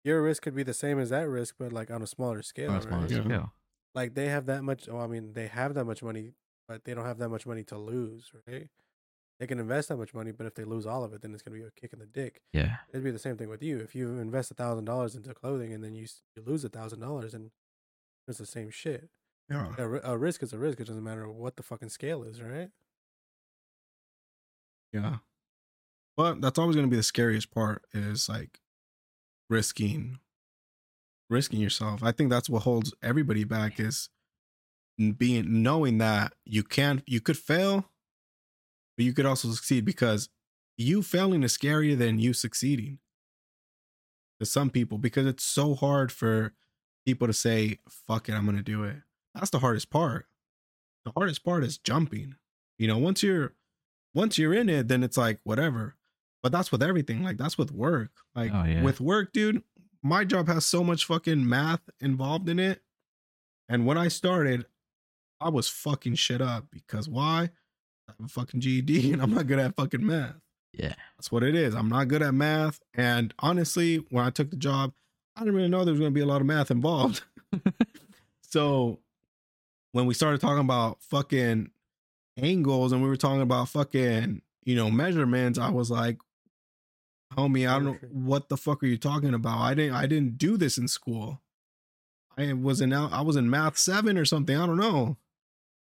your 0.04 0.22
risk 0.22 0.42
could 0.42 0.54
be 0.54 0.62
the 0.62 0.74
same 0.74 0.98
as 0.98 1.10
that 1.10 1.28
risk, 1.28 1.56
but 1.58 1.72
like 1.72 1.90
on 1.90 2.02
a 2.02 2.06
smaller 2.06 2.42
scale. 2.42 2.70
On 2.70 2.76
a 2.76 2.82
smaller 2.82 3.06
right? 3.06 3.24
Scale. 3.24 3.52
Like 3.94 4.14
they 4.14 4.28
have 4.28 4.46
that 4.46 4.62
much. 4.62 4.86
Well, 4.86 5.02
I 5.02 5.06
mean, 5.06 5.32
they 5.32 5.46
have 5.46 5.74
that 5.74 5.86
much 5.86 6.02
money, 6.02 6.34
but 6.68 6.84
they 6.84 6.94
don't 6.94 7.06
have 7.06 7.18
that 7.18 7.30
much 7.30 7.46
money 7.46 7.64
to 7.64 7.78
lose, 7.78 8.30
right? 8.46 8.68
They 9.40 9.46
can 9.46 9.58
invest 9.58 9.88
that 9.88 9.96
much 9.96 10.12
money, 10.14 10.32
but 10.32 10.46
if 10.46 10.54
they 10.54 10.64
lose 10.64 10.84
all 10.84 11.04
of 11.04 11.12
it, 11.12 11.22
then 11.22 11.32
it's 11.32 11.42
gonna 11.42 11.56
be 11.56 11.62
a 11.64 11.70
kick 11.70 11.92
in 11.92 11.98
the 11.98 12.06
dick. 12.06 12.42
Yeah. 12.52 12.76
It'd 12.90 13.04
be 13.04 13.10
the 13.10 13.18
same 13.18 13.36
thing 13.36 13.48
with 13.48 13.62
you. 13.62 13.78
If 13.78 13.94
you 13.94 14.18
invest 14.18 14.50
a 14.50 14.54
thousand 14.54 14.84
dollars 14.84 15.14
into 15.14 15.32
clothing 15.32 15.72
and 15.72 15.82
then 15.82 15.94
you 15.94 16.06
you 16.36 16.42
lose 16.44 16.64
a 16.64 16.68
thousand 16.68 17.00
dollars, 17.00 17.34
and 17.34 17.50
it's 18.26 18.38
the 18.38 18.46
same 18.46 18.70
shit. 18.70 19.08
Yeah. 19.48 19.74
A, 19.78 20.12
a 20.12 20.18
risk 20.18 20.42
is 20.42 20.52
a 20.52 20.58
risk. 20.58 20.80
It 20.80 20.88
doesn't 20.88 21.02
matter 21.02 21.28
what 21.30 21.56
the 21.56 21.62
fucking 21.62 21.88
scale 21.88 22.22
is, 22.22 22.42
right? 22.42 22.68
Yeah. 24.92 25.16
But 26.16 26.40
that's 26.40 26.58
always 26.58 26.74
going 26.74 26.86
to 26.86 26.90
be 26.90 26.96
the 26.96 27.02
scariest 27.02 27.50
part 27.52 27.82
is 27.94 28.28
like 28.28 28.60
risking 29.48 30.18
risking 31.30 31.60
yourself. 31.60 32.02
I 32.02 32.12
think 32.12 32.30
that's 32.30 32.50
what 32.50 32.62
holds 32.62 32.92
everybody 33.02 33.44
back 33.44 33.78
is 33.78 34.08
being 35.16 35.62
knowing 35.62 35.98
that 35.98 36.32
you 36.44 36.62
can 36.62 37.02
you 37.06 37.20
could 37.20 37.38
fail 37.38 37.88
but 38.96 39.04
you 39.04 39.12
could 39.12 39.26
also 39.26 39.48
succeed 39.50 39.84
because 39.84 40.28
you 40.76 41.02
failing 41.02 41.42
is 41.44 41.56
scarier 41.56 41.96
than 41.96 42.18
you 42.18 42.32
succeeding 42.32 42.98
to 44.40 44.46
some 44.46 44.70
people 44.70 44.98
because 44.98 45.26
it's 45.26 45.44
so 45.44 45.74
hard 45.74 46.10
for 46.12 46.52
people 47.06 47.26
to 47.26 47.32
say, 47.32 47.78
fuck 47.88 48.28
it, 48.28 48.32
I'm 48.34 48.44
gonna 48.44 48.62
do 48.62 48.84
it. 48.84 48.96
That's 49.34 49.50
the 49.50 49.60
hardest 49.60 49.88
part. 49.90 50.26
The 51.04 51.12
hardest 51.16 51.44
part 51.44 51.64
is 51.64 51.78
jumping. 51.78 52.34
You 52.78 52.88
know, 52.88 52.98
once 52.98 53.22
you're 53.22 53.54
once 54.14 54.36
you're 54.36 54.54
in 54.54 54.68
it, 54.68 54.88
then 54.88 55.02
it's 55.04 55.16
like 55.16 55.38
whatever. 55.44 55.94
But 56.42 56.52
that's 56.52 56.70
with 56.72 56.82
everything. 56.82 57.22
Like 57.22 57.36
that's 57.38 57.58
with 57.58 57.70
work. 57.72 58.10
Like 58.34 58.50
Oh, 58.52 58.64
yeah. 58.64 58.82
with 58.82 59.00
work, 59.00 59.32
dude, 59.32 59.62
my 60.02 60.24
job 60.24 60.48
has 60.48 60.64
so 60.66 60.82
much 60.84 61.04
fucking 61.04 61.48
math 61.48 61.82
involved 62.00 62.48
in 62.48 62.58
it. 62.58 62.82
And 63.68 63.86
when 63.86 63.98
I 63.98 64.08
started, 64.08 64.66
I 65.40 65.48
was 65.48 65.68
fucking 65.68 66.16
shit 66.16 66.40
up 66.40 66.66
because 66.70 67.08
why? 67.08 67.50
I 68.08 68.12
have 68.18 68.26
a 68.26 68.28
fucking 68.28 68.60
GED 68.60 69.12
and 69.12 69.22
I'm 69.22 69.34
not 69.34 69.46
good 69.46 69.58
at 69.58 69.76
fucking 69.76 70.04
math. 70.04 70.36
Yeah. 70.72 70.94
That's 71.16 71.32
what 71.32 71.42
it 71.42 71.54
is. 71.54 71.74
I'm 71.74 71.88
not 71.88 72.08
good 72.08 72.22
at 72.22 72.34
math. 72.34 72.80
And 72.94 73.34
honestly, 73.38 73.96
when 74.10 74.24
I 74.24 74.30
took 74.30 74.50
the 74.50 74.56
job, 74.56 74.92
I 75.36 75.40
didn't 75.40 75.54
really 75.54 75.68
know 75.68 75.84
there 75.84 75.92
was 75.92 76.00
going 76.00 76.12
to 76.12 76.14
be 76.14 76.20
a 76.20 76.26
lot 76.26 76.40
of 76.40 76.46
math 76.46 76.70
involved. 76.70 77.22
so 78.42 78.98
when 79.92 80.06
we 80.06 80.14
started 80.14 80.40
talking 80.40 80.64
about 80.64 81.02
fucking 81.02 81.70
angles 82.36 82.92
and 82.92 83.02
we 83.02 83.08
were 83.08 83.16
talking 83.16 83.40
about 83.40 83.68
fucking, 83.68 84.42
you 84.64 84.76
know, 84.76 84.90
measurements, 84.90 85.58
I 85.58 85.70
was 85.70 85.90
like, 85.90 86.18
homie, 87.36 87.68
I 87.68 87.74
don't 87.74 87.84
know 87.84 87.98
what 88.10 88.48
the 88.48 88.56
fuck 88.56 88.82
are 88.82 88.86
you 88.86 88.98
talking 88.98 89.34
about? 89.34 89.58
I 89.58 89.74
didn't 89.74 89.94
I 89.94 90.06
didn't 90.06 90.38
do 90.38 90.56
this 90.56 90.78
in 90.78 90.88
school. 90.88 91.40
I 92.36 92.52
was 92.52 92.80
in 92.80 92.92
I 92.92 93.20
was 93.20 93.36
in 93.36 93.50
math 93.50 93.78
7 93.78 94.16
or 94.16 94.24
something. 94.24 94.56
I 94.56 94.66
don't 94.66 94.76
know. 94.76 95.16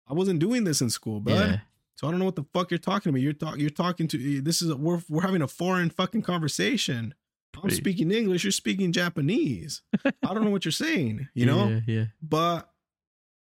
I 0.07 0.13
wasn't 0.13 0.39
doing 0.39 0.63
this 0.63 0.81
in 0.81 0.89
school, 0.89 1.19
bud. 1.19 1.33
Yeah. 1.33 1.57
So 1.95 2.07
I 2.07 2.11
don't 2.11 2.19
know 2.19 2.25
what 2.25 2.35
the 2.35 2.45
fuck 2.53 2.71
you're 2.71 2.77
talking 2.79 3.11
to 3.11 3.13
me. 3.13 3.21
You're 3.21 3.33
talking. 3.33 3.59
You're 3.61 3.69
talking 3.69 4.07
to. 4.09 4.37
Eh, 4.37 4.41
this 4.43 4.61
is 4.61 4.69
a, 4.69 4.75
we're 4.75 5.01
we're 5.09 5.21
having 5.21 5.41
a 5.41 5.47
foreign 5.47 5.89
fucking 5.89 6.23
conversation. 6.23 7.13
I'm 7.55 7.61
Pretty- 7.61 7.75
speaking 7.77 8.11
English. 8.11 8.43
You're 8.43 8.51
speaking 8.51 8.91
Japanese. 8.91 9.81
I 10.03 10.33
don't 10.33 10.43
know 10.43 10.49
what 10.49 10.65
you're 10.65 10.71
saying. 10.71 11.27
You 11.35 11.45
know. 11.45 11.67
Yeah. 11.69 11.79
Yeah. 11.87 12.05
But 12.21 12.69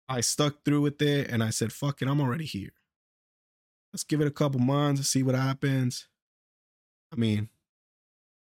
I 0.08 0.20
stuck 0.20 0.64
through 0.64 0.82
with 0.82 1.00
it, 1.02 1.28
and 1.30 1.42
I 1.42 1.50
said, 1.50 1.72
"Fuck 1.72 2.02
it, 2.02 2.08
I'm 2.08 2.20
already 2.20 2.44
here. 2.44 2.70
Let's 3.92 4.04
give 4.04 4.20
it 4.20 4.26
a 4.26 4.30
couple 4.32 4.60
months, 4.60 5.08
see 5.08 5.22
what 5.22 5.34
happens." 5.34 6.06
I 7.12 7.16
mean, 7.16 7.48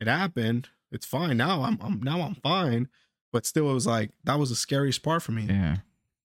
it 0.00 0.08
happened. 0.08 0.68
It's 0.90 1.06
fine 1.06 1.36
now. 1.36 1.62
I'm, 1.62 1.78
I'm 1.80 2.02
now 2.02 2.20
I'm 2.22 2.34
fine. 2.34 2.88
But 3.32 3.46
still, 3.46 3.70
it 3.70 3.74
was 3.74 3.86
like 3.86 4.10
that 4.24 4.38
was 4.38 4.50
the 4.50 4.56
scariest 4.56 5.02
part 5.02 5.22
for 5.22 5.32
me. 5.32 5.44
Yeah. 5.44 5.76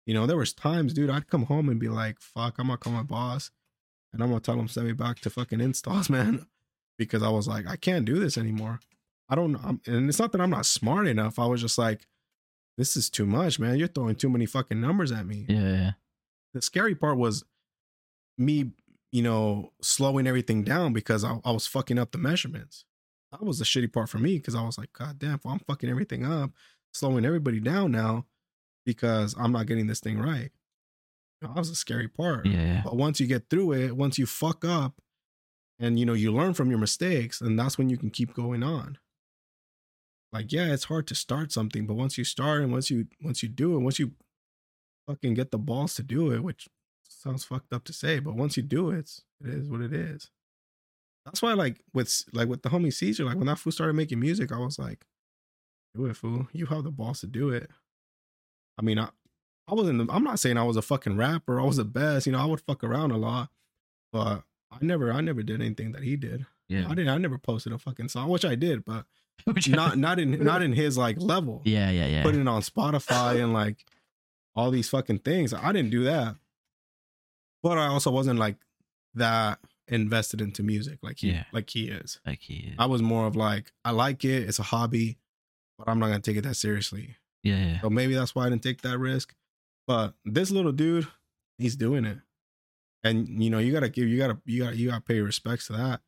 You 0.09 0.15
know, 0.15 0.25
there 0.25 0.37
was 0.37 0.53
times, 0.53 0.91
dude, 0.95 1.11
I'd 1.11 1.27
come 1.27 1.43
home 1.43 1.69
and 1.69 1.79
be 1.79 1.87
like, 1.87 2.19
fuck, 2.19 2.55
I'm 2.57 2.65
gonna 2.65 2.77
call 2.79 2.93
my 2.93 3.03
boss 3.03 3.51
and 4.11 4.23
I'm 4.23 4.29
gonna 4.29 4.39
tell 4.41 4.59
him 4.59 4.67
send 4.67 4.87
me 4.87 4.93
back 4.93 5.19
to 5.19 5.29
fucking 5.29 5.61
installs, 5.61 6.09
man. 6.15 6.47
Because 6.97 7.21
I 7.21 7.29
was 7.29 7.47
like, 7.47 7.67
I 7.67 7.75
can't 7.75 8.05
do 8.05 8.17
this 8.17 8.35
anymore. 8.35 8.79
I 9.29 9.35
don't 9.35 9.51
know. 9.51 9.59
I'm- 9.63 9.81
And 9.85 10.09
it's 10.09 10.17
not 10.17 10.31
that 10.31 10.41
I'm 10.41 10.49
not 10.49 10.65
smart 10.65 11.05
enough. 11.05 11.37
I 11.37 11.45
was 11.45 11.61
just 11.61 11.77
like, 11.77 12.07
this 12.75 12.97
is 12.97 13.07
too 13.07 13.27
much, 13.27 13.59
man. 13.59 13.77
You're 13.77 13.87
throwing 13.87 14.15
too 14.15 14.29
many 14.31 14.47
fucking 14.47 14.81
numbers 14.81 15.11
at 15.11 15.27
me. 15.27 15.45
Yeah. 15.47 15.59
Yeah. 15.59 15.91
The 16.55 16.63
scary 16.63 16.95
part 16.95 17.19
was 17.19 17.43
me, 18.35 18.71
you 19.11 19.21
know, 19.21 19.73
slowing 19.79 20.25
everything 20.25 20.63
down 20.63 20.91
because 20.91 21.23
I, 21.23 21.37
I 21.45 21.51
was 21.51 21.67
fucking 21.67 21.99
up 21.99 22.13
the 22.13 22.17
measurements. 22.17 22.83
That 23.31 23.43
was 23.43 23.59
the 23.59 23.65
shitty 23.65 23.93
part 23.93 24.09
for 24.09 24.17
me 24.17 24.37
because 24.39 24.55
I 24.55 24.63
was 24.63 24.79
like, 24.79 24.91
God 24.91 25.19
damn, 25.19 25.39
well, 25.43 25.53
I'm 25.53 25.59
fucking 25.59 25.87
everything 25.89 26.25
up, 26.25 26.49
slowing 26.93 27.25
everybody 27.25 27.59
down 27.59 27.91
now 27.91 28.25
because 28.93 29.35
I'm 29.37 29.51
not 29.51 29.67
getting 29.67 29.87
this 29.87 29.99
thing 29.99 30.19
right. 30.19 30.51
You 31.41 31.47
know, 31.47 31.53
that 31.53 31.59
was 31.59 31.69
a 31.69 31.75
scary 31.75 32.07
part. 32.07 32.45
Yeah. 32.45 32.81
But 32.83 32.97
once 32.97 33.19
you 33.19 33.27
get 33.27 33.49
through 33.49 33.73
it, 33.73 33.95
once 33.95 34.17
you 34.17 34.25
fuck 34.25 34.65
up 34.65 35.01
and 35.79 35.99
you 35.99 36.05
know 36.05 36.13
you 36.13 36.33
learn 36.33 36.53
from 36.53 36.69
your 36.69 36.79
mistakes, 36.79 37.39
and 37.41 37.57
that's 37.57 37.77
when 37.77 37.89
you 37.89 37.97
can 37.97 38.09
keep 38.09 38.33
going 38.33 38.63
on. 38.63 38.97
Like, 40.31 40.51
yeah, 40.51 40.73
it's 40.73 40.85
hard 40.85 41.07
to 41.07 41.15
start 41.15 41.51
something, 41.51 41.87
but 41.87 41.95
once 41.95 42.17
you 42.17 42.23
start 42.23 42.61
and 42.61 42.71
once 42.71 42.89
you 42.89 43.07
once 43.21 43.41
you 43.41 43.49
do 43.49 43.75
it, 43.75 43.79
once 43.79 43.99
you 43.99 44.11
fucking 45.07 45.33
get 45.33 45.51
the 45.51 45.57
balls 45.57 45.95
to 45.95 46.03
do 46.03 46.31
it, 46.31 46.43
which 46.43 46.67
sounds 47.03 47.45
fucked 47.45 47.73
up 47.73 47.83
to 47.85 47.93
say, 47.93 48.19
but 48.19 48.35
once 48.35 48.57
you 48.57 48.63
do 48.63 48.91
it, 48.91 48.99
it's, 48.99 49.21
it 49.43 49.53
is 49.53 49.69
what 49.69 49.81
it 49.81 49.93
is. 49.93 50.29
That's 51.25 51.41
why, 51.41 51.53
like 51.53 51.81
with 51.93 52.23
like 52.33 52.49
with 52.49 52.63
the 52.63 52.69
homie 52.69 52.93
Caesar, 52.93 53.25
like 53.25 53.37
when 53.37 53.47
that 53.47 53.59
fool 53.59 53.71
started 53.71 53.93
making 53.93 54.19
music, 54.19 54.51
I 54.51 54.57
was 54.57 54.79
like, 54.79 55.05
"Do 55.95 56.05
it, 56.07 56.15
fool! 56.15 56.47
You 56.53 56.65
have 56.67 56.83
the 56.83 56.91
balls 56.91 57.21
to 57.21 57.27
do 57.27 57.49
it." 57.49 57.69
I 58.79 58.81
mean, 58.81 58.97
I, 58.97 59.09
I 59.67 59.73
wasn't. 59.75 60.09
I'm 60.11 60.23
not 60.23 60.39
saying 60.39 60.57
I 60.57 60.63
was 60.63 60.77
a 60.77 60.81
fucking 60.81 61.17
rapper. 61.17 61.59
I 61.59 61.65
was 61.65 61.77
the 61.77 61.83
best. 61.85 62.25
You 62.25 62.31
know, 62.31 62.39
I 62.39 62.45
would 62.45 62.61
fuck 62.61 62.83
around 62.83 63.11
a 63.11 63.17
lot, 63.17 63.49
but 64.13 64.43
I 64.71 64.77
never, 64.81 65.11
I 65.11 65.19
never 65.21 65.43
did 65.43 65.61
anything 65.61 65.91
that 65.91 66.03
he 66.03 66.15
did. 66.15 66.45
Yeah. 66.69 66.85
I 66.85 66.89
didn't. 66.89 67.09
I 67.09 67.17
never 67.17 67.37
posted 67.37 67.73
a 67.73 67.77
fucking 67.77 68.09
song, 68.09 68.29
which 68.29 68.45
I 68.45 68.55
did, 68.55 68.85
but 68.85 69.05
not 69.67 69.97
not 69.97 70.19
in 70.19 70.43
not 70.43 70.61
in 70.61 70.73
his 70.73 70.97
like 70.97 71.17
level. 71.19 71.61
Yeah. 71.65 71.89
Yeah. 71.89 72.07
Yeah. 72.07 72.23
Putting 72.23 72.41
it 72.41 72.47
on 72.47 72.61
Spotify 72.61 73.43
and 73.43 73.53
like 73.53 73.85
all 74.55 74.71
these 74.71 74.89
fucking 74.89 75.19
things. 75.19 75.53
I 75.53 75.71
didn't 75.71 75.91
do 75.91 76.03
that, 76.05 76.35
but 77.61 77.77
I 77.77 77.87
also 77.87 78.11
wasn't 78.11 78.39
like 78.39 78.55
that 79.15 79.59
invested 79.87 80.39
into 80.39 80.61
music 80.63 80.99
like 81.01 81.17
he 81.19 81.31
Yeah. 81.31 81.45
like 81.51 81.69
he 81.69 81.89
is. 81.89 82.19
Like 82.25 82.41
he 82.41 82.55
is. 82.71 82.75
I 82.77 82.85
was 82.85 83.01
more 83.01 83.25
of 83.27 83.35
like 83.35 83.71
I 83.83 83.91
like 83.91 84.23
it. 84.23 84.43
It's 84.47 84.59
a 84.59 84.63
hobby, 84.63 85.17
but 85.77 85.89
I'm 85.89 85.99
not 85.99 86.07
gonna 86.07 86.19
take 86.19 86.37
it 86.37 86.43
that 86.43 86.55
seriously. 86.55 87.15
Yeah. 87.43 87.57
Yeah. 87.57 87.81
So 87.81 87.89
maybe 87.89 88.13
that's 88.13 88.35
why 88.35 88.45
I 88.45 88.49
didn't 88.49 88.63
take 88.63 88.81
that 88.81 88.97
risk. 88.97 89.33
But 89.87 90.13
this 90.25 90.51
little 90.51 90.71
dude, 90.71 91.07
he's 91.57 91.75
doing 91.75 92.05
it. 92.05 92.17
And 93.03 93.41
you 93.41 93.49
know, 93.49 93.59
you 93.59 93.71
gotta 93.71 93.89
give 93.89 94.07
you 94.07 94.17
gotta 94.17 94.37
you 94.45 94.63
gotta 94.63 94.75
you 94.75 94.89
gotta 94.89 95.01
pay 95.01 95.19
respects 95.21 95.67
to 95.67 95.73
that. 95.73 96.01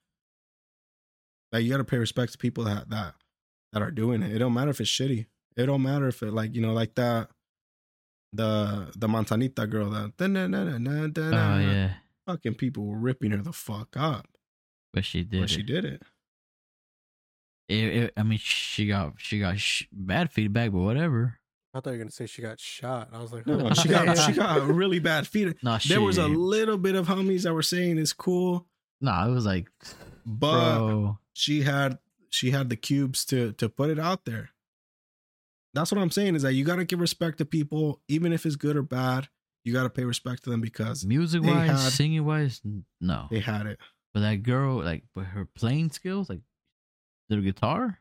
Like 1.51 1.63
you 1.63 1.71
gotta 1.71 1.83
pay 1.83 1.97
respect 1.97 2.33
to 2.33 2.37
people 2.37 2.63
that 2.65 2.89
that 2.89 3.15
that 3.73 3.81
are 3.81 3.91
doing 3.91 4.21
it. 4.21 4.31
It 4.35 4.39
don't 4.39 4.53
matter 4.53 4.71
if 4.71 4.81
it's 4.81 4.89
shitty. 4.89 5.27
It 5.57 5.65
don't 5.65 5.81
matter 5.81 6.07
if 6.07 6.21
it 6.23 6.33
like, 6.33 6.53
you 6.55 6.61
know, 6.61 6.73
like 6.73 6.95
that 6.95 7.29
the 8.33 8.91
the 8.95 9.07
Montanita 9.07 9.69
girl 9.69 9.89
that 9.89 10.13
Oh 11.33 11.59
yeah. 11.59 11.93
fucking 12.25 12.55
people 12.55 12.85
were 12.85 12.97
ripping 12.97 13.31
her 13.31 13.37
the 13.37 13.53
fuck 13.53 13.95
up. 13.97 14.27
But 14.93 15.05
she 15.05 15.23
did. 15.23 15.41
But 15.41 15.49
she 15.49 15.63
did 15.63 15.85
it. 15.85 16.03
It, 17.71 17.95
it- 18.03 18.13
I 18.17 18.23
mean, 18.23 18.39
she 18.41 18.87
got 18.87 19.13
she 19.17 19.39
got 19.39 19.59
sh- 19.59 19.83
bad 19.91 20.31
feedback, 20.31 20.71
but 20.71 20.79
whatever. 20.79 21.37
I 21.73 21.79
thought 21.79 21.91
you 21.91 21.93
were 21.93 22.03
gonna 22.03 22.11
say 22.11 22.25
she 22.25 22.41
got 22.41 22.59
shot. 22.59 23.09
I 23.13 23.21
was 23.21 23.31
like, 23.31 23.47
No, 23.47 23.73
she 23.73 23.87
got 23.87 24.17
she 24.25 24.33
got 24.33 24.67
really 24.67 24.99
bad 24.99 25.25
feedback. 25.27 25.57
No, 25.63 25.77
There 25.87 26.01
was 26.01 26.17
a 26.17 26.27
little 26.27 26.77
bit 26.77 26.95
of 26.95 27.07
homies 27.07 27.43
that 27.43 27.53
were 27.53 27.61
saying 27.61 27.97
it's 27.97 28.13
cool, 28.13 28.67
Nah, 28.99 29.27
it 29.27 29.31
was 29.31 29.45
like, 29.45 29.69
but 30.25 30.77
bro. 30.79 31.17
she 31.33 31.61
had 31.61 31.97
she 32.29 32.51
had 32.51 32.69
the 32.69 32.75
cubes 32.75 33.23
to 33.25 33.53
to 33.53 33.69
put 33.69 33.89
it 33.89 33.99
out 33.99 34.25
there. 34.25 34.49
That's 35.73 35.91
what 35.91 36.01
I'm 36.01 36.11
saying 36.11 36.35
is 36.35 36.41
that 36.41 36.53
you 36.53 36.65
got 36.65 36.75
to 36.77 36.83
give 36.85 36.99
respect 36.99 37.37
to 37.37 37.45
people, 37.45 38.01
even 38.09 38.33
if 38.33 38.45
it's 38.45 38.57
good 38.57 38.75
or 38.75 38.83
bad. 38.83 39.29
You 39.63 39.71
got 39.73 39.83
to 39.83 39.89
pay 39.89 40.03
respect 40.03 40.43
to 40.43 40.49
them 40.49 40.59
because 40.59 41.05
Music 41.05 41.43
wise, 41.43 41.93
singing 41.93 42.25
wise, 42.25 42.61
no. 42.99 43.27
they 43.29 43.39
had 43.39 43.67
it. 43.67 43.79
But 44.13 44.21
that 44.21 44.37
girl, 44.43 44.83
like, 44.83 45.03
but 45.15 45.23
her 45.25 45.45
playing 45.55 45.91
skills, 45.91 46.29
like, 46.29 46.41
the 47.35 47.41
guitar, 47.41 47.99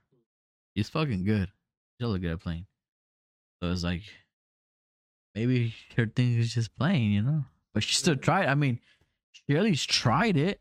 He's 0.74 0.88
fucking 0.88 1.24
good. 1.24 1.48
She's 1.48 2.06
really 2.06 2.18
good 2.20 2.30
at 2.32 2.40
playing. 2.40 2.66
So 3.62 3.70
it's 3.70 3.82
like, 3.84 4.02
maybe 5.34 5.74
her 5.96 6.06
thing 6.06 6.38
is 6.38 6.54
just 6.54 6.76
playing, 6.76 7.12
you 7.12 7.22
know. 7.22 7.44
But 7.74 7.82
she 7.82 7.94
still 7.94 8.16
tried. 8.16 8.46
I 8.46 8.54
mean, 8.54 8.78
she 9.32 9.56
at 9.56 9.62
least 9.64 9.90
tried 9.90 10.36
it. 10.36 10.60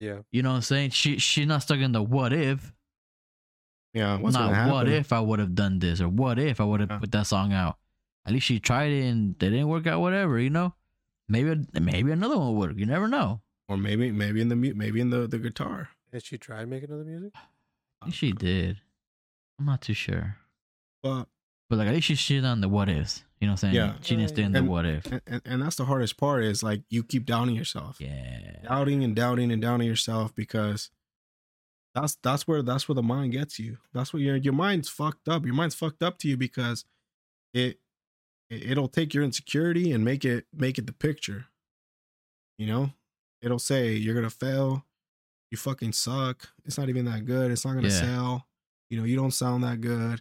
Yeah. 0.00 0.18
You 0.32 0.42
know 0.42 0.50
what 0.50 0.56
I'm 0.56 0.62
saying? 0.62 0.90
She 0.90 1.18
she's 1.18 1.46
not 1.46 1.62
stuck 1.62 1.78
in 1.78 1.92
the 1.92 2.02
what 2.02 2.32
if. 2.32 2.72
Yeah, 3.92 4.18
what's 4.18 4.34
not 4.34 4.46
gonna 4.46 4.54
happen? 4.56 4.72
what 4.72 4.88
if 4.88 5.12
I 5.12 5.20
would 5.20 5.38
have 5.38 5.54
done 5.54 5.78
this 5.78 6.00
or 6.00 6.08
what 6.08 6.38
if 6.38 6.60
I 6.60 6.64
would 6.64 6.80
have 6.80 6.90
Yeah. 6.90 6.98
put 6.98 7.12
that 7.12 7.26
song 7.26 7.52
out. 7.52 7.78
At 8.26 8.32
least 8.32 8.46
she 8.46 8.58
tried 8.58 8.90
it 8.90 9.04
and 9.04 9.38
they 9.38 9.50
didn't 9.50 9.68
work 9.68 9.86
out. 9.86 10.00
Whatever, 10.00 10.38
you 10.40 10.50
know. 10.50 10.74
Maybe 11.28 11.64
maybe 11.80 12.10
another 12.10 12.38
one 12.38 12.56
would. 12.56 12.78
You 12.78 12.86
never 12.86 13.06
know. 13.08 13.40
Or 13.68 13.76
maybe 13.76 14.10
maybe 14.10 14.40
in 14.40 14.48
the 14.48 14.56
mu- 14.56 14.74
maybe 14.74 15.00
in 15.00 15.10
the 15.10 15.26
the 15.26 15.38
guitar. 15.38 15.90
Did 16.10 16.24
she 16.24 16.38
try 16.38 16.64
making 16.64 16.92
other 16.92 17.04
music? 17.04 17.32
I 18.04 18.06
think 18.06 18.14
she 18.16 18.32
did. 18.32 18.80
I'm 19.58 19.66
not 19.66 19.82
too 19.82 19.94
sure. 19.94 20.36
But 21.02 21.28
But 21.70 21.78
like 21.78 21.88
at 21.88 21.94
least 21.94 22.06
she 22.08 22.14
she's 22.14 22.44
on 22.44 22.60
the 22.60 22.68
what 22.68 22.88
ifs. 22.88 23.24
You 23.40 23.46
know 23.46 23.52
what 23.52 23.64
I'm 23.64 23.72
saying? 23.72 23.74
Yeah. 23.74 23.94
She 24.02 24.16
didn't 24.16 24.30
stay 24.30 24.42
in 24.42 24.52
the 24.52 24.60
And- 24.60 24.68
what 24.68 24.86
if. 24.86 25.06
and, 25.06 25.20
and, 25.26 25.42
and 25.44 25.62
that's 25.62 25.76
the 25.76 25.84
hardest 25.84 26.16
part 26.16 26.44
is 26.44 26.62
like 26.62 26.82
you 26.88 27.02
keep 27.02 27.26
doubting 27.26 27.54
yourself. 27.54 28.00
Yeah. 28.00 28.62
doubting 28.64 29.04
and 29.04 29.14
doubting 29.14 29.52
and 29.52 29.60
doubting 29.60 29.86
yourself 29.86 30.34
because 30.34 30.90
that's 31.94 32.16
that's 32.22 32.48
where 32.48 32.62
that's 32.62 32.88
where 32.88 32.94
the 32.94 33.02
mind 33.02 33.32
gets 33.32 33.58
you. 33.58 33.78
That's 33.92 34.12
where 34.12 34.22
your 34.22 34.36
your 34.36 34.52
mind's 34.54 34.88
fucked 34.88 35.28
up. 35.28 35.44
Your 35.44 35.54
mind's 35.54 35.74
fucked 35.74 36.02
up 36.02 36.18
to 36.18 36.28
you 36.28 36.36
because 36.36 36.84
it 37.52 37.78
it'll 38.50 38.88
take 38.88 39.14
your 39.14 39.22
insecurity 39.24 39.92
and 39.92 40.04
make 40.04 40.24
it 40.24 40.46
make 40.52 40.78
it 40.78 40.86
the 40.86 40.92
picture. 40.92 41.46
You 42.58 42.66
know, 42.66 42.90
it'll 43.42 43.58
say 43.60 43.92
you're 43.92 44.14
gonna 44.14 44.30
fail. 44.30 44.84
You 45.54 45.58
fucking 45.58 45.92
suck. 45.92 46.48
It's 46.64 46.76
not 46.78 46.88
even 46.88 47.04
that 47.04 47.24
good. 47.26 47.52
It's 47.52 47.64
not 47.64 47.74
gonna 47.74 47.86
Yeah. 47.86 48.00
sell. 48.00 48.48
You 48.90 48.98
know, 48.98 49.04
you 49.04 49.14
don't 49.14 49.30
sound 49.30 49.62
that 49.62 49.80
good. 49.80 50.20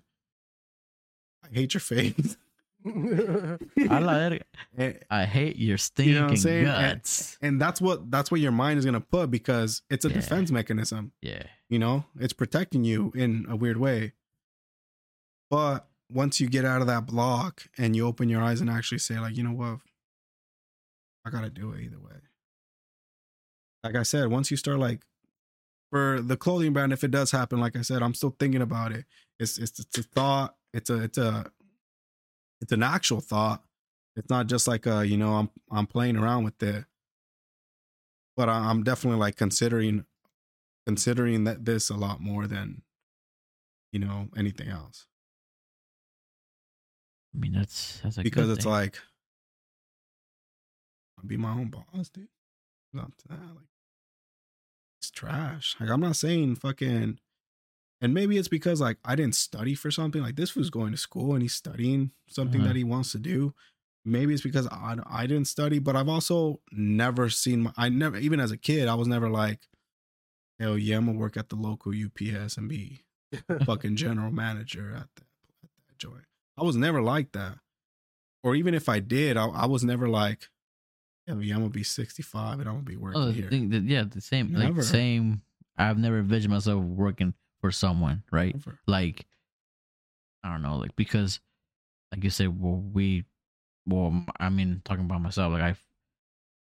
I 1.43 1.47
hate 1.51 1.73
your 1.73 1.81
face. 1.81 2.37
I 2.85 3.99
like 3.99 4.45
it. 4.77 5.05
I 5.09 5.25
hate 5.25 5.55
your 5.55 5.71
You 5.71 5.77
stinking 5.77 6.13
know 6.13 6.21
what 6.25 6.29
I'm 6.29 6.37
saying? 6.37 6.65
guts. 6.65 7.35
and 7.41 7.59
that's 7.59 7.81
what 7.81 8.11
that's 8.11 8.29
what 8.29 8.41
your 8.41 8.51
mind 8.51 8.77
is 8.77 8.85
gonna 8.85 9.01
put 9.01 9.31
because 9.31 9.81
it's 9.89 10.05
a 10.05 10.09
Yeah. 10.09 10.13
defense 10.13 10.51
mechanism. 10.51 11.13
Yeah. 11.19 11.47
You 11.67 11.79
know, 11.79 12.05
it's 12.19 12.33
protecting 12.33 12.83
you 12.83 13.11
in 13.15 13.47
a 13.49 13.55
weird 13.55 13.77
way. 13.77 14.13
But 15.49 15.89
once 16.11 16.39
you 16.39 16.47
get 16.47 16.63
out 16.63 16.81
of 16.81 16.87
that 16.87 17.07
block 17.07 17.69
and 17.75 17.95
you 17.95 18.05
open 18.05 18.29
your 18.29 18.43
eyes 18.43 18.61
and 18.61 18.69
actually 18.69 18.99
say, 18.99 19.19
like, 19.19 19.35
you 19.35 19.41
know 19.43 19.51
what, 19.53 19.79
I 21.25 21.31
gotta 21.31 21.49
do 21.49 21.71
it 21.71 21.81
either 21.81 21.99
way. 21.99 22.17
Like 23.83 23.95
I 23.95 24.03
said, 24.03 24.27
once 24.29 24.49
you 24.49 24.55
start 24.55 24.79
like 24.79 25.01
for 25.93 26.21
the 26.21 26.35
clothing 26.35 26.73
brand, 26.73 26.91
if 26.91 27.03
it 27.03 27.11
does 27.11 27.29
happen, 27.29 27.59
like 27.59 27.75
I 27.77 27.81
said, 27.83 28.01
I'm 28.01 28.15
still 28.15 28.35
thinking 28.39 28.63
about 28.63 28.91
it. 28.91 29.05
It's 29.39 29.59
it's 29.59 29.79
it's 29.79 29.97
a 29.99 30.01
thought. 30.03 30.55
It's 30.73 30.89
a 30.89 31.03
it's 31.03 31.19
a 31.19 31.51
it's 32.61 32.71
an 32.71 32.81
actual 32.81 33.21
thought. 33.21 33.63
It's 34.15 34.29
not 34.31 34.47
just 34.47 34.67
like 34.67 34.87
a 34.87 35.05
you 35.05 35.17
know 35.17 35.33
I'm 35.35 35.49
I'm 35.71 35.85
playing 35.85 36.17
around 36.17 36.45
with 36.45 36.63
it. 36.63 36.85
But 38.35 38.49
I- 38.49 38.69
I'm 38.71 38.83
definitely 38.83 39.19
like 39.19 39.35
considering 39.35 40.05
considering 40.87 41.43
that 41.43 41.63
this 41.63 41.91
a 41.91 41.95
lot 41.95 42.19
more 42.21 42.47
than 42.47 42.81
you 43.91 43.99
know 43.99 44.29
anything 44.35 44.69
else 44.69 45.05
I 47.35 47.39
mean, 47.39 47.53
that's 47.53 47.99
that's 48.01 48.17
a 48.17 48.23
because 48.23 48.49
it's 48.49 48.63
thing. 48.63 48.71
like 48.73 48.97
I'll 51.19 51.25
be 51.27 51.37
my 51.37 51.51
own 51.51 51.69
boss, 51.69 52.09
dude. 52.09 52.27
Not 52.93 53.15
to 53.19 53.27
that, 53.29 53.39
like 53.55 53.67
it's 55.03 55.11
trash. 55.11 55.75
Like 55.81 55.89
I'm 55.89 55.99
not 55.99 56.15
saying 56.15 56.55
fucking, 56.55 57.19
and 57.99 58.13
maybe 58.13 58.37
it's 58.37 58.47
because 58.47 58.79
like 58.79 58.97
I 59.03 59.15
didn't 59.15 59.35
study 59.35 59.75
for 59.75 59.91
something. 59.91 60.21
Like 60.21 60.37
this 60.37 60.55
was 60.55 60.69
going 60.69 60.91
to 60.93 60.97
school 60.97 61.33
and 61.33 61.41
he's 61.41 61.53
studying 61.53 62.11
something 62.29 62.61
Uh-huh. 62.61 62.69
that 62.69 62.75
he 62.77 62.85
wants 62.85 63.11
to 63.11 63.19
do. 63.19 63.53
Maybe 64.05 64.33
it's 64.33 64.43
because 64.43 64.67
I 64.67 64.95
I 65.05 65.27
didn't 65.27 65.47
study, 65.47 65.79
but 65.79 65.95
I've 65.97 66.07
also 66.09 66.61
never 66.71 67.29
seen. 67.29 67.63
My, 67.63 67.73
I 67.75 67.89
never 67.89 68.17
even 68.17 68.39
as 68.39 68.51
a 68.51 68.57
kid 68.57 68.87
I 68.87 68.95
was 68.95 69.07
never 69.09 69.29
like, 69.29 69.67
hell 70.59 70.77
yeah, 70.77 70.97
I'm 70.97 71.05
gonna 71.07 71.17
work 71.17 71.35
at 71.35 71.49
the 71.49 71.55
local 71.57 71.91
UPS 71.93 72.55
and 72.57 72.69
be 72.69 73.01
fucking 73.65 73.97
general 73.97 74.31
manager 74.31 74.91
at 74.95 75.09
that, 75.15 75.25
at 75.63 75.69
that 75.87 75.97
joint. 75.97 76.25
I 76.57 76.63
was 76.63 76.77
never 76.77 77.01
like 77.01 77.33
that. 77.33 77.57
Or 78.41 78.55
even 78.55 78.73
if 78.73 78.87
I 78.87 78.99
did, 78.99 79.35
I, 79.37 79.47
I 79.47 79.65
was 79.65 79.83
never 79.83 80.07
like, 80.07 80.49
yeah, 81.27 81.33
I'm 81.55 81.61
gonna 81.61 81.69
be 81.69 81.83
65 81.83 82.59
and 82.59 82.67
I'm 82.69 82.75
gonna 82.75 82.83
be 82.85 82.95
working 82.97 83.21
Oh, 83.21 83.31
here. 83.31 83.49
thing 83.49 83.69
that, 83.69 83.83
yeah, 83.83 84.03
the 84.03 84.21
same, 84.21 84.53
like 84.53 84.65
Never. 84.65 84.81
same. 84.83 85.41
I've 85.77 85.97
never 85.97 86.19
envisioned 86.19 86.53
myself 86.53 86.83
working 86.83 87.33
for 87.61 87.71
someone, 87.71 88.23
right? 88.31 88.53
Never. 88.53 88.79
Like, 88.87 89.25
I 90.43 90.51
don't 90.51 90.61
know, 90.61 90.77
like 90.77 90.95
because, 90.95 91.39
like 92.11 92.23
you 92.23 92.29
said, 92.29 92.59
well, 92.61 92.75
we, 92.75 93.23
well, 93.85 94.25
I 94.39 94.49
mean, 94.49 94.81
talking 94.85 95.05
about 95.05 95.21
myself, 95.21 95.53
like 95.53 95.61
I 95.63 95.75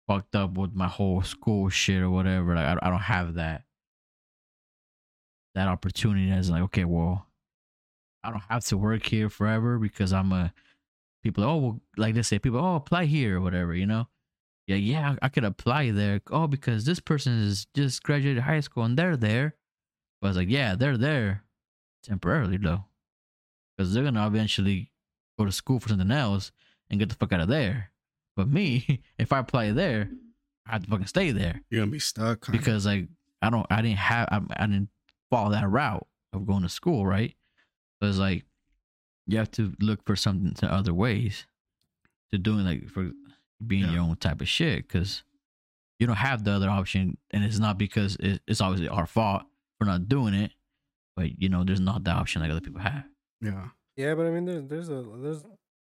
fucked 0.06 0.34
up 0.34 0.56
with 0.56 0.74
my 0.74 0.88
whole 0.88 1.22
school 1.22 1.68
shit 1.68 2.00
or 2.02 2.10
whatever. 2.10 2.54
Like 2.54 2.64
I, 2.64 2.86
I 2.86 2.90
don't 2.90 3.00
have 3.00 3.34
that 3.34 3.64
that 5.54 5.68
opportunity 5.68 6.30
as 6.30 6.50
like, 6.50 6.62
okay, 6.62 6.84
well, 6.84 7.26
I 8.24 8.30
don't 8.30 8.42
have 8.48 8.64
to 8.66 8.78
work 8.78 9.04
here 9.04 9.28
forever 9.28 9.78
because 9.78 10.12
I'm 10.12 10.32
a 10.32 10.52
people. 11.22 11.44
Oh, 11.44 11.56
well, 11.56 11.80
like 11.96 12.14
they 12.14 12.22
say, 12.22 12.38
people, 12.38 12.60
oh, 12.60 12.76
apply 12.76 13.04
here 13.06 13.38
or 13.38 13.40
whatever, 13.40 13.74
you 13.74 13.86
know 13.86 14.06
yeah, 14.66 14.76
yeah, 14.76 15.16
I 15.20 15.28
could 15.28 15.44
apply 15.44 15.90
there. 15.90 16.20
Oh, 16.30 16.46
because 16.46 16.84
this 16.84 17.00
person 17.00 17.40
is 17.40 17.66
just 17.74 18.02
graduated 18.02 18.42
high 18.42 18.60
school 18.60 18.84
and 18.84 18.96
they're 18.96 19.16
there. 19.16 19.56
But 20.20 20.28
I 20.28 20.30
was 20.30 20.36
like, 20.36 20.50
yeah, 20.50 20.76
they're 20.76 20.96
there 20.96 21.44
temporarily 22.04 22.56
though, 22.56 22.84
because 23.76 23.92
they're 23.92 24.04
gonna 24.04 24.26
eventually 24.26 24.92
go 25.38 25.44
to 25.44 25.52
school 25.52 25.80
for 25.80 25.88
something 25.88 26.10
else 26.10 26.52
and 26.90 27.00
get 27.00 27.08
the 27.08 27.16
fuck 27.16 27.32
out 27.32 27.40
of 27.40 27.48
there. 27.48 27.90
But 28.36 28.48
me, 28.48 29.02
if 29.18 29.32
I 29.32 29.38
apply 29.38 29.72
there, 29.72 30.10
I 30.66 30.72
have 30.72 30.84
to 30.84 30.90
fucking 30.90 31.06
stay 31.06 31.32
there 31.32 31.60
You're 31.70 31.82
gonna 31.82 31.90
be 31.90 31.98
stuck 31.98 32.50
because 32.50 32.86
like 32.86 33.08
I 33.42 33.50
don't, 33.50 33.66
I 33.68 33.82
didn't 33.82 33.98
have, 33.98 34.28
I, 34.30 34.40
I 34.56 34.66
didn't 34.66 34.90
follow 35.28 35.50
that 35.50 35.68
route 35.68 36.06
of 36.32 36.46
going 36.46 36.62
to 36.62 36.68
school, 36.68 37.04
right? 37.04 37.34
So 38.00 38.08
it's 38.08 38.18
like 38.18 38.44
you 39.26 39.38
have 39.38 39.50
to 39.52 39.72
look 39.80 40.04
for 40.04 40.14
something 40.14 40.54
to 40.54 40.72
other 40.72 40.94
ways 40.94 41.46
to 42.30 42.38
doing 42.38 42.64
like 42.64 42.88
for 42.88 43.10
being 43.66 43.84
Yeah. 43.84 43.92
your 43.92 44.02
own 44.02 44.16
type 44.16 44.40
of 44.40 44.48
shit 44.48 44.86
because 44.88 45.22
you 45.98 46.06
don't 46.06 46.16
have 46.16 46.44
the 46.44 46.50
other 46.52 46.68
option, 46.70 47.16
and 47.30 47.44
it's 47.44 47.58
not 47.58 47.78
because 47.78 48.16
it, 48.16 48.40
it's 48.46 48.60
obviously 48.60 48.88
our 48.88 49.06
fault 49.06 49.42
for 49.78 49.84
not 49.84 50.08
doing 50.08 50.34
it, 50.34 50.52
but 51.16 51.40
you 51.40 51.48
know 51.48 51.64
there's 51.64 51.80
not 51.80 52.04
the 52.04 52.10
option 52.10 52.42
like 52.42 52.50
other 52.50 52.60
people 52.60 52.80
have. 52.80 53.04
yeah, 53.40 53.68
Yeah, 53.96 54.14
but 54.14 54.26
I 54.26 54.30
mean, 54.30 54.44
there's 54.44 54.64
there's 54.64 54.88
a 54.88 55.02
there's 55.22 55.42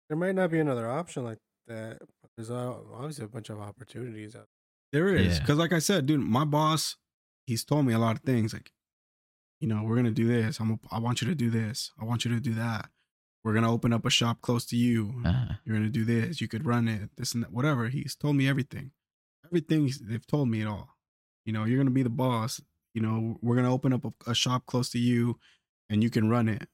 there 0.10 0.18
might 0.18 0.36
not 0.36 0.52
be 0.52 0.60
another 0.60 0.90
option 0.90 1.24
like 1.24 1.38
that. 1.68 2.00
But 2.00 2.30
there's 2.36 2.52
uh, 2.52 2.74
obviously 2.94 3.26
a 3.26 3.30
bunch 3.30 3.50
of 3.50 3.60
opportunities 3.60 4.36
out. 4.36 4.48
There, 4.92 5.06
there 5.06 5.16
is. 5.16 5.36
Yeah. 5.36 5.40
Because 5.40 5.58
like 5.58 5.72
I 5.74 5.80
said, 5.80 6.06
dude, 6.06 6.20
my 6.20 6.44
boss, 6.46 6.98
he's 7.48 7.64
told 7.64 7.86
me 7.86 7.94
a 7.94 8.00
lot 8.00 8.16
of 8.18 8.22
things. 8.24 8.54
Like, 8.54 8.72
you 9.62 9.68
know, 9.68 9.84
we're 9.84 9.96
gonna 9.96 10.12
do 10.12 10.28
this. 10.28 10.60
I'm. 10.60 10.80
I 10.92 11.00
want 11.00 11.22
you 11.22 11.28
to 11.30 11.36
do 11.36 11.50
this. 11.50 11.92
I 12.00 12.04
want 12.06 12.26
you 12.26 12.32
to 12.32 12.40
do 12.42 12.54
that. 12.56 12.90
We're 13.44 13.54
gonna 13.54 13.72
open 13.74 13.92
up 13.92 14.06
a 14.06 14.10
shop 14.10 14.42
close 14.42 14.66
to 14.68 14.78
you. 14.78 15.22
Uh, 15.26 15.48
You're 15.66 15.76
gonna 15.76 15.90
do 15.90 16.06
this. 16.06 16.40
You 16.40 16.48
could 16.48 16.66
run 16.66 16.88
it. 16.88 17.10
This 17.18 17.34
and 17.34 17.44
that. 17.44 17.52
Whatever. 17.52 17.90
He's 17.90 18.16
told 18.16 18.36
me 18.36 18.48
everything. 18.48 18.92
Everything. 19.46 19.92
They've 20.02 20.26
told 20.26 20.50
me 20.50 20.62
it 20.62 20.68
all. 20.68 20.90
You 21.46 21.52
know, 21.54 21.66
you're 21.66 21.78
gonna 21.78 21.92
be 21.92 22.04
the 22.04 22.10
boss. 22.10 22.62
You 22.94 23.02
know, 23.02 23.38
we're 23.42 23.56
gonna 23.56 23.74
open 23.74 23.92
up 23.92 24.06
a, 24.06 24.32
a 24.32 24.36
shop 24.36 24.66
close 24.66 24.90
to 24.92 25.00
you, 25.00 25.40
and 25.90 26.02
you 26.02 26.10
can 26.10 26.30
run 26.30 26.48
it. 26.48 26.68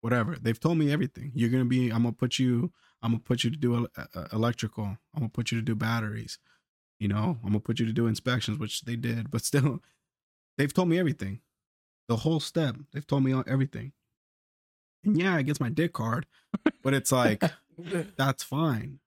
Whatever. 0.00 0.36
They've 0.40 0.58
told 0.58 0.78
me 0.78 0.92
everything. 0.92 1.30
You're 1.34 1.50
gonna 1.50 1.64
be. 1.64 1.90
I'm 1.90 2.02
gonna 2.02 2.12
put 2.12 2.38
you. 2.38 2.72
I'm 3.02 3.12
gonna 3.12 3.20
put 3.20 3.44
you 3.44 3.50
to 3.50 3.56
do 3.56 3.76
el- 3.76 3.88
uh, 3.96 4.26
electrical. 4.32 4.84
I'm 4.84 4.98
gonna 5.20 5.28
put 5.28 5.52
you 5.52 5.58
to 5.58 5.64
do 5.64 5.74
batteries. 5.76 6.38
You 6.98 7.08
know, 7.08 7.38
I'm 7.42 7.50
gonna 7.50 7.60
put 7.60 7.78
you 7.78 7.86
to 7.86 7.92
do 7.92 8.06
inspections, 8.06 8.58
which 8.58 8.82
they 8.82 8.96
did, 8.96 9.30
but 9.30 9.44
still, 9.44 9.80
they've 10.58 10.72
told 10.74 10.88
me 10.88 10.98
everything. 10.98 11.40
The 12.08 12.16
whole 12.16 12.40
step. 12.40 12.76
They've 12.92 13.06
told 13.06 13.24
me 13.24 13.34
everything. 13.46 13.92
And 15.04 15.18
yeah, 15.18 15.38
it 15.38 15.44
gets 15.44 15.60
my 15.60 15.68
dick 15.68 15.96
hard, 15.96 16.26
but 16.82 16.94
it's 16.94 17.12
like 17.12 17.42
that's 18.16 18.42
fine. 18.42 19.00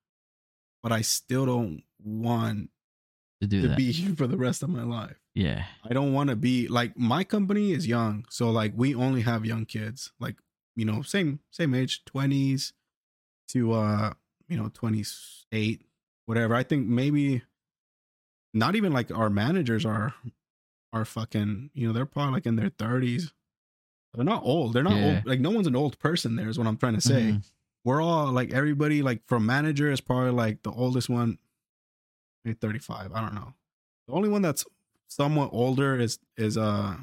But 0.83 0.91
I 0.91 1.01
still 1.01 1.45
don't 1.45 1.83
want 2.03 2.69
to 3.41 3.47
do 3.47 3.61
to 3.61 3.67
that, 3.69 3.77
be 3.77 3.91
here 3.91 4.15
for 4.15 4.27
the 4.27 4.37
rest 4.37 4.63
of 4.63 4.69
my 4.69 4.83
life. 4.83 5.17
yeah, 5.33 5.65
I 5.83 5.93
don't 5.93 6.13
want 6.13 6.29
to 6.29 6.35
be 6.35 6.67
like 6.67 6.97
my 6.97 7.23
company 7.23 7.71
is 7.71 7.87
young, 7.87 8.25
so 8.29 8.49
like 8.49 8.73
we 8.75 8.95
only 8.95 9.21
have 9.21 9.45
young 9.45 9.65
kids, 9.65 10.11
like 10.19 10.35
you 10.75 10.85
know, 10.85 11.01
same 11.01 11.39
same 11.51 11.73
age, 11.73 12.05
twenties 12.05 12.73
to 13.49 13.73
uh, 13.73 14.13
you 14.47 14.57
know, 14.57 14.69
twenty 14.73 15.03
eight, 15.51 15.81
whatever. 16.25 16.55
I 16.55 16.63
think 16.63 16.87
maybe 16.87 17.41
not 18.53 18.75
even 18.75 18.93
like 18.93 19.11
our 19.11 19.29
managers 19.29 19.85
are 19.85 20.13
are 20.93 21.05
fucking, 21.05 21.69
you 21.73 21.87
know, 21.87 21.93
they're 21.93 22.05
probably 22.05 22.33
like 22.33 22.45
in 22.45 22.55
their 22.55 22.69
thirties. 22.69 23.33
They're 24.13 24.23
not 24.25 24.43
old. 24.43 24.73
They're 24.73 24.83
not 24.83 24.97
Yeah. 24.97 25.15
old. 25.17 25.25
Like 25.25 25.39
no 25.39 25.51
one's 25.51 25.67
an 25.67 25.75
old 25.75 25.99
person. 25.99 26.35
There 26.35 26.49
is 26.49 26.57
what 26.57 26.67
I'm 26.67 26.77
trying 26.77 26.95
to 26.95 27.01
say 27.01 27.31
Mhm. 27.33 27.43
we're 27.83 28.01
all 28.01 28.31
like 28.31 28.51
everybody 28.53 29.01
like 29.01 29.21
from 29.27 29.45
manager 29.45 29.91
is 29.91 30.01
probably 30.01 30.31
like 30.31 30.63
the 30.63 30.71
oldest 30.71 31.07
one 31.09 31.37
maybe 32.43 32.57
35 32.59 33.11
i 33.13 33.21
don't 33.21 33.33
know 33.33 33.53
the 34.07 34.13
only 34.13 34.29
one 34.29 34.41
that's 34.41 34.65
somewhat 35.07 35.49
older 35.53 35.99
is 35.99 36.19
is 36.37 36.57
uh 36.57 36.97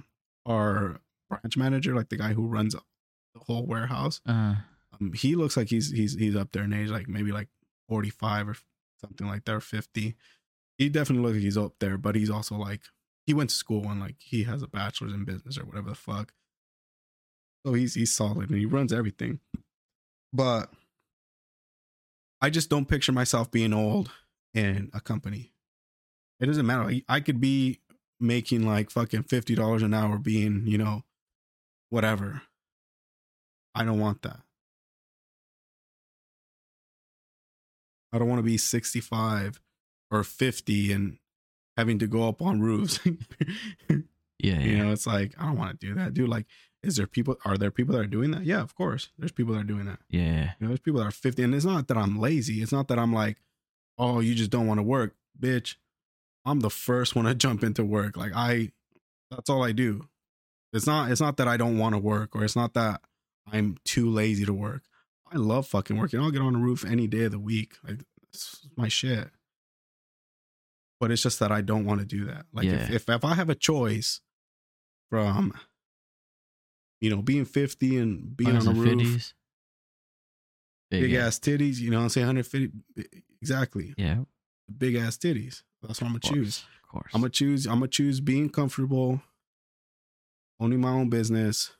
our 0.47 1.01
branch 1.29 1.57
manager 1.57 1.95
like 1.95 2.09
the 2.09 2.17
guy 2.17 2.33
who 2.35 2.47
runs 2.47 2.75
the 2.75 3.41
whole 3.47 3.65
warehouse 3.67 4.21
Uh, 4.27 4.57
um, 5.01 5.13
he 5.15 5.35
looks 5.35 5.57
like 5.57 5.69
he's 5.69 5.91
he's 5.91 6.15
he's 6.15 6.37
up 6.37 6.53
there 6.53 6.65
in 6.65 6.73
age 6.73 6.89
like 6.91 7.09
maybe 7.09 7.33
like 7.33 7.49
45 7.89 8.49
or 8.51 8.57
something 9.01 9.27
like 9.27 9.45
that 9.45 9.55
or 9.55 9.61
50 9.61 10.15
he 10.79 10.89
definitely 10.89 11.23
looks 11.25 11.35
like 11.37 11.43
he's 11.43 11.57
up 11.59 11.75
there 11.79 11.97
but 11.99 12.15
he's 12.15 12.31
also 12.31 12.57
like 12.57 12.83
he 13.27 13.33
went 13.35 13.51
to 13.51 13.57
school 13.57 13.89
and 13.91 14.01
like 14.01 14.17
he 14.19 14.45
has 14.45 14.63
a 14.63 14.67
bachelor's 14.69 15.13
in 15.15 15.25
business 15.25 15.57
or 15.59 15.65
whatever 15.65 15.89
the 15.91 15.95
fuck 15.95 16.33
so 17.65 17.73
he's 17.73 17.95
he's 17.95 18.13
solid 18.13 18.51
and 18.51 18.59
he 18.59 18.67
runs 18.67 18.93
everything 18.93 19.41
but 20.33 20.71
I 22.41 22.51
just 22.51 22.69
don't 22.69 22.87
picture 22.87 23.13
myself 23.13 23.51
being 23.51 23.73
old 23.73 24.11
in 24.53 24.91
a 24.93 25.01
company. 25.01 25.53
It 26.41 26.47
doesn't 26.47 26.67
matter. 26.67 26.93
I 27.09 27.21
could 27.21 27.41
be 27.41 27.81
making 28.21 28.67
like 28.67 28.91
fucking 28.91 29.23
fifty 29.23 29.55
dollars 29.55 29.83
an 29.83 29.95
hour, 29.95 30.19
being 30.19 30.65
you 30.67 30.77
know, 30.77 31.05
whatever. 31.89 32.43
I 33.75 33.85
don't 33.85 33.99
want 33.99 34.21
that. 34.23 34.41
I 38.13 38.19
don't 38.19 38.29
want 38.29 38.41
to 38.41 38.45
be 38.45 38.59
sixty 38.59 39.01
five 39.01 39.59
or 40.11 40.23
fifty 40.23 40.93
and 40.93 41.17
having 41.79 41.99
to 42.01 42.07
go 42.07 42.29
up 42.29 42.43
on 42.43 42.61
roofs. 42.61 43.01
yeah, 43.89 43.97
You 44.39 44.53
yeah, 44.59 44.83
know, 44.85 44.93
it's 44.93 45.07
like 45.07 45.35
I 45.39 45.47
don't 45.47 45.57
want 45.57 45.81
to 45.81 45.87
do 45.87 45.95
that, 45.95 46.13
dude. 46.13 46.29
Like, 46.29 46.47
is 46.85 46.97
there 46.97 47.07
people? 47.07 47.37
Are 47.45 47.57
there 47.57 47.71
people 47.71 47.95
that 47.95 48.01
are 48.01 48.07
doing 48.07 48.31
that? 48.33 48.45
Yeah, 48.45 48.61
of 48.61 48.75
course. 48.75 49.09
There's 49.19 49.33
people 49.33 49.55
that 49.55 49.61
are 49.61 49.65
doing 49.65 49.87
that. 49.87 50.01
yeah, 50.09 50.51
You 50.59 50.67
know, 50.67 50.69
there's 50.69 50.81
people 50.81 51.01
that 51.01 51.07
are 51.07 51.11
50, 51.13 51.43
and 51.43 51.55
it's 51.55 51.65
not 51.65 51.89
that 51.89 51.97
I'm 51.97 52.19
lazy. 52.19 52.63
It's 52.63 52.73
not 52.73 52.89
that 52.89 52.99
I'm 52.99 53.13
like, 53.13 53.39
oh, 53.99 54.21
you 54.21 54.35
just 54.35 54.51
don't 54.51 54.67
want 54.67 54.79
to 54.79 54.83
work, 54.83 55.15
bitch. 55.39 55.77
I'm 56.45 56.61
the 56.61 56.71
first 56.71 57.17
one 57.17 57.25
to 57.25 57.35
jump 57.47 57.63
into 57.65 57.85
work. 57.85 58.17
Like 58.17 58.33
I, 58.35 58.71
that's 59.31 59.49
all 59.51 59.63
I 59.65 59.73
do. 59.73 60.09
It's 60.73 60.87
not. 60.87 61.11
It's 61.11 61.21
not 61.21 61.37
that 61.39 61.49
I 61.49 61.57
don't 61.57 61.79
want 61.79 61.95
to 61.95 61.99
work, 61.99 62.35
or 62.35 62.45
it's 62.45 62.57
not 62.57 62.75
that 62.75 63.01
I'm 63.51 63.79
too 63.85 64.11
lazy 64.11 64.45
to 64.45 64.53
work. 64.53 64.83
I 65.33 65.37
love 65.39 65.67
fucking 65.67 65.97
working. 65.97 66.21
I'll 66.21 66.31
get 66.31 66.43
on 66.43 66.53
the 66.53 66.59
roof 66.59 66.85
any 66.85 67.07
day 67.07 67.25
of 67.25 67.33
the 67.33 67.39
week. 67.39 67.77
Like 67.87 68.01
it's 68.33 68.67
my 68.77 68.89
shit. 68.89 69.31
But 71.01 71.11
it's 71.11 71.23
just 71.23 71.39
that 71.41 71.53
I 71.53 71.61
don't 71.61 71.85
want 71.85 72.01
to 72.01 72.07
do 72.07 72.25
that. 72.27 72.47
Like 72.53 72.67
if, 72.67 72.91
if 72.91 73.09
if 73.09 73.25
I 73.25 73.35
have 73.35 73.51
a 73.51 73.55
choice 73.55 74.21
from 75.11 75.53
you 77.05 77.11
know 77.11 77.21
being 77.21 77.45
50 77.45 77.99
and 77.99 78.35
being 78.35 78.57
on 78.57 78.67
a 78.67 78.73
roof, 78.73 78.99
150s. 78.99 79.33
big 80.91 81.11
yeah. 81.11 81.27
ass 81.27 81.39
titties, 81.39 81.79
you 81.79 81.91
know, 81.91 82.01
I'm 82.01 82.09
saying 82.09 82.27
150 82.27 82.73
exactly. 83.43 83.93
Yeah, 83.99 84.25
Big 84.79 84.95
ass 84.95 85.19
titties. 85.19 85.63
That's 85.83 86.01
what 86.01 86.07
I'm 86.09 86.13
gonna 86.15 86.21
course, 86.21 86.33
choose. 86.33 86.65
Of 86.83 86.89
course. 86.89 87.11
I'm 87.13 87.21
gonna 87.21 87.31
choose. 87.31 87.67
I'm 87.67 87.75
gonna 87.75 87.89
choose 87.89 88.21
being 88.21 88.49
comfortable, 88.49 89.21
owning 90.59 90.81
my 90.81 90.89
own 90.89 91.11
business, 91.11 91.73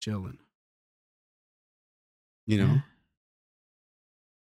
chilling. 0.00 0.36
You 2.46 2.58
know, 2.58 2.66
Yeah. 2.74 2.80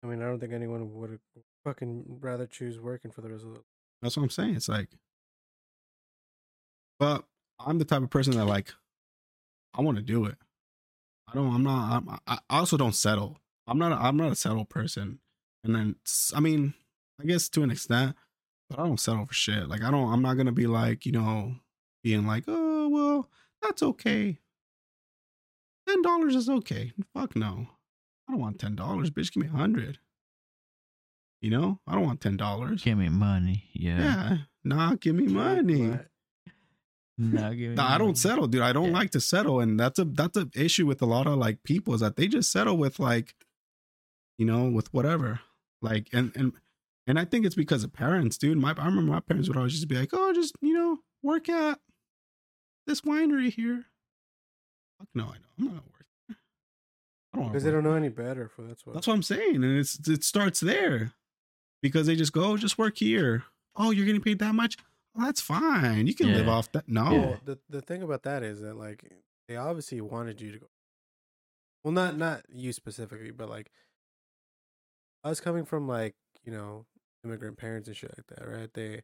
I 0.04 0.08
mean, 0.08 0.24
I 0.24 0.26
don't 0.26 0.40
think 0.40 0.54
anyone 0.54 0.96
would 0.96 1.20
fucking 1.64 2.18
rather 2.22 2.48
choose 2.48 2.80
working 2.80 3.12
for 3.12 3.22
the 3.22 3.30
rest 3.30 3.46
of 3.46 3.54
the. 3.54 3.62
that's 4.02 4.18
what 4.18 4.24
I'm 4.24 4.32
saying. 4.32 4.56
It's 4.56 4.68
like, 4.68 4.90
but 6.98 7.24
I'm 7.60 7.78
the 7.78 7.86
type 7.86 8.02
of 8.02 8.10
person 8.10 8.36
that 8.38 8.46
like, 8.46 8.74
I 9.74 9.82
want 9.82 9.98
to 9.98 10.04
do 10.04 10.26
it. 10.26 10.36
I 11.28 11.36
don't. 11.36 11.54
I'm 11.54 11.64
not. 11.64 11.92
I'm, 11.92 12.10
I 12.28 12.40
I 12.50 12.60
also 12.60 12.78
don't 12.78 12.96
settle. 12.96 13.38
I'm 13.68 13.78
not. 13.78 13.92
A, 13.92 13.96
I'm 13.96 14.18
not 14.18 14.32
a 14.32 14.36
settle 14.36 14.66
person. 14.66 15.20
And 15.64 15.76
then, 15.76 15.96
I 16.36 16.40
mean, 16.40 16.74
I 17.22 17.26
guess 17.26 17.48
to 17.50 17.64
an 17.64 17.72
extent, 17.72 18.16
but 18.70 18.80
I 18.80 18.84
don't 18.84 19.00
settle 19.00 19.26
for 19.26 19.34
shit. 19.34 19.70
Like 19.70 19.84
I 19.84 19.92
don't. 19.92 20.12
I'm 20.12 20.22
not 20.22 20.36
gonna 20.36 20.52
be 20.52 20.68
like 20.68 21.06
you 21.06 21.12
know, 21.12 21.56
being 22.04 22.26
like, 22.28 22.46
oh 22.48 22.90
well, 22.90 23.30
that's 23.62 23.84
okay. 23.84 24.40
Ten 25.88 26.02
dollars 26.02 26.36
is 26.36 26.50
okay. 26.50 26.94
Fuck 27.14 27.36
no. 27.36 27.68
I 28.28 28.34
don't 28.34 28.42
want 28.42 28.60
ten 28.60 28.76
dollars, 28.76 29.10
bitch. 29.10 29.32
Give 29.32 29.44
me 29.44 29.50
a 29.50 29.58
hundred. 29.58 30.00
You 31.42 31.50
know, 31.50 31.80
I 31.88 31.96
don't 31.96 32.06
want 32.06 32.22
ten 32.22 32.38
dollars. 32.38 32.84
Give 32.84 32.98
me 32.98 33.10
money. 33.10 33.66
Yeah. 33.74 34.00
Yeah. 34.00 34.38
Nah, 34.64 34.96
give 34.96 35.16
me 35.16 35.28
money. 35.28 35.90
But 35.90 36.08
No, 37.18 37.54
give 37.54 37.78
I 37.78 37.98
don't 37.98 38.18
settle, 38.18 38.48
dude. 38.48 38.62
I 38.62 38.74
don't 38.74 38.88
Yeah. 38.88 38.94
like 38.94 39.12
to 39.12 39.22
settle. 39.22 39.60
And 39.60 39.80
that's 39.80 40.00
a 40.00 40.06
that's 40.06 40.38
a 40.38 40.50
issue 40.56 40.86
with 40.88 41.02
a 41.02 41.06
lot 41.06 41.28
of 41.28 41.38
like 41.38 41.62
people 41.64 41.94
is 41.94 42.02
that 42.02 42.16
they 42.16 42.28
just 42.28 42.52
settle 42.52 42.78
with 42.78 43.00
like, 43.00 43.36
you 44.38 44.46
know, 44.46 44.70
with 44.70 44.92
whatever. 44.94 45.40
Like 45.82 46.08
and 46.14 46.32
and 46.36 46.54
and 47.08 47.20
I 47.20 47.26
think 47.26 47.46
it's 47.46 47.56
because 47.56 47.84
of 47.84 47.94
parents, 47.94 48.38
dude. 48.38 48.58
My 48.58 48.74
I 48.78 48.86
remember 48.86 49.12
my 49.12 49.20
parents 49.20 49.48
would 49.50 49.58
always 49.58 49.74
just 49.74 49.88
be 49.88 49.96
like, 49.96 50.10
Oh, 50.14 50.34
just, 50.34 50.56
you 50.62 50.74
know, 50.74 51.00
work 51.22 51.48
at 51.50 51.80
this 52.88 53.02
winery 53.02 53.52
here. 53.54 53.86
Fuck 54.98 55.10
no, 55.14 55.24
I 55.26 55.26
don't. 55.34 55.46
I'm 55.60 55.66
not 55.66 55.70
gonna 55.72 55.82
work 55.92 56.06
there. 56.28 56.38
I 57.34 57.38
don't 57.38 57.48
because 57.50 57.64
they 57.64 57.72
don't 57.72 57.84
know 57.84 57.94
any 57.94 58.10
better. 58.10 58.50
For 58.56 58.64
that's 58.64 58.86
what. 58.86 58.94
that's 58.94 59.06
what 59.08 59.14
I'm 59.14 59.24
saying. 59.24 59.56
And 59.64 59.78
it's 59.78 60.08
it 60.08 60.24
starts 60.24 60.60
there. 60.60 61.14
Because 61.84 62.06
they 62.06 62.16
just 62.16 62.32
go, 62.34 62.44
"Oh, 62.44 62.58
just 62.58 62.78
work 62.78 62.98
here. 62.98 63.44
Oh, 63.76 63.90
you're 63.92 64.06
getting 64.06 64.22
paid 64.22 64.38
that 64.40 64.54
much? 64.54 64.78
Well, 65.14 65.26
that's 65.26 65.42
fine. 65.42 66.08
You 66.08 66.14
can 66.14 66.34
live 66.34 66.48
off 66.48 66.72
that. 66.72 66.88
No. 66.88 67.04
Well, 67.04 67.40
the 67.44 67.60
the 67.70 67.82
thing 67.82 68.02
about 68.02 68.24
that 68.24 68.44
is 68.44 68.62
that 68.62 68.76
like 68.76 69.12
they 69.48 69.56
obviously 69.56 70.02
wanted 70.02 70.40
you 70.42 70.52
to 70.54 70.60
go. 70.60 70.68
Well, 71.84 71.92
not 71.92 72.18
not 72.18 72.44
you 72.50 72.72
specifically, 72.74 73.32
but 73.32 73.50
like 73.50 73.72
us 75.24 75.40
coming 75.40 75.66
from 75.66 75.88
like 75.88 76.16
you 76.44 76.52
know 76.52 76.86
immigrant 77.24 77.58
parents 77.58 77.88
and 77.88 77.98
shit 77.98 78.14
like 78.18 78.28
that, 78.28 78.48
right? 78.48 78.74
They 78.74 79.02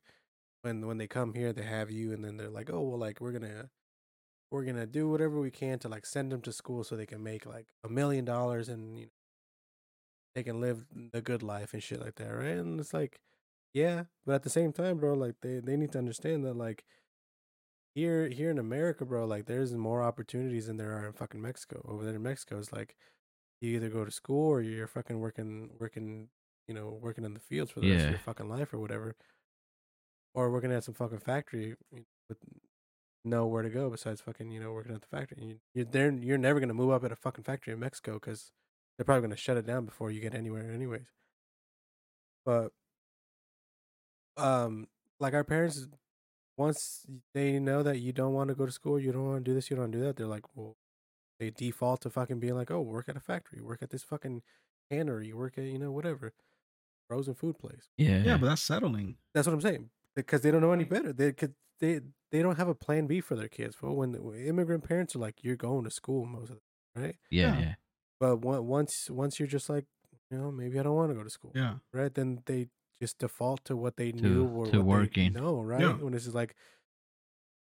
when 0.61 0.85
when 0.87 0.97
they 0.97 1.07
come 1.07 1.33
here, 1.33 1.51
they 1.51 1.63
have 1.63 1.91
you, 1.91 2.13
and 2.13 2.23
then 2.23 2.37
they're 2.37 2.49
like, 2.49 2.69
oh 2.71 2.81
well, 2.81 2.99
like 2.99 3.19
we're 3.19 3.33
gonna 3.33 3.69
we're 4.51 4.63
gonna 4.63 4.85
do 4.85 5.09
whatever 5.09 5.39
we 5.39 5.51
can 5.51 5.79
to 5.79 5.89
like 5.89 6.05
send 6.05 6.31
them 6.31 6.41
to 6.41 6.53
school 6.53 6.83
so 6.83 6.95
they 6.95 7.05
can 7.05 7.21
make 7.23 7.45
like 7.45 7.67
a 7.83 7.89
million 7.89 8.23
dollars 8.23 8.69
and 8.69 8.97
you 8.97 9.05
know 9.05 9.11
they 10.37 10.43
can 10.43 10.61
live 10.61 10.85
the 11.13 11.19
good 11.19 11.41
life 11.41 11.73
and 11.73 11.81
shit 11.81 11.99
like 11.99 12.13
that, 12.15 12.29
right? 12.29 12.57
And 12.57 12.79
it's 12.79 12.93
like, 12.93 13.19
yeah, 13.77 14.05
but 14.25 14.35
at 14.35 14.43
the 14.43 14.49
same 14.49 14.73
time, 14.73 14.97
bro, 14.97 15.13
like 15.13 15.35
they 15.41 15.59
they 15.59 15.77
need 15.77 15.91
to 15.93 15.99
understand 15.99 16.43
that 16.45 16.55
like 16.55 16.83
here 17.95 18.27
here 18.29 18.49
in 18.51 18.59
America, 18.59 19.05
bro, 19.05 19.25
like 19.25 19.45
there's 19.45 19.73
more 19.75 20.01
opportunities 20.03 20.67
than 20.67 20.77
there 20.77 20.93
are 20.97 21.05
in 21.07 21.13
fucking 21.13 21.41
Mexico. 21.41 21.85
Over 21.87 22.05
there 22.05 22.15
in 22.15 22.23
Mexico, 22.23 22.57
it's 22.59 22.71
like 22.73 22.95
you 23.61 23.71
either 23.75 23.89
go 23.89 24.05
to 24.05 24.11
school 24.11 24.47
or 24.49 24.61
you're 24.61 24.87
fucking 24.87 25.19
working 25.19 25.71
working, 25.79 26.29
you 26.67 26.73
know, 26.75 26.97
working 27.01 27.25
in 27.25 27.33
the 27.35 27.39
fields 27.39 27.71
for 27.71 27.81
the 27.81 27.89
rest 27.89 28.05
of 28.05 28.11
your 28.11 28.19
fucking 28.19 28.49
life 28.49 28.73
or 28.73 28.79
whatever. 28.79 29.15
Or 30.33 30.51
working 30.51 30.71
at 30.71 30.83
some 30.83 30.93
fucking 30.93 31.19
factory 31.19 31.75
with 32.29 32.37
nowhere 33.25 33.63
to 33.63 33.69
go 33.69 33.89
besides 33.89 34.21
fucking, 34.21 34.51
you 34.51 34.59
know, 34.59 34.71
working 34.73 34.95
at 34.95 35.01
the 35.01 35.07
factory. 35.07 35.37
You, 35.43 35.59
you're 35.73 35.85
there. 35.85 36.11
You're 36.11 36.37
never 36.37 36.59
gonna 36.59 36.73
move 36.73 36.91
up 36.91 37.03
at 37.03 37.11
a 37.11 37.15
fucking 37.15 37.43
factory 37.43 37.73
in 37.73 37.79
Mexico 37.79 38.13
because 38.13 38.51
they're 38.97 39.05
probably 39.05 39.23
gonna 39.23 39.37
shut 39.37 39.57
it 39.57 39.67
down 39.67 39.85
before 39.85 40.11
you 40.11 40.21
get 40.21 40.35
anywhere, 40.35 40.71
anyways. 40.71 41.07
But, 42.45 42.71
um, 44.37 44.87
like 45.19 45.33
our 45.33 45.43
parents, 45.43 45.87
once 46.57 47.05
they 47.33 47.59
know 47.59 47.83
that 47.83 47.99
you 47.99 48.11
don't 48.13 48.33
want 48.33 48.49
to 48.49 48.55
go 48.55 48.65
to 48.65 48.71
school, 48.71 48.99
you 48.99 49.11
don't 49.11 49.25
want 49.27 49.43
to 49.45 49.49
do 49.51 49.53
this, 49.53 49.69
you 49.69 49.75
don't 49.75 49.83
want 49.83 49.91
to 49.93 49.97
do 49.99 50.03
that, 50.05 50.15
they're 50.17 50.27
like, 50.27 50.45
well, 50.55 50.75
they 51.39 51.51
default 51.51 52.01
to 52.01 52.09
fucking 52.09 52.39
being 52.39 52.55
like, 52.55 52.71
oh, 52.71 52.81
work 52.81 53.07
at 53.09 53.15
a 53.15 53.19
factory, 53.19 53.61
work 53.61 53.81
at 53.83 53.89
this 53.91 54.03
fucking 54.03 54.41
cannery, 54.91 55.33
work 55.33 55.57
at 55.57 55.65
you 55.65 55.77
know 55.77 55.91
whatever, 55.91 56.33
frozen 57.07 57.35
food 57.35 57.59
place. 57.59 57.89
Yeah. 57.97 58.23
Yeah, 58.23 58.37
but 58.37 58.47
that's 58.47 58.61
settling. 58.63 59.17
That's 59.33 59.45
what 59.47 59.53
I'm 59.53 59.61
saying 59.61 59.89
because 60.15 60.41
they 60.41 60.49
don't 60.51 60.61
know 60.61 60.71
any 60.71 60.83
better. 60.85 61.13
They 61.13 61.31
could 61.33 61.53
they 61.79 62.01
they 62.31 62.41
don't 62.41 62.57
have 62.57 62.67
a 62.67 62.75
plan 62.75 63.05
B 63.05 63.21
for 63.21 63.35
their 63.35 63.47
kids. 63.49 63.75
But 63.79 63.93
when, 63.93 64.13
when 64.13 64.35
immigrant 64.45 64.83
parents 64.83 65.15
are 65.15 65.19
like, 65.19 65.43
you're 65.43 65.55
going 65.55 65.83
to 65.83 65.91
school 65.91 66.25
most 66.25 66.49
of 66.49 66.55
the 66.55 66.61
time, 66.95 67.03
right. 67.05 67.15
yeah. 67.29 67.53
Yeah. 67.53 67.59
Yeah. 67.59 67.73
But 68.19 68.43
on- 68.45 68.65
once 68.65 69.09
once 69.11 69.39
you're 69.39 69.47
just 69.47 69.69
like, 69.69 69.85
you 70.31 70.37
know, 70.39 70.51
maybe 70.51 70.79
I 70.79 70.83
don't 70.83 70.95
want 70.95 71.11
to 71.11 71.15
go 71.15 71.23
to 71.23 71.29
school, 71.29 71.51
Yeah. 71.53 71.75
right? 71.93 72.11
Then 72.13 72.41
they 72.47 72.67
just 73.01 73.19
default 73.19 73.63
to 73.65 73.75
what 73.75 73.97
they 73.97 74.11
To- 74.11 74.21
knew 74.21 74.47
or 74.47 74.65
to 74.67 74.77
what 74.81 74.85
working. 74.99 75.33
They 75.33 75.39
know, 75.39 75.61
right? 75.61 75.81
Yeah. 75.81 75.93
When 75.93 76.13
it's 76.13 76.23
just 76.25 76.35
like, 76.35 76.55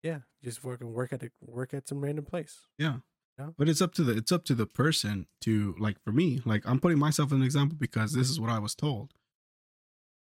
yeah, 0.03 0.21
just 0.43 0.63
work 0.65 0.81
and 0.81 0.93
work 0.93 1.13
at 1.13 1.23
a, 1.23 1.31
work 1.41 1.75
at 1.75 1.89
some 1.89 2.01
random 2.01 2.25
place. 2.25 2.61
Yeah. 2.79 2.99
Yeah. 3.39 3.51
But 3.59 3.69
it's 3.69 3.83
up 3.83 3.93
to 3.95 4.03
the 4.03 4.17
it's 4.17 4.33
up 4.33 4.45
to 4.47 4.55
the 4.55 4.65
person 4.67 5.27
to 5.43 5.75
like 5.79 6.03
for 6.03 6.11
me, 6.13 6.41
like 6.47 6.63
I'm 6.67 6.81
putting 6.81 6.99
myself 6.99 7.33
an 7.33 7.43
example 7.43 7.77
because 7.79 8.13
this 8.15 8.31
is 8.31 8.41
what 8.41 8.49
I 8.51 8.59
was 8.59 8.75
told. 8.75 9.13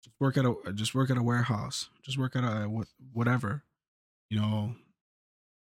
Just 0.03 0.17
work 0.21 0.37
at 0.39 0.47
a 0.47 0.53
uh, 0.53 0.73
just 0.73 0.95
work 0.95 1.11
at 1.11 1.19
a 1.19 1.23
warehouse. 1.23 1.91
Just 2.03 2.17
work 2.17 2.35
at 2.35 2.45
a 2.45 2.67
what 2.67 2.89
whatever. 3.13 3.65
You 4.31 4.39
know, 4.41 4.77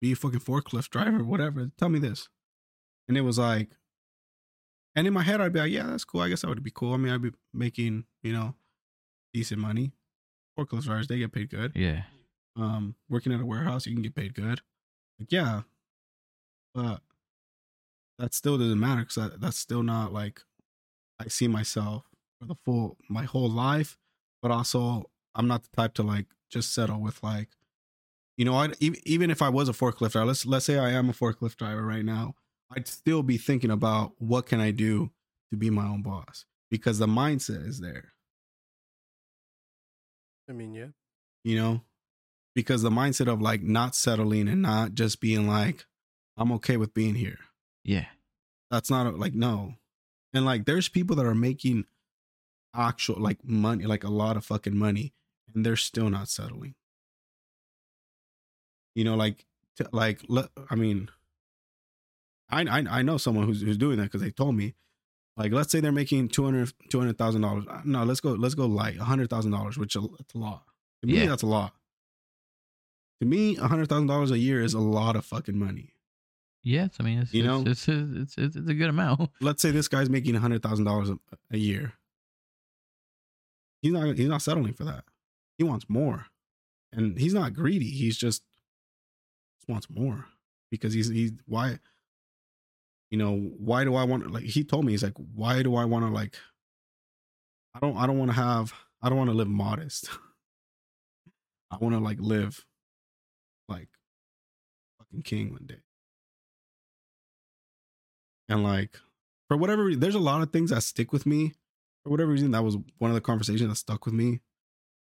be 0.00 0.12
a 0.12 0.16
fucking 0.16 0.40
forklift 0.40 0.90
driver, 0.90 1.24
whatever. 1.24 1.72
Tell 1.76 1.88
me 1.88 1.98
this. 1.98 2.28
And 3.08 3.16
it 3.18 3.22
was 3.22 3.38
like 3.38 3.70
and 4.94 5.06
in 5.08 5.12
my 5.12 5.22
head 5.24 5.40
I'd 5.40 5.52
be 5.52 5.58
like, 5.58 5.72
yeah, 5.72 5.86
that's 5.88 6.04
cool. 6.04 6.20
I 6.20 6.28
guess 6.28 6.42
that 6.42 6.48
would 6.48 6.62
be 6.62 6.70
cool. 6.72 6.92
I 6.94 6.98
mean, 6.98 7.12
I'd 7.12 7.20
be 7.22 7.32
making, 7.52 8.04
you 8.22 8.32
know, 8.32 8.54
decent 9.34 9.60
money. 9.60 9.92
Forklift 10.58 10.84
drivers, 10.84 11.08
they 11.08 11.18
get 11.18 11.32
paid 11.32 11.50
good. 11.50 11.72
Yeah. 11.74 12.04
um 12.56 12.94
working 13.10 13.32
at 13.32 13.40
a 13.40 13.46
warehouse 13.46 13.84
you 13.86 13.92
can 13.92 14.02
get 14.02 14.14
paid 14.14 14.34
good. 14.34 14.62
Like 15.18 15.30
yeah. 15.30 15.62
But 16.74 17.00
that 18.18 18.32
still 18.32 18.56
doesn't 18.56 18.80
matter 18.80 19.02
because 19.04 19.32
that's 19.38 19.58
still 19.58 19.82
not 19.82 20.12
like 20.12 20.40
i 21.20 21.26
see 21.28 21.48
myself 21.48 22.04
for 22.40 22.46
the 22.46 22.54
full 22.64 22.96
my 23.10 23.24
whole 23.24 23.50
life. 23.50 23.98
But 24.40 24.50
also 24.52 25.10
i'm 25.34 25.48
not 25.48 25.64
the 25.64 25.76
type 25.76 25.94
to 25.94 26.02
like 26.02 26.26
just 26.50 26.72
settle 26.72 27.00
with 27.00 27.22
like 27.22 27.48
you 28.36 28.44
know 28.44 28.54
I, 28.54 28.68
even, 28.80 29.00
even 29.04 29.30
if 29.30 29.42
i 29.42 29.48
was 29.48 29.68
a 29.68 29.72
forklift 29.72 30.12
driver 30.12 30.26
let's 30.26 30.46
let's 30.46 30.64
say 30.66 30.78
i 30.78 30.90
am 30.90 31.08
a 31.10 31.12
forklift 31.12 31.56
driver 31.56 31.84
right 31.84 32.04
now 32.04 32.34
i'd 32.76 32.86
still 32.86 33.22
be 33.22 33.38
thinking 33.38 33.70
about 33.70 34.12
what 34.18 34.46
can 34.46 34.60
i 34.60 34.70
do 34.70 35.10
to 35.50 35.56
be 35.56 35.70
my 35.70 35.84
own 35.84 36.02
boss 36.02 36.44
because 36.70 36.98
the 36.98 37.06
mindset 37.06 37.66
is 37.66 37.80
there 37.80 38.12
I 40.48 40.52
mean, 40.52 40.74
yeah, 40.74 40.88
you 41.42 41.56
know? 41.56 41.82
Because 42.54 42.82
the 42.82 42.90
mindset 42.90 43.26
of 43.32 43.42
like 43.42 43.62
not 43.62 43.96
settling 43.96 44.48
and 44.48 44.62
not 44.62 44.94
just 44.94 45.20
being 45.20 45.48
like 45.48 45.86
i'm 46.36 46.52
okay 46.52 46.76
with 46.76 46.94
being 46.94 47.14
here. 47.14 47.38
Yeah. 47.84 48.06
that's 48.70 48.90
not 48.90 49.06
a, 49.06 49.10
like 49.10 49.34
no. 49.34 49.74
And 50.32 50.44
like 50.44 50.64
there's 50.64 50.88
people 50.88 51.16
that 51.16 51.26
are 51.26 51.34
making 51.34 51.84
actual 52.74 53.20
like 53.20 53.38
money 53.44 53.84
like 53.86 54.04
a 54.04 54.10
lot 54.10 54.36
of 54.36 54.44
fucking 54.44 54.76
money 54.76 55.14
and 55.54 55.64
they're 55.64 55.76
still 55.76 56.10
not 56.10 56.28
settling. 56.28 56.74
You 58.94 59.04
know 59.04 59.14
like 59.16 59.44
t- 59.76 59.84
like 59.92 60.20
le- 60.28 60.50
i 60.70 60.74
mean 60.76 61.08
i 62.50 62.62
i, 62.62 62.98
I 62.98 63.02
know 63.02 63.16
someone 63.16 63.46
who's 63.46 63.62
who's 63.62 63.76
doing 63.78 63.96
that 63.98 64.04
because 64.04 64.22
they 64.22 64.30
told 64.30 64.54
me 64.54 64.74
like 65.36 65.52
let's 65.52 65.70
say 65.72 65.80
they're 65.80 65.92
making 65.92 66.28
200 66.28 66.72
200000 66.90 67.40
dollars 67.40 67.64
uh, 67.68 67.80
no 67.84 68.04
let's 68.04 68.20
go 68.20 68.32
let's 68.32 68.54
go 68.54 68.66
light 68.66 68.96
a 68.98 69.04
hundred 69.04 69.28
thousand 69.30 69.50
dollars 69.52 69.76
which 69.76 69.96
is 69.96 70.02
a 70.04 70.38
lot 70.38 70.62
to 71.00 71.06
me 71.08 71.14
Yeah. 71.18 71.26
that's 71.26 71.42
a 71.42 71.46
lot 71.46 71.72
to 73.20 73.26
me 73.26 73.56
a 73.56 73.66
hundred 73.68 73.88
thousand 73.88 74.06
dollars 74.08 74.30
a 74.30 74.38
year 74.38 74.62
is 74.62 74.74
a 74.74 74.80
lot 74.80 75.16
of 75.16 75.24
fucking 75.24 75.58
money 75.58 75.90
Yes. 76.66 76.92
I 76.98 77.02
mean, 77.02 77.18
it's 77.18 77.34
You 77.34 77.40
it's, 77.42 77.46
know? 77.46 77.70
it's, 77.70 77.86
it's, 77.88 78.38
it's, 78.38 78.56
it's 78.56 78.70
a 78.70 78.72
good 78.72 78.88
amount. 78.88 79.28
let's 79.42 79.60
say 79.60 79.70
this 79.70 79.86
guy's 79.86 80.08
making 80.08 80.34
a 80.34 80.40
hundred 80.40 80.62
thousand 80.62 80.86
dollars 80.86 81.10
a 81.50 81.58
year. 81.58 81.92
He's 83.82 83.92
not 83.92 84.16
he's 84.16 84.28
not 84.30 84.40
settling 84.40 84.72
for 84.72 84.84
that. 84.84 85.04
He 85.58 85.64
wants 85.64 85.84
more. 85.90 86.24
And 86.90 87.18
he's 87.18 87.34
not 87.34 87.52
greedy. 87.52 87.90
He's 87.90 88.16
just, 88.16 88.42
just 89.58 89.68
wants 89.68 89.90
more. 89.90 90.24
Because 90.70 90.94
he's 90.94 91.08
he's 91.08 91.32
why 91.44 91.80
you 93.14 93.18
know, 93.18 93.36
why 93.58 93.84
do 93.84 93.94
I 93.94 94.02
want 94.02 94.28
like 94.32 94.42
he 94.42 94.64
told 94.64 94.84
me 94.84 94.90
he's 94.90 95.04
like, 95.04 95.14
why 95.36 95.62
do 95.62 95.76
I 95.76 95.84
want 95.84 96.04
to 96.04 96.10
like 96.10 96.36
I 97.72 97.78
don't 97.78 97.96
I 97.96 98.08
don't 98.08 98.18
want 98.18 98.32
to 98.32 98.36
have 98.36 98.74
I 99.00 99.08
don't 99.08 99.16
want 99.16 99.30
to 99.30 99.36
live 99.36 99.46
modest. 99.46 100.08
I 101.70 101.76
want 101.76 101.94
to 101.94 102.00
like 102.00 102.18
live 102.18 102.66
like 103.68 103.86
fucking 104.98 105.22
king 105.22 105.52
one 105.52 105.64
day. 105.64 105.78
And 108.48 108.64
like 108.64 108.98
for 109.46 109.56
whatever 109.56 109.84
reason, 109.84 110.00
there's 110.00 110.16
a 110.16 110.18
lot 110.18 110.42
of 110.42 110.50
things 110.50 110.70
that 110.70 110.82
stick 110.82 111.12
with 111.12 111.24
me. 111.24 111.52
For 112.02 112.10
whatever 112.10 112.32
reason, 112.32 112.50
that 112.50 112.64
was 112.64 112.78
one 112.98 113.12
of 113.12 113.14
the 113.14 113.20
conversations 113.20 113.68
that 113.68 113.76
stuck 113.76 114.06
with 114.06 114.14
me. 114.14 114.40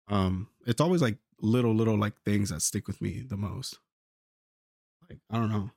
Um, 0.07 0.47
it's 0.65 0.81
always 0.81 1.03
like 1.03 1.17
little, 1.41 1.75
little 1.75 1.99
like 1.99 2.15
things 2.25 2.51
that 2.51 2.63
stick 2.63 2.87
with 2.87 3.03
me 3.03 3.25
the 3.27 3.37
most. 3.37 3.81
Like 5.11 5.19
I 5.29 5.39
don't 5.39 5.51
know, 5.51 5.73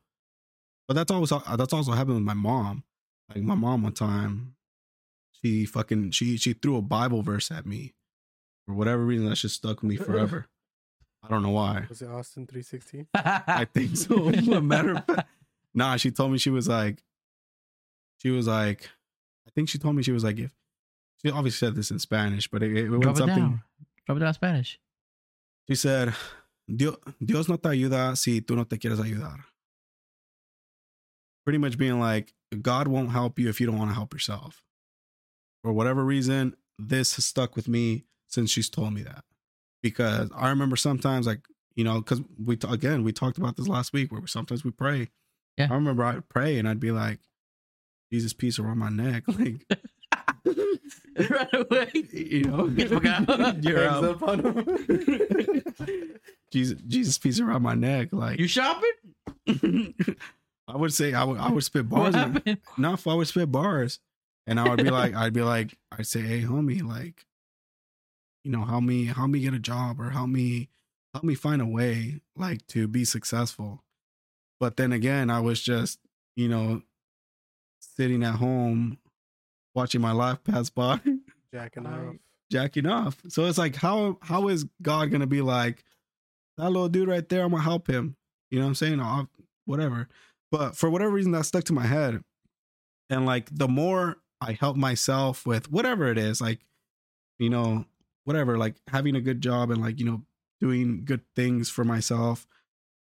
but 0.89 0.95
that's 0.95 1.11
always 1.11 1.29
that's 1.29 1.71
also 1.71 1.91
happened 1.91 2.15
with 2.15 2.23
my 2.25 2.33
mom. 2.33 2.83
Like 3.29 3.43
my 3.43 3.53
mom 3.53 3.83
one 3.83 3.93
time, 3.93 4.55
she 5.39 5.65
fucking 5.65 6.09
she 6.09 6.35
she 6.37 6.53
threw 6.53 6.77
a 6.77 6.81
Bible 6.81 7.21
verse 7.21 7.51
at 7.51 7.67
me 7.67 7.93
for 8.65 8.73
whatever 8.73 9.05
reason 9.05 9.29
that 9.29 9.35
just 9.35 9.53
stuck 9.57 9.83
with 9.83 9.89
me 9.91 9.97
forever. 9.97 10.47
I 11.23 11.27
don't 11.27 11.43
know 11.43 11.51
why. 11.51 11.85
Was 11.89 12.01
it 12.01 12.09
Austin 12.09 12.47
three 12.47 12.63
sixteen? 12.63 13.05
I 13.13 13.67
think 13.71 13.97
so. 13.97 14.29
A 14.51 14.61
matter 14.61 14.95
of 14.95 15.05
fact, 15.05 15.29
nah, 15.75 15.95
she 15.97 16.09
told 16.09 16.31
me 16.31 16.39
she 16.39 16.49
was 16.49 16.67
like, 16.67 17.03
she 18.17 18.31
was 18.31 18.47
like, 18.47 18.89
I 19.47 19.51
think 19.53 19.69
she 19.69 19.77
told 19.77 19.95
me 19.95 20.01
she 20.01 20.11
was 20.11 20.23
like, 20.23 20.39
if 20.39 20.51
she 21.23 21.29
obviously 21.29 21.67
said 21.67 21.75
this 21.75 21.91
in 21.91 21.99
Spanish, 21.99 22.47
but 22.47 22.63
it, 22.63 22.75
it 22.75 22.89
went 22.89 23.03
Drop 23.03 23.15
it 23.15 23.19
something. 23.19 23.37
down. 23.37 23.63
Drop 24.07 24.17
it 24.17 24.21
down 24.21 24.33
Spanish. 24.33 24.79
She 25.67 25.75
said, 25.75 26.15
Dios, 26.67 26.95
Dios 27.23 27.47
no 27.47 27.57
te 27.57 27.69
ayuda 27.69 28.17
si 28.17 28.41
tú 28.41 28.55
no 28.55 28.63
te 28.63 28.77
quieres 28.79 28.99
ayudar. 28.99 29.39
Pretty 31.49 31.57
much 31.57 31.79
being 31.79 31.99
like, 31.99 32.31
God 32.61 32.87
won't 32.87 33.09
help 33.09 33.39
you 33.39 33.49
if 33.49 33.59
you 33.59 33.65
don't 33.65 33.79
want 33.79 33.89
to 33.89 33.95
help 33.95 34.13
yourself. 34.13 34.61
For 35.63 35.73
whatever 35.73 36.05
reason, 36.05 36.55
this 36.77 37.15
has 37.15 37.25
stuck 37.25 37.55
with 37.55 37.67
me 37.67 38.03
since 38.27 38.51
she's 38.51 38.69
told 38.69 38.93
me 38.93 39.01
that. 39.01 39.23
Because 39.81 40.29
I 40.35 40.49
remember 40.49 40.75
sometimes, 40.75 41.25
like, 41.25 41.41
you 41.73 41.83
know, 41.83 42.01
because 42.01 42.21
we, 42.45 42.55
t- 42.55 42.71
again, 42.71 43.03
we 43.03 43.11
talked 43.13 43.39
about 43.39 43.57
this 43.57 43.67
last 43.67 43.93
week 43.93 44.11
where 44.11 44.21
sometimes 44.27 44.63
we 44.63 44.69
pray. 44.69 45.09
Yeah. 45.57 45.69
I 45.71 45.73
remember 45.73 46.03
I'd 46.03 46.29
pray 46.29 46.59
and 46.59 46.69
I'd 46.69 46.79
be 46.79 46.91
like, 46.91 47.17
Jesus, 48.13 48.31
peace 48.31 48.59
around 48.59 48.77
my 48.77 48.89
neck. 48.89 49.23
Like, 49.35 49.65
right 51.31 51.53
away. 51.53 51.89
you 52.13 52.43
know, 52.43 52.67
Get 52.67 52.89
the 52.89 53.01
fuck 53.01 53.55
you're 53.63 53.87
out. 53.89 54.03
up 54.03 54.21
on 54.21 54.39
him. 54.39 56.13
Jesus, 56.53 56.79
Jesus, 56.87 57.17
peace 57.17 57.39
around 57.39 57.63
my 57.63 57.73
neck. 57.73 58.09
Like, 58.11 58.37
You 58.39 58.47
shopping? 58.47 59.95
I 60.69 60.77
would 60.77 60.93
say 60.93 61.13
I 61.13 61.23
would 61.23 61.37
I 61.39 61.49
would 61.51 61.63
spit 61.63 61.89
bars. 61.89 62.13
in- 62.15 62.19
happened? 62.33 62.57
No, 62.77 62.93
if 62.93 63.07
I 63.07 63.13
would 63.13 63.27
spit 63.27 63.51
bars, 63.51 63.99
and 64.47 64.59
I 64.59 64.69
would 64.69 64.83
be 64.83 64.91
like, 64.91 65.15
I'd 65.15 65.33
be 65.33 65.41
like, 65.41 65.75
I'd 65.91 66.05
say, 66.07 66.21
hey, 66.21 66.41
homie, 66.41 66.83
like, 66.83 67.25
you 68.43 68.51
know, 68.51 68.63
help 68.65 68.83
me, 68.83 69.05
help 69.05 69.29
me 69.29 69.39
get 69.41 69.53
a 69.53 69.59
job, 69.59 69.99
or 69.99 70.11
help 70.11 70.29
me, 70.29 70.69
help 71.13 71.23
me 71.23 71.35
find 71.35 71.61
a 71.61 71.65
way, 71.65 72.21
like, 72.35 72.65
to 72.67 72.87
be 72.87 73.03
successful. 73.05 73.83
But 74.59 74.77
then 74.77 74.91
again, 74.93 75.29
I 75.29 75.39
was 75.39 75.61
just, 75.61 75.99
you 76.35 76.47
know, 76.49 76.81
sitting 77.79 78.23
at 78.23 78.35
home, 78.35 78.97
watching 79.75 80.01
my 80.01 80.11
life 80.11 80.43
pass 80.43 80.69
by, 80.69 80.99
Jacking 81.53 81.85
I- 81.85 82.07
off. 82.09 82.15
jacking 82.51 82.85
off. 82.85 83.17
So 83.29 83.45
it's 83.45 83.57
like, 83.57 83.75
how 83.75 84.17
how 84.21 84.47
is 84.49 84.65
God 84.81 85.11
gonna 85.11 85.27
be 85.27 85.41
like 85.41 85.83
that 86.57 86.69
little 86.69 86.89
dude 86.89 87.07
right 87.07 87.27
there? 87.27 87.43
I'm 87.43 87.51
gonna 87.51 87.63
help 87.63 87.87
him. 87.87 88.15
You 88.51 88.59
know 88.59 88.65
what 88.65 88.69
I'm 88.69 88.75
saying? 88.75 88.99
I'll, 88.99 89.29
whatever. 89.65 90.07
But 90.51 90.75
for 90.75 90.89
whatever 90.89 91.11
reason, 91.11 91.31
that 91.33 91.45
stuck 91.45 91.63
to 91.65 91.73
my 91.73 91.85
head. 91.85 92.21
And 93.09 93.25
like, 93.25 93.49
the 93.51 93.67
more 93.67 94.17
I 94.41 94.53
help 94.53 94.77
myself 94.77 95.45
with 95.45 95.71
whatever 95.71 96.07
it 96.07 96.17
is, 96.17 96.41
like, 96.41 96.59
you 97.37 97.49
know, 97.49 97.85
whatever, 98.25 98.57
like 98.57 98.75
having 98.87 99.15
a 99.15 99.21
good 99.21 99.41
job 99.41 99.71
and 99.71 99.81
like, 99.81 99.99
you 99.99 100.05
know, 100.05 100.23
doing 100.59 101.03
good 101.05 101.21
things 101.35 101.69
for 101.69 101.83
myself. 101.83 102.47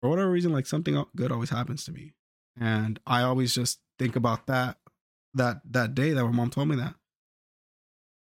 For 0.01 0.09
whatever 0.09 0.31
reason, 0.31 0.51
like 0.51 0.65
something 0.65 1.03
good 1.15 1.31
always 1.31 1.49
happens 1.49 1.83
to 1.85 1.91
me. 1.91 2.13
And 2.59 2.99
I 3.05 3.21
always 3.21 3.53
just 3.53 3.79
think 3.99 4.15
about 4.15 4.47
that 4.47 4.77
that 5.33 5.61
that 5.69 5.95
day 5.95 6.11
that 6.11 6.25
my 6.25 6.31
mom 6.31 6.49
told 6.49 6.67
me 6.67 6.75
that 6.75 6.95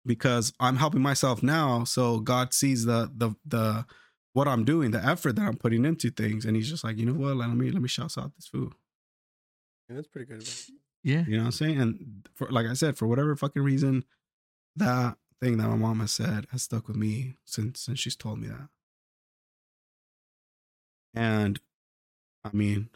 because 0.04 0.52
I'm 0.60 0.76
helping 0.76 1.00
myself 1.02 1.42
now. 1.42 1.84
So 1.84 2.20
God 2.20 2.52
sees 2.52 2.84
the 2.84 3.10
the 3.14 3.34
the 3.46 3.86
what 4.32 4.48
I'm 4.48 4.64
doing, 4.64 4.90
the 4.90 5.04
effort 5.04 5.36
that 5.36 5.46
I'm 5.46 5.56
putting 5.56 5.84
into 5.84 6.10
things, 6.10 6.44
and 6.44 6.56
He's 6.56 6.68
just 6.68 6.84
like, 6.84 6.98
you 6.98 7.06
know 7.06 7.14
what? 7.14 7.36
Let 7.36 7.50
me 7.50 7.70
let 7.70 7.82
me 7.82 7.88
shout 7.88 8.16
out 8.18 8.32
this 8.36 8.46
food. 8.46 8.74
Yeah, 9.92 9.96
that's 9.96 10.08
pretty 10.08 10.26
good. 10.26 10.38
advice. 10.38 10.70
Yeah. 11.04 11.24
You 11.26 11.36
know 11.36 11.42
what 11.42 11.46
I'm 11.46 11.52
saying? 11.52 11.80
And 11.80 12.28
for 12.34 12.48
like 12.48 12.66
I 12.66 12.74
said, 12.74 12.96
for 12.96 13.06
whatever 13.06 13.36
fucking 13.36 13.62
reason, 13.62 14.04
that 14.76 15.16
thing 15.40 15.58
that 15.58 15.68
my 15.68 15.76
mom 15.76 16.00
has 16.00 16.12
said 16.12 16.46
has 16.50 16.62
stuck 16.62 16.88
with 16.88 16.96
me 16.96 17.34
since 17.44 17.80
since 17.80 17.98
she's 17.98 18.16
told 18.16 18.40
me 18.40 18.48
that. 18.48 18.68
And 21.14 21.60
I 22.44 22.50
mean, 22.52 22.88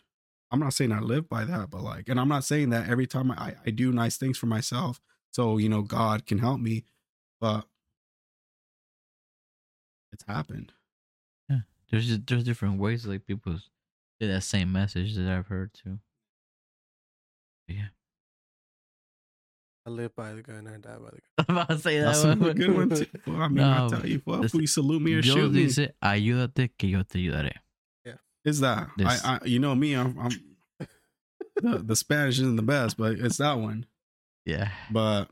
I'm 0.50 0.60
not 0.60 0.72
saying 0.72 0.92
I 0.92 1.00
live 1.00 1.28
by 1.28 1.44
that, 1.44 1.70
but 1.70 1.82
like, 1.82 2.08
and 2.08 2.18
I'm 2.18 2.28
not 2.28 2.44
saying 2.44 2.70
that 2.70 2.88
every 2.88 3.06
time 3.06 3.30
I, 3.30 3.54
I 3.66 3.70
do 3.70 3.92
nice 3.92 4.16
things 4.16 4.38
for 4.38 4.46
myself, 4.46 5.00
so 5.32 5.58
you 5.58 5.68
know, 5.68 5.82
God 5.82 6.24
can 6.26 6.38
help 6.38 6.60
me, 6.60 6.84
but 7.40 7.66
it's 10.12 10.24
happened. 10.26 10.72
Yeah. 11.50 11.60
There's 11.90 12.06
just 12.06 12.26
there's 12.26 12.44
different 12.44 12.78
ways 12.80 13.04
like 13.06 13.26
people 13.26 13.58
say 14.20 14.28
that 14.28 14.42
same 14.44 14.72
message 14.72 15.14
that 15.16 15.28
I've 15.28 15.48
heard 15.48 15.74
too. 15.74 15.98
But 17.66 17.76
yeah. 17.76 17.82
I 19.86 19.90
live 19.90 20.14
by 20.16 20.32
the 20.32 20.42
gun, 20.42 20.66
I 20.66 20.78
die 20.78 20.96
by 20.96 21.10
the 21.10 21.10
gun. 21.10 21.20
I'm 21.48 21.56
about 21.56 21.68
to 21.68 21.78
say 21.78 21.98
that 22.00 22.06
That's 22.06 22.24
one. 22.24 22.42
a 22.42 22.54
good 22.54 22.74
one 22.76 22.90
too. 22.90 23.06
Well, 23.26 23.42
I 23.42 23.48
mean, 23.48 23.60
I 23.64 23.88
tell 23.88 24.06
you, 24.06 24.20
well, 24.26 24.40
this- 24.42 24.52
please 24.52 24.74
salute 24.74 25.00
me 25.02 25.14
or 25.14 25.20
Dios 25.20 25.34
shoot 25.34 25.52
me. 25.52 25.64
dice, 25.66 25.88
ayúdate 26.02 26.70
que 26.78 26.88
yo 26.88 27.02
te 27.02 27.18
ayudaré. 27.20 27.52
Yeah. 28.04 28.14
Is 28.44 28.60
that 28.60 28.88
This- 28.96 29.24
I, 29.24 29.36
I? 29.42 29.44
You 29.44 29.58
know 29.60 29.74
me, 29.74 29.94
I'm. 29.94 30.18
I'm 30.18 30.30
the, 31.62 31.78
the 31.78 31.96
Spanish 31.96 32.38
isn't 32.38 32.56
the 32.56 32.62
best, 32.62 32.96
but 32.96 33.12
it's 33.12 33.36
that 33.38 33.54
one. 33.58 33.86
Yeah. 34.44 34.68
But 34.90 35.28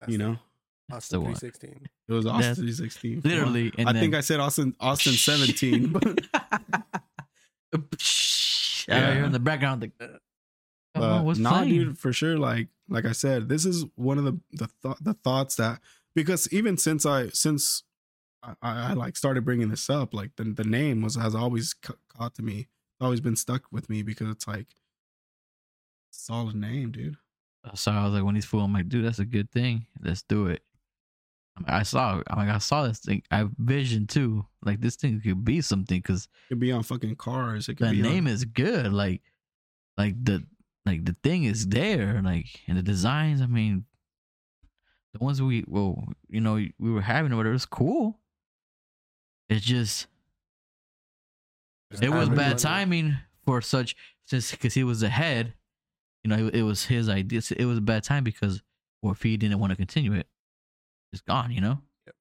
That's 0.00 0.12
you 0.12 0.18
know, 0.18 0.38
That's 0.88 1.08
the 1.08 1.16
Austin 1.18 1.22
one. 1.22 1.34
three 1.34 1.48
sixteen. 1.48 1.86
it 2.08 2.12
was 2.12 2.24
That's- 2.24 2.50
Austin 2.52 2.64
316. 2.64 3.20
Literally. 3.24 3.72
And 3.78 3.88
I 3.88 3.92
then, 3.92 4.02
think 4.02 4.14
I 4.14 4.20
said 4.20 4.40
Austin 4.40 4.74
Austin 4.80 5.12
17, 5.12 5.88
but 5.92 6.02
I 6.32 7.78
Yeah. 8.88 9.14
hear 9.14 9.24
in 9.24 9.32
the 9.32 9.38
background 9.38 9.82
like, 9.82 9.92
uh, 10.94 10.98
oh, 10.98 11.00
but 11.00 11.24
what's 11.24 11.38
nah, 11.38 11.58
playing? 11.58 11.68
dude, 11.68 11.98
for 11.98 12.12
sure. 12.12 12.38
Like 12.38 12.68
like 12.88 13.04
I 13.04 13.12
said, 13.12 13.48
this 13.48 13.64
is 13.64 13.84
one 13.94 14.18
of 14.18 14.24
the 14.24 14.38
the 14.52 14.68
th- 14.82 14.98
the 15.00 15.14
thoughts 15.14 15.56
that 15.56 15.80
because 16.14 16.52
even 16.52 16.76
since 16.76 17.04
I 17.06 17.28
since 17.28 17.82
I, 18.42 18.54
I, 18.62 18.90
I 18.90 18.92
like 18.94 19.16
started 19.16 19.44
bringing 19.44 19.68
this 19.68 19.88
up, 19.90 20.14
like 20.14 20.36
the 20.36 20.44
the 20.44 20.64
name 20.64 21.02
was 21.02 21.16
has 21.16 21.34
always 21.34 21.74
ca- 21.74 21.94
caught 22.16 22.34
to 22.36 22.42
me. 22.42 22.60
It's 22.60 23.04
always 23.04 23.20
been 23.20 23.36
stuck 23.36 23.64
with 23.70 23.88
me 23.88 24.02
because 24.02 24.28
it's 24.30 24.48
like 24.48 24.68
solid 26.10 26.56
name, 26.56 26.90
dude. 26.90 27.16
So 27.74 27.92
I 27.92 28.04
was 28.04 28.14
like, 28.14 28.24
when 28.24 28.34
he's 28.34 28.44
fooling, 28.44 28.66
I'm 28.66 28.72
like, 28.72 28.88
dude, 28.88 29.04
that's 29.04 29.18
a 29.18 29.24
good 29.24 29.50
thing. 29.50 29.86
Let's 30.02 30.22
do 30.22 30.46
it. 30.46 30.62
I'm 31.56 31.64
like, 31.64 31.80
I 31.80 31.82
saw, 31.82 32.22
I'm 32.28 32.38
like, 32.38 32.54
I 32.54 32.58
saw 32.58 32.86
this 32.86 33.00
thing. 33.00 33.22
I 33.30 33.46
vision 33.58 34.06
too. 34.06 34.46
Like 34.62 34.80
this 34.80 34.96
thing 34.96 35.20
could 35.20 35.44
be 35.44 35.60
something 35.60 35.98
because 35.98 36.24
It 36.24 36.54
could 36.54 36.60
be 36.60 36.72
on 36.72 36.82
fucking 36.82 37.16
cars. 37.16 37.68
It 37.68 37.74
could 37.76 37.88
the 37.88 37.92
be 37.92 38.02
name 38.02 38.26
on, 38.26 38.32
is 38.32 38.44
good. 38.44 38.92
Like, 38.92 39.22
like 39.96 40.14
the 40.22 40.44
like 40.88 41.04
the 41.04 41.16
thing 41.22 41.44
is 41.44 41.68
there. 41.68 42.20
Like, 42.24 42.46
and 42.66 42.76
the 42.76 42.82
designs. 42.82 43.40
I 43.40 43.46
mean, 43.46 43.84
the 45.12 45.24
ones 45.24 45.40
we 45.40 45.64
well, 45.68 46.08
you 46.28 46.40
know, 46.40 46.54
we 46.54 46.90
were 46.90 47.02
having 47.02 47.32
or 47.32 47.36
whatever. 47.36 47.54
It's 47.54 47.66
cool. 47.66 48.18
It's 49.48 49.64
just 49.64 50.06
Just 51.90 52.02
it 52.02 52.10
was 52.10 52.28
bad 52.28 52.58
timing 52.58 53.16
for 53.46 53.62
such 53.62 53.96
since 54.26 54.50
because 54.50 54.74
he 54.74 54.84
was 54.84 55.02
ahead. 55.02 55.54
You 56.24 56.30
know, 56.30 56.46
it, 56.48 56.56
it 56.56 56.62
was 56.62 56.84
his 56.84 57.08
idea. 57.08 57.40
It 57.56 57.64
was 57.64 57.78
a 57.78 57.82
bad 57.82 58.02
time 58.04 58.24
because 58.24 58.62
or 59.02 59.12
if 59.12 59.22
he 59.22 59.36
didn't 59.36 59.58
want 59.60 59.70
to 59.70 59.76
continue 59.76 60.14
it, 60.14 60.26
it's 61.12 61.22
gone. 61.22 61.50
You 61.50 61.60
know. 61.60 61.78
Yep. 62.06 62.16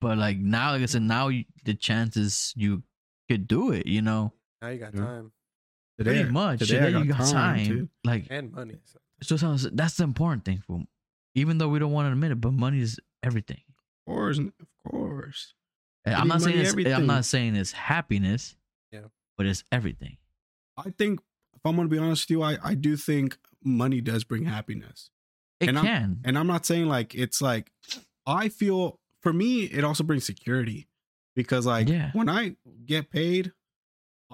But 0.00 0.18
like 0.18 0.36
now, 0.38 0.72
like 0.72 0.82
I 0.82 0.86
said, 0.86 1.02
now 1.02 1.28
you, 1.28 1.44
the 1.64 1.74
chances 1.74 2.52
you 2.56 2.82
could 3.28 3.48
do 3.48 3.72
it. 3.72 3.86
You 3.86 4.02
know, 4.02 4.32
Now 4.62 4.68
you 4.68 4.78
got 4.78 4.94
time 4.94 5.32
today, 5.98 6.10
pretty 6.20 6.30
much. 6.30 6.58
Today, 6.60 6.78
Today, 6.80 6.98
you 6.98 7.04
got 7.06 7.28
time. 7.30 7.66
too. 7.66 7.88
Like 8.04 8.26
and 8.30 8.52
money. 8.52 8.76
So. 9.22 9.36
so, 9.36 9.56
that's 9.72 9.96
the 9.96 10.04
important 10.04 10.44
thing 10.44 10.62
for. 10.66 10.82
Even 11.34 11.58
though 11.58 11.68
we 11.68 11.78
don't 11.78 11.92
want 11.92 12.06
to 12.06 12.12
admit 12.12 12.30
it, 12.30 12.40
but 12.40 12.52
money 12.52 12.80
is 12.80 13.00
everything. 13.22 13.60
Of 14.06 14.12
course, 14.12 14.38
of 14.38 14.52
course. 14.88 15.54
And 16.04 16.14
I'm 16.14 16.28
Getting 16.28 16.28
not 16.28 16.42
saying 16.42 16.58
it's, 16.86 16.92
I'm 16.94 17.06
not 17.06 17.24
saying 17.24 17.56
it's 17.56 17.72
happiness. 17.72 18.54
Yeah. 18.92 19.00
But 19.36 19.46
it's 19.46 19.64
everything. 19.72 20.18
I 20.76 20.90
think 20.90 21.20
if 21.54 21.60
I'm 21.64 21.76
gonna 21.76 21.88
be 21.88 21.98
honest 21.98 22.24
with 22.24 22.30
you, 22.36 22.42
I, 22.42 22.58
I 22.62 22.74
do 22.74 22.96
think 22.96 23.36
money 23.64 24.00
does 24.00 24.22
bring 24.24 24.44
happiness. 24.44 25.10
It 25.60 25.68
And 25.70 25.78
I'm- 25.78 25.86
can. 25.86 26.20
And 26.24 26.38
I'm 26.38 26.46
not 26.46 26.66
saying 26.66 26.86
like 26.86 27.14
it's 27.14 27.40
like 27.40 27.70
I 28.26 28.48
feel 28.48 29.00
for 29.22 29.32
me 29.32 29.64
it 29.64 29.82
also 29.82 30.04
brings 30.04 30.24
security 30.26 30.88
because 31.34 31.66
like 31.66 31.88
Yeah. 31.88 32.10
when 32.12 32.28
I 32.28 32.56
get 32.86 33.10
paid, 33.10 33.52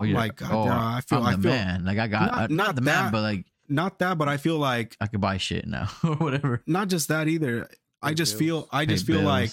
Oh, 0.00 0.04
yeah. 0.04 0.16
like, 0.16 0.40
oh, 0.42 0.64
damn, 0.64 0.78
I 0.78 1.00
feel, 1.02 1.18
I'm 1.18 1.26
I 1.26 1.36
the 1.36 1.42
feel 1.42 1.50
man. 1.52 1.84
Like 1.84 1.98
I 1.98 2.06
got 2.06 2.22
Not- 2.30 2.32
uh, 2.34 2.40
not, 2.40 2.50
not 2.50 2.74
the 2.76 2.82
man, 2.82 3.04
that. 3.04 3.12
but 3.12 3.22
like 3.22 3.44
not 3.68 3.98
that, 4.00 4.18
but 4.18 4.28
I 4.28 4.36
feel 4.36 4.56
like 4.58 4.96
I 5.00 5.06
could 5.06 5.20
buy 5.20 5.36
shit 5.36 5.66
now 5.66 5.88
or 6.04 6.14
whatever. 6.16 6.62
not 6.66 6.88
just 6.88 7.08
that 7.08 7.28
either. 7.28 7.68
I 8.02 8.14
just 8.14 8.32
bills. 8.32 8.38
feel, 8.38 8.68
I 8.72 8.86
Pay 8.86 8.92
just 8.94 9.06
feel 9.06 9.20
like. 9.22 9.50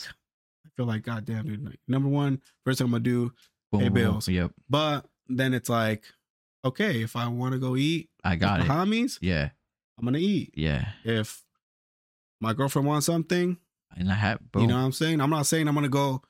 I 0.65 0.69
feel 0.77 0.85
like, 0.85 1.03
God 1.03 1.25
damn, 1.25 1.45
dude. 1.45 1.65
Like, 1.65 1.79
number 1.87 2.07
one, 2.09 2.41
first 2.63 2.77
thing 2.77 2.85
I'm 2.85 2.91
gonna 2.91 3.03
do, 3.03 3.31
Boom, 3.71 3.81
Pay 3.81 3.89
boom, 3.89 3.93
bills. 3.93 4.27
Yep, 4.29 4.51
but 4.69 5.05
then 5.27 5.53
it's 5.53 5.69
like, 5.69 6.03
okay, 6.63 7.01
if 7.01 7.15
I 7.15 7.27
want 7.27 7.53
to 7.53 7.59
go 7.59 7.75
eat 7.75 8.09
I 8.23 8.35
got 8.37 8.61
it. 8.61 8.67
homies, 8.67 9.17
Yeah, 9.21 9.49
I'm 9.99 10.05
gonna 10.05 10.17
eat. 10.19 10.53
yeah. 10.55 10.89
If 11.03 11.43
my 12.39 12.53
girlfriend 12.53 12.87
wants 12.87 13.05
something, 13.07 13.57
And 13.97 14.11
I 14.11 14.15
have 14.15 14.39
boom. 14.51 14.61
you 14.63 14.67
know 14.69 14.75
what 14.77 14.81
I'm 14.83 14.91
saying? 14.91 15.19
I'm 15.19 15.29
not 15.29 15.45
saying 15.47 15.67
I'm 15.67 15.75
gonna 15.75 15.89
go. 15.89 16.21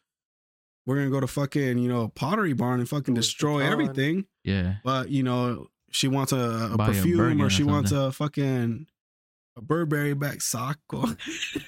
We're 0.88 0.96
gonna 0.96 1.10
go 1.10 1.20
to 1.20 1.28
fucking 1.28 1.78
you 1.80 1.90
know 1.90 2.08
Pottery 2.08 2.54
Barn 2.54 2.80
and 2.80 2.88
fucking 2.88 3.14
destroy 3.14 3.60
everything. 3.60 4.26
yeah, 4.46 4.76
But 4.86 5.10
you 5.10 5.22
know, 5.22 5.68
she 5.92 6.08
wants 6.08 6.32
a, 6.32 6.70
a 6.72 6.78
Buy 6.78 6.86
a 6.86 6.88
perfume 6.88 7.18
Birkin 7.18 7.42
or 7.42 7.48
or 7.48 7.50
she 7.50 7.64
wants 7.64 7.92
a 7.92 8.12
fucking 8.14 8.88
a 9.58 9.62
Burberry 9.62 10.14
back 10.14 10.42
sock 10.42 10.80
or 10.94 11.04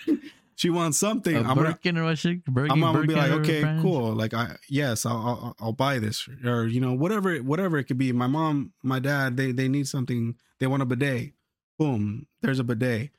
she 0.56 0.70
wants 0.70 0.98
something. 0.98 1.36
a 1.36 1.40
I'm 1.40 1.48
gonna 1.48 1.72
Birkin 1.72 1.98
or 1.98 2.06
what? 2.06 2.24
Birkin, 2.24 2.72
I'm, 2.72 2.80
gonna 2.80 3.06
be 3.06 3.14
like, 3.14 3.32
okay, 3.32 3.60
brands? 3.62 3.84
cool. 3.84 4.14
Like 4.14 4.34
I 4.34 4.56
yes, 4.70 5.06
I'll, 5.06 5.18
I'll 5.18 5.56
I'll 5.60 5.74
buy 5.74 6.00
this 6.00 6.26
or 6.46 6.66
you 6.66 6.80
know 6.80 6.94
whatever 6.94 7.36
whatever 7.40 7.78
it 7.78 7.84
could 7.84 7.98
be. 7.98 8.14
My 8.14 8.28
mom, 8.28 8.72
my 8.84 9.00
dad, 9.00 9.36
they 9.36 9.52
they 9.52 9.68
need 9.68 9.90
something. 9.90 10.36
They 10.62 10.68
want 10.68 10.82
a 10.82 10.86
bidet. 10.86 11.34
Boom, 11.78 12.26
there's 12.42 12.60
a 12.60 12.64
bidet. 12.64 13.12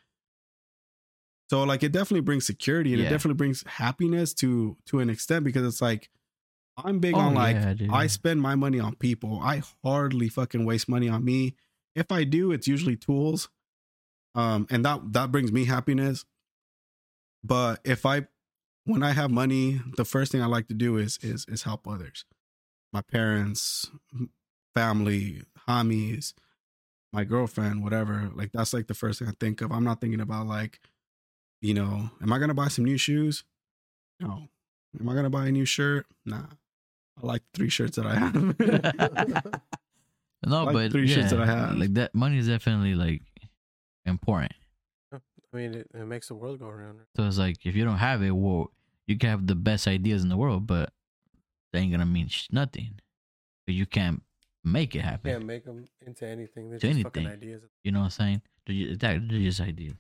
So 1.51 1.65
like 1.65 1.83
it 1.83 1.91
definitely 1.91 2.21
brings 2.21 2.47
security 2.47 2.93
and 2.93 3.03
it 3.03 3.09
definitely 3.11 3.35
brings 3.35 3.65
happiness 3.67 4.33
to 4.35 4.77
to 4.87 5.01
an 5.01 5.11
extent 5.11 5.45
because 5.45 5.67
it's 5.67 5.83
like 5.83 6.09
I'm 6.77 7.01
big 7.01 7.17
Oh, 7.17 7.19
on 7.19 7.35
like 7.35 7.57
yeah. 7.57 7.89
I 7.91 8.07
spend 8.07 8.41
my 8.41 8.55
money 8.55 8.79
on 8.79 8.95
people. 8.95 9.41
I 9.43 9.63
hardly 9.85 10.29
fucking 10.29 10.65
waste 10.65 10.89
money 10.89 11.09
on 11.09 11.25
me. 11.25 11.57
If 11.97 12.13
I 12.13 12.23
do, 12.23 12.53
it's 12.53 12.69
usually 12.69 12.95
tools. 12.95 13.49
Um, 14.37 14.69
and 14.71 14.85
that 14.85 15.13
that 15.13 15.33
brings 15.33 15.51
me 15.51 15.65
happiness. 15.65 16.25
But 17.43 17.81
if 17.85 18.07
I 18.07 18.29
when 18.85 19.03
I 19.03 19.11
have 19.11 19.33
money, 19.33 19.81
the 19.97 20.05
first 20.05 20.31
thing 20.31 20.43
I 20.43 20.47
like 20.47 20.69
to 20.69 20.75
do 20.75 20.99
is 20.99 21.19
is 21.21 21.47
is 21.49 21.65
help 21.65 21.89
others. 21.89 22.27
My 22.93 23.03
parents, 23.03 23.91
family, 24.73 25.43
homies, 25.69 26.33
my 27.13 27.25
girlfriend, 27.25 27.83
whatever. 27.83 28.31
Like 28.33 28.53
that's 28.53 28.73
like 28.73 28.87
the 28.87 28.95
first 28.95 29.19
thing 29.19 29.27
I 29.27 29.35
think 29.41 29.61
of. 29.63 29.73
I'm 29.73 29.83
not 29.83 30.01
thinking 30.01 30.21
about 30.21 30.47
like, 30.47 30.79
you 31.61 31.74
know, 31.74 32.11
am 32.23 32.32
I 32.32 32.39
gonna 32.39 32.55
buy 32.55 32.69
some 32.69 32.85
new 32.85 32.97
shoes? 32.99 33.45
No. 34.20 34.49
Am 34.99 35.09
I 35.09 35.15
gonna 35.15 35.31
buy 35.31 35.47
a 35.47 35.53
new 35.53 35.65
shirt? 35.65 36.07
Nah. 36.24 36.45
I 37.23 37.27
like 37.27 37.43
the 37.53 37.59
three 37.59 37.69
shirts 37.70 37.97
that 37.97 38.07
I 38.07 38.15
have. 38.16 38.35
no, 40.47 40.65
like 40.65 40.73
but 40.74 40.93
three 40.93 41.07
yeah, 41.07 41.15
shirts 41.16 41.31
that 41.31 41.41
I 41.41 41.47
have. 41.47 41.77
like 41.77 41.95
that 41.95 42.15
money 42.15 42.39
is 42.39 42.49
definitely 42.49 42.95
like 42.95 43.23
important. 44.07 44.53
I 45.12 45.57
mean, 45.57 45.74
it, 45.74 45.89
it 45.93 46.07
makes 46.07 46.28
the 46.28 46.35
world 46.35 46.61
go 46.61 46.69
around. 46.69 47.01
So 47.16 47.24
it's 47.24 47.39
like 47.39 47.66
if 47.66 47.74
you 47.74 47.85
don't 47.85 47.99
have 47.99 48.23
it, 48.23 48.31
well, 48.31 48.70
you 49.07 49.19
can 49.19 49.31
have 49.31 49.47
the 49.47 49.55
best 49.57 49.87
ideas 49.89 50.23
in 50.23 50.28
the 50.28 50.37
world, 50.37 50.66
but 50.66 50.93
that 51.73 51.78
ain't 51.81 51.91
gonna 51.93 52.07
mean 52.07 52.28
sh- 52.28 52.47
nothing. 52.53 53.01
But 53.66 53.74
you 53.74 53.85
can't 53.87 54.23
make 54.65 54.95
it 54.95 55.01
happen. 55.01 55.28
You 55.31 55.35
Can't 55.37 55.47
make 55.47 55.65
them 55.65 55.85
into 56.07 56.27
anything. 56.27 56.70
They're 56.70 56.78
To 56.78 56.89
just 56.89 57.03
fucking 57.03 57.27
anything. 57.27 57.43
ideas. 57.49 57.62
You 57.85 57.93
know 57.93 57.99
what 58.01 58.05
I'm 58.07 58.11
saying? 58.11 58.43
They're 58.66 58.77
just, 58.87 59.01
that, 59.01 59.28
they're 59.28 59.41
just 59.41 59.61
ideas. 59.61 59.95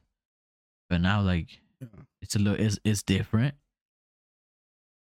But 0.90 1.00
now, 1.00 1.22
like, 1.22 1.60
Yeah. 1.80 1.86
it's 2.20 2.36
a 2.36 2.38
little, 2.38 2.60
it's, 2.60 2.78
it's 2.84 3.02
different. 3.02 3.54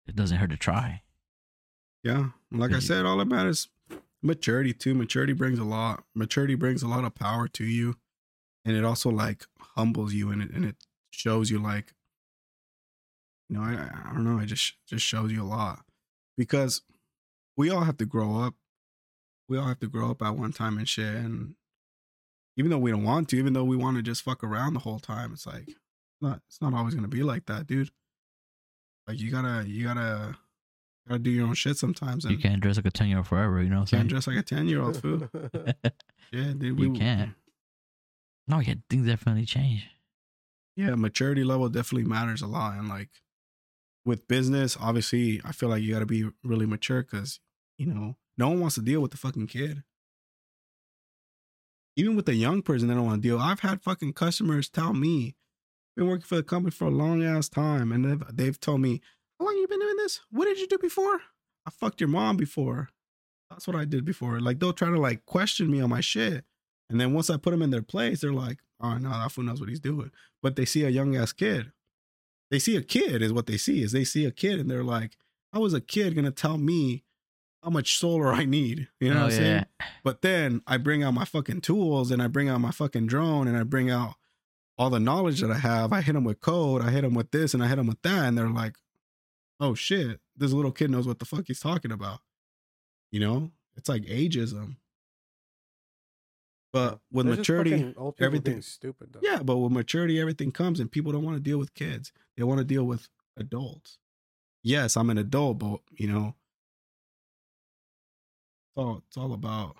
It 0.07 0.15
doesn't 0.15 0.37
hurt 0.37 0.49
to 0.51 0.57
try. 0.57 1.03
Yeah. 2.03 2.29
Like 2.51 2.71
I 2.73 2.79
said, 2.79 3.05
all 3.05 3.17
that 3.17 3.25
matters 3.27 3.67
maturity 4.23 4.73
too. 4.73 4.95
Maturity 4.95 5.33
brings 5.33 5.59
a 5.59 5.63
lot. 5.63 6.03
Maturity 6.15 6.55
brings 6.55 6.81
a 6.81 6.87
lot 6.87 7.03
of 7.03 7.13
power 7.13 7.47
to 7.49 7.63
you. 7.63 7.95
And 8.63 8.75
it 8.75 8.83
also 8.85 9.09
like 9.11 9.45
humbles 9.59 10.13
you 10.13 10.31
and 10.31 10.41
it 10.41 10.49
and 10.51 10.65
it 10.65 10.75
shows 11.11 11.51
you 11.51 11.59
like 11.59 11.93
you 13.49 13.57
know, 13.57 13.61
I 13.63 13.73
I 14.09 14.13
don't 14.13 14.23
know, 14.23 14.39
it 14.39 14.45
just 14.47 14.73
just 14.87 15.05
shows 15.05 15.31
you 15.31 15.43
a 15.43 15.45
lot. 15.45 15.83
Because 16.37 16.81
we 17.57 17.69
all 17.69 17.83
have 17.83 17.97
to 17.97 18.05
grow 18.05 18.39
up. 18.39 18.55
We 19.47 19.57
all 19.57 19.67
have 19.67 19.79
to 19.81 19.87
grow 19.87 20.09
up 20.11 20.21
at 20.23 20.35
one 20.35 20.51
time 20.51 20.77
and 20.77 20.87
shit. 20.89 21.15
And 21.15 21.55
even 22.57 22.71
though 22.71 22.77
we 22.77 22.91
don't 22.91 23.03
want 23.03 23.29
to, 23.29 23.37
even 23.37 23.53
though 23.53 23.63
we 23.63 23.75
want 23.75 23.97
to 23.97 24.03
just 24.03 24.21
fuck 24.23 24.43
around 24.43 24.73
the 24.73 24.79
whole 24.79 24.99
time, 24.99 25.33
it's 25.33 25.45
like 25.45 25.67
it's 25.67 26.21
not 26.21 26.41
it's 26.47 26.61
not 26.61 26.73
always 26.73 26.95
gonna 26.95 27.07
be 27.07 27.23
like 27.23 27.45
that, 27.47 27.67
dude. 27.67 27.91
Like 29.07 29.19
you 29.19 29.29
gotta 29.31 29.65
you 29.67 29.83
gotta 29.83 30.35
gotta 31.07 31.19
do 31.19 31.29
your 31.31 31.47
own 31.47 31.53
shit 31.53 31.77
sometimes. 31.77 32.25
You 32.25 32.37
can't 32.37 32.61
dress 32.61 32.77
like 32.77 32.85
a 32.85 32.91
10 32.91 33.07
year 33.07 33.17
old 33.17 33.27
forever. 33.27 33.61
You 33.61 33.69
know 33.69 33.81
what 33.81 33.93
I'm 33.93 33.99
can't 33.99 34.09
dress 34.09 34.27
like 34.27 34.37
a 34.37 34.41
ten 34.43 34.67
year 34.67 34.81
old 34.81 35.01
fool. 35.01 35.29
Yeah, 36.31 36.53
dude. 36.57 36.63
You 36.79 36.91
we- 36.91 36.97
can't. 36.97 37.31
no, 38.47 38.59
yeah, 38.59 38.73
things 38.89 39.07
definitely 39.07 39.45
change. 39.45 39.87
Yeah, 40.75 40.95
maturity 40.95 41.43
level 41.43 41.69
definitely 41.69 42.09
matters 42.09 42.41
a 42.41 42.47
lot. 42.47 42.77
And 42.77 42.89
like 42.89 43.09
with 44.05 44.27
business, 44.27 44.75
obviously, 44.79 45.39
I 45.45 45.51
feel 45.51 45.69
like 45.69 45.81
you 45.83 45.93
got 45.93 45.99
to 45.99 46.05
be 46.05 46.25
really 46.43 46.65
mature 46.65 47.03
because 47.03 47.39
you 47.77 47.85
know 47.85 48.17
no 48.37 48.49
one 48.49 48.59
wants 48.59 48.75
to 48.75 48.81
deal 48.81 49.01
with 49.01 49.11
the 49.11 49.17
fucking 49.17 49.47
kid. 49.47 49.83
Even 51.95 52.15
with 52.15 52.27
a 52.27 52.35
young 52.35 52.61
person, 52.61 52.87
they 52.87 52.93
don't 52.93 53.05
want 53.05 53.21
to 53.21 53.27
deal. 53.27 53.39
I've 53.39 53.61
had 53.61 53.81
fucking 53.81 54.13
customers 54.13 54.69
tell 54.69 54.93
me, 54.93 55.35
been 55.95 56.07
working 56.07 56.25
for 56.25 56.35
the 56.35 56.43
company 56.43 56.71
for 56.71 56.85
a 56.85 56.91
long 56.91 57.23
ass 57.23 57.47
time, 57.47 57.91
and 57.91 58.03
they've 58.03 58.23
they've 58.35 58.59
told 58.59 58.81
me, 58.81 59.01
"How 59.39 59.45
long 59.45 59.55
you 59.55 59.67
been 59.67 59.79
doing 59.79 59.97
this? 59.97 60.19
What 60.29 60.45
did 60.45 60.59
you 60.59 60.67
do 60.67 60.77
before? 60.77 61.21
I 61.65 61.69
fucked 61.71 62.01
your 62.01 62.09
mom 62.09 62.37
before. 62.37 62.89
That's 63.49 63.65
what 63.65 63.77
I 63.77 63.85
did 63.85 64.03
before." 64.03 64.39
Like 64.41 64.59
they'll 64.59 64.73
try 64.73 64.89
to 64.89 64.99
like 64.99 65.25
question 65.25 65.71
me 65.71 65.79
on 65.79 65.89
my 65.89 66.01
shit, 66.01 66.43
and 66.89 66.99
then 66.99 67.13
once 67.13 67.29
I 67.29 67.37
put 67.37 67.51
them 67.51 67.61
in 67.61 67.69
their 67.69 67.81
place, 67.81 68.21
they're 68.21 68.33
like, 68.33 68.59
"Oh 68.81 68.97
no, 68.97 69.09
that 69.09 69.31
fool 69.31 69.45
knows 69.45 69.61
what 69.61 69.69
he's 69.69 69.79
doing." 69.79 70.11
But 70.41 70.57
they 70.57 70.65
see 70.65 70.83
a 70.83 70.89
young 70.89 71.15
ass 71.15 71.31
kid. 71.31 71.71
They 72.51 72.59
see 72.59 72.75
a 72.75 72.83
kid 72.83 73.21
is 73.21 73.33
what 73.33 73.47
they 73.47 73.57
see 73.57 73.81
is 73.81 73.91
they 73.93 74.03
see 74.03 74.25
a 74.25 74.31
kid 74.31 74.59
and 74.59 74.69
they're 74.69 74.83
like, 74.83 75.17
"How 75.53 75.63
is 75.65 75.73
a 75.73 75.81
kid 75.81 76.13
gonna 76.15 76.31
tell 76.31 76.57
me 76.57 77.03
how 77.65 77.69
much 77.71 77.97
solar 77.97 78.31
I 78.31 78.45
need?" 78.45 78.87
You 79.01 79.09
know 79.09 79.17
oh, 79.19 79.23
what 79.23 79.33
I'm 79.33 79.37
saying? 79.37 79.65
But 80.03 80.21
then 80.21 80.61
I 80.65 80.77
bring 80.77 81.03
out 81.03 81.13
my 81.13 81.25
fucking 81.25 81.61
tools 81.61 82.11
and 82.11 82.21
I 82.21 82.27
bring 82.27 82.47
out 82.47 82.61
my 82.61 82.71
fucking 82.71 83.07
drone 83.07 83.47
and 83.47 83.57
I 83.57 83.63
bring 83.63 83.89
out 83.89 84.15
all 84.77 84.89
the 84.89 84.99
knowledge 84.99 85.41
that 85.41 85.51
I 85.51 85.57
have. 85.57 85.91
I 85.91 86.01
hit 86.01 86.13
them 86.13 86.23
with 86.23 86.39
code, 86.39 86.81
I 86.81 86.91
hit 86.91 87.01
them 87.01 87.13
with 87.13 87.31
this 87.31 87.53
and 87.53 87.63
I 87.63 87.67
hit 87.67 87.75
them 87.75 87.87
with 87.87 88.01
that. 88.03 88.25
And 88.25 88.37
they're 88.37 88.47
like, 88.47 88.75
oh 89.59 89.73
shit, 89.73 90.19
this 90.37 90.51
little 90.51 90.71
kid 90.71 90.91
knows 90.91 91.07
what 91.07 91.19
the 91.19 91.25
fuck 91.25 91.45
he's 91.47 91.59
talking 91.59 91.91
about. 91.91 92.19
You 93.11 93.19
know, 93.19 93.51
it's 93.75 93.89
like 93.89 94.03
ageism. 94.03 94.77
But 96.73 96.99
with 97.09 97.25
They're 97.25 97.37
maturity, 97.37 97.93
fucking 97.93 98.13
everything- 98.19 98.61
stupid 98.61 99.13
though. 99.13 99.21
yeah, 99.23 99.41
but 99.41 99.57
with 99.57 99.71
maturity, 99.71 100.19
everything 100.19 100.51
comes 100.51 100.81
and 100.81 100.91
people 100.91 101.13
don't 101.13 101.23
want 101.23 101.37
to 101.37 101.41
deal 101.41 101.57
with 101.57 101.73
kids. 101.73 102.11
They 102.35 102.43
want 102.43 102.57
to 102.57 102.65
deal 102.65 102.83
with 102.83 103.07
adults. 103.37 103.97
Yes, 104.61 104.97
I'm 104.97 105.09
an 105.09 105.17
adult, 105.17 105.59
but 105.59 105.79
you 105.91 106.07
know, 106.07 106.35
it's 108.75 108.83
all 108.83 109.01
it's 109.07 109.17
all 109.17 109.33
about 109.33 109.77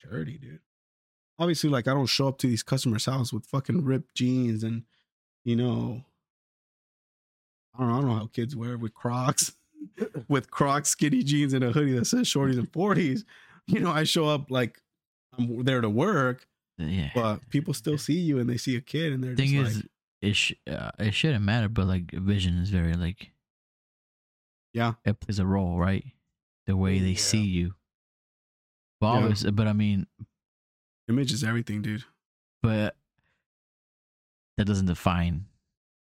charity, 0.00 0.38
dude. 0.38 0.60
Obviously, 1.38 1.68
like 1.70 1.88
I 1.88 1.94
don't 1.94 2.06
show 2.06 2.28
up 2.28 2.38
to 2.38 2.46
these 2.46 2.62
customers' 2.62 3.06
house 3.06 3.32
with 3.32 3.46
fucking 3.46 3.84
ripped 3.84 4.14
jeans 4.14 4.62
and 4.62 4.84
you 5.44 5.56
know, 5.56 6.04
I 7.74 7.80
don't 7.80 7.88
know, 7.88 7.94
I 7.94 8.00
don't 8.00 8.08
know 8.10 8.16
how 8.16 8.26
kids 8.32 8.54
wear 8.54 8.78
with 8.78 8.94
Crocs, 8.94 9.52
with 10.28 10.50
Crocs 10.50 10.90
skinny 10.90 11.24
jeans 11.24 11.52
and 11.52 11.64
a 11.64 11.72
hoodie 11.72 11.92
that 11.98 12.04
says 12.06 12.28
shorties 12.28 12.58
and 12.58 12.72
forties. 12.72 13.24
You 13.66 13.80
know, 13.80 13.90
I 13.90 14.04
show 14.04 14.26
up 14.26 14.50
like 14.50 14.80
I'm 15.36 15.64
there 15.64 15.80
to 15.80 15.90
work, 15.90 16.46
yeah. 16.78 17.10
but 17.14 17.48
people 17.48 17.74
still 17.74 17.98
see 17.98 18.18
you 18.18 18.38
and 18.38 18.48
they 18.48 18.56
see 18.56 18.76
a 18.76 18.80
kid 18.80 19.12
and 19.12 19.22
they're 19.24 19.34
thing 19.34 19.50
just 19.50 19.70
is, 19.70 19.76
like, 19.78 19.86
it 20.20 20.36
sh- 20.36 20.52
uh, 20.70 20.90
it 21.00 21.14
shouldn't 21.14 21.42
matter, 21.44 21.68
but 21.68 21.86
like 21.86 22.12
vision 22.12 22.58
is 22.58 22.70
very 22.70 22.94
like 22.94 23.30
Yeah. 24.72 24.92
it 25.04 25.18
plays 25.20 25.38
a 25.40 25.46
role, 25.46 25.78
right? 25.78 26.04
The 26.66 26.76
way 26.76 26.98
they 27.00 27.10
Yeah. 27.10 27.16
see 27.18 27.42
you. 27.44 27.74
But 29.00 29.06
Yeah. 29.14 29.20
always, 29.22 29.42
but 29.44 29.66
I 29.66 29.72
mean, 29.72 30.06
image 31.08 31.32
is 31.32 31.42
everything, 31.44 31.82
dude. 31.82 32.04
but 32.62 32.96
that 34.56 34.64
doesn't 34.66 34.86
define 34.86 35.46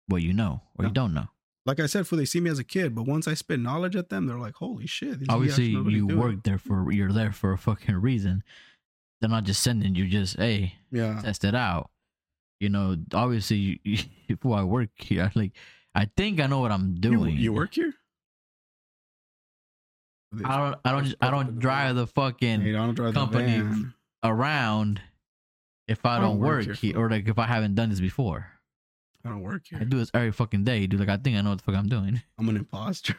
what 0.08 0.22
you 0.22 0.32
know 0.34 0.62
or 0.76 0.82
No. 0.82 0.88
you 0.88 0.94
don't 0.94 1.14
know. 1.14 1.28
Like 1.66 1.80
I 1.80 1.86
said, 1.86 2.06
for 2.06 2.16
they 2.16 2.26
see 2.26 2.40
me 2.40 2.50
as 2.50 2.58
a 2.58 2.64
kid, 2.64 2.94
but 2.94 3.04
once 3.04 3.26
I 3.26 3.32
spit 3.32 3.58
knowledge 3.58 3.96
at 3.96 4.10
them, 4.10 4.26
they're 4.26 4.38
like, 4.38 4.56
"Holy 4.56 4.86
shit!" 4.86 5.22
Obviously, 5.30 5.68
guys 5.68 5.74
know 5.74 5.82
what 5.84 5.92
he's 5.92 5.96
you 6.02 6.08
doing. 6.08 6.20
work 6.20 6.42
there 6.42 6.58
for 6.58 6.92
you're 6.92 7.12
there 7.12 7.32
for 7.32 7.52
a 7.52 7.58
fucking 7.58 7.94
reason. 7.96 8.42
They're 9.20 9.30
not 9.30 9.44
just 9.44 9.62
sending 9.62 9.94
you 9.94 10.06
just 10.06 10.36
hey 10.36 10.74
Yeah, 10.90 11.22
test 11.22 11.44
it 11.44 11.54
out. 11.54 11.90
You 12.60 12.68
know, 12.68 12.96
obviously, 13.14 13.56
you, 13.56 13.78
you, 13.82 14.04
before 14.28 14.58
I 14.58 14.64
work 14.64 14.90
here, 14.96 15.32
like 15.34 15.52
I 15.94 16.04
think 16.16 16.38
I 16.40 16.46
know 16.48 16.60
what 16.60 16.70
I'm 16.72 16.90
you, 16.96 17.00
doing. 17.00 17.36
you 17.38 17.52
work 17.54 17.72
here. 17.74 17.94
I 20.44 20.56
don't. 20.58 20.78
I 20.84 20.92
don't. 20.92 21.04
Just 21.04 21.16
I 21.20 21.30
don't 21.30 21.54
the 21.54 21.60
drive 21.60 21.88
van. 21.88 21.96
the 21.96 22.06
fucking 22.06 22.60
Hey, 22.62 22.72
don't 22.72 22.94
drive 22.94 23.14
company 23.14 23.58
the 23.58 23.92
around 24.22 25.00
if 25.88 26.04
I, 26.06 26.16
I 26.16 26.20
don't, 26.20 26.30
don't 26.30 26.38
work 26.40 26.66
work, 26.66 26.76
here, 26.76 26.92
here, 26.92 26.98
or 26.98 27.10
like 27.10 27.28
if 27.28 27.38
I 27.38 27.46
haven't 27.46 27.74
done 27.74 27.90
this 27.90 28.00
before. 28.00 28.46
I 29.24 29.30
don't 29.30 29.40
work 29.42 29.62
here. 29.68 29.78
I 29.80 29.84
do 29.84 29.98
this 29.98 30.10
every 30.12 30.32
fucking 30.32 30.64
day, 30.64 30.86
dude. 30.86 31.00
Like 31.00 31.08
I 31.08 31.16
think 31.16 31.36
I 31.36 31.40
know 31.40 31.50
what 31.50 31.58
the 31.58 31.64
fuck 31.64 31.74
I'm 31.76 31.88
doing. 31.88 32.20
I'm 32.38 32.48
an 32.48 32.56
imposter. 32.56 33.16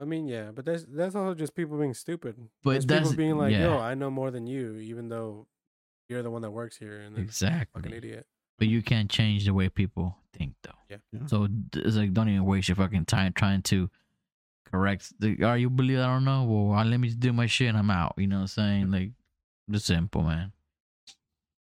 I 0.00 0.04
mean, 0.04 0.28
yeah, 0.28 0.50
but 0.54 0.64
that's 0.64 0.84
that's 0.88 1.14
also 1.16 1.34
just 1.34 1.54
people 1.56 1.76
being 1.78 1.94
stupid. 1.94 2.36
But 2.62 2.70
There's 2.72 2.86
that's- 2.86 3.08
people 3.08 3.16
being 3.16 3.36
like, 3.36 3.52
"Yo. 3.54 3.78
I 3.78 3.94
know 3.94 4.10
more 4.10 4.30
than 4.30 4.46
you," 4.46 4.76
even 4.76 5.08
though 5.08 5.46
you're 6.08 6.22
the 6.22 6.30
one 6.30 6.42
that 6.42 6.50
works 6.52 6.76
here, 6.76 6.98
and 7.00 7.06
then 7.16 7.26
fucking 7.26 7.28
Exactly. 7.28 7.96
idiot. 7.96 8.26
But 8.58 8.68
you 8.68 8.82
can't 8.82 9.10
change 9.10 9.44
the 9.44 9.54
way 9.54 9.68
people 9.68 10.16
think, 10.32 10.54
though. 10.62 10.70
Yeah. 10.88 10.96
Yeah. 11.12 11.26
So 11.26 11.48
it's 11.74 11.96
like, 11.96 12.12
don't 12.12 12.28
even 12.28 12.44
waste 12.44 12.68
your 12.68 12.74
fucking 12.76 13.04
time 13.06 13.32
trying 13.32 13.62
to 13.62 13.88
correct. 14.70 15.12
Are 15.42 15.58
you 15.58 15.70
believe? 15.70 15.98
I 15.98 16.06
don't 16.06 16.24
know. 16.24 16.44
Well, 16.44 16.84
let 16.84 16.98
me 16.98 17.10
do 17.10 17.32
my 17.32 17.46
shit. 17.46 17.68
and 17.68 17.78
I'm 17.78 17.90
out. 17.90 18.14
You 18.16 18.26
know 18.26 18.36
what 18.36 18.42
I'm 18.42 18.46
saying? 18.48 18.90
Like, 18.90 19.10
just 19.70 19.86
simple, 19.86 20.22
man. 20.22 20.52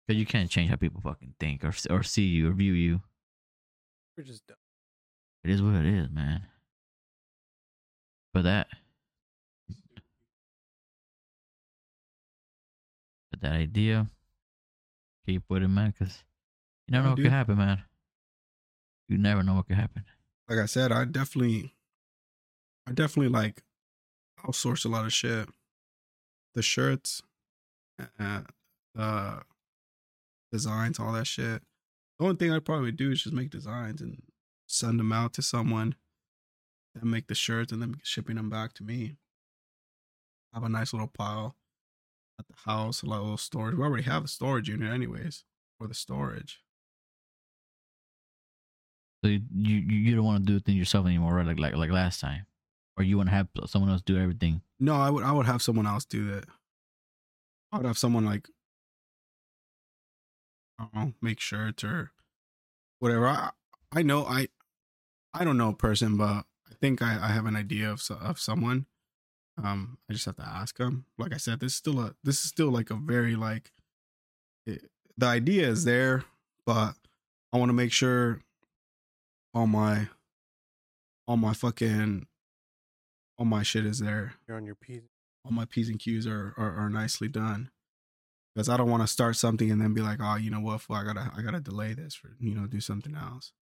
Cause 0.08 0.16
you 0.16 0.24
can't 0.26 0.48
change 0.48 0.70
how 0.70 0.76
people 0.76 1.00
fucking 1.00 1.34
think 1.40 1.64
or 1.64 1.72
or 1.90 2.02
see 2.04 2.26
you 2.26 2.48
or 2.48 2.52
view 2.52 2.72
you. 2.72 3.00
We're 4.16 4.22
just 4.24 4.46
dumb. 4.46 4.56
It 5.42 5.50
is 5.50 5.60
what 5.60 5.74
it 5.74 5.86
is, 5.86 6.10
man. 6.10 6.42
But 8.32 8.42
that, 8.42 8.68
but 13.30 13.40
that 13.40 13.52
idea, 13.52 14.08
keep 15.26 15.42
with 15.48 15.62
it, 15.62 15.68
man. 15.68 15.92
Cause 15.98 16.22
you 16.86 16.92
never 16.92 17.04
know 17.04 17.10
what 17.10 17.22
could 17.22 17.32
happen, 17.32 17.56
man. 17.58 17.82
You 19.08 19.18
never 19.18 19.42
know 19.42 19.54
what 19.54 19.66
could 19.66 19.76
happen. 19.76 20.04
like 20.48 20.58
I 20.58 20.66
said, 20.66 20.92
I 20.92 21.04
definitely, 21.04 21.74
I 22.86 22.92
definitely 22.92 23.30
like 23.30 23.62
outsource 24.44 24.84
a 24.84 24.88
lot 24.88 25.06
of 25.06 25.12
shit. 25.12 25.48
The 26.54 26.62
shirts, 26.62 27.22
uh, 28.18 28.42
the 28.94 29.42
designs, 30.52 30.98
all 30.98 31.12
that 31.12 31.26
shit. 31.26 31.62
The 32.18 32.24
only 32.24 32.36
thing 32.36 32.52
I'd 32.52 32.64
probably 32.64 32.92
do 32.92 33.10
is 33.10 33.22
just 33.22 33.34
make 33.34 33.50
designs 33.50 34.00
and 34.00 34.22
send 34.66 34.98
them 34.98 35.12
out 35.12 35.34
to 35.34 35.42
someone, 35.42 35.96
then 36.94 37.10
make 37.10 37.26
the 37.26 37.34
shirts 37.34 37.72
and 37.72 37.82
then 37.82 37.96
shipping 38.02 38.36
them 38.36 38.48
back 38.48 38.72
to 38.74 38.84
me. 38.84 39.16
Have 40.54 40.64
a 40.64 40.68
nice 40.68 40.92
little 40.92 41.08
pile 41.08 41.56
at 42.38 42.46
the 42.48 42.70
house, 42.70 43.02
a 43.02 43.06
little 43.06 43.36
storage. 43.36 43.74
We 43.74 43.82
already 43.82 44.04
have 44.04 44.24
a 44.24 44.28
storage 44.28 44.68
unit, 44.68 44.92
anyways, 44.92 45.44
for 45.78 45.86
the 45.86 45.94
storage. 45.94 46.60
So 49.22 49.30
you 49.30 49.40
you, 49.52 49.76
you 49.78 50.16
don't 50.16 50.24
want 50.24 50.46
to 50.46 50.52
do 50.52 50.56
it 50.56 50.72
yourself 50.72 51.06
anymore, 51.06 51.34
right? 51.34 51.46
Like 51.46 51.58
like 51.58 51.74
like 51.74 51.90
last 51.90 52.20
time, 52.20 52.46
or 52.96 53.04
you 53.04 53.16
want 53.16 53.28
to 53.28 53.34
have 53.34 53.48
someone 53.66 53.90
else 53.90 54.02
do 54.02 54.18
everything. 54.18 54.62
No, 54.80 54.94
I 54.96 55.10
would 55.10 55.24
I 55.24 55.32
would 55.32 55.46
have 55.46 55.62
someone 55.62 55.86
else 55.86 56.04
do 56.04 56.30
that. 56.30 56.44
I 57.72 57.78
would 57.78 57.86
have 57.86 57.98
someone 57.98 58.24
like 58.24 58.48
I 60.78 60.84
don't 60.84 60.94
know, 60.94 61.12
make 61.20 61.40
shirts 61.40 61.84
or 61.84 62.12
whatever. 62.98 63.28
I 63.28 63.50
I 63.92 64.02
know 64.02 64.24
I 64.24 64.48
I 65.34 65.44
don't 65.44 65.58
know 65.58 65.70
a 65.70 65.74
person, 65.74 66.16
but 66.16 66.44
I 66.70 66.74
think 66.80 67.02
I, 67.02 67.18
I 67.22 67.28
have 67.28 67.46
an 67.46 67.56
idea 67.56 67.90
of 67.90 68.02
of 68.10 68.38
someone. 68.38 68.86
Um, 69.62 69.98
I 70.08 70.12
just 70.12 70.26
have 70.26 70.36
to 70.36 70.46
ask 70.46 70.76
them. 70.76 71.06
Like 71.18 71.32
I 71.32 71.38
said, 71.38 71.60
this 71.60 71.72
is 71.72 71.78
still 71.78 72.00
a 72.00 72.14
this 72.22 72.44
is 72.44 72.50
still 72.50 72.70
like 72.70 72.90
a 72.90 72.94
very 72.94 73.36
like 73.36 73.72
it, 74.66 74.90
the 75.16 75.26
idea 75.26 75.66
is 75.68 75.84
there, 75.84 76.24
but 76.66 76.94
I 77.52 77.58
want 77.58 77.70
to 77.70 77.74
make 77.74 77.92
sure 77.92 78.40
all 79.54 79.66
my 79.66 80.08
all 81.26 81.36
my 81.36 81.54
fucking 81.54 82.26
all 83.38 83.46
my 83.46 83.62
shit 83.62 83.84
is 83.86 83.98
there 83.98 84.34
You're 84.48 84.56
on 84.56 84.64
your 84.66 84.74
P's. 84.74 85.02
all 85.44 85.52
my 85.52 85.64
P's 85.64 85.88
and 85.88 85.98
Q's 85.98 86.26
are, 86.26 86.54
are, 86.56 86.74
are 86.76 86.90
nicely 86.90 87.28
done. 87.28 87.70
Because 88.54 88.68
I 88.70 88.76
don't 88.78 88.90
want 88.90 89.02
to 89.02 89.06
start 89.06 89.36
something 89.36 89.70
and 89.70 89.80
then 89.82 89.92
be 89.92 90.00
like, 90.00 90.18
oh, 90.22 90.36
you 90.36 90.50
know 90.50 90.60
what, 90.60 90.80
fool, 90.80 90.96
I 90.96 91.04
gotta 91.04 91.30
I 91.36 91.42
gotta 91.42 91.60
delay 91.60 91.92
this 91.92 92.14
for 92.14 92.30
you 92.40 92.54
know, 92.54 92.66
do 92.66 92.80
something 92.80 93.14
else. 93.14 93.52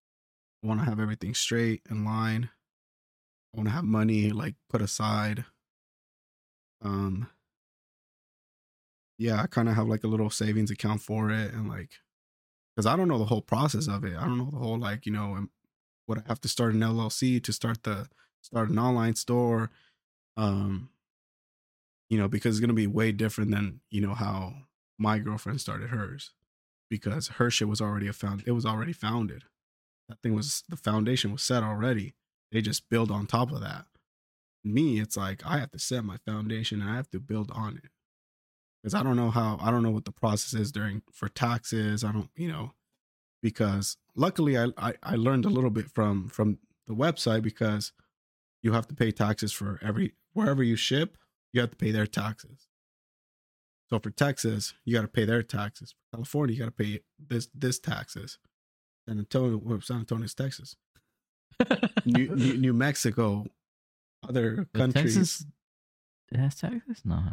I 0.62 0.68
wanna 0.68 0.84
have 0.84 1.00
everything 1.00 1.34
straight 1.34 1.82
in 1.90 2.04
line. 2.04 2.50
I 3.52 3.56
wanna 3.58 3.70
have 3.70 3.84
money 3.84 4.30
like 4.30 4.54
put 4.70 4.80
aside. 4.82 5.44
Um 6.82 7.28
yeah, 9.18 9.40
I 9.42 9.46
kind 9.46 9.68
of 9.68 9.74
have 9.76 9.86
like 9.88 10.04
a 10.04 10.08
little 10.08 10.30
savings 10.30 10.70
account 10.70 11.00
for 11.00 11.30
it 11.30 11.52
and 11.52 11.68
like 11.68 11.90
because 12.74 12.86
I 12.86 12.96
don't 12.96 13.08
know 13.08 13.18
the 13.18 13.24
whole 13.26 13.42
process 13.42 13.86
of 13.88 14.04
it. 14.04 14.16
I 14.16 14.24
don't 14.24 14.38
know 14.38 14.50
the 14.50 14.58
whole 14.58 14.78
like, 14.78 15.06
you 15.06 15.12
know, 15.12 15.34
um, 15.36 15.50
what 16.06 16.18
I 16.18 16.22
have 16.26 16.40
to 16.42 16.48
start 16.48 16.74
an 16.74 16.80
LLC 16.80 17.42
to 17.44 17.52
start 17.52 17.82
the 17.84 18.08
start 18.44 18.68
an 18.70 18.78
online 18.78 19.14
store. 19.14 19.70
Um 20.36 20.90
you 22.10 22.18
know, 22.18 22.28
because 22.28 22.54
it's 22.54 22.60
gonna 22.60 22.74
be 22.74 22.86
way 22.86 23.12
different 23.12 23.50
than 23.50 23.80
you 23.90 24.00
know 24.00 24.14
how 24.14 24.54
my 24.98 25.18
girlfriend 25.18 25.60
started 25.60 25.90
hers, 25.90 26.32
because 26.88 27.28
her 27.28 27.50
shit 27.50 27.68
was 27.68 27.80
already 27.80 28.06
a 28.06 28.12
found. 28.12 28.44
It 28.46 28.52
was 28.52 28.66
already 28.66 28.92
founded. 28.92 29.44
That 30.08 30.20
thing 30.22 30.34
was 30.34 30.62
the 30.68 30.76
foundation 30.76 31.32
was 31.32 31.42
set 31.42 31.62
already. 31.62 32.14
They 32.52 32.60
just 32.60 32.88
build 32.88 33.10
on 33.10 33.26
top 33.26 33.50
of 33.50 33.60
that. 33.62 33.86
Me, 34.62 35.00
it's 35.00 35.16
like 35.16 35.44
I 35.44 35.58
have 35.58 35.72
to 35.72 35.78
set 35.78 36.04
my 36.04 36.18
foundation 36.26 36.80
and 36.80 36.90
I 36.90 36.96
have 36.96 37.10
to 37.10 37.20
build 37.20 37.50
on 37.52 37.76
it. 37.78 37.90
Because 38.82 38.94
I 38.94 39.02
don't 39.02 39.16
know 39.16 39.30
how 39.30 39.58
I 39.60 39.70
don't 39.70 39.82
know 39.82 39.90
what 39.90 40.04
the 40.04 40.12
process 40.12 40.58
is 40.58 40.70
during 40.70 41.02
for 41.12 41.28
taxes. 41.28 42.04
I 42.04 42.12
don't, 42.12 42.30
you 42.36 42.48
know, 42.48 42.72
because 43.42 43.96
luckily 44.14 44.58
I 44.58 44.68
I, 44.76 44.94
I 45.02 45.16
learned 45.16 45.46
a 45.46 45.50
little 45.50 45.70
bit 45.70 45.90
from 45.90 46.28
from 46.28 46.58
the 46.86 46.94
website 46.94 47.42
because 47.42 47.92
you 48.64 48.72
have 48.72 48.88
to 48.88 48.94
pay 48.94 49.12
taxes 49.12 49.52
for 49.52 49.78
every 49.80 50.14
wherever 50.32 50.62
you 50.64 50.74
ship 50.74 51.16
you 51.52 51.60
have 51.60 51.70
to 51.70 51.76
pay 51.76 51.92
their 51.92 52.06
taxes. 52.08 52.66
So 53.90 54.00
for 54.00 54.10
Texas, 54.10 54.74
you 54.84 54.92
got 54.94 55.02
to 55.02 55.08
pay 55.08 55.24
their 55.24 55.42
taxes. 55.44 55.92
For 55.92 56.16
California, 56.16 56.54
you 56.54 56.58
got 56.60 56.76
to 56.76 56.84
pay 56.84 57.00
this 57.28 57.48
this 57.54 57.78
taxes. 57.78 58.38
San 59.06 59.18
Antonio, 59.18 59.60
well, 59.62 59.80
San 59.80 59.98
Antonio's 59.98 60.34
Texas. 60.34 60.74
New, 62.04 62.34
New, 62.34 62.56
New 62.56 62.72
Mexico, 62.72 63.46
other 64.28 64.66
But 64.72 64.78
countries. 64.80 65.14
Texas, 65.14 65.46
it 66.32 66.38
has 66.38 66.54
Texas? 66.56 67.02
No. 67.04 67.14
huh? 67.16 67.30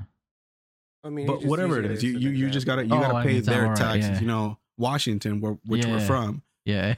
I 1.03 1.09
mean, 1.09 1.25
but 1.25 1.43
whatever 1.45 1.79
it 1.79 1.85
is, 1.89 2.03
you 2.03 2.17
you, 2.19 2.29
you 2.29 2.49
just 2.51 2.67
gotta 2.67 2.85
you 2.85 2.93
Oh, 2.93 2.99
gotta 3.01 3.15
I 3.15 3.23
pay 3.23 3.33
mean, 3.35 3.43
their 3.43 3.63
alright, 3.63 3.77
taxes. 3.77 4.09
yeah. 4.11 4.19
You 4.19 4.27
know, 4.27 4.59
Washington, 4.77 5.41
where 5.41 5.57
which 5.65 5.85
we're 5.87 5.99
from, 6.05 6.43
Yeah. 6.65 6.93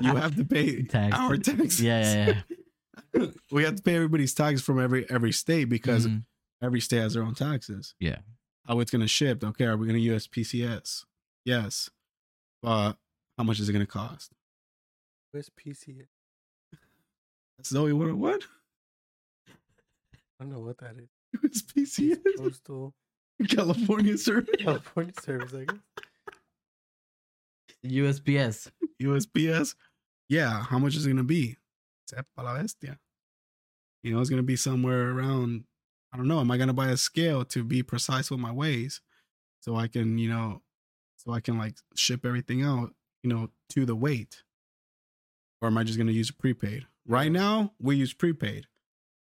you 0.00 0.14
have 0.14 0.36
to 0.36 0.44
pay 0.44 0.82
Tax. 0.96 1.16
our 1.16 1.36
taxes. 1.36 1.80
Yeah, 1.82 2.26
yeah, 2.28 2.40
we 3.50 3.64
have 3.64 3.76
to 3.76 3.82
pay 3.82 3.94
everybody's 3.96 4.34
taxes 4.34 4.64
from 4.64 4.80
every 4.80 5.08
every 5.10 5.32
state 5.32 5.64
because 5.68 6.06
Mhm. 6.06 6.24
every 6.62 6.80
state 6.80 6.98
has 6.98 7.14
their 7.14 7.22
own 7.22 7.34
taxes. 7.34 7.94
Yeah. 8.00 8.18
How 8.66 8.80
it's 8.80 8.90
gonna 8.90 9.08
ship? 9.08 9.42
Okay, 9.44 9.64
are 9.64 9.76
we 9.76 9.86
gonna 9.86 9.98
use 9.98 10.26
PCS? 10.28 11.04
Yes, 11.44 11.88
but 12.62 12.94
how 13.38 13.44
much 13.44 13.60
is 13.60 13.68
it 13.68 13.72
gonna 13.72 13.86
cost? 13.86 14.32
Where's 15.32 15.50
PC? 15.50 16.06
Zoe, 17.64 17.92
what? 17.92 18.14
What? 18.14 18.42
I 19.48 20.44
don't 20.44 20.50
know 20.52 20.60
what 20.60 20.78
that 20.78 20.96
is. 20.98 21.08
It's 21.42 21.62
PCS 21.62 22.18
Postal 22.36 22.94
California 23.48 24.16
Service 24.18 24.54
California 24.58 25.12
Service, 25.20 25.52
I 25.54 25.64
guess. 25.64 25.80
USPS. 27.84 28.70
USPS. 29.02 29.74
Yeah, 30.28 30.62
how 30.64 30.78
much 30.78 30.94
is 30.96 31.06
it 31.06 31.10
gonna 31.10 31.24
be? 31.24 31.56
Sepa 32.10 32.42
la 32.42 32.56
bestia. 32.58 32.98
You 34.02 34.12
know, 34.14 34.20
it's 34.20 34.30
gonna 34.30 34.42
be 34.42 34.56
somewhere 34.56 35.10
around. 35.10 35.64
I 36.12 36.16
don't 36.16 36.28
know. 36.28 36.40
Am 36.40 36.50
I 36.50 36.56
gonna 36.56 36.72
buy 36.72 36.88
a 36.88 36.96
scale 36.96 37.44
to 37.46 37.64
be 37.64 37.82
precise 37.82 38.30
with 38.30 38.40
my 38.40 38.52
ways, 38.52 39.00
so 39.60 39.76
I 39.76 39.88
can, 39.88 40.18
you 40.18 40.28
know, 40.28 40.62
so 41.16 41.32
I 41.32 41.40
can 41.40 41.58
like 41.58 41.74
ship 41.96 42.24
everything 42.24 42.62
out, 42.62 42.94
you 43.22 43.30
know, 43.30 43.50
to 43.70 43.84
the 43.84 43.96
weight, 43.96 44.42
or 45.60 45.68
am 45.68 45.76
I 45.76 45.84
just 45.84 45.98
gonna 45.98 46.12
use 46.12 46.30
prepaid? 46.30 46.86
Right 47.06 47.32
now, 47.32 47.72
we 47.80 47.96
use 47.96 48.12
prepaid, 48.14 48.66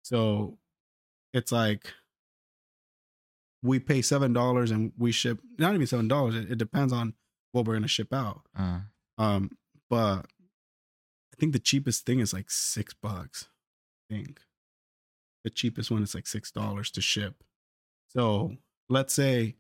so 0.03 0.59
it's 1.33 1.53
like 1.53 1.93
we 3.63 3.79
pay 3.79 4.03
seven 4.03 4.33
dollars 4.33 4.71
and 4.71 4.93
we 4.99 5.13
ship 5.13 5.39
not 5.59 5.75
even 5.75 5.87
seven 5.87 6.09
dollars. 6.09 6.35
It, 6.35 6.51
it 6.53 6.59
depends 6.59 6.93
on 6.93 7.15
what 7.53 7.65
we're 7.67 7.75
gonna 7.75 7.89
ship 7.89 8.13
out. 8.13 8.43
Uh, 8.57 8.81
Um, 9.17 9.51
but 9.91 10.27
think 11.39 11.53
the 11.53 11.59
cheapest 11.59 12.05
thing 12.05 12.21
is 12.21 12.33
like 12.33 12.51
six 12.51 12.95
bucks. 12.95 13.49
I 14.11 14.15
think 14.15 14.41
the 15.45 15.51
cheapest 15.51 15.91
one 15.91 16.03
is 16.03 16.15
like 16.15 16.27
six 16.27 16.51
dollars 16.51 16.91
to 16.93 17.01
ship. 17.01 17.43
So 18.09 18.57
let's 18.89 19.15
say 19.15 19.57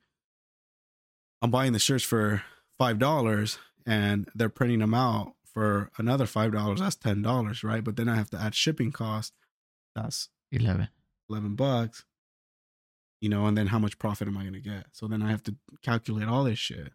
I'm 1.42 1.50
buying 1.50 1.72
the 1.72 1.78
shirts 1.78 2.04
for 2.04 2.42
five 2.78 2.98
dollars 2.98 3.58
and 3.86 4.28
they're 4.34 4.48
printing 4.48 4.80
them 4.80 4.94
out 4.94 5.34
for 5.44 5.90
another 5.98 6.26
five 6.26 6.52
dollars. 6.52 6.80
That's 6.80 6.96
ten 6.96 7.22
dollars, 7.22 7.62
right? 7.62 7.82
But 7.82 7.96
then 7.96 8.08
I 8.08 8.16
have 8.16 8.30
to 8.30 8.38
add 8.38 8.54
shipping 8.54 8.92
cost. 8.92 9.32
That's 9.94 10.28
11. 10.52 10.88
eleven 11.30 11.54
bucks. 11.54 12.04
You 13.20 13.28
know, 13.28 13.46
and 13.46 13.58
then 13.58 13.66
how 13.66 13.78
much 13.78 13.98
profit 13.98 14.28
am 14.28 14.38
I 14.38 14.44
gonna 14.44 14.60
get? 14.60 14.86
So 14.92 15.08
then 15.08 15.22
I 15.22 15.30
have 15.30 15.42
to 15.44 15.56
calculate 15.82 16.28
all 16.28 16.44
this 16.44 16.58
shit. 16.58 16.92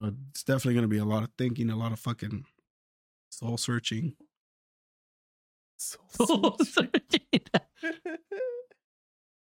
But 0.00 0.14
it's 0.30 0.42
definitely 0.42 0.74
gonna 0.74 0.88
be 0.88 0.98
a 0.98 1.04
lot 1.04 1.22
of 1.22 1.30
thinking, 1.38 1.70
a 1.70 1.76
lot 1.76 1.92
of 1.92 2.00
fucking 2.00 2.44
soul 3.44 3.56
searching. 3.56 4.14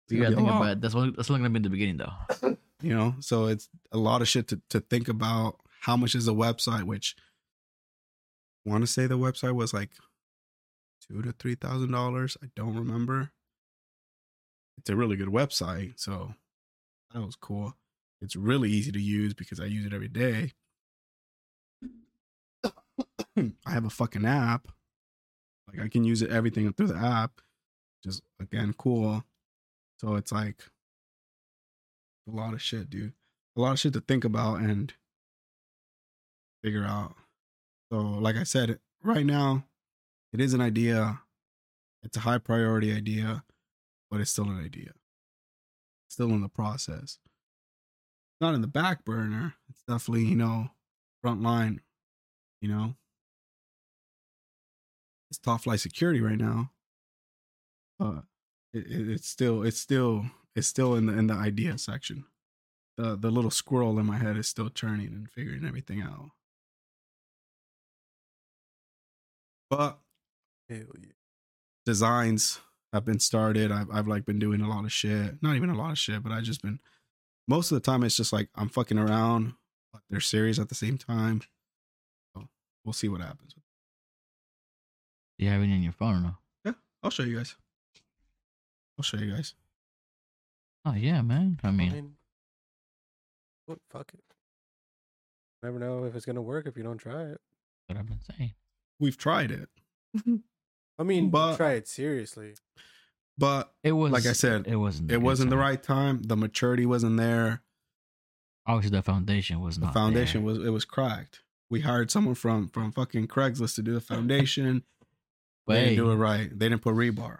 you 0.09 0.17
gonna 0.17 0.35
gotta 0.35 0.35
think 0.35 0.47
about 0.47 0.69
it. 0.69 0.81
That's 0.81 0.95
only, 0.95 1.11
that's 1.15 1.29
only 1.29 1.41
gonna 1.41 1.49
be 1.49 1.57
in 1.57 1.63
the 1.63 1.69
beginning, 1.69 1.97
though. 1.97 2.57
you 2.81 2.95
know 2.95 3.13
so 3.19 3.47
it's 3.47 3.67
a 3.91 3.97
lot 3.97 4.21
of 4.21 4.27
shit 4.27 4.47
to, 4.47 4.61
to 4.69 4.79
think 4.79 5.09
about 5.09 5.59
how 5.81 5.97
much 5.97 6.15
is 6.15 6.25
the 6.25 6.33
website 6.33 6.83
which 6.83 7.13
I 8.65 8.69
want 8.69 8.83
to 8.83 8.87
say 8.87 9.05
the 9.05 9.17
website 9.17 9.53
was 9.53 9.73
like 9.73 9.89
two 11.07 11.21
to 11.21 11.31
three 11.33 11.55
thousand 11.55 11.91
dollars. 11.91 12.37
I 12.43 12.47
don't 12.55 12.75
remember. 12.75 13.31
It's 14.77 14.89
a 14.89 14.95
really 14.95 15.15
good 15.15 15.27
website, 15.27 15.93
so 15.97 16.33
that 17.13 17.21
was 17.21 17.35
cool. 17.35 17.75
It's 18.21 18.35
really 18.35 18.69
easy 18.69 18.91
to 18.91 19.01
use 19.01 19.33
because 19.33 19.59
I 19.59 19.65
use 19.65 19.85
it 19.85 19.93
every 19.93 20.07
day. 20.07 20.53
I 23.65 23.71
have 23.71 23.85
a 23.85 23.89
fucking 23.89 24.25
app. 24.25 24.67
Like 25.67 25.85
I 25.85 25.87
can 25.87 26.03
use 26.03 26.21
it 26.21 26.31
everything 26.31 26.71
through 26.73 26.87
the 26.87 26.97
app. 26.97 27.41
Just 28.03 28.21
again, 28.41 28.73
cool. 28.77 29.23
So 29.99 30.15
it's 30.15 30.31
like 30.31 30.63
a 32.27 32.35
lot 32.35 32.53
of 32.53 32.61
shit, 32.61 32.89
dude. 32.89 33.13
A 33.57 33.61
lot 33.61 33.73
of 33.73 33.79
shit 33.79 33.93
to 33.93 34.01
think 34.01 34.23
about 34.23 34.61
and 34.61 34.93
figure 36.63 36.85
out. 36.85 37.15
So, 37.91 37.97
like 37.97 38.35
I 38.35 38.43
said, 38.43 38.79
right 39.03 39.25
now, 39.25 39.65
it 40.31 40.39
is 40.39 40.53
an 40.53 40.61
idea. 40.61 41.21
It's 42.03 42.17
a 42.17 42.21
high 42.21 42.37
priority 42.37 42.95
idea, 42.95 43.43
but 44.09 44.21
it's 44.21 44.31
still 44.31 44.49
an 44.49 44.63
idea. 44.63 44.91
Still 46.09 46.29
in 46.29 46.41
the 46.41 46.49
process. 46.49 47.19
Not 48.39 48.53
in 48.53 48.61
the 48.61 48.67
back 48.67 49.03
burner. 49.03 49.55
It's 49.69 49.83
definitely, 49.87 50.25
you 50.25 50.35
know, 50.35 50.69
front 51.21 51.41
line, 51.41 51.81
you 52.61 52.69
know. 52.69 52.95
It's 55.29 55.39
top 55.39 55.61
flight 55.61 55.79
security 55.79 56.21
right 56.21 56.37
now. 56.37 56.71
But 57.99 58.23
it, 58.73 58.87
it, 58.87 59.09
it's 59.09 59.27
still 59.27 59.63
it's 59.63 59.79
still 59.79 60.25
it's 60.55 60.67
still 60.67 60.95
in 60.95 61.05
the 61.07 61.17
in 61.17 61.27
the 61.27 61.33
idea 61.33 61.77
section. 61.77 62.25
The 62.97 63.15
the 63.15 63.31
little 63.31 63.51
squirrel 63.51 63.99
in 63.99 64.05
my 64.05 64.17
head 64.17 64.37
is 64.37 64.47
still 64.47 64.69
turning 64.69 65.07
and 65.07 65.29
figuring 65.29 65.65
everything 65.65 66.01
out. 66.01 66.31
But 69.69 69.99
Hell 70.69 70.79
yeah. 70.99 71.11
designs 71.85 72.59
have 72.93 73.05
been 73.05 73.19
started. 73.19 73.71
I've 73.71 73.89
I've 73.91 74.07
like 74.07 74.25
been 74.25 74.39
doing 74.39 74.61
a 74.61 74.69
lot 74.69 74.85
of 74.85 74.91
shit. 74.91 75.41
Not 75.41 75.55
even 75.55 75.69
a 75.69 75.77
lot 75.77 75.91
of 75.91 75.97
shit, 75.97 76.23
but 76.23 76.31
I 76.31 76.41
just 76.41 76.61
been 76.61 76.79
most 77.47 77.71
of 77.71 77.75
the 77.75 77.81
time 77.91 78.03
it's 78.03 78.17
just 78.17 78.33
like 78.33 78.49
I'm 78.55 78.69
fucking 78.69 78.97
around, 78.97 79.53
but 79.93 80.01
they're 80.09 80.19
serious 80.19 80.59
at 80.59 80.69
the 80.69 80.75
same 80.75 80.97
time. 80.97 81.41
So 82.35 82.47
we'll 82.85 82.93
see 82.93 83.09
what 83.09 83.21
happens. 83.21 83.55
You 85.39 85.49
have 85.49 85.61
it 85.61 85.65
in 85.65 85.81
your 85.81 85.93
phone, 85.93 86.21
no? 86.23 86.31
Yeah, 86.65 86.73
I'll 87.01 87.09
show 87.09 87.23
you 87.23 87.37
guys. 87.37 87.55
I'll 88.97 89.03
show 89.03 89.17
you 89.17 89.31
guys. 89.31 89.53
Oh 90.85 90.93
yeah, 90.93 91.21
man. 91.21 91.59
I 91.63 91.71
mean, 91.71 91.91
Fine. 91.91 92.11
What? 93.65 93.79
Fuck 93.89 94.11
it. 94.13 94.23
Never 95.63 95.79
know 95.79 96.03
if 96.05 96.15
it's 96.15 96.25
gonna 96.25 96.41
work 96.41 96.67
if 96.67 96.75
you 96.77 96.83
don't 96.83 96.97
try 96.97 97.23
it. 97.23 97.41
what 97.87 97.97
I've 97.97 98.05
been 98.07 98.19
saying. 98.37 98.53
We've 98.99 99.17
tried 99.17 99.51
it. 99.51 99.69
I 100.99 101.03
mean, 101.03 101.29
But- 101.29 101.55
try 101.57 101.73
it 101.73 101.87
seriously. 101.87 102.55
But 103.37 103.73
It 103.83 103.93
was 103.93 104.11
Like 104.11 104.25
I 104.25 104.33
said, 104.33 104.67
It 104.67 104.75
wasn't. 104.75 105.09
a 105.09 105.13
it 105.13 105.21
wasn't 105.21 105.49
the 105.49 105.55
right 105.57 105.81
time. 105.81 106.21
The 106.23 106.35
maturity 106.35 106.85
wasn't 106.85 107.15
there. 107.15 107.61
Obviously, 108.67 108.97
the 108.97 109.01
foundation 109.03 109.61
was 109.61 109.77
The 109.77 109.85
not. 109.85 109.93
The 109.93 109.99
foundation 109.99 110.41
there. 110.45 110.53
was 110.55 110.65
it 110.67 110.71
was 110.71 110.83
cracked. 110.83 111.43
We 111.69 111.79
hired 111.81 112.11
someone 112.11 112.35
from 112.35 112.67
from 112.67 112.91
fucking 112.91 113.27
Craigslist 113.29 113.75
to 113.75 113.81
do 113.81 113.93
the 113.93 114.01
foundation. 114.01 114.83
But 115.69 115.75
they 115.75 115.89
didn't 115.89 115.97
do 115.97 116.11
it 116.11 116.15
right. 116.15 116.49
They 116.49 116.67
didn't 116.67 116.81
put 116.81 116.95
rebar. 116.95 117.37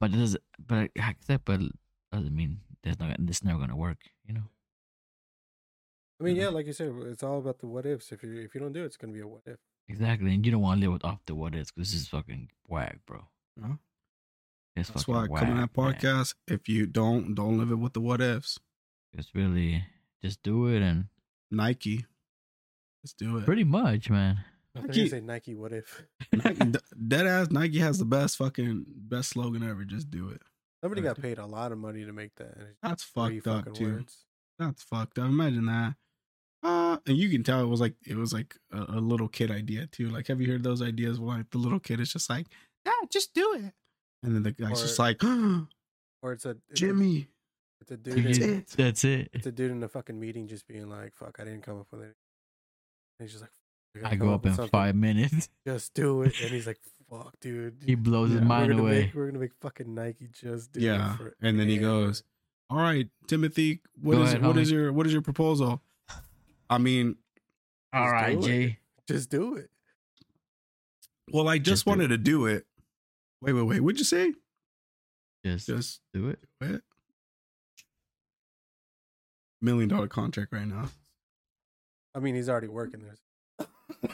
But 0.00 0.12
it 0.12 0.16
does. 0.16 0.36
But 0.58 0.90
like 0.96 0.98
I 0.98 1.14
said, 1.20 1.42
but 1.44 1.60
doesn't 2.12 2.34
mean 2.34 2.58
there's 2.82 2.98
not. 2.98 3.14
This 3.20 3.44
never 3.44 3.60
gonna 3.60 3.76
work. 3.76 3.98
You 4.26 4.34
know. 4.34 4.42
I 6.20 6.24
mean, 6.24 6.34
yeah, 6.34 6.48
like 6.48 6.66
you 6.66 6.72
said, 6.72 6.92
it's 7.06 7.22
all 7.22 7.38
about 7.38 7.60
the 7.60 7.68
what 7.68 7.86
ifs. 7.86 8.10
If 8.10 8.24
you 8.24 8.40
if 8.40 8.54
you 8.54 8.60
don't 8.60 8.72
do 8.72 8.82
it, 8.82 8.86
it's 8.86 8.96
gonna 8.96 9.12
be 9.12 9.20
a 9.20 9.26
what 9.28 9.42
if. 9.46 9.58
Exactly, 9.88 10.34
and 10.34 10.44
you 10.44 10.50
don't 10.52 10.60
want 10.60 10.80
to 10.80 10.86
live 10.86 10.92
with 10.94 11.04
off 11.04 11.20
the 11.26 11.34
what 11.34 11.54
is 11.54 11.70
because 11.70 11.92
this 11.92 12.02
is 12.02 12.08
fucking 12.08 12.48
whack, 12.66 12.98
bro. 13.06 13.28
No. 13.56 13.78
It's 14.76 14.88
That's 14.90 15.04
fucking 15.04 15.14
why 15.14 15.26
whack, 15.28 15.42
coming 15.42 15.56
that 15.56 15.76
man. 15.76 15.94
podcast. 15.94 16.34
If 16.48 16.68
you 16.68 16.86
don't 16.86 17.34
don't 17.36 17.56
live 17.56 17.70
it 17.70 17.76
with 17.76 17.92
the 17.92 18.00
what 18.00 18.20
ifs. 18.20 18.58
It's 19.12 19.34
really 19.34 19.84
just 20.22 20.42
do 20.42 20.66
it 20.66 20.82
and 20.82 21.06
Nike, 21.50 22.04
let's 23.02 23.14
do 23.14 23.38
it. 23.38 23.46
pretty 23.46 23.64
much, 23.64 24.10
man. 24.10 24.44
I 24.78 24.80
think 24.82 24.88
Nike- 24.88 25.00
you 25.00 25.08
say 25.08 25.20
Nike. 25.20 25.54
What 25.54 25.72
if 25.72 26.02
Nike, 26.32 26.72
dead 27.08 27.26
ass 27.26 27.50
Nike 27.50 27.78
has 27.78 27.98
the 27.98 28.04
best 28.04 28.36
fucking 28.36 28.84
best 28.88 29.30
slogan 29.30 29.62
ever. 29.68 29.84
Just 29.84 30.10
do 30.10 30.28
it. 30.30 30.40
somebody 30.82 31.02
got 31.02 31.20
paid 31.20 31.38
a 31.38 31.46
lot 31.46 31.72
of 31.72 31.78
money 31.78 32.04
to 32.04 32.12
make 32.12 32.34
that? 32.36 32.56
That's 32.82 33.02
fucked 33.02 33.46
up 33.46 33.64
fucking 33.66 33.74
too. 33.74 33.92
words. 33.92 34.24
That's 34.58 34.82
fucked 34.82 35.18
up. 35.18 35.26
Imagine 35.26 35.66
that. 35.66 35.94
Uh, 36.62 36.98
and 37.06 37.16
you 37.16 37.28
can 37.30 37.44
tell 37.44 37.62
it 37.62 37.66
was 37.68 37.80
like 37.80 37.94
it 38.04 38.16
was 38.16 38.32
like 38.32 38.56
a, 38.72 38.78
a 38.96 39.00
little 39.00 39.28
kid 39.28 39.50
idea 39.50 39.86
too. 39.86 40.08
Like, 40.08 40.26
have 40.26 40.40
you 40.40 40.50
heard 40.50 40.64
those 40.64 40.82
ideas 40.82 41.20
where 41.20 41.36
like 41.38 41.50
the 41.50 41.58
little 41.58 41.78
kid 41.80 42.00
is 42.00 42.12
just 42.12 42.28
like, 42.28 42.46
yeah, 42.84 42.92
just 43.10 43.32
do 43.34 43.54
it, 43.54 43.72
and 44.24 44.34
then 44.34 44.42
the 44.42 44.50
guy's 44.52 44.80
just 44.82 44.98
Or- 44.98 45.02
like, 45.04 45.22
Or 46.22 46.32
it's 46.32 46.44
a 46.44 46.50
it's 46.50 46.58
a- 46.70 46.74
Jimmy, 46.74 47.28
It's 47.80 47.92
a 47.92 47.96
dude. 47.96 48.24
That's 48.24 48.38
in- 48.38 48.54
it. 48.54 48.68
That's 48.76 49.04
it. 49.04 49.30
It's 49.32 49.46
a 49.46 49.52
dude 49.52 49.70
in 49.70 49.82
a 49.84 49.88
fucking 49.88 50.18
meeting 50.18 50.48
just 50.48 50.66
being 50.66 50.88
like, 50.88 51.14
"Fuck, 51.14 51.36
I 51.38 51.44
didn't 51.44 51.62
come 51.62 51.78
up 51.78 51.86
with 51.92 52.00
it." 52.02 52.16
And 53.20 53.28
he's 53.28 53.30
just 53.30 53.42
like, 53.42 53.50
gotta 53.52 53.57
I 54.04 54.14
go 54.16 54.32
up 54.34 54.44
in 54.46 54.54
something. 54.54 54.70
five 54.70 54.94
minutes. 54.94 55.48
Just 55.66 55.94
do 55.94 56.22
it. 56.22 56.34
And 56.40 56.50
he's 56.50 56.66
like, 56.66 56.78
"Fuck, 57.10 57.34
dude." 57.40 57.82
He 57.84 57.94
blows 57.94 58.30
his 58.30 58.36
Yeah. 58.40 58.42
we're 58.42 58.48
mind 58.48 58.72
away. 58.72 59.02
Make, 59.06 59.14
we're 59.14 59.26
gonna 59.26 59.38
make 59.38 59.54
fucking 59.60 59.94
Nike 59.94 60.28
just 60.32 60.72
do 60.72 60.80
yeah, 60.80 61.14
it. 61.14 61.20
Yeah. 61.40 61.48
and 61.48 61.58
then 61.60 61.68
he 61.68 61.78
goes, 61.78 62.22
all 62.70 62.78
right, 62.78 63.08
Timothy, 63.26 63.80
what 64.00 64.16
Go 64.16 64.22
is 64.22 64.30
ahead, 64.34 64.46
what 64.46 64.56
is 64.58 64.68
homie. 64.68 64.72
your 64.74 64.92
what 64.92 65.06
is 65.06 65.12
your 65.12 65.22
proposal? 65.22 65.80
I 66.70 66.76
mean, 66.78 67.16
All 67.92 68.10
right, 68.10 68.34
Just 68.36 68.46
do 68.46 68.52
it. 68.52 68.66
Jay. 68.68 68.78
"Just 69.08 69.30
do 69.30 69.54
it." 69.56 69.70
well, 71.32 71.48
I 71.48 71.56
just, 71.58 71.66
Just 71.66 71.84
do 71.86 71.90
wanted 71.90 72.08
to 72.08 72.18
do 72.18 72.46
it. 72.46 72.66
Wait, 73.40 73.52
wait, 73.54 73.62
wait. 73.62 73.80
What'd 73.80 73.98
you 73.98 74.04
say? 74.04 74.34
Just, 75.44 75.66
Just 75.66 76.00
do 76.12 76.28
it. 76.28 76.40
do 76.60 76.74
it. 76.74 76.82
Million 79.60 79.88
dollar 79.88 80.08
contract 80.08 80.52
right 80.52 80.66
now. 80.66 80.88
I 82.14 82.20
mean, 82.20 82.34
he's 82.34 82.48
already 82.48 82.68
working 82.68 83.00
there. 83.00 83.14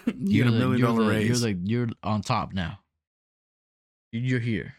You 0.06 0.42
get 0.42 0.46
a 0.46 0.50
the- 0.50 0.58
million 0.58 0.78
you're 0.78 0.88
dollar 0.88 1.04
the- 1.04 1.10
raise. 1.10 1.28
You're 1.42 1.48
like 1.50 1.58
you're 1.64 1.88
on 2.02 2.22
top 2.22 2.52
now. 2.52 2.80
You're 4.12 4.40
here. 4.40 4.74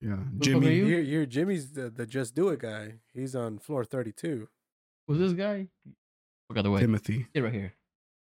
yeah, 0.00 0.16
Jimmy. 0.38 0.56
over 0.66 0.70
you. 0.70 0.86
You're, 0.86 1.00
you're 1.00 1.26
Jimmy's 1.26 1.72
the, 1.72 1.90
the 1.90 2.06
Just 2.06 2.34
Do 2.34 2.48
It 2.50 2.60
guy. 2.60 2.94
He's 3.12 3.34
on 3.34 3.58
floor 3.58 3.84
thirty-two. 3.84 4.48
Was 5.08 5.18
this 5.18 5.32
guy? 5.32 5.66
Look 6.48 6.58
out 6.58 6.64
the 6.64 6.70
way. 6.70 6.80
Timothy. 6.80 7.26
Sit 7.34 7.42
right 7.42 7.52
here, 7.52 7.74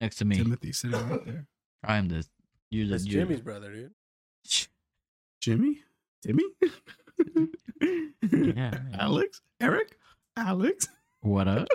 next 0.02 0.18
to 0.18 0.26
me. 0.26 0.36
Timothy 0.38 0.72
sitting 0.74 1.00
right 1.10 1.26
there. 1.26 1.48
I 1.84 1.98
am 1.98 2.08
the. 2.08 2.26
You're 2.70 2.86
the. 2.86 2.92
That's 2.92 3.06
you're- 3.06 3.24
Jimmy's 3.26 3.42
brother, 3.42 3.72
dude. 3.74 3.92
Jimmy? 5.42 5.82
Timmy? 6.24 6.44
Yeah. 8.32 8.78
Alex? 9.00 9.42
Eric? 9.62 9.98
Alex? 10.36 10.88
What 11.22 11.48
up? 11.48 11.68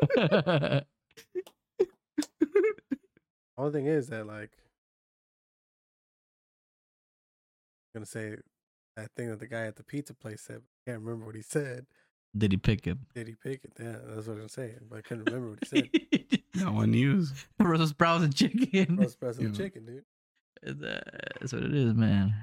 Only 3.62 3.72
thing 3.74 3.86
is 3.86 4.08
that 4.08 4.26
like, 4.26 4.50
I'm 7.94 8.00
gonna 8.00 8.06
say 8.06 8.34
that 8.96 9.10
thing 9.16 9.28
that 9.30 9.38
the 9.38 9.46
guy 9.46 9.66
at 9.66 9.76
the 9.76 9.84
pizza 9.84 10.14
place 10.14 10.40
said. 10.40 10.62
I 10.86 10.90
can't 10.90 11.00
remember 11.02 11.26
what 11.26 11.36
he 11.36 11.42
said. 11.42 11.86
Did 12.36 12.50
he 12.50 12.56
pick 12.58 12.84
him? 12.84 13.06
Did 13.14 13.28
he 13.28 13.36
pick 13.36 13.60
it? 13.62 13.72
Yeah, 13.78 13.98
that's 14.04 14.26
what 14.26 14.38
I'm 14.38 14.48
saying. 14.48 14.80
But 14.90 14.98
I 14.98 15.02
couldn't 15.02 15.26
remember 15.26 15.50
what 15.50 15.60
he 15.62 15.66
said. 15.68 15.90
No 16.54 16.72
one 16.72 16.90
news. 16.90 17.32
Brussels 17.58 17.90
sprouts 17.90 18.24
and 18.24 18.34
chicken. 18.34 18.96
Roast 18.96 19.18
breast 19.20 19.38
and 19.38 19.56
Yeah. 19.56 19.64
chicken, 19.64 19.86
dude. 19.86 20.04
That's 21.40 21.52
what 21.52 21.62
it 21.62 21.72
is, 21.74 21.94
man. 21.94 22.34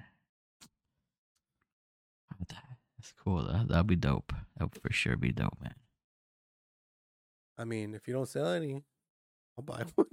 That's 2.48 3.14
cool. 3.24 3.44
That 3.44 3.68
that'd 3.68 3.88
be 3.88 3.96
dope. 3.96 4.34
That 4.58 4.74
would 4.74 4.82
for 4.82 4.92
sure 4.94 5.16
be 5.18 5.32
dope, 5.32 5.58
man. 5.62 5.76
I 7.58 7.66
mean, 7.66 7.94
if 7.94 8.08
you 8.08 8.14
don't 8.14 8.28
sell 8.28 8.48
any, 8.48 8.84
I'll 9.58 9.64
buy 9.64 9.84
one. 9.96 10.08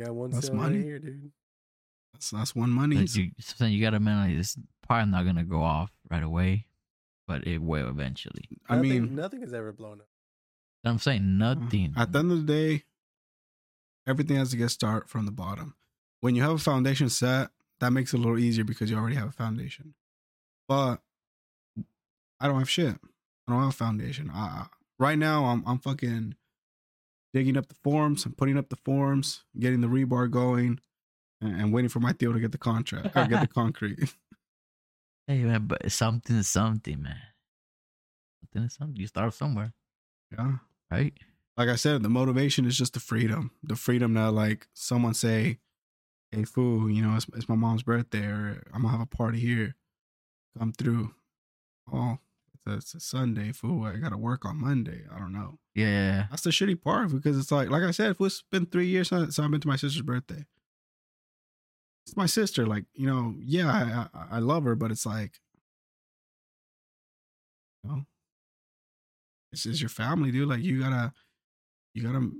Got 0.00 0.14
one 0.14 0.30
That's 0.30 0.50
money. 0.50 0.76
right 0.78 0.84
here, 0.84 0.98
dude. 0.98 1.30
That's, 2.12 2.30
that's 2.30 2.54
one 2.54 2.70
money. 2.70 2.96
But 2.96 3.14
you, 3.14 3.30
so 3.40 3.64
you 3.66 3.80
gotta 3.80 4.00
man, 4.00 4.30
it's 4.30 4.56
probably 4.86 5.10
not 5.12 5.24
gonna 5.24 5.44
go 5.44 5.62
off 5.62 5.90
right 6.10 6.22
away, 6.22 6.66
but 7.26 7.46
it 7.46 7.58
will 7.62 7.88
eventually. 7.88 8.48
I 8.68 8.76
Nothing, 8.76 8.90
mean, 8.90 9.14
nothing 9.14 9.40
has 9.42 9.52
ever 9.54 9.72
blown 9.72 10.00
up. 10.00 10.08
I'm 10.84 10.98
saying 10.98 11.40
uh, 11.42 11.54
nothing. 11.54 11.94
at 11.96 12.12
the 12.12 12.18
end 12.18 12.32
of 12.32 12.46
the 12.46 12.52
day, 12.52 12.84
everything 14.06 14.36
has 14.36 14.50
to 14.50 14.56
get 14.56 14.70
started 14.70 15.08
from 15.08 15.26
the 15.26 15.32
bottom. 15.32 15.74
When 16.20 16.34
you 16.34 16.42
have 16.42 16.52
a 16.52 16.58
foundation 16.58 17.08
set, 17.08 17.50
that 17.80 17.90
makes 17.92 18.12
it 18.12 18.18
a 18.18 18.20
little 18.20 18.38
easier 18.38 18.64
because 18.64 18.90
you 18.90 18.96
already 18.96 19.16
have 19.16 19.28
a 19.28 19.32
foundation. 19.32 19.94
But 20.68 21.00
I 22.40 22.48
don't 22.48 22.58
have 22.58 22.70
shit. 22.70 22.96
I 23.46 23.52
don't 23.52 23.60
have 23.60 23.70
a 23.70 23.72
foundation. 23.72 24.30
I, 24.32 24.66
right 24.98 25.18
now, 25.18 25.44
I'm 25.46 25.62
I'm 25.66 25.78
fucking 25.78 26.34
digging 27.34 27.58
up 27.58 27.68
the 27.68 27.74
forms. 27.74 28.24
I'm 28.24 28.32
putting 28.32 28.56
up 28.56 28.70
the 28.70 28.76
forms, 28.76 29.44
getting 29.58 29.82
the 29.82 29.88
rebar 29.88 30.30
going, 30.30 30.80
and, 31.42 31.60
and 31.60 31.72
waiting 31.72 31.90
for 31.90 32.00
my 32.00 32.12
deal 32.12 32.32
to 32.32 32.40
get 32.40 32.52
the 32.52 32.58
contract 32.58 33.14
or 33.14 33.26
get 33.26 33.42
the 33.42 33.46
concrete. 33.54 33.98
hey 35.26 35.42
man, 35.42 35.66
but 35.66 35.92
something 35.92 36.36
is 36.36 36.48
something, 36.48 37.02
man. 37.02 37.20
Something 38.40 38.62
is 38.68 38.74
something. 38.74 38.96
You 38.96 39.06
start 39.08 39.34
somewhere, 39.34 39.74
yeah. 40.32 40.52
right? 40.90 41.12
like 41.56 41.68
I 41.68 41.76
said, 41.76 42.02
the 42.02 42.08
motivation 42.08 42.64
is 42.64 42.76
just 42.76 42.94
the 42.94 43.00
freedom. 43.00 43.52
The 43.62 43.76
freedom 43.76 44.14
that 44.14 44.32
like 44.32 44.66
someone 44.74 45.14
say, 45.14 45.58
hey, 46.32 46.44
fool, 46.44 46.90
you 46.90 47.02
know, 47.02 47.14
it's, 47.16 47.26
it's 47.36 47.48
my 47.48 47.54
mom's 47.54 47.82
birthday, 47.82 48.24
or 48.24 48.62
I'm 48.72 48.82
gonna 48.82 48.92
have 48.92 49.00
a 49.00 49.06
party 49.06 49.38
here. 49.38 49.76
Come 50.58 50.72
through. 50.72 51.14
Oh, 51.92 52.18
it's 52.66 52.94
a, 52.94 53.00
Sunday, 53.00 53.52
fool. 53.52 53.84
I 53.84 53.96
gotta 53.96 54.16
work 54.16 54.44
on 54.44 54.60
Monday. 54.60 55.02
I 55.14 55.18
don't 55.18 55.32
know. 55.32 55.58
Yeah. 55.74 56.26
That's 56.30 56.42
the 56.42 56.50
shitty 56.50 56.80
part 56.80 57.10
because 57.12 57.38
it's 57.38 57.52
like, 57.52 57.68
like 57.68 57.82
I 57.82 57.90
said, 57.90 58.16
it's 58.18 58.42
been 58.50 58.66
three 58.66 58.86
years 58.86 59.08
since 59.08 59.38
I've 59.38 59.50
been 59.50 59.60
to 59.60 59.68
my 59.68 59.76
sister's 59.76 60.02
birthday. 60.02 60.44
It's 62.06 62.16
my 62.16 62.26
sister. 62.26 62.66
Like, 62.66 62.84
you 62.94 63.06
know, 63.06 63.34
yeah, 63.38 64.08
I, 64.14 64.18
I, 64.18 64.36
I 64.36 64.38
love 64.38 64.64
her, 64.64 64.74
but 64.74 64.90
it's 64.90 65.06
like, 65.06 65.40
you 67.82 67.90
know, 67.90 68.04
this 69.52 69.66
is 69.66 69.80
your 69.80 69.90
family, 69.90 70.30
dude. 70.30 70.48
Like, 70.48 70.62
you 70.62 70.80
gotta, 70.80 71.12
you 71.94 72.02
gotta, 72.02 72.30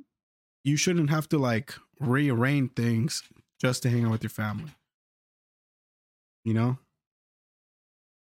you 0.65 0.77
shouldn't 0.77 1.11
have 1.11 1.29
to 1.31 1.39
like 1.39 1.75
rearrange 2.01 2.73
things 2.75 3.23
just 3.61 3.83
to 3.83 3.91
hang 3.91 4.05
out 4.05 4.11
with 4.11 4.23
your 4.23 4.31
family. 4.31 4.73
You 6.45 6.55
know? 6.55 6.79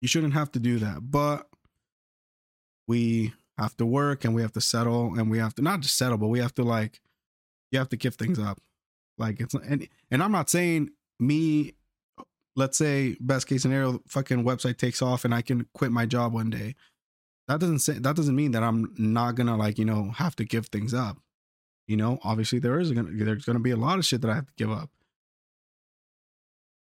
You 0.01 0.09
shouldn't 0.09 0.35
have 0.35 0.53
to 0.53 0.59
do 0.59 0.79
that. 0.81 1.11
But 1.11 1.49
we 2.87 3.33
have 3.59 3.77
to 3.77 3.87
work 3.87 4.25
and 4.25 4.35
we 4.35 4.43
have 4.43 4.53
to 4.53 4.61
settle 4.61 5.15
and 5.15 5.31
we 5.31 5.39
have 5.39 5.55
to 5.55 5.63
not 5.63 5.81
just 5.81 5.97
settle, 5.97 6.19
but 6.19 6.29
we 6.29 6.41
have 6.41 6.55
to 6.55 6.63
like 6.63 7.01
you 7.71 7.79
have 7.79 7.89
to 7.91 7.97
give 7.97 8.15
things 8.15 8.39
up. 8.39 8.61
Like 9.19 9.41
it's 9.41 9.55
and 9.55 9.89
and 10.11 10.23
I'm 10.23 10.33
not 10.33 10.51
saying 10.51 10.91
me 11.19 11.75
let's 12.57 12.79
say 12.79 13.17
best 13.21 13.47
case 13.47 13.63
scenario 13.63 14.01
fucking 14.07 14.45
website 14.45 14.79
takes 14.79 15.03
off 15.03 15.25
and 15.25 15.35
I 15.35 15.43
can 15.43 15.67
quit 15.75 15.91
my 15.91 16.07
job 16.07 16.33
one 16.33 16.51
day. 16.51 16.75
That 17.49 17.61
doesn't 17.61 17.81
say 17.81 17.95
that 17.95 18.17
doesn't 18.17 18.37
mean 18.37 18.53
that 18.53 18.63
I'm 18.63 18.95
not 18.97 19.35
gonna 19.35 19.57
like, 19.57 19.79
you 19.79 19.85
know, 19.85 20.11
have 20.13 20.37
to 20.37 20.45
give 20.45 20.67
things 20.67 20.95
up. 20.95 21.19
You 21.87 21.97
know, 21.97 22.19
obviously 22.25 22.59
there 22.59 22.79
is 22.81 22.91
gonna 22.93 23.11
there's 23.13 23.45
gonna 23.45 23.61
be 23.61 23.71
a 23.71 23.77
lot 23.77 23.99
of 23.99 24.05
shit 24.05 24.21
that 24.23 24.31
I 24.31 24.35
have 24.35 24.47
to 24.47 24.53
give 24.57 24.71
up. 24.71 24.91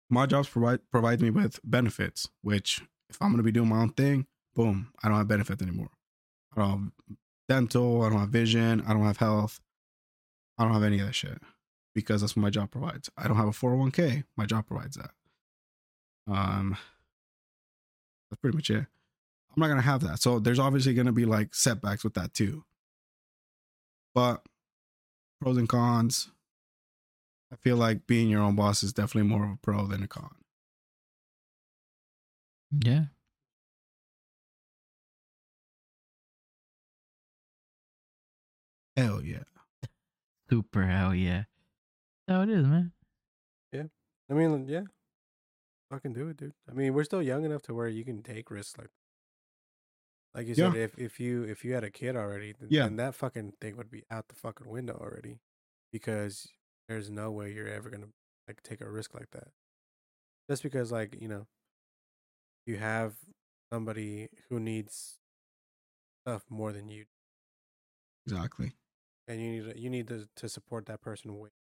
My 0.10 0.26
jobs 0.26 0.50
provide 0.50 0.80
provides 0.92 1.22
me 1.22 1.30
with 1.30 1.60
benefits, 1.64 2.30
which 2.42 2.82
if 3.10 3.22
I'm 3.22 3.32
gonna 3.32 3.44
be 3.44 3.52
doing 3.52 3.70
my 3.70 3.78
own 3.78 3.90
thing, 3.90 4.26
boom, 4.60 4.92
I 5.02 5.08
don't 5.08 5.18
have 5.18 5.30
benefits 5.30 5.62
anymore. 5.62 5.88
I 6.54 6.60
don't 6.60 6.70
have 6.70 7.18
dental, 7.48 8.02
I 8.02 8.10
don't 8.10 8.20
have 8.20 8.28
vision, 8.28 8.84
I 8.86 8.92
don't 8.92 9.06
have 9.06 9.16
health, 9.16 9.62
I 10.58 10.66
don't 10.66 10.74
have 10.74 10.84
any 10.84 11.00
of 11.00 11.06
that 11.06 11.14
shit 11.14 11.38
because 11.96 12.20
that's 12.20 12.36
what 12.36 12.42
my 12.44 12.50
job 12.50 12.70
provides. 12.70 13.10
I 13.18 13.30
don't 13.30 13.38
have 13.38 13.48
a 13.48 13.52
401k, 13.52 14.26
my 14.36 14.46
job 14.46 14.68
provides 14.68 14.98
that. 14.98 15.12
Um, 16.28 16.76
that's 18.30 18.42
pretty 18.42 18.58
much 18.58 18.70
it. 18.70 18.86
I'm 18.86 19.56
not 19.56 19.70
gonna 19.70 19.82
have 19.82 20.02
that, 20.02 20.22
so 20.22 20.40
there's 20.40 20.60
obviously 20.60 20.94
gonna 20.94 21.14
be 21.14 21.26
like 21.26 21.56
setbacks 21.56 22.04
with 22.04 22.16
that 22.16 22.34
too. 22.34 22.66
But 24.14 24.46
pros 25.40 25.56
and 25.56 25.70
cons. 25.70 26.32
I 27.54 27.56
feel 27.56 27.78
like 27.78 28.08
being 28.08 28.28
your 28.28 28.42
own 28.42 28.56
boss 28.56 28.84
is 28.84 28.92
definitely 28.92 29.30
more 29.30 29.46
of 29.46 29.52
a 29.52 29.58
pro 29.62 29.88
than 29.88 30.04
a 30.04 30.08
con. 30.08 30.36
Yeah. 32.84 33.06
Hell 39.00 39.24
yeah. 39.24 39.44
Super 40.50 40.86
hell 40.86 41.16
yeah. 41.16 41.44
That's 42.28 42.36
how 42.36 42.42
it 42.42 42.50
is, 42.50 42.66
man. 42.66 42.92
Yeah. 43.72 43.84
I 44.30 44.34
mean, 44.34 44.68
yeah, 44.68 44.82
fucking 45.90 46.14
do 46.14 46.28
it, 46.28 46.38
dude. 46.38 46.54
I 46.70 46.74
mean, 46.74 46.94
we're 46.94 47.06
still 47.06 47.22
young 47.22 47.46
enough 47.46 47.62
to 47.64 47.74
where 47.74 47.88
you 47.88 48.04
can 48.04 48.22
take 48.24 48.52
risks 48.52 48.78
like, 48.78 48.90
like 50.36 50.48
you 50.48 50.54
said. 50.56 50.76
If 50.76 51.00
if 51.00 51.20
you 51.20 51.44
if 51.44 51.64
you 51.64 51.74
had 51.74 51.86
a 51.86 51.90
kid 51.90 52.18
already, 52.18 52.54
then, 52.60 52.68
Yeah. 52.70 52.84
then 52.84 52.98
that 52.98 53.16
fucking 53.16 53.54
thing 53.62 53.78
would 53.78 53.90
be 53.90 54.04
out 54.12 54.28
the 54.28 54.36
fucking 54.36 54.68
window 54.70 54.98
already, 55.00 55.40
because 55.94 56.50
there's 56.90 57.10
no 57.10 57.32
way 57.32 57.54
you're 57.54 57.70
ever 57.70 57.90
gonna 57.90 58.10
like 58.50 58.62
take 58.64 58.82
a 58.82 58.90
risk 58.90 59.14
like 59.14 59.32
that. 59.32 59.48
Just 60.50 60.62
because, 60.62 60.92
like 60.92 61.16
you 61.22 61.30
know, 61.30 61.48
you 62.66 62.76
have 62.78 63.16
somebody 63.72 64.28
who 64.50 64.60
needs 64.60 65.20
stuff 66.26 66.44
more 66.50 66.74
than 66.74 66.90
you, 66.90 67.06
Exactly. 68.28 68.74
And 69.30 69.42
you 69.42 69.52
need 69.52 69.74
to, 69.74 69.80
you 69.80 69.90
need 69.90 70.10
to 70.10 70.28
to 70.36 70.50
support 70.50 70.88
that 70.88 71.02
person 71.02 71.40
way 71.40 71.52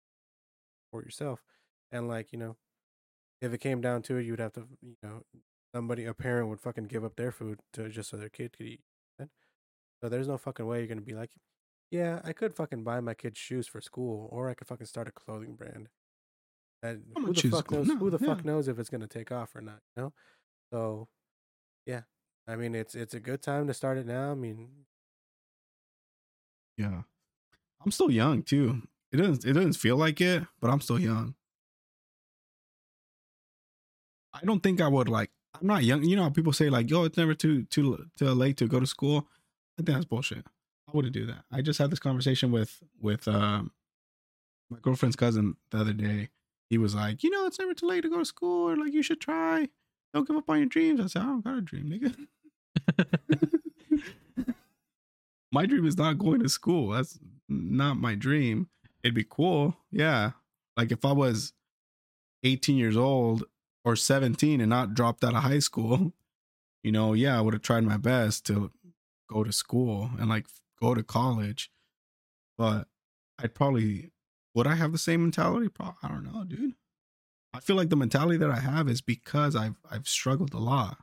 support 0.86 1.04
yourself 1.04 1.42
and 1.92 2.08
like 2.08 2.32
you 2.32 2.38
know 2.38 2.56
if 3.40 3.52
it 3.52 3.58
came 3.58 3.80
down 3.80 4.02
to 4.02 4.16
it 4.16 4.24
you'd 4.24 4.40
have 4.40 4.52
to 4.54 4.66
you 4.82 4.96
know 5.02 5.22
somebody 5.74 6.04
a 6.06 6.14
parent 6.14 6.48
would 6.48 6.60
fucking 6.60 6.86
give 6.86 7.04
up 7.04 7.16
their 7.16 7.32
food 7.32 7.60
to 7.72 7.88
just 7.88 8.10
so 8.10 8.16
their 8.16 8.30
kid 8.30 8.56
could 8.56 8.66
eat 8.66 8.82
so 10.02 10.08
there's 10.08 10.28
no 10.28 10.38
fucking 10.38 10.66
way 10.66 10.78
you're 10.78 10.86
gonna 10.88 11.00
be 11.00 11.14
like 11.14 11.30
yeah 11.90 12.20
i 12.24 12.32
could 12.32 12.54
fucking 12.54 12.84
buy 12.84 13.00
my 13.00 13.14
kids 13.14 13.38
shoes 13.38 13.66
for 13.68 13.80
school 13.80 14.28
or 14.32 14.48
i 14.48 14.54
could 14.54 14.68
fucking 14.68 14.86
start 14.86 15.08
a 15.08 15.12
clothing 15.12 15.54
brand 15.54 15.88
and 16.82 17.02
who 17.16 17.32
the 17.32 17.42
fuck 17.42 17.64
school. 17.66 17.78
knows 17.78 17.88
No, 17.88 17.96
who 17.96 18.10
the 18.10 18.18
fuck 18.18 18.44
knows 18.44 18.68
if 18.68 18.78
it's 18.78 18.90
gonna 18.90 19.06
take 19.08 19.32
off 19.32 19.54
or 19.56 19.60
not 19.60 19.80
you 19.96 20.02
know 20.04 20.12
so 20.72 21.08
yeah 21.86 22.02
i 22.46 22.56
mean 22.56 22.74
it's 22.74 22.94
it's 22.94 23.14
a 23.14 23.20
good 23.20 23.42
time 23.42 23.66
to 23.66 23.74
start 23.74 23.98
it 23.98 24.06
now 24.06 24.32
i 24.32 24.34
mean 24.34 24.86
Yeah. 26.76 27.02
I'm 27.84 27.90
still 27.90 28.10
young 28.10 28.42
too. 28.42 28.82
It 29.12 29.18
doesn't 29.18 29.44
it 29.44 29.52
doesn't 29.52 29.74
feel 29.74 29.96
like 29.96 30.20
it, 30.20 30.44
but 30.60 30.70
I'm 30.70 30.80
still 30.80 30.98
young. 30.98 31.34
I 34.34 34.40
don't 34.44 34.62
think 34.62 34.80
I 34.80 34.88
would 34.88 35.08
like 35.08 35.30
I'm 35.60 35.66
not 35.66 35.84
young. 35.84 36.04
You 36.04 36.16
know 36.16 36.24
how 36.24 36.30
people 36.30 36.52
say 36.52 36.70
like, 36.70 36.90
yo, 36.90 37.04
it's 37.04 37.16
never 37.16 37.34
too 37.34 37.64
too 37.64 38.06
too 38.16 38.26
late 38.26 38.56
to 38.58 38.66
go 38.66 38.80
to 38.80 38.86
school. 38.86 39.26
I 39.78 39.82
think 39.82 39.96
that's 39.96 40.04
bullshit. 40.04 40.44
I 40.88 40.92
wouldn't 40.92 41.14
do 41.14 41.26
that. 41.26 41.44
I 41.52 41.62
just 41.62 41.78
had 41.78 41.90
this 41.90 41.98
conversation 41.98 42.52
with 42.52 42.82
with 43.00 43.26
um 43.28 43.72
my 44.70 44.78
girlfriend's 44.80 45.16
cousin 45.16 45.56
the 45.70 45.78
other 45.78 45.92
day. 45.92 46.28
He 46.68 46.76
was 46.76 46.94
like, 46.94 47.22
you 47.22 47.30
know, 47.30 47.46
it's 47.46 47.58
never 47.58 47.72
too 47.72 47.86
late 47.86 48.02
to 48.02 48.10
go 48.10 48.18
to 48.18 48.24
school, 48.24 48.68
or 48.68 48.76
like 48.76 48.92
you 48.92 49.02
should 49.02 49.20
try. 49.20 49.68
Don't 50.12 50.26
give 50.26 50.36
up 50.36 50.48
on 50.50 50.58
your 50.58 50.66
dreams. 50.66 51.00
I 51.00 51.06
said, 51.06 51.22
I 51.22 51.26
don't 51.26 51.44
got 51.44 51.58
a 51.58 51.60
dream, 51.60 51.88
nigga. 51.88 52.14
my 55.52 55.66
dream 55.66 55.86
is 55.86 55.96
not 55.96 56.18
going 56.18 56.40
to 56.40 56.48
school. 56.48 56.90
That's 56.90 57.18
not 57.48 57.96
my 57.96 58.14
dream. 58.14 58.68
It'd 59.02 59.14
be 59.14 59.26
cool. 59.28 59.76
Yeah. 59.90 60.32
Like 60.76 60.92
if 60.92 61.04
I 61.04 61.12
was 61.12 61.52
18 62.44 62.76
years 62.76 62.96
old 62.96 63.44
or 63.84 63.96
17 63.96 64.60
and 64.60 64.70
not 64.70 64.94
dropped 64.94 65.24
out 65.24 65.34
of 65.34 65.42
high 65.42 65.58
school, 65.58 66.12
you 66.82 66.92
know, 66.92 67.14
yeah, 67.14 67.38
I 67.38 67.40
would 67.40 67.54
have 67.54 67.62
tried 67.62 67.84
my 67.84 67.96
best 67.96 68.46
to 68.46 68.70
go 69.28 69.44
to 69.44 69.52
school 69.52 70.10
and 70.18 70.28
like 70.28 70.46
go 70.80 70.94
to 70.94 71.02
college. 71.02 71.70
But 72.56 72.88
I'd 73.38 73.54
probably, 73.54 74.10
would 74.54 74.66
I 74.66 74.74
have 74.74 74.92
the 74.92 74.98
same 74.98 75.22
mentality? 75.22 75.68
Pro- 75.68 75.96
I 76.02 76.08
don't 76.08 76.24
know, 76.24 76.44
dude. 76.44 76.74
I 77.54 77.60
feel 77.60 77.76
like 77.76 77.88
the 77.88 77.96
mentality 77.96 78.36
that 78.38 78.50
I 78.50 78.60
have 78.60 78.88
is 78.88 79.00
because 79.00 79.56
I've 79.56 79.76
I've 79.90 80.06
struggled 80.06 80.52
a 80.52 80.58
lot, 80.58 80.98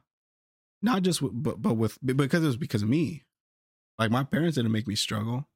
not 0.81 1.01
just 1.01 1.21
with, 1.21 1.31
but 1.33 1.61
but 1.61 1.73
with 1.73 1.97
because 2.05 2.43
it 2.43 2.47
was 2.47 2.57
because 2.57 2.83
of 2.83 2.89
me. 2.89 3.23
Like 3.97 4.11
my 4.11 4.23
parents 4.23 4.55
didn't 4.55 4.71
make 4.71 4.87
me 4.87 4.95
struggle. 4.95 5.47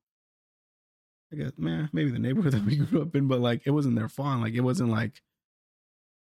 I 1.31 1.35
guess, 1.35 1.51
man, 1.57 1.89
maybe 1.93 2.11
the 2.11 2.19
neighborhood 2.19 2.53
that 2.53 2.65
we 2.65 2.77
grew 2.77 3.01
up 3.01 3.15
in, 3.15 3.27
but 3.27 3.39
like 3.39 3.61
it 3.65 3.71
wasn't 3.71 3.95
their 3.95 4.09
fault. 4.09 4.41
Like 4.41 4.53
it 4.53 4.61
wasn't 4.61 4.89
like 4.89 5.21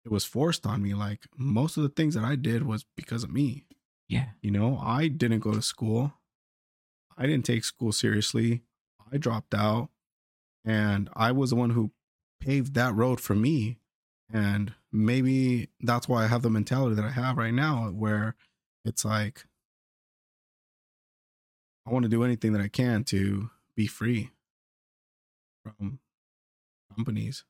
it 0.04 0.10
was 0.10 0.24
forced 0.24 0.66
on 0.66 0.82
me. 0.82 0.94
Like 0.94 1.26
most 1.36 1.76
of 1.76 1.82
the 1.82 1.88
things 1.88 2.14
that 2.14 2.24
I 2.24 2.36
did 2.36 2.64
was 2.64 2.84
because 2.96 3.24
of 3.24 3.30
me. 3.30 3.64
Yeah. 4.08 4.26
You 4.40 4.50
know, 4.50 4.78
I 4.82 5.08
didn't 5.08 5.40
go 5.40 5.52
to 5.52 5.62
school. 5.62 6.14
I 7.16 7.26
didn't 7.26 7.44
take 7.44 7.64
school 7.64 7.92
seriously. 7.92 8.62
I 9.12 9.16
dropped 9.16 9.54
out. 9.54 9.88
And 10.64 11.08
I 11.14 11.32
was 11.32 11.50
the 11.50 11.56
one 11.56 11.70
who 11.70 11.92
paved 12.40 12.74
that 12.74 12.94
road 12.94 13.20
for 13.20 13.34
me. 13.34 13.78
And 14.32 14.74
maybe 14.90 15.68
that's 15.80 16.08
why 16.08 16.24
I 16.24 16.26
have 16.26 16.42
the 16.42 16.50
mentality 16.50 16.94
that 16.96 17.04
I 17.04 17.10
have 17.10 17.36
right 17.36 17.52
now, 17.52 17.90
where 17.90 18.34
it's 18.84 19.04
like, 19.04 19.44
I 21.86 21.90
want 21.90 22.04
to 22.04 22.08
do 22.08 22.22
anything 22.22 22.52
that 22.52 22.62
I 22.62 22.68
can 22.68 23.04
to 23.04 23.50
be 23.76 23.86
free 23.86 24.30
from 25.62 25.98
companies. 26.94 27.44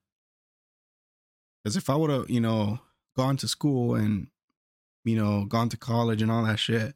Because 1.63 1.77
if 1.77 1.89
I 1.89 1.97
would 1.97 2.11
have, 2.11 2.31
you 2.31 2.41
know, 2.41 2.81
gone 3.17 3.37
to 3.39 3.49
school 3.49 3.95
and, 3.95 4.29
you 5.05 5.17
know, 5.17 5.45
gone 5.45 5.69
to 5.71 5.77
college 5.77 6.23
and 6.23 6.31
all 6.31 6.45
that 6.45 6.59
shit, 6.59 6.95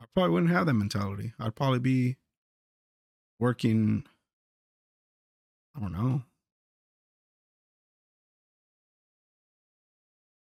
I 0.00 0.06
probably 0.14 0.30
wouldn't 0.32 0.52
have 0.52 0.66
that 0.66 0.74
mentality. 0.74 1.32
I'd 1.38 1.54
probably 1.54 1.78
be 1.78 2.16
working, 3.38 4.04
I 5.76 5.80
don't 5.80 5.92
know. 5.92 6.22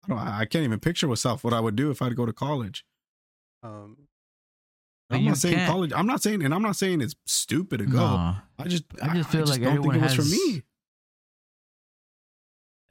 I 0.03 0.07
don't. 0.07 0.17
I 0.17 0.45
can't 0.45 0.63
even 0.63 0.79
picture 0.79 1.07
myself 1.07 1.43
what 1.43 1.53
I 1.53 1.59
would 1.59 1.75
do 1.75 1.91
if 1.91 2.01
I'd 2.01 2.15
go 2.15 2.25
to 2.25 2.33
college. 2.33 2.85
um 3.63 4.07
I'm 5.17 5.25
not 5.25 5.37
saying 5.37 5.55
can't- 5.55 5.69
college. 5.71 5.91
I'm 5.95 6.07
not 6.07 6.21
saying, 6.21 6.43
and 6.43 6.53
I'm 6.53 6.61
not 6.61 6.75
saying 6.75 7.01
it's 7.01 7.15
stupid 7.25 7.79
to 7.79 7.85
go. 7.85 7.97
Nah. 7.99 8.35
I 8.59 8.67
just, 8.67 8.83
I 9.01 9.15
just 9.15 9.29
feel 9.29 9.45
like 9.45 9.61
don't 9.61 9.73
think 9.73 9.85
everyone 9.87 9.95
it 9.95 10.01
was 10.01 10.15
for 10.15 10.21
has- 10.21 10.31
me. 10.31 10.63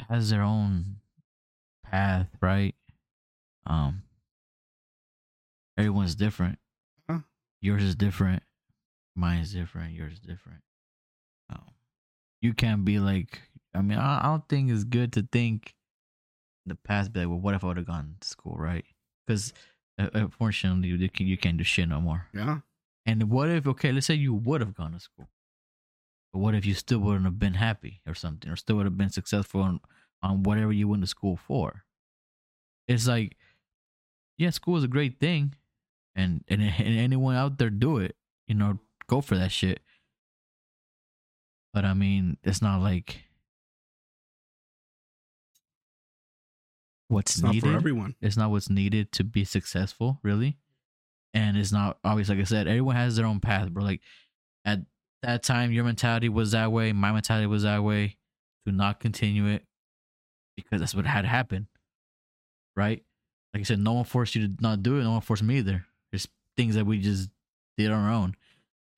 has 0.09 0.31
their 0.31 0.43
own 0.43 0.97
path, 1.85 2.29
right? 2.41 2.75
Um 3.67 4.03
everyone's 5.79 6.15
different. 6.15 6.59
Huh? 7.09 7.21
Yours 7.61 7.83
is 7.83 7.95
different. 7.95 8.43
Mine 9.17 9.41
is 9.41 9.53
different. 9.53 9.95
Yours 9.95 10.15
is 10.15 10.21
different. 10.21 10.61
Um, 11.51 11.63
you 12.41 12.55
can't 12.55 12.85
be 12.85 12.99
like 12.99 13.41
I 13.75 13.83
mean, 13.83 13.99
I, 13.99 14.21
I 14.21 14.23
don't 14.25 14.49
think 14.49 14.71
it's 14.71 14.85
good 14.85 15.13
to 15.15 15.27
think 15.31 15.75
in 16.67 16.71
the 16.71 16.75
past. 16.75 17.13
Be 17.13 17.21
like, 17.21 17.29
well, 17.29 17.39
what 17.39 17.55
if 17.55 17.63
I 17.63 17.69
would 17.69 17.77
have 17.77 17.87
gone 17.87 18.17
to 18.21 18.29
school, 18.29 18.57
right? 18.59 18.85
Because 19.27 19.53
unfortunately, 20.15 20.89
you 20.89 21.09
can 21.09 21.27
you 21.27 21.37
can't 21.37 21.57
do 21.57 21.65
shit 21.65 21.89
no 21.89 22.01
more. 22.01 22.27
Yeah. 22.33 22.59
And 23.07 23.31
what 23.31 23.49
if, 23.49 23.67
okay, 23.67 23.93
let's 23.93 24.07
say 24.07 24.15
you 24.15 24.35
would 24.35 24.61
have 24.61 24.75
gone 24.75 24.93
to 24.93 25.01
school, 25.01 25.29
but 26.33 26.39
what 26.39 26.55
if 26.55 26.65
you 26.67 26.75
still 26.75 26.99
wouldn't 27.01 27.25
have 27.25 27.39
been 27.39 27.55
happy 27.55 28.03
or 28.07 28.15
something, 28.15 28.51
or 28.51 28.57
still 28.57 28.77
would 28.77 28.87
have 28.87 28.99
been 28.99 29.11
successful 29.11 29.63
on 29.63 29.81
on 30.23 30.43
whatever 30.43 30.73
you 30.73 30.89
went 30.89 31.03
to 31.03 31.07
school 31.07 31.37
for? 31.37 31.85
It's 32.87 33.07
like, 33.07 33.37
yeah, 34.37 34.51
school 34.51 34.77
is 34.77 34.85
a 34.85 34.89
great 34.89 35.19
thing, 35.19 35.55
and 36.15 36.45
and, 36.49 36.63
and 36.63 36.99
anyone 36.99 37.37
out 37.37 37.59
there 37.59 37.71
do 37.71 37.99
it, 37.99 38.17
you 38.47 38.55
know, 38.55 38.79
go 39.07 39.21
for 39.21 39.37
that 39.37 39.53
shit. 39.53 39.81
But 41.73 41.85
I 41.85 41.95
mean, 41.95 42.37
it's 42.43 42.61
not 42.61 42.83
like 42.83 43.23
what's 47.11 47.33
It's 47.37 47.43
not 47.43 47.55
needed. 47.55 47.69
for 47.71 47.75
everyone. 47.77 48.15
It's 48.21 48.37
not 48.37 48.51
what's 48.51 48.71
needed 48.71 49.13
to 49.13 49.25
be 49.25 49.45
successful, 49.45 50.19
really. 50.23 50.57
And 51.35 51.57
it's 51.57 51.73
not 51.73 51.99
obvious, 52.05 52.29
like 52.29 52.39
I 52.41 52.45
said, 52.45 52.67
everyone 52.67 52.97
has 52.97 53.17
their 53.17 53.27
own 53.27 53.41
path, 53.41 53.71
bro. 53.71 53.85
Like 53.85 54.01
at 54.65 54.81
that 55.23 55.43
time, 55.43 55.71
your 55.73 55.85
mentality 55.85 56.29
was 56.29 56.53
that 56.53 56.73
way, 56.73 56.93
my 56.93 57.13
mentality 57.13 57.47
was 57.47 57.63
that 57.65 57.83
way. 57.85 58.17
To 58.67 58.73
not 58.73 59.01
continue 59.01 59.47
it 59.47 59.65
because 60.55 60.81
that's 60.81 60.95
what 60.95 61.07
had 61.07 61.23
to 61.23 61.29
happen, 61.29 61.67
right? 62.77 63.03
Like 63.55 63.61
I 63.63 63.65
said, 63.65 63.79
no 63.79 63.95
one 63.95 64.05
forced 64.05 64.35
you 64.35 64.47
to 64.49 64.55
not 64.61 64.83
do 64.83 64.99
it. 64.99 65.03
No 65.05 65.13
one 65.13 65.21
forced 65.23 65.43
me 65.43 65.57
either. 65.59 65.87
There's 66.13 66.29
things 66.59 66.75
that 66.75 66.85
we 66.85 66.99
just 66.99 67.31
did 67.79 67.91
on 67.91 68.05
our 68.05 68.13
own. 68.13 68.37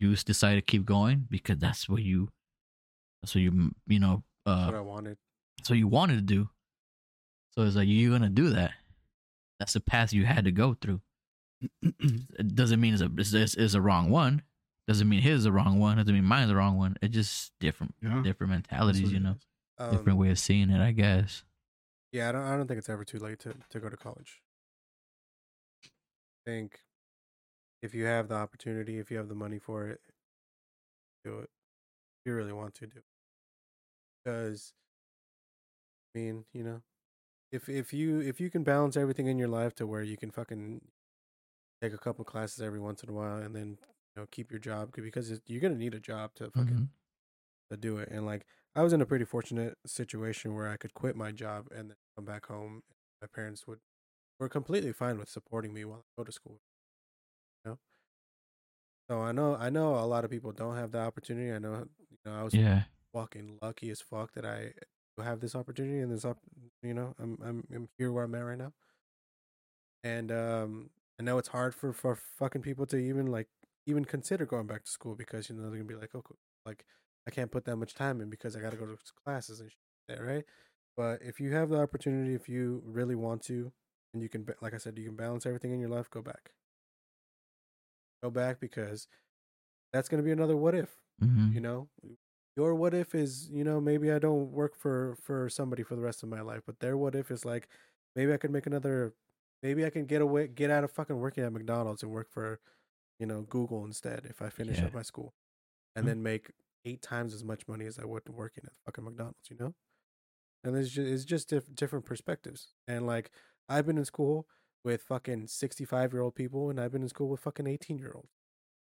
You 0.00 0.10
just 0.10 0.26
decided 0.26 0.56
to 0.66 0.70
keep 0.70 0.84
going 0.84 1.28
because 1.30 1.58
that's 1.58 1.88
what 1.88 2.02
you, 2.02 2.28
that's 3.22 3.36
what 3.36 3.42
you, 3.42 3.70
you 3.86 4.00
know, 4.00 4.24
That's 4.44 4.62
uh, 4.62 4.66
what 4.66 4.74
I 4.74 4.80
wanted. 4.80 5.16
so 5.62 5.74
you 5.74 5.86
wanted 5.86 6.16
to 6.16 6.22
do. 6.22 6.48
So 7.54 7.62
it's 7.62 7.76
like 7.76 7.88
you're 7.88 8.10
gonna 8.10 8.30
do 8.30 8.50
that. 8.50 8.72
That's 9.58 9.74
the 9.74 9.80
path 9.80 10.12
you 10.12 10.24
had 10.24 10.44
to 10.44 10.52
go 10.52 10.76
through. 10.80 11.00
It 11.82 12.56
doesn't 12.56 12.80
mean 12.80 12.94
it's 12.94 13.02
a 13.02 13.10
it's, 13.16 13.32
it's, 13.32 13.54
it's 13.54 13.74
a 13.74 13.80
wrong 13.80 14.10
one. 14.10 14.42
Doesn't 14.88 15.08
mean 15.08 15.22
his 15.22 15.38
is 15.38 15.44
the 15.44 15.52
wrong 15.52 15.78
one. 15.78 15.96
Doesn't 15.96 16.12
mean 16.12 16.24
mine's 16.24 16.48
the 16.48 16.56
wrong 16.56 16.76
one. 16.76 16.96
It's 17.00 17.14
just 17.14 17.52
different 17.60 17.94
yeah. 18.02 18.20
different 18.22 18.52
mentalities, 18.52 19.12
you 19.12 19.20
know. 19.20 19.36
Um, 19.78 19.90
different 19.92 20.18
way 20.18 20.30
of 20.30 20.38
seeing 20.38 20.70
it. 20.70 20.80
I 20.80 20.90
guess. 20.92 21.44
Yeah, 22.10 22.28
I 22.28 22.32
don't. 22.32 22.42
I 22.42 22.56
don't 22.56 22.66
think 22.66 22.78
it's 22.78 22.88
ever 22.88 23.04
too 23.04 23.18
late 23.18 23.38
to 23.40 23.54
to 23.70 23.80
go 23.80 23.88
to 23.88 23.96
college. 23.96 24.40
I 25.84 26.50
think 26.50 26.80
if 27.82 27.94
you 27.94 28.04
have 28.04 28.28
the 28.28 28.34
opportunity, 28.34 28.98
if 28.98 29.10
you 29.10 29.18
have 29.18 29.28
the 29.28 29.34
money 29.34 29.58
for 29.58 29.88
it, 29.88 30.00
do 31.24 31.38
it. 31.38 31.50
If 32.20 32.26
you 32.26 32.34
really 32.34 32.52
want 32.52 32.74
to 32.74 32.86
do. 32.86 32.96
it. 32.96 33.04
Because, 34.24 34.72
I 36.14 36.18
mean, 36.18 36.44
you 36.52 36.62
know, 36.62 36.80
if 37.52 37.68
if 37.68 37.92
you 37.92 38.20
if 38.20 38.40
you 38.40 38.50
can 38.50 38.64
balance 38.64 38.96
everything 38.96 39.26
in 39.26 39.38
your 39.38 39.48
life 39.48 39.74
to 39.76 39.86
where 39.86 40.02
you 40.02 40.16
can 40.16 40.30
fucking 40.30 40.80
take 41.82 41.92
a 41.92 41.98
couple 41.98 42.24
classes 42.24 42.60
every 42.62 42.80
once 42.80 43.02
in 43.02 43.10
a 43.10 43.12
while 43.12 43.38
and 43.38 43.54
then 43.54 43.70
you 44.16 44.22
know 44.22 44.26
keep 44.30 44.50
your 44.50 44.60
job 44.60 44.92
because 44.94 45.30
it, 45.30 45.42
you're 45.46 45.60
gonna 45.60 45.76
need 45.76 45.94
a 45.94 46.00
job 46.00 46.34
to 46.34 46.50
fucking 46.50 46.80
Mhm. 46.80 46.92
to 47.70 47.76
do 47.76 47.98
it. 47.98 48.08
And 48.10 48.26
like 48.26 48.46
I 48.76 48.82
was 48.82 48.92
in 48.92 49.00
a 49.02 49.06
pretty 49.06 49.24
fortunate 49.24 49.78
situation 49.86 50.54
where 50.54 50.68
I 50.68 50.76
could 50.76 50.94
quit 50.94 51.16
my 51.16 51.32
job 51.32 51.68
and 51.72 51.90
then 51.90 51.96
come 52.16 52.24
back 52.26 52.46
home. 52.46 52.82
My 53.22 53.28
parents 53.28 53.66
would 53.66 53.80
were 54.40 54.48
completely 54.50 54.92
fine 54.92 55.18
with 55.18 55.28
supporting 55.30 55.74
me 55.74 55.84
while 55.86 56.00
I 56.00 56.20
go 56.20 56.24
to 56.24 56.32
school. 56.32 56.60
You 57.64 57.70
know? 57.72 57.78
So 59.10 59.20
I 59.20 59.32
know 59.32 59.54
I 59.56 59.70
know 59.70 59.94
a 59.96 60.06
lot 60.06 60.24
of 60.24 60.30
people 60.30 60.52
don't 60.52 60.76
have 60.76 60.92
the 60.92 60.98
opportunity. 60.98 61.52
I 61.52 61.58
know 61.58 61.86
you 62.10 62.18
know 62.24 62.34
I 62.38 62.42
was 62.42 62.52
Yeah. 62.52 62.84
fucking 63.12 63.58
lucky 63.62 63.90
as 63.90 64.00
fuck 64.00 64.32
that 64.34 64.44
I 64.46 64.74
have 65.20 65.40
this 65.40 65.54
opportunity 65.54 66.00
and 66.00 66.10
this 66.12 66.24
up 66.24 66.38
you 66.82 66.94
know, 66.94 67.14
I'm 67.20 67.38
I'm 67.44 67.64
I'm 67.74 67.88
here 67.98 68.10
where 68.12 68.24
I'm 68.24 68.34
at 68.34 68.40
right 68.44 68.58
now. 68.58 68.72
And 70.04 70.32
um 70.32 70.90
I 71.20 71.22
know 71.22 71.38
it's 71.38 71.48
hard 71.48 71.74
for 71.74 71.92
for 71.92 72.16
fucking 72.16 72.62
people 72.62 72.86
to 72.86 72.96
even 72.96 73.26
like 73.26 73.48
even 73.86 74.04
consider 74.04 74.46
going 74.46 74.66
back 74.66 74.84
to 74.84 74.90
school 74.90 75.14
because 75.14 75.48
you 75.48 75.56
know 75.56 75.62
they're 75.62 75.72
gonna 75.72 75.84
be 75.84 75.94
like, 75.94 76.10
oh, 76.14 76.22
cool. 76.22 76.38
like 76.64 76.84
I 77.26 77.30
can't 77.30 77.50
put 77.50 77.64
that 77.66 77.76
much 77.76 77.94
time 77.94 78.20
in 78.20 78.30
because 78.30 78.56
I 78.56 78.60
got 78.60 78.72
to 78.72 78.76
go 78.76 78.86
to 78.86 78.96
classes 79.24 79.60
and 79.60 79.70
shit, 79.70 79.78
like 80.08 80.18
that, 80.18 80.24
right? 80.24 80.44
But 80.96 81.20
if 81.22 81.40
you 81.40 81.52
have 81.52 81.68
the 81.68 81.80
opportunity, 81.80 82.34
if 82.34 82.48
you 82.48 82.82
really 82.84 83.14
want 83.14 83.42
to, 83.44 83.72
and 84.12 84.22
you 84.22 84.28
can, 84.28 84.46
like 84.60 84.74
I 84.74 84.78
said, 84.78 84.98
you 84.98 85.04
can 85.06 85.16
balance 85.16 85.46
everything 85.46 85.72
in 85.72 85.80
your 85.80 85.88
life, 85.88 86.10
go 86.10 86.20
back. 86.20 86.50
Go 88.22 88.30
back 88.30 88.60
because 88.60 89.08
that's 89.92 90.08
gonna 90.08 90.22
be 90.22 90.32
another 90.32 90.56
what 90.56 90.74
if. 90.74 90.90
hmm 91.20 91.52
You 91.52 91.60
know, 91.60 91.88
your 92.56 92.74
what 92.74 92.94
if 92.94 93.14
is 93.14 93.48
you 93.50 93.64
know 93.64 93.80
maybe 93.80 94.12
I 94.12 94.18
don't 94.18 94.50
work 94.52 94.76
for 94.76 95.16
for 95.22 95.48
somebody 95.48 95.82
for 95.82 95.96
the 95.96 96.02
rest 96.02 96.22
of 96.22 96.28
my 96.28 96.40
life, 96.42 96.62
but 96.66 96.80
their 96.80 96.96
what 96.96 97.14
if 97.14 97.30
is 97.30 97.44
like 97.44 97.68
maybe 98.16 98.32
I 98.32 98.36
could 98.38 98.50
make 98.50 98.66
another, 98.66 99.14
maybe 99.62 99.84
I 99.86 99.90
can 99.90 100.06
get 100.06 100.20
away, 100.22 100.48
get 100.48 100.70
out 100.70 100.84
of 100.84 100.92
fucking 100.92 101.16
working 101.18 101.44
at 101.44 101.52
McDonald's 101.52 102.02
and 102.02 102.12
work 102.12 102.30
for, 102.30 102.60
you 103.20 103.26
know, 103.26 103.42
Google 103.42 103.84
instead 103.86 104.26
if 104.26 104.42
I 104.42 104.50
finish 104.50 104.82
Yeah. 104.82 104.84
up 104.84 104.92
my 104.94 105.02
school, 105.02 105.34
and 105.96 106.04
Hmm. 106.04 106.08
then 106.08 106.22
make 106.22 106.52
eight 106.86 107.02
times 107.02 107.34
as 107.34 107.44
much 107.44 107.68
money 107.68 107.86
as 107.86 107.98
I 107.98 108.04
would 108.06 108.28
working 108.30 108.64
at 108.66 108.72
fucking 108.86 109.04
McDonald's. 109.04 109.50
You 109.50 109.56
know, 109.58 109.74
and 110.64 110.76
it's 110.76 110.90
just 110.90 111.08
it's 111.10 111.24
just 111.24 111.48
diff- 111.48 111.74
different 111.74 112.04
perspectives. 112.06 112.74
And 112.88 113.06
like 113.06 113.30
I've 113.68 113.86
been 113.86 113.98
in 113.98 114.04
school 114.04 114.48
with 114.84 115.02
fucking 115.02 115.48
sixty 115.48 115.84
five 115.84 116.12
year 116.12 116.22
old 116.22 116.34
people, 116.34 116.70
and 116.70 116.80
I've 116.80 116.92
been 116.92 117.02
in 117.02 117.08
school 117.08 117.28
with 117.28 117.40
fucking 117.40 117.66
eighteen 117.66 117.98
year 117.98 118.12
olds 118.14 118.28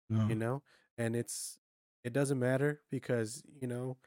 Yeah. 0.10 0.28
you 0.30 0.36
know 0.36 0.64
and 0.98 1.16
it's 1.16 1.60
it 2.04 2.14
doesn't 2.14 2.40
matter 2.40 2.82
because 2.90 3.44
you 3.62 3.68
know 3.68 3.98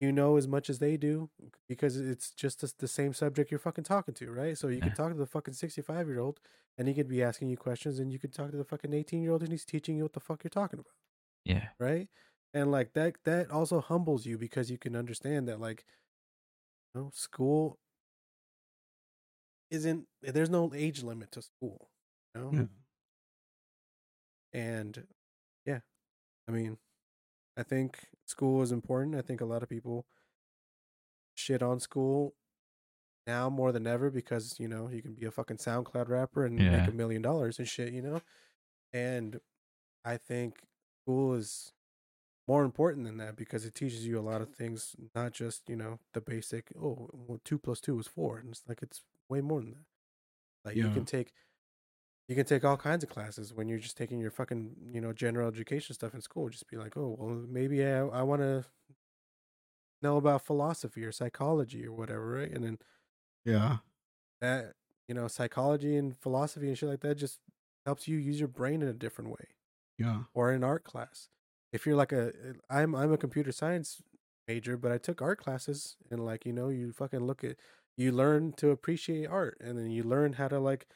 you 0.00 0.12
know 0.12 0.36
as 0.36 0.46
much 0.46 0.68
as 0.68 0.78
they 0.78 0.96
do 0.96 1.30
because 1.68 1.96
it's 1.96 2.30
just 2.30 2.60
the, 2.78 2.88
same 2.88 3.14
subject 3.14 3.50
you're 3.50 3.58
fucking 3.58 3.84
talking 3.84 4.14
to 4.14 4.30
right 4.30 4.58
so 4.58 4.68
you 4.68 4.76
Yeah. 4.78 4.84
can 4.84 4.94
talk 4.94 5.12
to 5.12 5.18
the 5.18 5.26
fucking 5.26 5.54
65 5.54 6.08
year 6.08 6.20
old 6.20 6.40
and 6.78 6.88
he 6.88 6.94
could 6.94 7.08
be 7.08 7.22
asking 7.22 7.48
you 7.48 7.56
questions 7.56 7.98
and 7.98 8.12
you 8.12 8.18
could 8.18 8.32
talk 8.34 8.50
to 8.50 8.56
the 8.56 8.64
fucking 8.64 8.92
18 8.92 9.22
year 9.22 9.32
old 9.32 9.42
and 9.42 9.50
he's 9.52 9.64
teaching 9.64 9.96
you 9.96 10.02
what 10.02 10.12
the 10.12 10.20
fuck 10.20 10.44
you're 10.44 10.50
talking 10.50 10.78
about 10.78 10.92
Yeah. 11.44 11.68
right 11.80 12.08
and 12.54 12.70
like 12.70 12.92
that 12.94 13.14
that 13.24 13.50
also 13.50 13.80
humbles 13.80 14.26
you 14.26 14.38
because 14.38 14.70
you 14.70 14.78
can 14.78 14.94
understand 14.96 15.48
that 15.48 15.60
like 15.60 15.84
you 16.94 17.00
know 17.00 17.10
school 17.14 17.78
isn't 19.70 20.06
there's 20.22 20.50
no 20.50 20.72
age 20.74 21.02
limit 21.02 21.32
to 21.32 21.42
school 21.42 21.88
you 22.34 22.40
know 22.40 22.50
Yeah. 22.52 22.66
and 24.60 25.06
yeah 25.64 25.80
i 26.48 26.52
mean 26.52 26.78
i 27.56 27.62
think 27.62 28.08
school 28.26 28.62
is 28.62 28.72
important 28.72 29.14
i 29.16 29.22
think 29.22 29.40
a 29.40 29.44
lot 29.44 29.62
of 29.62 29.68
people 29.68 30.06
shit 31.34 31.62
on 31.62 31.80
school 31.80 32.34
now 33.26 33.50
more 33.50 33.72
than 33.72 33.86
ever 33.86 34.10
because 34.10 34.58
you 34.58 34.68
know 34.68 34.88
you 34.88 35.02
can 35.02 35.14
be 35.14 35.26
a 35.26 35.30
fucking 35.30 35.56
soundcloud 35.58 36.08
rapper 36.08 36.44
and 36.44 36.58
Yeah. 36.58 36.70
make 36.70 36.88
a 36.88 36.92
million 36.92 37.22
dollars 37.22 37.58
and 37.58 37.68
shit 37.68 37.92
you 37.92 38.02
know? 38.02 38.20
And 38.92 39.40
i 40.04 40.16
think 40.16 40.60
school 41.02 41.34
is 41.34 41.72
more 42.48 42.64
important 42.64 43.06
than 43.06 43.16
that 43.18 43.36
because 43.36 43.64
it 43.64 43.74
teaches 43.74 44.06
you 44.06 44.18
a 44.18 44.22
lot 44.22 44.40
of 44.40 44.54
things 44.54 44.94
not 45.14 45.32
just 45.32 45.68
you 45.68 45.76
know 45.76 45.98
the 46.14 46.20
basic 46.20 46.72
oh 46.80 47.10
well, 47.12 47.40
two 47.44 47.58
plus 47.58 47.80
two 47.80 47.98
is 47.98 48.06
four 48.06 48.38
and 48.38 48.50
it's 48.50 48.62
like 48.68 48.82
it's 48.82 49.04
way 49.28 49.40
more 49.40 49.60
than 49.60 49.72
that. 49.72 49.86
Like 50.64 50.76
you 50.76 50.90
can 50.90 51.04
take 51.04 51.32
you 52.28 52.34
can 52.34 52.44
take 52.46 52.64
all 52.64 52.76
kinds 52.76 53.04
of 53.04 53.10
classes 53.10 53.54
when 53.54 53.68
you're 53.68 53.78
just 53.78 53.96
taking 53.96 54.18
your 54.18 54.30
fucking 54.30 54.74
you 54.92 55.00
know 55.00 55.12
general 55.12 55.48
education 55.48 55.94
stuff 55.94 56.14
in 56.14 56.20
school 56.20 56.48
just 56.48 56.68
be 56.68 56.76
like 56.76 56.96
oh 56.96 57.16
well 57.18 57.30
maybe 57.48 57.84
i, 57.84 57.98
I 58.06 58.22
want 58.22 58.42
to 58.42 58.64
know 60.02 60.16
about 60.16 60.44
philosophy 60.44 61.04
or 61.04 61.12
psychology 61.12 61.86
or 61.86 61.92
whatever 61.92 62.32
right 62.32 62.50
and 62.50 62.64
then 62.64 62.78
Yeah. 63.44 63.78
that 64.40 64.74
you 65.08 65.14
know 65.14 65.28
psychology 65.28 65.96
and 65.96 66.16
philosophy 66.16 66.68
and 66.68 66.76
shit 66.78 66.88
like 66.88 67.00
that 67.00 67.16
just 67.16 67.40
helps 67.84 68.08
you 68.08 68.16
use 68.18 68.38
your 68.38 68.48
brain 68.48 68.82
in 68.82 68.88
a 68.88 68.92
different 68.92 69.30
way 69.30 69.46
Yeah. 69.98 70.24
or 70.34 70.52
in 70.52 70.64
art 70.64 70.84
class 70.84 71.28
if 71.72 71.86
you're 71.86 71.96
like 71.96 72.12
a 72.12 72.32
i'm 72.70 72.94
i'm 72.94 73.12
a 73.12 73.18
computer 73.18 73.52
science 73.52 74.02
major 74.48 74.76
but 74.76 74.92
i 74.92 74.98
took 74.98 75.22
art 75.22 75.38
classes 75.38 75.96
and 76.10 76.24
like 76.24 76.46
you 76.46 76.52
know 76.52 76.68
you 76.68 76.92
fucking 76.92 77.26
look 77.26 77.44
at 77.44 77.56
you 77.96 78.12
learn 78.12 78.52
to 78.54 78.70
appreciate 78.70 79.26
art 79.26 79.56
and 79.60 79.78
then 79.78 79.90
you 79.90 80.02
learn 80.02 80.34
how 80.34 80.48
to 80.48 80.58
like 80.58 80.86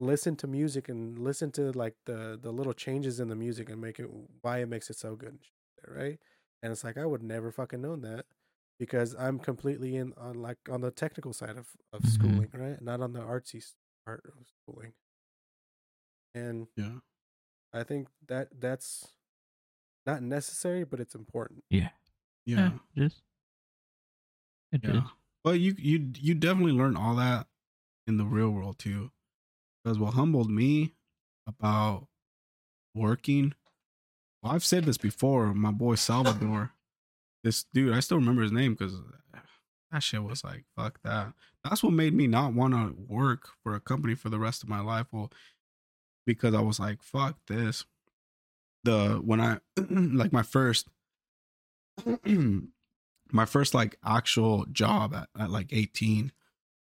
listen 0.00 0.36
to 0.36 0.46
music 0.46 0.88
and 0.88 1.18
listen 1.18 1.50
to 1.52 1.72
like 1.72 1.96
the 2.06 2.38
the 2.40 2.52
little 2.52 2.72
changes 2.74 3.20
in 3.20 3.28
the 3.28 3.36
music 3.36 3.68
and 3.70 3.80
make 3.80 3.98
it 3.98 4.08
why 4.42 4.58
it 4.58 4.68
makes 4.68 4.90
it 4.90 4.96
so 4.96 5.16
good 5.16 5.38
right 5.86 6.18
and 6.62 6.72
it's 6.72 6.84
like 6.84 6.98
i 6.98 7.06
would 7.06 7.22
never 7.22 7.50
fucking 7.50 7.80
known 7.80 8.02
that 8.02 8.26
because 8.78 9.14
i'm 9.18 9.38
completely 9.38 9.96
in 9.96 10.12
on 10.18 10.34
like 10.34 10.58
on 10.70 10.80
the 10.82 10.90
technical 10.90 11.32
side 11.32 11.56
of 11.56 11.70
of 11.92 12.02
Mhm. 12.02 12.08
schooling 12.08 12.50
right 12.52 12.82
not 12.82 13.00
on 13.00 13.12
the 13.12 13.20
artsy 13.20 13.64
part 14.04 14.22
of 14.26 14.46
schooling 14.62 14.92
and 16.34 16.68
Yeah. 16.76 16.98
I 17.72 17.84
think 17.84 18.08
that 18.28 18.48
that's 18.60 19.06
not 20.06 20.22
necessary, 20.22 20.84
but 20.84 21.00
it's 21.00 21.14
important. 21.14 21.64
Yeah. 21.70 21.90
Yeah. 22.46 22.78
Just. 22.96 23.22
It 24.72 24.84
is. 24.84 24.94
Yeah. 24.94 25.08
But 25.44 25.60
you 25.60 25.74
you 25.78 26.12
you 26.16 26.34
definitely 26.34 26.72
learn 26.72 26.96
all 26.96 27.14
that 27.16 27.46
in 28.06 28.16
the 28.16 28.24
real 28.26 28.50
world 28.50 28.78
too. 28.78 29.12
Because 29.86 30.00
what 30.00 30.14
humbled 30.14 30.50
me 30.50 30.94
about 31.46 32.08
working, 32.92 33.54
well, 34.42 34.52
I've 34.52 34.64
said 34.64 34.82
this 34.82 34.98
before, 34.98 35.54
my 35.54 35.70
boy 35.70 35.94
Salvador, 35.94 36.72
this 37.44 37.66
dude, 37.72 37.94
I 37.94 38.00
still 38.00 38.16
remember 38.16 38.42
his 38.42 38.50
name 38.50 38.74
because 38.74 38.96
that 39.92 40.02
shit 40.02 40.24
was 40.24 40.42
like 40.42 40.64
fuck 40.74 40.98
that. 41.04 41.34
That's 41.62 41.84
what 41.84 41.92
made 41.92 42.14
me 42.14 42.26
not 42.26 42.52
want 42.52 42.74
to 42.74 42.96
work 43.06 43.50
for 43.62 43.76
a 43.76 43.80
company 43.80 44.16
for 44.16 44.28
the 44.28 44.40
rest 44.40 44.64
of 44.64 44.68
my 44.68 44.80
life. 44.80 45.06
Well, 45.12 45.30
because 46.26 46.52
I 46.52 46.62
was 46.62 46.80
like 46.80 47.00
fuck 47.00 47.36
this. 47.46 47.84
The 48.82 49.20
when 49.24 49.40
I 49.40 49.60
like 49.88 50.32
my 50.32 50.42
first 50.42 50.88
my 52.24 53.44
first 53.44 53.72
like 53.72 53.98
actual 54.04 54.66
job 54.66 55.14
at, 55.14 55.28
at 55.40 55.50
like 55.50 55.68
18 55.70 56.32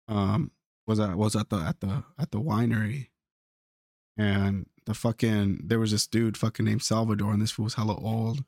um 0.07 0.51
was 0.88 0.99
at 0.99 1.15
was 1.15 1.35
at 1.35 1.49
the 1.49 1.57
at 1.57 1.80
the 1.81 2.03
at 2.18 2.31
the 2.31 2.41
winery. 2.41 3.07
And 4.18 4.68
the 4.85 4.93
fucking 4.93 5.61
there 5.64 5.80
was 5.80 5.91
this 5.91 6.07
dude 6.07 6.38
fucking 6.38 6.65
named 6.65 6.81
Salvador 6.81 7.34
and 7.34 7.41
this 7.41 7.51
fool 7.51 7.65
was 7.65 7.76
hella 7.76 7.95
old. 7.95 8.43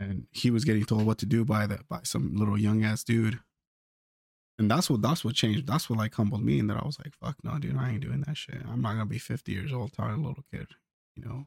And 0.00 0.26
he 0.30 0.50
was 0.50 0.64
getting 0.64 0.84
told 0.86 1.04
what 1.04 1.18
to 1.18 1.26
do 1.26 1.44
by 1.44 1.66
the 1.66 1.80
by 1.88 2.00
some 2.02 2.34
little 2.34 2.58
young 2.58 2.84
ass 2.84 3.04
dude. 3.04 3.38
And 4.58 4.70
that's 4.70 4.88
what 4.88 5.02
that's 5.02 5.24
what 5.24 5.34
changed 5.34 5.66
that's 5.66 5.90
what 5.90 5.98
like 5.98 6.14
humbled 6.14 6.42
me 6.42 6.58
and 6.58 6.70
that 6.70 6.82
I 6.82 6.86
was 6.86 6.98
like 6.98 7.14
fuck 7.22 7.36
no 7.44 7.58
dude 7.58 7.76
I 7.76 7.90
ain't 7.90 8.00
doing 8.00 8.22
that 8.26 8.36
shit. 8.36 8.62
I'm 8.66 8.80
not 8.80 8.94
gonna 8.94 9.06
be 9.06 9.18
50 9.18 9.52
years 9.52 9.72
old 9.72 9.92
telling 9.92 10.14
a 10.14 10.26
little 10.26 10.44
kid 10.50 10.68
you 11.16 11.24
know? 11.24 11.46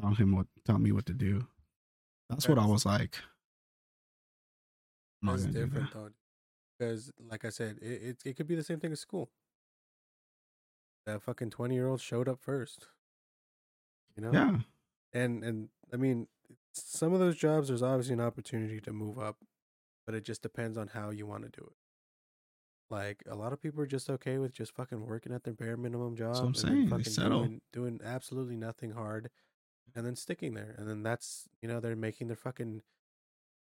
Tell 0.00 0.14
him 0.14 0.34
what 0.34 0.46
tell 0.64 0.78
me 0.78 0.92
what 0.92 1.06
to 1.06 1.12
do. 1.12 1.46
That's 2.30 2.48
what 2.48 2.58
I 2.58 2.64
was 2.64 2.86
like. 2.86 3.16
That's 5.22 5.44
different 5.44 5.92
that. 5.92 5.92
though, 5.92 6.10
because 6.80 7.12
like 7.30 7.44
I 7.44 7.50
said, 7.50 7.78
it, 7.82 8.02
it 8.02 8.16
it 8.24 8.36
could 8.36 8.46
be 8.46 8.54
the 8.54 8.62
same 8.62 8.80
thing 8.80 8.92
as 8.92 9.00
school. 9.00 9.30
That 11.06 11.22
fucking 11.22 11.50
twenty 11.50 11.74
year 11.74 11.88
old 11.88 12.00
showed 12.00 12.28
up 12.28 12.40
first. 12.40 12.88
You 14.16 14.22
know. 14.24 14.30
yeah 14.32 14.58
And 15.12 15.44
and 15.44 15.68
I 15.92 15.96
mean, 15.96 16.28
some 16.72 17.12
of 17.12 17.20
those 17.20 17.36
jobs, 17.36 17.68
there's 17.68 17.82
obviously 17.82 18.14
an 18.14 18.20
opportunity 18.20 18.80
to 18.80 18.92
move 18.92 19.18
up, 19.18 19.36
but 20.06 20.14
it 20.14 20.24
just 20.24 20.42
depends 20.42 20.78
on 20.78 20.88
how 20.88 21.10
you 21.10 21.26
want 21.26 21.42
to 21.44 21.50
do 21.50 21.66
it. 21.66 21.76
Like 22.90 23.22
a 23.28 23.36
lot 23.36 23.52
of 23.52 23.62
people 23.62 23.82
are 23.82 23.86
just 23.86 24.10
okay 24.10 24.38
with 24.38 24.52
just 24.52 24.74
fucking 24.74 25.06
working 25.06 25.32
at 25.32 25.44
their 25.44 25.54
bare 25.54 25.76
minimum 25.76 26.16
job. 26.16 26.34
what 26.34 26.40
I'm 26.40 26.46
and 26.46 26.56
saying, 26.56 26.88
fucking 26.88 27.04
settle. 27.04 27.40
Doing, 27.44 27.60
doing 27.72 28.00
absolutely 28.04 28.56
nothing 28.56 28.92
hard, 28.92 29.30
and 29.94 30.04
then 30.06 30.16
sticking 30.16 30.54
there, 30.54 30.74
and 30.78 30.88
then 30.88 31.02
that's 31.02 31.48
you 31.62 31.68
know 31.68 31.78
they're 31.78 31.94
making 31.94 32.28
their 32.28 32.36
fucking 32.36 32.82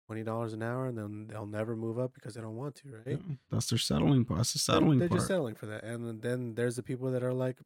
twenty 0.06 0.22
dollars 0.22 0.52
an 0.52 0.62
hour, 0.62 0.86
and 0.86 0.96
then 0.98 1.26
they'll 1.28 1.46
never 1.46 1.74
move 1.76 1.98
up 1.98 2.12
because 2.14 2.34
they 2.34 2.40
don't 2.40 2.56
want 2.56 2.74
to, 2.76 2.88
right? 3.06 3.18
Yeah, 3.26 3.36
that's 3.50 3.70
their 3.70 3.78
settling 3.78 4.24
part 4.24 4.38
that's 4.38 4.52
the 4.52 4.58
They're- 4.58 4.74
settling 4.80 4.98
they're 4.98 5.08
part. 5.08 5.18
just 5.18 5.28
settling 5.28 5.54
for 5.54 5.66
that, 5.66 5.84
and 5.84 6.06
then- 6.06 6.20
then 6.20 6.54
there's 6.54 6.76
the 6.76 6.82
people 6.82 7.10
that 7.12 7.22
are 7.22 7.32
like, 7.32 7.58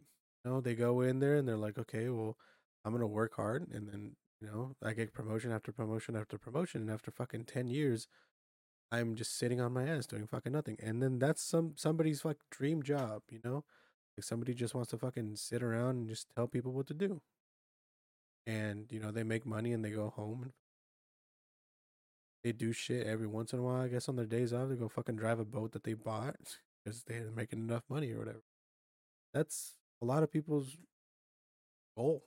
you 0.45 0.51
know, 0.51 0.61
they 0.61 0.75
go 0.75 1.01
in 1.01 1.19
there 1.19 1.37
and 1.37 1.47
they're 1.49 1.57
like, 1.57 1.79
okay, 1.79 2.09
well, 2.09 2.37
I'm 2.85 2.93
gonna 2.93 3.07
work 3.07 3.35
hard, 3.35 3.69
and 3.73 3.89
then 3.89 4.17
you 4.41 4.47
know, 4.47 4.77
I 4.83 4.93
get 4.93 5.13
promotion 5.13 5.51
after 5.51 5.73
promotion 5.73 6.15
after 6.15 6.39
promotion, 6.39 6.83
and 6.83 6.91
after 6.91 7.11
fucking 7.11 7.47
ten 7.47 7.67
years, 7.69 8.07
I'm 8.93 9.17
just 9.17 9.37
sitting 9.37 9.61
on 9.61 9.73
my 9.73 9.85
ass 9.87 10.07
doing 10.07 10.27
fucking 10.29 10.53
nothing, 10.53 10.77
and 10.81 11.03
then 11.03 11.19
that's 11.19 11.43
some 11.43 11.75
somebody's 11.77 12.25
like 12.25 12.39
dream 12.51 12.83
job, 12.85 13.23
you 13.31 13.41
know, 13.45 13.65
like 14.17 14.23
somebody 14.25 14.55
just 14.55 14.75
wants 14.77 14.91
to 14.91 14.99
fucking 14.99 15.35
sit 15.37 15.63
around 15.63 15.97
and 15.97 16.09
just 16.09 16.29
tell 16.37 16.47
people 16.47 16.73
what 16.73 16.87
to 16.87 16.95
do, 16.95 17.21
and 18.47 18.91
you 18.93 19.01
know, 19.01 19.11
they 19.11 19.25
make 19.25 19.45
money 19.45 19.73
and 19.73 19.85
they 19.85 19.91
go 19.91 20.09
home 20.11 20.43
and 20.45 20.53
they 22.45 22.53
do 22.53 22.73
shit 22.73 23.07
every 23.07 23.27
once 23.27 23.53
in 23.53 23.59
a 23.59 23.63
while. 23.63 23.83
I 23.83 23.89
guess 23.89 24.09
on 24.09 24.17
their 24.17 24.27
days 24.27 24.53
off, 24.53 24.69
they 24.69 24.77
go 24.77 24.89
fucking 24.89 25.17
drive 25.17 25.41
a 25.41 25.45
boat 25.45 25.73
that 25.73 25.85
they 25.85 25.95
bought 25.95 26.37
because 26.85 27.03
they're 27.05 27.31
making 27.35 27.59
enough 27.61 27.83
money 27.89 28.13
or 28.13 28.19
whatever. 28.19 28.43
That's 29.35 29.75
a 30.03 30.05
lot 30.05 30.23
of 30.23 30.33
people's 30.33 30.77
goal. 31.97 32.25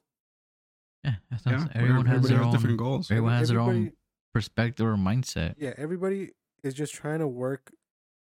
Yeah, 1.03 1.15
that's 1.31 1.43
yeah 1.45 1.65
everyone 1.73 2.05
has 2.05 2.17
everybody 2.17 2.33
their 2.35 2.43
own 2.43 2.51
different 2.51 2.77
goals 2.77 3.09
everyone 3.09 3.33
has 3.33 3.49
their 3.49 3.59
own 3.59 3.91
perspective 4.33 4.85
or 4.85 4.95
mindset. 4.95 5.55
Yeah, 5.57 5.73
everybody 5.77 6.31
is 6.63 6.73
just 6.73 6.93
trying 6.93 7.19
to 7.19 7.27
work 7.27 7.71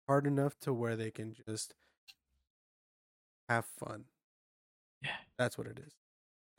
hard 0.07 0.27
enough 0.27 0.59
to 0.61 0.73
where 0.73 0.95
they 0.95 1.11
can 1.11 1.35
just 1.47 1.75
have 3.49 3.65
fun. 3.65 4.05
Yeah. 5.03 5.11
That's 5.39 5.59
what 5.59 5.67
it 5.67 5.81
is. 5.85 5.95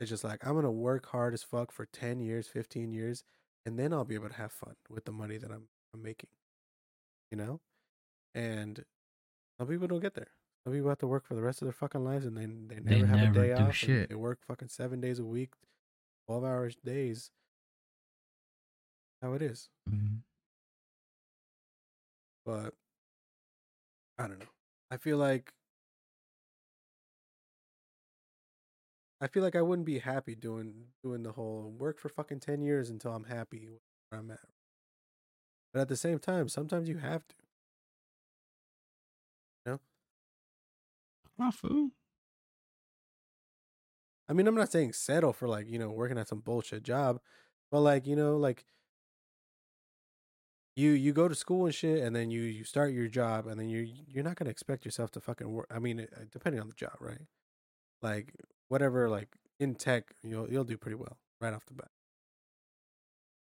It's 0.00 0.10
just 0.10 0.24
like 0.24 0.46
I'm 0.46 0.54
gonna 0.54 0.70
work 0.70 1.06
hard 1.06 1.34
as 1.34 1.42
fuck 1.42 1.72
for 1.72 1.86
ten 1.86 2.20
years, 2.20 2.48
fifteen 2.48 2.92
years, 2.92 3.24
and 3.66 3.78
then 3.78 3.92
I'll 3.92 4.04
be 4.04 4.14
able 4.14 4.28
to 4.28 4.34
have 4.34 4.52
fun 4.52 4.74
with 4.88 5.04
the 5.04 5.12
money 5.12 5.36
that 5.38 5.50
I'm 5.50 5.68
I'm 5.92 6.02
making. 6.02 6.30
You 7.30 7.38
know? 7.38 7.60
And 8.34 8.84
some 9.58 9.68
people 9.68 9.86
don't 9.88 10.00
get 10.00 10.14
there. 10.14 10.28
Some 10.64 10.72
people 10.72 10.88
have 10.88 10.98
to 10.98 11.06
work 11.06 11.24
for 11.26 11.34
the 11.34 11.42
rest 11.42 11.62
of 11.62 11.66
their 11.66 11.72
fucking 11.72 12.02
lives 12.04 12.26
and 12.26 12.36
they 12.36 12.46
they 12.46 12.80
never 12.80 12.88
They 12.88 12.98
have 13.06 13.16
never 13.34 13.40
a 13.44 13.46
day 13.48 13.52
off. 13.52 13.74
shit. 13.74 14.08
They 14.08 14.14
work 14.14 14.40
fucking 14.46 14.68
seven 14.68 15.00
days 15.00 15.18
a 15.18 15.24
week, 15.24 15.52
twelve 16.26 16.44
hours 16.44 16.76
days. 16.84 17.30
How 19.22 19.32
it 19.34 19.42
is. 19.42 19.68
Mhm. 19.88 20.22
but 22.44 22.74
I 24.18 24.28
don't 24.28 24.38
know. 24.38 24.46
I 24.90 24.96
feel 24.98 25.16
like 25.18 25.52
I 29.24 29.26
feel 29.26 29.42
like 29.42 29.56
I 29.56 29.62
wouldn't 29.62 29.86
be 29.86 30.00
happy 30.00 30.34
doing 30.34 30.88
doing 31.02 31.22
the 31.22 31.32
whole 31.32 31.74
work 31.78 31.98
for 31.98 32.10
fucking 32.10 32.40
ten 32.40 32.60
years 32.60 32.90
until 32.90 33.12
I'm 33.12 33.24
happy 33.24 33.66
where 34.10 34.20
I'm 34.20 34.30
at. 34.30 34.38
But 35.72 35.80
at 35.80 35.88
the 35.88 35.96
same 35.96 36.18
time, 36.18 36.48
sometimes 36.50 36.90
you 36.90 36.98
have 36.98 37.26
to. 37.28 37.34
Ah, 41.38 41.50
fool. 41.50 41.90
I 44.28 44.32
mean, 44.34 44.46
I'm 44.46 44.54
not 44.54 44.70
saying 44.72 44.92
settle 44.92 45.32
for 45.32 45.48
like 45.48 45.68
you 45.68 45.78
know 45.78 45.90
working 45.90 46.18
at 46.18 46.28
some 46.28 46.40
bullshit 46.40 46.82
job, 46.82 47.20
but 47.70 47.80
like 47.80 48.06
you 48.06 48.16
know 48.16 48.36
like 48.36 48.66
you 50.76 50.90
you 50.90 51.12
go 51.12 51.28
to 51.28 51.34
school 51.34 51.66
and 51.66 51.74
shit, 51.74 52.02
and 52.02 52.14
then 52.14 52.30
you 52.30 52.42
you 52.42 52.64
start 52.64 52.92
your 52.92 53.08
job, 53.08 53.46
and 53.46 53.58
then 53.58 53.68
you 53.68 53.88
you're 54.06 54.24
not 54.24 54.36
gonna 54.36 54.50
expect 54.50 54.84
yourself 54.84 55.10
to 55.12 55.20
fucking 55.20 55.48
work. 55.50 55.66
I 55.70 55.78
mean, 55.78 56.00
uh, 56.00 56.24
depending 56.30 56.60
on 56.60 56.68
the 56.68 56.74
job, 56.74 56.96
right? 57.00 57.22
Like 58.02 58.34
whatever, 58.74 59.08
like 59.08 59.30
in 59.60 59.76
tech, 59.76 60.04
you'll 60.22 60.50
you'll 60.50 60.64
do 60.72 60.76
pretty 60.78 60.96
well 60.96 61.18
right 61.40 61.54
off 61.54 61.66
the 61.66 61.74
bat. 61.74 61.90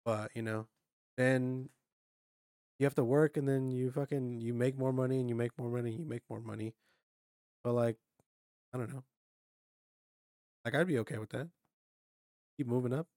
But 0.04 0.34
you 0.34 0.42
know, 0.42 0.68
then 1.16 1.70
you 2.78 2.86
have 2.86 2.94
to 2.94 3.04
work, 3.04 3.36
and 3.36 3.48
then 3.48 3.70
you 3.70 3.90
fucking 3.90 4.40
you 4.40 4.54
make 4.54 4.76
more 4.78 4.92
money, 4.92 5.20
and 5.20 5.28
you 5.28 5.34
make 5.34 5.56
more 5.58 5.70
money, 5.70 5.90
and 5.90 6.00
you 6.00 6.06
make 6.06 6.22
more 6.30 6.40
money. 6.40 6.74
But 7.64 7.74
like, 7.74 7.98
I 8.74 8.78
don't 8.78 8.92
know. 8.92 9.04
Like 10.64 10.74
I'd 10.74 10.86
be 10.86 10.98
okay 11.00 11.18
with 11.18 11.30
that. 11.30 11.50
Keep 12.56 12.66
moving 12.68 12.92
up. 12.92 13.08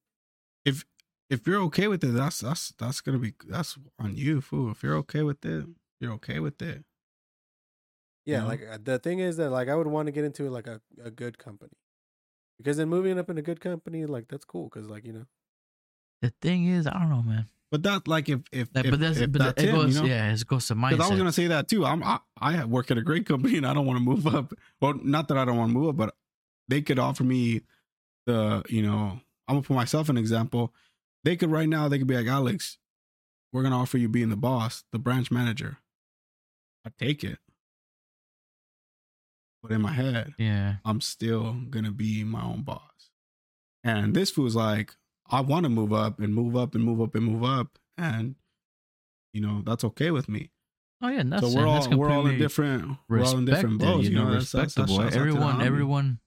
if 0.66 0.86
if 1.30 1.48
you're 1.48 1.62
okay 1.62 1.88
with 1.88 2.04
it 2.04 2.08
that's 2.14 2.40
that's 2.40 2.72
that's 2.78 3.02
gonna 3.02 3.20
be 3.20 3.34
that's 3.48 3.78
on 4.00 4.16
you 4.16 4.42
fool 4.42 4.72
if 4.72 4.84
you're 4.84 4.96
okay 4.98 5.24
with 5.24 5.44
it 5.46 5.66
you're 6.00 6.14
okay 6.14 6.40
with 6.40 6.62
it 6.62 6.84
Yeah, 8.26 8.42
know? 8.42 8.48
like 8.48 8.62
uh, 8.64 8.78
the 8.82 9.00
thing 9.00 9.20
is 9.20 9.38
that 9.38 9.50
like 9.50 9.68
I 9.68 9.76
would 9.76 9.88
want 9.88 10.08
to 10.08 10.12
get 10.12 10.24
into 10.24 10.50
like 10.50 10.68
a, 10.68 10.82
a 11.04 11.12
good 11.12 11.38
company. 11.38 11.74
Because 12.62 12.78
then 12.78 12.90
moving 12.90 13.18
up 13.20 13.30
in 13.30 13.38
a 13.38 13.42
good 13.42 13.60
company, 13.60 14.06
like 14.06 14.28
that's 14.28 14.46
cool. 14.46 14.70
Because 14.74 14.88
like 14.90 15.06
you 15.06 15.14
know, 15.14 15.26
The 16.22 16.34
thing 16.42 16.68
is, 16.68 16.88
I 16.88 16.94
don't 16.94 17.10
know, 17.10 17.24
man. 17.24 17.48
but 17.72 17.84
that 17.84 18.08
like 18.08 18.30
if 18.30 18.42
if, 18.52 18.72
That, 18.74 18.86
if 18.86 18.92
but 18.92 19.00
that's 19.00 19.18
if 19.20 19.32
but 19.32 19.40
that's 19.42 19.64
it 19.64 19.70
him, 19.70 19.76
goes, 19.76 19.96
you 19.96 20.02
know 20.02 20.08
yeah, 20.08 20.34
it 20.34 20.46
goes 20.48 20.68
to 20.68 20.76
Because 20.76 21.00
I 21.00 21.10
was 21.10 21.18
gonna 21.18 21.32
say 21.32 21.48
that 21.48 21.68
too. 21.68 21.86
I'm 21.86 22.04
I, 22.04 22.20
I 22.40 22.66
work 22.66 22.92
at 22.92 22.98
a 22.98 23.02
great 23.02 23.26
company 23.26 23.58
and 23.58 23.66
I 23.66 23.74
don't 23.74 23.86
want 23.86 23.98
to 23.98 24.04
move 24.04 24.28
up. 24.28 24.54
Well, 24.82 24.94
not 25.04 25.28
that 25.30 25.38
I 25.38 25.46
don't 25.46 25.58
want 25.58 25.70
to 25.70 25.74
move 25.78 25.90
up, 25.90 25.98
but 25.98 26.16
they 26.68 26.82
could 26.82 27.00
offer 27.00 27.24
me 27.24 27.62
the 28.28 28.64
you 28.70 28.82
know 28.84 29.20
I'm 29.48 29.56
gonna 29.56 29.62
put 29.64 29.74
myself 29.76 30.10
an 30.10 30.18
example. 30.18 30.74
They 31.24 31.36
could 31.36 31.52
right 31.52 31.68
now 31.70 31.88
they 31.88 31.98
could 31.98 32.08
be 32.08 32.16
like 32.16 32.28
Alex, 32.28 32.78
we're 33.54 33.64
gonna 33.64 33.78
offer 33.80 33.98
you 33.98 34.10
being 34.10 34.30
the 34.30 34.38
boss, 34.38 34.84
the 34.92 35.00
branch 35.00 35.32
manager. 35.32 35.78
I 36.86 36.90
take 36.98 37.24
it, 37.24 37.38
but 39.62 39.72
in 39.72 39.82
my 39.82 39.92
head, 39.94 40.34
yeah, 40.38 40.76
I'm 40.86 41.02
still 41.02 41.54
gonna 41.70 41.92
be 41.92 42.24
my 42.24 42.42
own 42.44 42.64
boss. 42.64 42.82
And 43.84 44.14
this 44.14 44.30
fool's 44.30 44.56
like, 44.56 44.96
I 45.30 45.42
want 45.42 45.64
to 45.64 45.70
move 45.70 45.92
up 45.94 46.20
and 46.20 46.34
move 46.34 46.56
up 46.56 46.76
and 46.76 46.84
move 46.84 47.02
up 47.02 47.16
and 47.16 47.26
move 47.26 47.44
up, 47.44 47.78
and 47.98 48.36
you 49.34 49.42
know 49.42 49.62
that's 49.66 49.84
okay 49.84 50.12
with 50.12 50.28
me 50.28 50.52
oh 51.04 51.08
yeah, 51.08 51.24
that's 51.26 51.42
so 51.52 51.58
we're 51.58 51.66
that's 51.66 51.88
all 51.88 51.98
we're 51.98 52.12
all 52.12 52.28
in 52.28 52.38
different 52.38 52.98
we're 53.10 53.24
all 53.24 53.38
in 53.38 53.46
different 53.46 53.80
boats. 53.80 54.08
You 54.08 54.16
know, 54.16 54.26
that's- 54.26 54.52
that's- 54.52 54.76
that's 54.76 54.92
respectable. 54.92 55.10
to 55.10 55.16
the 55.16 55.20
everyone, 55.20 55.62
everyone. 55.62 56.20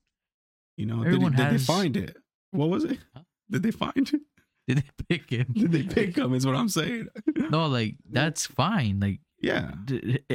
You 0.77 0.87
know, 0.87 1.03
everyone 1.05 1.33
did, 1.33 1.39
he- 1.39 1.51
did 1.53 1.61
they 1.61 1.65
find 1.65 1.97
it? 1.97 2.17
What 2.51 2.71
was 2.71 2.83
it? 2.85 2.99
Huh? 3.15 3.23
Did 3.51 3.63
they 3.63 3.71
find 3.71 3.93
it? 3.97 4.21
Did 4.67 4.79
they 4.79 4.91
pick 5.09 5.31
him? 5.31 5.53
Did 5.53 5.71
they 5.71 5.83
pick 5.85 6.17
him? 6.19 6.35
Is 6.35 6.45
what 6.47 6.57
I'm 6.57 6.69
saying. 6.69 7.07
No, 7.51 7.67
like 7.67 7.95
that's 8.11 8.47
fine. 8.47 8.99
Like 8.99 9.21
yeah, 9.45 9.73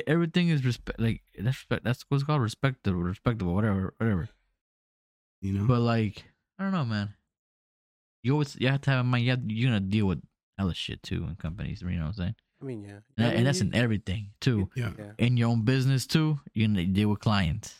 everything 0.07 0.49
is 0.49 0.63
respect. 0.63 0.99
Like 0.99 1.21
that's 1.35 1.57
respect. 1.57 1.83
That's 1.83 2.05
what's 2.09 2.23
called 2.23 2.41
respectable, 2.41 2.99
respectable, 2.99 3.53
whatever, 3.53 3.93
whatever. 3.97 4.29
you 5.41 5.53
know. 5.53 5.65
But 5.65 5.79
like, 5.81 6.23
I 6.57 6.63
don't 6.63 6.73
know, 6.73 6.85
man. 6.85 7.13
You 8.23 8.33
always 8.33 8.55
you 8.59 8.67
have 8.67 8.81
to 8.81 8.91
have 8.91 9.01
in 9.05 9.07
mind. 9.07 9.25
You 9.25 9.31
have, 9.31 9.41
you're 9.47 9.69
gonna 9.69 9.79
deal 9.79 10.05
with 10.05 10.21
hella 10.57 10.73
shit 10.73 11.01
too 11.03 11.23
in 11.27 11.35
companies. 11.35 11.81
You 11.81 11.89
know 11.91 12.01
what 12.01 12.07
I'm 12.07 12.13
saying? 12.13 12.35
I 12.61 12.65
mean, 12.65 12.83
yeah, 12.83 12.99
And, 13.17 13.27
I 13.27 13.35
mean, 13.35 13.43
that's 13.45 13.61
in 13.61 13.73
everything 13.73 14.31
too. 14.41 14.69
yeah, 14.75 14.91
yeah. 14.97 15.11
In 15.17 15.37
your 15.37 15.49
own 15.49 15.63
business 15.63 16.05
too, 16.05 16.39
you're 16.53 16.67
gonna 16.67 16.83
deal 16.85 17.09
with 17.09 17.19
clients. 17.21 17.75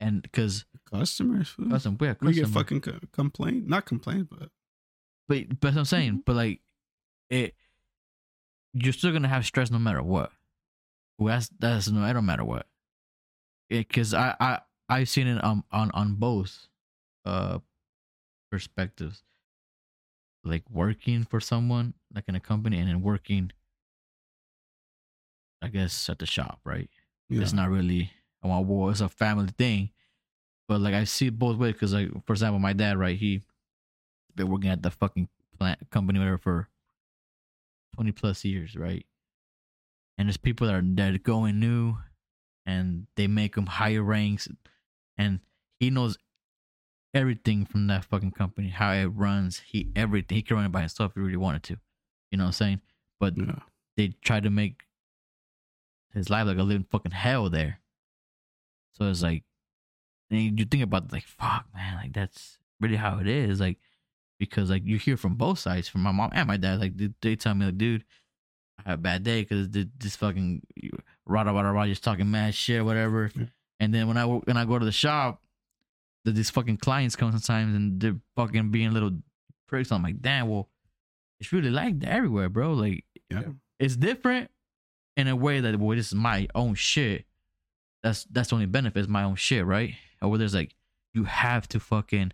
And 0.00 0.22
because 0.22 0.64
customers. 0.90 1.48
fool. 1.48 1.70
custom, 1.70 1.96
yeah, 2.00 2.14
we 2.20 2.32
get 2.32 2.42
customer. 2.42 2.60
fucking 2.60 2.80
co- 2.80 2.98
complaint, 3.12 3.68
not 3.68 3.86
complaint, 3.86 4.28
but 4.28 4.50
But 5.28 5.60
but 5.60 5.76
I'm 5.76 5.84
saying, 5.84 6.10
mm-hmm. 6.10 6.20
but 6.26 6.36
like 6.36 6.60
it 7.30 7.54
you're 8.74 8.92
still 8.92 9.12
gonna 9.12 9.28
have 9.28 9.46
stress 9.46 9.70
no 9.70 9.78
matter 9.78 10.02
what. 10.02 10.32
That's 11.18 11.48
that's 11.58 11.88
no, 11.88 12.04
it 12.04 12.12
don't 12.12 12.26
matter 12.26 12.44
what. 12.44 12.66
Because 13.70 14.12
I 14.12 14.34
I 14.40 14.60
I've 14.88 15.08
seen 15.08 15.26
it 15.26 15.42
on 15.42 15.64
on 15.72 15.90
on 15.92 16.14
both, 16.14 16.66
uh, 17.24 17.60
perspectives. 18.50 19.22
Like 20.44 20.64
working 20.70 21.24
for 21.24 21.40
someone, 21.40 21.94
like 22.14 22.24
in 22.28 22.34
a 22.34 22.40
company, 22.40 22.78
and 22.78 22.88
then 22.88 23.00
working. 23.00 23.52
I 25.62 25.68
guess 25.68 26.10
at 26.10 26.18
the 26.18 26.26
shop, 26.26 26.60
right? 26.64 26.90
Yeah. 27.30 27.40
It's 27.40 27.54
not 27.54 27.70
really. 27.70 28.10
Well, 28.42 28.62
war. 28.62 28.90
it's 28.90 29.00
a 29.00 29.08
family 29.08 29.48
thing, 29.56 29.88
but 30.68 30.82
like 30.82 30.92
I 30.92 31.04
see 31.04 31.28
it 31.28 31.38
both 31.38 31.56
ways. 31.56 31.72
Because 31.72 31.94
like, 31.94 32.10
for 32.26 32.34
example, 32.34 32.58
my 32.58 32.74
dad, 32.74 32.98
right? 32.98 33.16
He 33.16 33.40
been 34.36 34.50
working 34.50 34.68
at 34.68 34.82
the 34.82 34.90
fucking 34.90 35.28
plant 35.58 35.78
company 35.90 36.18
whatever 36.18 36.36
for 36.36 36.68
twenty 37.94 38.12
plus 38.12 38.44
years, 38.44 38.76
right? 38.76 39.06
And 40.18 40.28
there's 40.28 40.36
people 40.36 40.66
that 40.66 40.74
are 40.74 40.82
that 40.82 41.14
are 41.14 41.18
going 41.18 41.58
new, 41.60 41.96
and 42.66 43.06
they 43.16 43.26
make 43.26 43.56
him 43.56 43.66
higher 43.66 44.02
ranks, 44.02 44.48
and 45.16 45.40
he 45.80 45.90
knows 45.90 46.16
everything 47.12 47.64
from 47.64 47.86
that 47.86 48.04
fucking 48.04 48.32
company, 48.32 48.68
how 48.68 48.92
it 48.92 49.06
runs. 49.06 49.62
He 49.66 49.90
everything 49.96 50.36
he 50.36 50.42
can 50.42 50.56
run 50.56 50.66
it 50.66 50.72
by 50.72 50.80
himself 50.80 51.12
if 51.12 51.14
he 51.14 51.20
really 51.20 51.36
wanted 51.36 51.62
to. 51.64 51.78
You 52.30 52.38
know 52.38 52.44
what 52.44 52.48
I'm 52.48 52.52
saying? 52.52 52.80
But 53.20 53.36
Yeah. 53.36 53.60
they 53.96 54.08
try 54.22 54.40
to 54.40 54.50
make 54.50 54.82
his 56.12 56.30
life 56.30 56.46
like 56.46 56.58
a 56.58 56.62
living 56.62 56.86
fucking 56.90 57.12
hell 57.12 57.50
there. 57.50 57.80
So 58.92 59.04
it's 59.10 59.22
like, 59.22 59.42
and 60.30 60.58
you 60.58 60.64
think 60.64 60.82
about 60.84 61.12
like, 61.12 61.24
fuck, 61.24 61.66
man, 61.74 61.96
like 61.96 62.12
that's 62.12 62.58
really 62.80 62.96
how 62.96 63.18
it 63.18 63.26
is. 63.26 63.60
Like, 63.60 63.78
because 64.48 64.70
like 64.70 64.84
you 64.84 64.98
hear 64.98 65.16
from 65.16 65.34
both 65.34 65.58
sides, 65.58 65.88
from 65.88 66.02
my 66.02 66.12
mom 66.12 66.30
and 66.32 66.46
my 66.48 66.56
dad, 66.56 66.80
like 66.80 66.96
they, 66.96 67.10
they 67.22 67.36
tell 67.36 67.54
me 67.54 67.66
like, 67.66 67.78
dude, 67.78 68.04
I 68.78 68.90
had 68.90 68.94
a 68.94 69.02
bad 69.02 69.22
day 69.22 69.42
because 69.42 69.68
this 69.70 70.16
fucking 70.16 70.62
rada 71.26 71.52
rada 71.52 71.70
rada 71.70 71.88
just 71.90 72.04
talking 72.04 72.30
mad 72.30 72.54
shit 72.54 72.84
whatever. 72.84 73.30
Yeah. 73.34 73.44
And 73.80 73.92
then 73.94 74.08
when 74.08 74.16
I 74.16 74.24
when 74.24 74.56
I 74.56 74.64
go 74.64 74.78
to 74.78 74.84
the 74.84 74.92
shop, 74.92 75.42
the, 76.24 76.32
these 76.32 76.50
fucking 76.50 76.78
clients 76.78 77.16
come 77.16 77.30
sometimes 77.32 77.74
and 77.74 78.00
they're 78.00 78.16
fucking 78.36 78.70
being 78.70 78.92
little 78.92 79.12
pricks. 79.68 79.90
I'm 79.92 80.02
like, 80.02 80.20
damn, 80.20 80.48
well, 80.48 80.68
it's 81.40 81.52
really 81.52 81.70
like 81.70 81.98
that 82.00 82.08
everywhere, 82.10 82.48
bro. 82.48 82.72
Like, 82.74 83.04
Yeah. 83.30 83.42
it's 83.78 83.96
different 83.96 84.50
in 85.16 85.28
a 85.28 85.36
way 85.36 85.60
that 85.60 85.78
well, 85.78 85.96
this 85.96 86.08
is 86.08 86.14
my 86.14 86.48
own 86.54 86.74
shit. 86.74 87.24
That's 88.02 88.24
that's 88.24 88.48
the 88.50 88.54
only 88.56 88.66
benefit 88.66 89.00
is 89.00 89.08
my 89.08 89.22
own 89.24 89.36
shit, 89.36 89.64
right? 89.64 89.94
Or 90.20 90.28
where 90.30 90.38
there's 90.38 90.54
like 90.54 90.74
you 91.14 91.24
have 91.24 91.68
to 91.68 91.80
fucking 91.80 92.32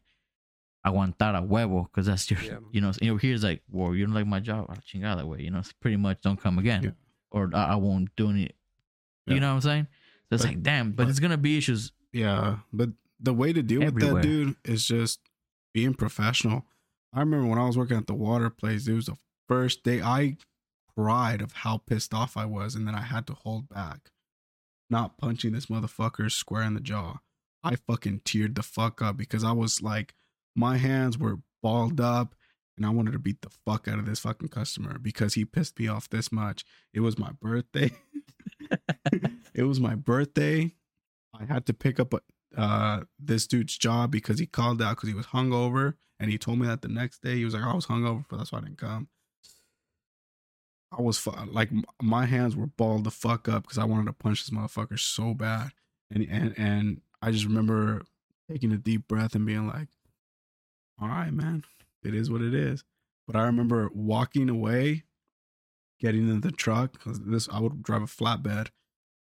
aguantar 0.86 1.39
a 1.39 1.43
huevo 1.47 1.85
because 1.85 2.07
that's 2.07 2.31
your, 2.31 2.40
Yeah. 2.40 2.59
you 2.73 2.81
know. 2.81 2.93
You 3.01 3.12
know, 3.12 3.16
here's 3.19 3.43
like, 3.44 3.62
well, 3.70 3.94
you 3.94 4.05
don't 4.07 4.15
like 4.15 4.27
my 4.27 4.40
job, 4.40 4.66
I'll 4.70 4.77
chingada 4.77 5.19
that 5.19 5.27
way. 5.28 5.43
You 5.43 5.51
know, 5.51 5.59
it's 5.59 5.73
pretty 5.73 5.97
much 5.97 6.20
don't 6.23 6.40
come 6.40 6.59
again, 6.59 6.82
Yeah. 6.82 6.90
or 7.31 7.51
I, 7.55 7.73
I 7.73 7.74
won't 7.77 8.09
do 8.16 8.31
any. 8.31 8.51
Yeah. 9.27 9.35
You 9.35 9.40
know 9.40 9.48
what 9.48 9.55
I'm 9.57 9.61
saying? 9.61 9.86
So 10.31 10.35
it's 10.35 10.43
But- 10.44 10.48
like, 10.48 10.62
damn, 10.62 10.90
but, 10.93 11.05
but- 11.05 11.11
it's 11.11 11.20
gonna 11.20 11.36
be 11.36 11.59
issues. 11.59 11.93
Yeah, 12.12 12.59
but 12.73 12.90
the 13.20 13.32
way 13.35 13.52
to 13.52 13.62
deal 13.62 13.82
Everywhere. 13.82 14.15
with 14.15 14.23
that, 14.23 14.28
dude, 14.28 14.57
is 14.65 14.86
just 14.86 15.20
being 15.74 15.94
professional. 15.94 16.66
I 17.12 17.20
remember 17.20 17.47
when 17.47 17.59
I 17.59 17.66
was 17.66 17.77
working 17.77 17.97
at 17.98 18.07
the 18.07 18.15
water 18.15 18.48
place, 18.51 18.89
it 18.89 18.94
was 18.94 19.07
the 19.07 19.16
first 19.47 19.82
day 19.85 20.01
I 20.02 20.36
cried 20.97 21.40
of 21.43 21.52
how 21.52 21.78
pissed 21.78 22.15
off 22.15 22.36
I 22.36 22.47
was, 22.47 22.74
and 22.74 22.86
then 22.89 22.94
I 22.94 23.02
had 23.02 23.27
to 23.28 23.35
hold 23.35 23.69
back, 23.69 24.11
not 24.89 25.19
punching 25.19 25.52
this 25.52 25.66
motherfucker 25.66 26.31
square 26.32 26.62
in 26.62 26.74
the 26.74 26.81
jaw. 26.81 27.19
I 27.62 27.77
fucking 27.77 28.20
teared 28.20 28.55
the 28.55 28.62
fuck 28.62 29.02
up 29.02 29.16
because 29.16 29.44
I 29.44 29.52
was 29.52 29.82
like, 29.82 30.15
my 30.61 30.77
hands 30.77 31.19
were 31.19 31.39
balled 31.62 32.01
up, 32.01 32.35
and 32.77 32.87
I 32.87 32.91
wanted 32.91 33.12
to 33.12 33.19
beat 33.19 33.41
the 33.41 33.51
fuck 33.66 33.89
out 33.89 33.99
of 33.99 34.07
this 34.07 34.20
fucking 34.20 34.49
customer 34.49 34.99
because 34.99 35.35
he 35.35 35.45
pissed 35.45 35.78
me 35.78 35.89
off 35.89 36.09
this 36.09 36.31
much. 36.31 36.65
It 36.93 37.01
was 37.01 37.19
my 37.19 37.31
birthday. 37.41 37.91
it 39.55 39.65
was 39.65 39.81
my 39.81 39.95
birthday. 39.95 40.73
I 41.35 41.45
had 41.47 41.66
to 41.66 41.73
pick 41.73 41.99
up 41.99 42.15
uh 42.57 43.01
this 43.19 43.47
dude's 43.47 43.78
job 43.78 44.11
because 44.11 44.39
he 44.39 44.47
called 44.47 44.82
out 44.82 44.97
because 44.97 45.09
he 45.09 45.15
was 45.15 45.27
hungover, 45.27 45.95
and 46.19 46.31
he 46.31 46.39
told 46.39 46.59
me 46.59 46.66
that 46.66 46.82
the 46.82 46.89
next 46.89 47.23
day 47.23 47.37
he 47.37 47.45
was 47.45 47.55
like, 47.55 47.65
"I 47.65 47.74
was 47.74 47.87
hungover, 47.87 48.24
but 48.28 48.37
that's 48.37 48.53
why 48.53 48.59
I 48.59 48.62
didn't 48.62 48.78
come." 48.78 49.09
I 50.93 51.03
was 51.03 51.19
fu- 51.19 51.31
like, 51.31 51.70
my 52.03 52.27
hands 52.27 52.57
were 52.57 52.66
balled 52.66 53.05
the 53.05 53.12
fuck 53.12 53.49
up 53.49 53.62
because 53.62 53.78
I 53.78 53.85
wanted 53.85 54.07
to 54.07 54.12
punch 54.12 54.45
this 54.45 54.51
motherfucker 54.57 54.99
so 54.99 55.35
bad, 55.35 55.70
and 56.11 56.27
and 56.28 56.55
and 56.59 57.01
I 57.23 57.31
just 57.31 57.45
remember 57.45 58.03
taking 58.51 58.73
a 58.73 58.77
deep 58.77 59.07
breath 59.07 59.35
and 59.35 59.47
being 59.47 59.69
like, 59.69 59.89
"All 61.01 61.09
right, 61.09 61.32
man, 61.32 61.64
it 62.02 62.14
is 62.14 62.31
what 62.31 62.43
it 62.43 62.55
is." 62.55 62.85
But 63.27 63.36
I 63.36 63.44
remember 63.44 63.90
walking 63.94 64.48
away, 64.48 65.05
getting 66.01 66.28
in 66.28 66.40
the 66.40 66.51
truck 66.51 66.93
because 66.93 67.20
this 67.20 67.48
I 67.48 67.60
would 67.60 67.82
drive 67.82 68.02
a 68.02 68.06
flatbed, 68.06 68.68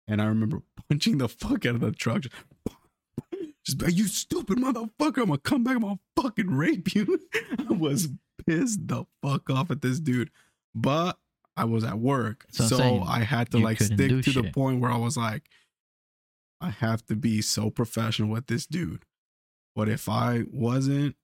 and 0.07 0.21
I 0.21 0.25
remember 0.25 0.61
punching 0.89 1.17
the 1.17 1.27
fuck 1.27 1.65
out 1.65 1.75
of 1.75 1.81
the 1.81 1.91
truck. 1.91 2.21
Just, 2.21 2.35
just 3.65 3.77
be 3.77 3.85
like, 3.85 3.97
you 3.97 4.07
stupid 4.07 4.57
motherfucker! 4.57 5.21
I'm 5.21 5.27
gonna 5.27 5.37
come 5.39 5.63
back. 5.63 5.75
I'm 5.75 5.81
gonna 5.81 5.99
fucking 6.15 6.49
rape 6.49 6.95
you. 6.95 7.19
I 7.69 7.73
was 7.73 8.09
pissed 8.45 8.87
the 8.87 9.05
fuck 9.21 9.49
off 9.49 9.71
at 9.71 9.81
this 9.81 9.99
dude, 9.99 10.31
but 10.73 11.17
I 11.57 11.65
was 11.65 11.83
at 11.83 11.99
work, 11.99 12.45
So 12.51 12.65
so 12.65 13.01
I 13.01 13.19
had 13.19 13.51
to 13.51 13.59
like 13.59 13.81
stick 13.81 14.23
to 14.23 14.31
the 14.31 14.51
point 14.51 14.79
where 14.79 14.91
I 14.91 14.97
was 14.97 15.17
like, 15.17 15.43
I 16.61 16.69
have 16.69 17.05
to 17.07 17.15
be 17.15 17.41
so 17.41 17.69
professional 17.69 18.29
with 18.29 18.47
this 18.47 18.65
dude. 18.65 19.03
But 19.75 19.89
if 19.89 20.07
I 20.07 20.43
wasn't, 20.51 21.15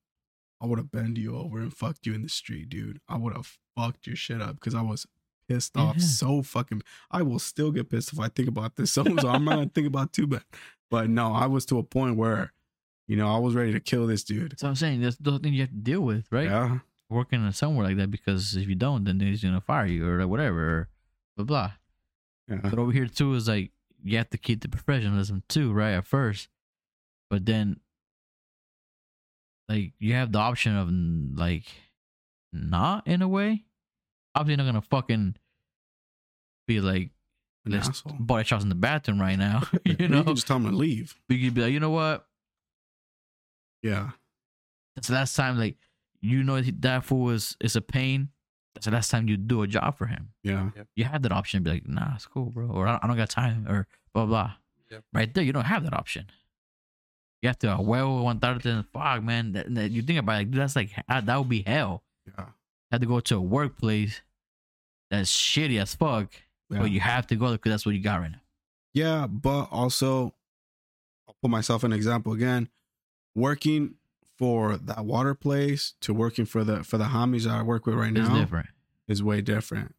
I 0.60 0.66
would 0.66 0.78
have 0.78 0.90
bent 0.90 1.16
you 1.16 1.36
over 1.36 1.58
and 1.58 1.72
fucked 1.72 2.06
you 2.06 2.14
in 2.14 2.22
the 2.22 2.28
street, 2.28 2.68
dude. 2.68 3.00
I 3.08 3.16
would 3.16 3.34
have 3.34 3.56
fucked 3.76 4.06
your 4.06 4.16
shit 4.16 4.40
up 4.42 4.56
because 4.56 4.74
I 4.74 4.82
was 4.82 5.06
pissed 5.48 5.76
off 5.76 5.96
Yeah. 5.98 6.02
so 6.04 6.42
fucking. 6.42 6.82
I 7.10 7.22
will 7.22 7.38
still 7.38 7.70
get 7.70 7.88
pissed 7.90 8.12
if 8.12 8.18
I 8.20 8.28
think 8.28 8.48
about 8.48 8.76
this. 8.76 8.90
So, 8.92 9.04
so 9.04 9.28
I'm 9.28 9.44
not 9.44 9.54
gonna 9.54 9.70
think 9.72 9.86
about 9.86 10.12
too 10.12 10.26
bad. 10.26 10.42
But 10.90 11.10
no, 11.10 11.32
I 11.32 11.46
was 11.46 11.64
to 11.66 11.78
a 11.78 11.82
point 11.82 12.16
where, 12.16 12.52
you 13.06 13.16
know, 13.16 13.28
I 13.34 13.38
was 13.38 13.54
ready 13.54 13.72
to 13.72 13.80
kill 13.80 14.06
this 14.06 14.24
dude. 14.24 14.58
So 14.58 14.66
I'm 14.68 14.74
saying 14.74 15.00
that's 15.00 15.16
the 15.16 15.38
thing 15.38 15.52
you 15.54 15.60
have 15.62 15.70
to 15.70 15.76
deal 15.76 16.00
with, 16.00 16.26
right? 16.32 16.46
Yeah, 16.46 16.78
Working 17.10 17.44
in 17.46 17.52
somewhere 17.52 17.86
like 17.86 17.96
that 17.98 18.10
because 18.10 18.54
if 18.56 18.68
you 18.68 18.74
don't, 18.74 19.04
then 19.04 19.20
he's 19.20 19.42
gonna 19.42 19.60
fire 19.60 19.86
you 19.86 20.06
or 20.08 20.26
whatever, 20.26 20.60
or 20.68 20.88
blah 21.36 21.44
blah. 21.46 21.72
yeah, 22.48 22.56
But 22.68 22.78
over 22.78 22.92
here 22.92 23.06
too 23.06 23.32
is 23.34 23.48
like 23.48 23.70
you 24.02 24.16
have 24.18 24.30
to 24.30 24.38
keep 24.38 24.60
the 24.60 24.68
professionalism 24.68 25.42
too, 25.48 25.72
right? 25.72 25.92
At 25.92 26.04
first, 26.06 26.48
but 27.30 27.46
then 27.46 27.80
like 29.68 29.92
you 29.98 30.14
have 30.14 30.32
the 30.32 30.38
option 30.38 30.76
of 30.76 30.88
like 31.38 31.64
not 32.52 33.06
in 33.06 33.22
a 33.22 33.28
way. 33.28 33.64
Obviously, 34.34 34.62
not 34.64 34.68
gonna 34.70 34.82
fucking 34.82 35.34
be 36.66 36.80
like 36.80 37.10
an 37.64 37.72
let's 37.72 37.88
asshole. 37.88 38.14
body 38.20 38.44
shots 38.44 38.62
in 38.62 38.68
the 38.68 38.74
bathroom 38.74 39.20
right 39.20 39.38
now. 39.38 39.62
you 39.84 39.96
you 39.98 40.08
know, 40.08 40.22
can 40.22 40.34
just 40.34 40.46
tell 40.46 40.56
him 40.56 40.64
to 40.64 40.70
leave. 40.76 41.14
you 41.28 41.46
could 41.46 41.54
be 41.54 41.62
like, 41.62 41.72
you 41.72 41.80
know 41.80 41.90
what? 41.90 42.26
Yeah, 43.82 44.10
That's 44.96 45.06
the 45.08 45.14
last 45.14 45.36
time 45.36 45.56
like 45.58 45.76
you 46.20 46.42
know 46.42 46.60
that 46.60 47.04
fool 47.04 47.30
is 47.30 47.56
is 47.60 47.76
a 47.76 47.80
pain. 47.80 48.30
That's 48.74 48.86
the 48.86 48.92
last 48.92 49.10
time 49.10 49.28
you 49.28 49.36
do 49.36 49.62
a 49.62 49.66
job 49.66 49.96
for 49.96 50.06
him. 50.06 50.30
yeah, 50.42 50.70
You 50.94 51.04
have 51.04 51.22
that 51.22 51.32
option. 51.32 51.62
Be 51.62 51.70
like, 51.70 51.88
nah, 51.88 52.14
it's 52.14 52.26
cool, 52.26 52.46
bro, 52.46 52.66
or 52.68 52.86
I 52.86 52.92
don't, 52.92 53.04
I 53.04 53.06
don't 53.08 53.16
got 53.16 53.28
time, 53.30 53.66
or 53.68 53.86
blah 54.14 54.26
blah. 54.26 54.52
Yep. 54.90 55.04
Right 55.12 55.32
there, 55.34 55.44
you 55.44 55.52
don't 55.52 55.64
have 55.64 55.84
that 55.84 55.92
option. 55.94 56.26
You 57.42 57.48
have 57.48 57.58
to 57.60 57.76
well 57.80 58.24
one 58.24 58.40
thousand. 58.40 58.84
Fuck, 58.92 59.22
man. 59.22 59.52
That, 59.52 59.72
that- 59.74 59.90
you 59.90 60.02
think 60.02 60.18
about 60.18 60.32
it, 60.32 60.36
like, 60.36 60.50
dude, 60.50 60.60
that's 60.60 60.76
like 60.76 60.90
that 61.08 61.36
would 61.38 61.48
be 61.48 61.62
hell. 61.62 62.02
yeah, 62.26 62.46
Had 62.90 63.00
to 63.02 63.06
go 63.06 63.20
to 63.20 63.36
a 63.36 63.40
workplace 63.40 64.20
that's 65.10 65.30
shitty 65.34 65.80
as 65.80 65.94
fuck, 65.94 66.32
yeah. 66.70 66.80
but 66.80 66.90
you 66.90 67.00
have 67.00 67.26
to 67.28 67.36
go 67.36 67.52
because 67.52 67.70
that's 67.70 67.86
what 67.86 67.94
you 67.94 68.02
got 68.02 68.20
right 68.20 68.30
now. 68.32 68.40
Yeah, 68.92 69.26
but 69.26 69.68
also, 69.70 70.34
I'll 71.28 71.36
put 71.40 71.50
myself 71.50 71.84
an 71.84 71.92
example 71.92 72.32
again. 72.32 72.68
Working 73.34 73.94
for 74.36 74.76
that 74.76 75.04
water 75.04 75.34
place 75.34 75.94
to 76.00 76.12
working 76.14 76.44
for 76.44 76.64
the 76.64 76.82
for 76.82 76.98
the 76.98 77.04
homies 77.04 77.44
that 77.44 77.52
I 77.52 77.62
work 77.62 77.86
with 77.86 77.94
right 77.94 78.12
now 78.12 78.34
different. 78.38 78.68
is 79.06 79.22
way 79.22 79.40
different. 79.40 79.94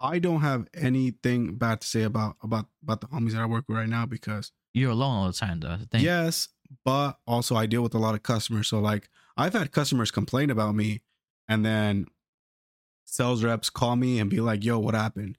I 0.00 0.18
don't 0.18 0.40
have 0.40 0.66
anything 0.72 1.56
bad 1.56 1.82
to 1.82 1.86
say 1.86 2.02
about 2.02 2.36
about 2.42 2.66
about 2.82 3.02
the 3.02 3.08
homies 3.08 3.32
that 3.32 3.42
I 3.42 3.46
work 3.46 3.66
with 3.68 3.76
right 3.76 3.88
now 3.88 4.06
because 4.06 4.52
You're 4.72 4.90
alone 4.92 5.16
all 5.16 5.26
the 5.26 5.32
time, 5.32 5.60
though. 5.60 5.78
Yes, 5.92 6.48
but 6.84 7.18
also 7.26 7.56
I 7.56 7.66
deal 7.66 7.82
with 7.82 7.94
a 7.94 7.98
lot 7.98 8.14
of 8.14 8.22
customers. 8.22 8.68
So 8.68 8.78
like 8.78 9.08
I've 9.36 9.52
had 9.52 9.72
customers 9.72 10.10
complain 10.10 10.50
about 10.50 10.74
me, 10.74 11.00
and 11.48 11.64
then 11.64 12.06
sales 13.06 13.42
reps 13.44 13.70
call 13.70 13.96
me 13.96 14.18
and 14.18 14.30
be 14.30 14.40
like, 14.40 14.64
"Yo, 14.64 14.78
what 14.78 14.94
happened?" 14.94 15.38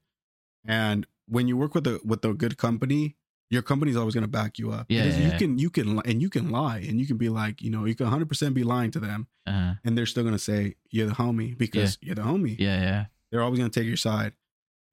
And 0.65 1.07
when 1.27 1.47
you 1.47 1.57
work 1.57 1.73
with 1.75 1.87
a 1.87 1.99
with 2.03 2.23
a 2.25 2.33
good 2.33 2.57
company, 2.57 3.15
your 3.49 3.61
company's 3.61 3.95
always 3.95 4.13
going 4.13 4.23
to 4.23 4.27
back 4.29 4.59
you 4.59 4.71
up. 4.71 4.87
Yeah, 4.89 5.05
yeah, 5.05 5.17
you 5.17 5.27
yeah. 5.29 5.37
can 5.37 5.57
you 5.57 5.69
can 5.69 5.99
and 6.05 6.21
you 6.21 6.29
can 6.29 6.49
lie 6.49 6.79
and 6.79 6.99
you 6.99 7.07
can 7.07 7.17
be 7.17 7.29
like, 7.29 7.61
you 7.61 7.69
know, 7.69 7.85
you 7.85 7.95
can 7.95 8.05
100 8.05 8.27
percent 8.27 8.53
be 8.55 8.63
lying 8.63 8.91
to 8.91 8.99
them, 8.99 9.27
Uh-huh. 9.47 9.75
and 9.83 9.97
they're 9.97 10.05
still 10.05 10.23
going 10.23 10.35
to 10.35 10.39
say 10.39 10.75
you're 10.89 11.07
the 11.07 11.13
homie 11.15 11.57
because 11.57 11.97
you're 12.01 12.15
the 12.15 12.21
homie. 12.23 12.57
Yeah, 12.59 12.81
yeah, 12.81 13.05
They're 13.31 13.41
always 13.41 13.59
going 13.59 13.71
to 13.71 13.79
take 13.79 13.87
your 13.87 13.97
side. 13.97 14.33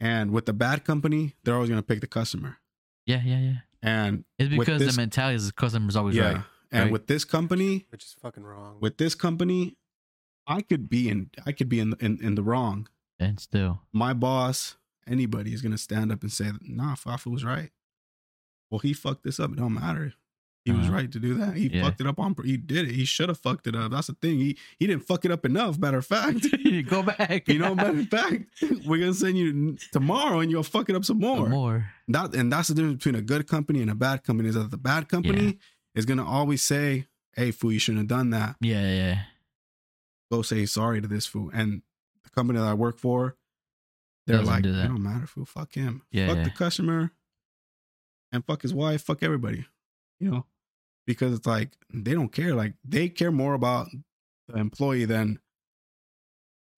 And 0.00 0.30
with 0.30 0.46
the 0.46 0.52
bad 0.52 0.84
company, 0.84 1.34
they're 1.42 1.54
always 1.56 1.68
going 1.70 1.80
to 1.82 1.86
pick 1.86 2.00
the 2.00 2.06
customer. 2.06 2.58
yeah, 3.04 3.20
yeah, 3.24 3.38
yeah. 3.40 3.56
And 3.82 4.24
It's 4.38 4.50
because 4.54 4.80
this- 4.80 4.94
the 4.96 5.00
mentality 5.00 5.36
is 5.36 5.46
the 5.46 5.52
customer's 5.52 5.96
always 5.96 6.16
yeah, 6.16 6.22
right. 6.32 6.44
and 6.72 6.82
right? 6.84 6.92
with 6.92 7.06
this 7.06 7.24
company, 7.24 7.86
which 7.90 8.04
is 8.04 8.14
fucking 8.20 8.42
wrong. 8.42 8.78
with 8.80 8.98
this 8.98 9.14
company, 9.14 9.76
I 10.46 10.62
could 10.62 10.88
be 10.88 11.08
in 11.08 11.30
I 11.46 11.52
could 11.52 11.68
be 11.68 11.78
in 11.80 11.94
in, 12.00 12.18
in 12.22 12.34
the 12.34 12.42
wrong, 12.42 12.88
And 13.20 13.38
still, 13.38 13.82
my 13.92 14.12
boss, 14.14 14.76
anybody 15.06 15.52
is 15.52 15.62
gonna 15.62 15.78
stand 15.78 16.10
up 16.12 16.22
and 16.22 16.32
say, 16.32 16.52
"Nah, 16.62 16.94
Fafu 16.96 17.30
was 17.30 17.44
right." 17.44 17.70
Well, 18.70 18.80
he 18.80 18.92
fucked 18.92 19.22
this 19.24 19.38
up. 19.40 19.52
It 19.52 19.56
don't 19.56 19.74
matter. 19.74 20.14
He 20.68 20.76
was 20.76 20.86
Uh-huh. 20.86 20.96
right 20.96 21.10
to 21.12 21.18
do 21.18 21.34
that. 21.34 21.56
He 21.56 21.68
Yeah. 21.68 21.82
fucked 21.82 22.00
it 22.00 22.06
up 22.06 22.18
on. 22.18 22.34
He 22.44 22.56
did 22.56 22.88
it. 22.88 22.94
He 22.94 23.04
should 23.04 23.28
have 23.30 23.38
fucked 23.38 23.66
it 23.66 23.74
up. 23.74 23.90
That's 23.90 24.08
the 24.08 24.12
thing. 24.14 24.38
He 24.38 24.58
he 24.78 24.86
didn't 24.86 25.04
fuck 25.06 25.24
it 25.24 25.30
up 25.30 25.44
enough. 25.46 25.78
Matter 25.78 25.98
of 25.98 26.06
fact, 26.06 26.46
go 26.88 27.02
back. 27.02 27.48
you 27.48 27.58
know. 27.58 27.74
Matter 27.74 28.00
of 28.00 28.08
fact, 28.08 28.44
we're 28.86 28.98
gonna 28.98 29.14
send 29.14 29.38
you 29.38 29.76
tomorrow, 29.92 30.40
and 30.40 30.50
you'll 30.50 30.62
fuck 30.62 30.88
it 30.90 30.96
up 30.96 31.04
some 31.04 31.18
more. 31.18 31.38
more. 31.40 31.48
more. 31.48 31.90
That 32.08 32.34
and 32.34 32.52
that's 32.52 32.68
the 32.68 32.74
difference 32.74 32.96
between 32.98 33.14
a 33.14 33.22
good 33.22 33.46
company 33.46 33.80
and 33.80 33.90
a 33.90 33.94
bad 33.94 34.24
company. 34.24 34.48
Is 34.50 34.54
that 34.56 34.70
the 34.70 34.76
bad 34.78 35.08
company 35.08 35.58
is 35.94 36.04
gonna 36.04 36.26
always 36.26 36.62
say, 36.62 37.06
"Hey, 37.34 37.50
fool, 37.50 37.72
you 37.72 37.78
shouldn't 37.78 38.02
have 38.02 38.08
done 38.18 38.30
that." 38.30 38.56
Yeah, 38.60 38.82
yeah. 38.94 39.22
Go 40.30 40.42
say 40.42 40.66
sorry 40.66 41.00
to 41.00 41.08
this 41.08 41.26
fool. 41.26 41.50
And 41.54 41.82
the 42.24 42.30
company 42.30 42.58
that 42.58 42.66
I 42.68 42.74
work 42.74 42.98
for, 42.98 43.36
they're 44.26 44.36
Doesn't 44.38 44.52
like, 44.54 44.62
do. 44.62 44.74
"It 44.74 44.86
don't 44.88 45.02
matter, 45.02 45.26
fool. 45.26 45.46
Fuck 45.46 45.72
him. 45.74 46.02
Yeah, 46.10 46.26
fuck 46.28 46.36
yeah. 46.36 46.44
the 46.44 46.50
customer, 46.50 47.12
and 48.30 48.44
fuck 48.44 48.60
his 48.62 48.74
wife. 48.74 49.02
Fuck 49.02 49.22
everybody." 49.22 49.64
You 50.20 50.30
know, 50.30 50.46
because 51.08 51.32
it's 51.32 51.46
like 51.46 51.70
they 51.92 52.12
don't 52.12 52.30
care. 52.30 52.54
Like 52.54 52.74
they 52.84 53.08
care 53.08 53.32
more 53.32 53.54
about 53.54 53.88
the 54.46 54.58
employee 54.58 55.06
than 55.06 55.40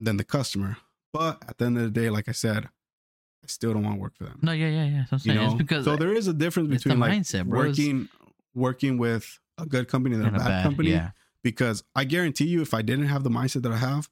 than 0.01 0.17
the 0.17 0.25
customer. 0.25 0.77
But 1.13 1.43
at 1.49 1.59
the 1.59 1.65
end 1.67 1.77
of 1.77 1.83
the 1.83 1.91
day, 1.91 2.09
like 2.09 2.29
I 2.29 2.33
said, 2.33 2.67
I 2.67 3.47
still 3.47 3.73
don't 3.75 3.83
want 3.83 3.97
to 3.97 4.01
work 4.01 4.15
for 4.17 4.25
them. 4.25 4.39
No, 4.41 4.53
yeah, 4.53 4.69
yeah, 4.69 4.85
yeah. 4.85 5.05
So 5.07 5.15
I'm 5.15 5.17
you 5.17 5.19
saying 5.19 5.37
know, 5.37 5.47
it's 5.47 5.55
because 5.55 5.85
so 5.85 5.97
there 5.97 6.15
is 6.15 6.29
a 6.29 6.33
difference 6.33 6.69
between 6.69 7.01
like 7.01 7.13
mindset, 7.13 7.47
bro. 7.47 7.59
Working 7.67 8.09
working 8.55 8.99
with 8.99 9.39
a 9.59 9.67
good 9.67 9.89
company 9.89 10.17
than 10.17 10.27
and 10.29 10.37
a 10.37 10.39
bad, 10.39 10.49
bad 10.49 10.63
company. 10.63 10.91
Yeah, 10.91 11.11
Because 11.43 11.83
I 11.97 12.05
guarantee 12.05 12.47
you, 12.47 12.63
if 12.63 12.73
I 12.73 12.83
didn't 12.83 13.07
have 13.07 13.25
the 13.25 13.31
mindset 13.31 13.63
that 13.63 13.73
I 13.73 13.77
have, 13.79 14.09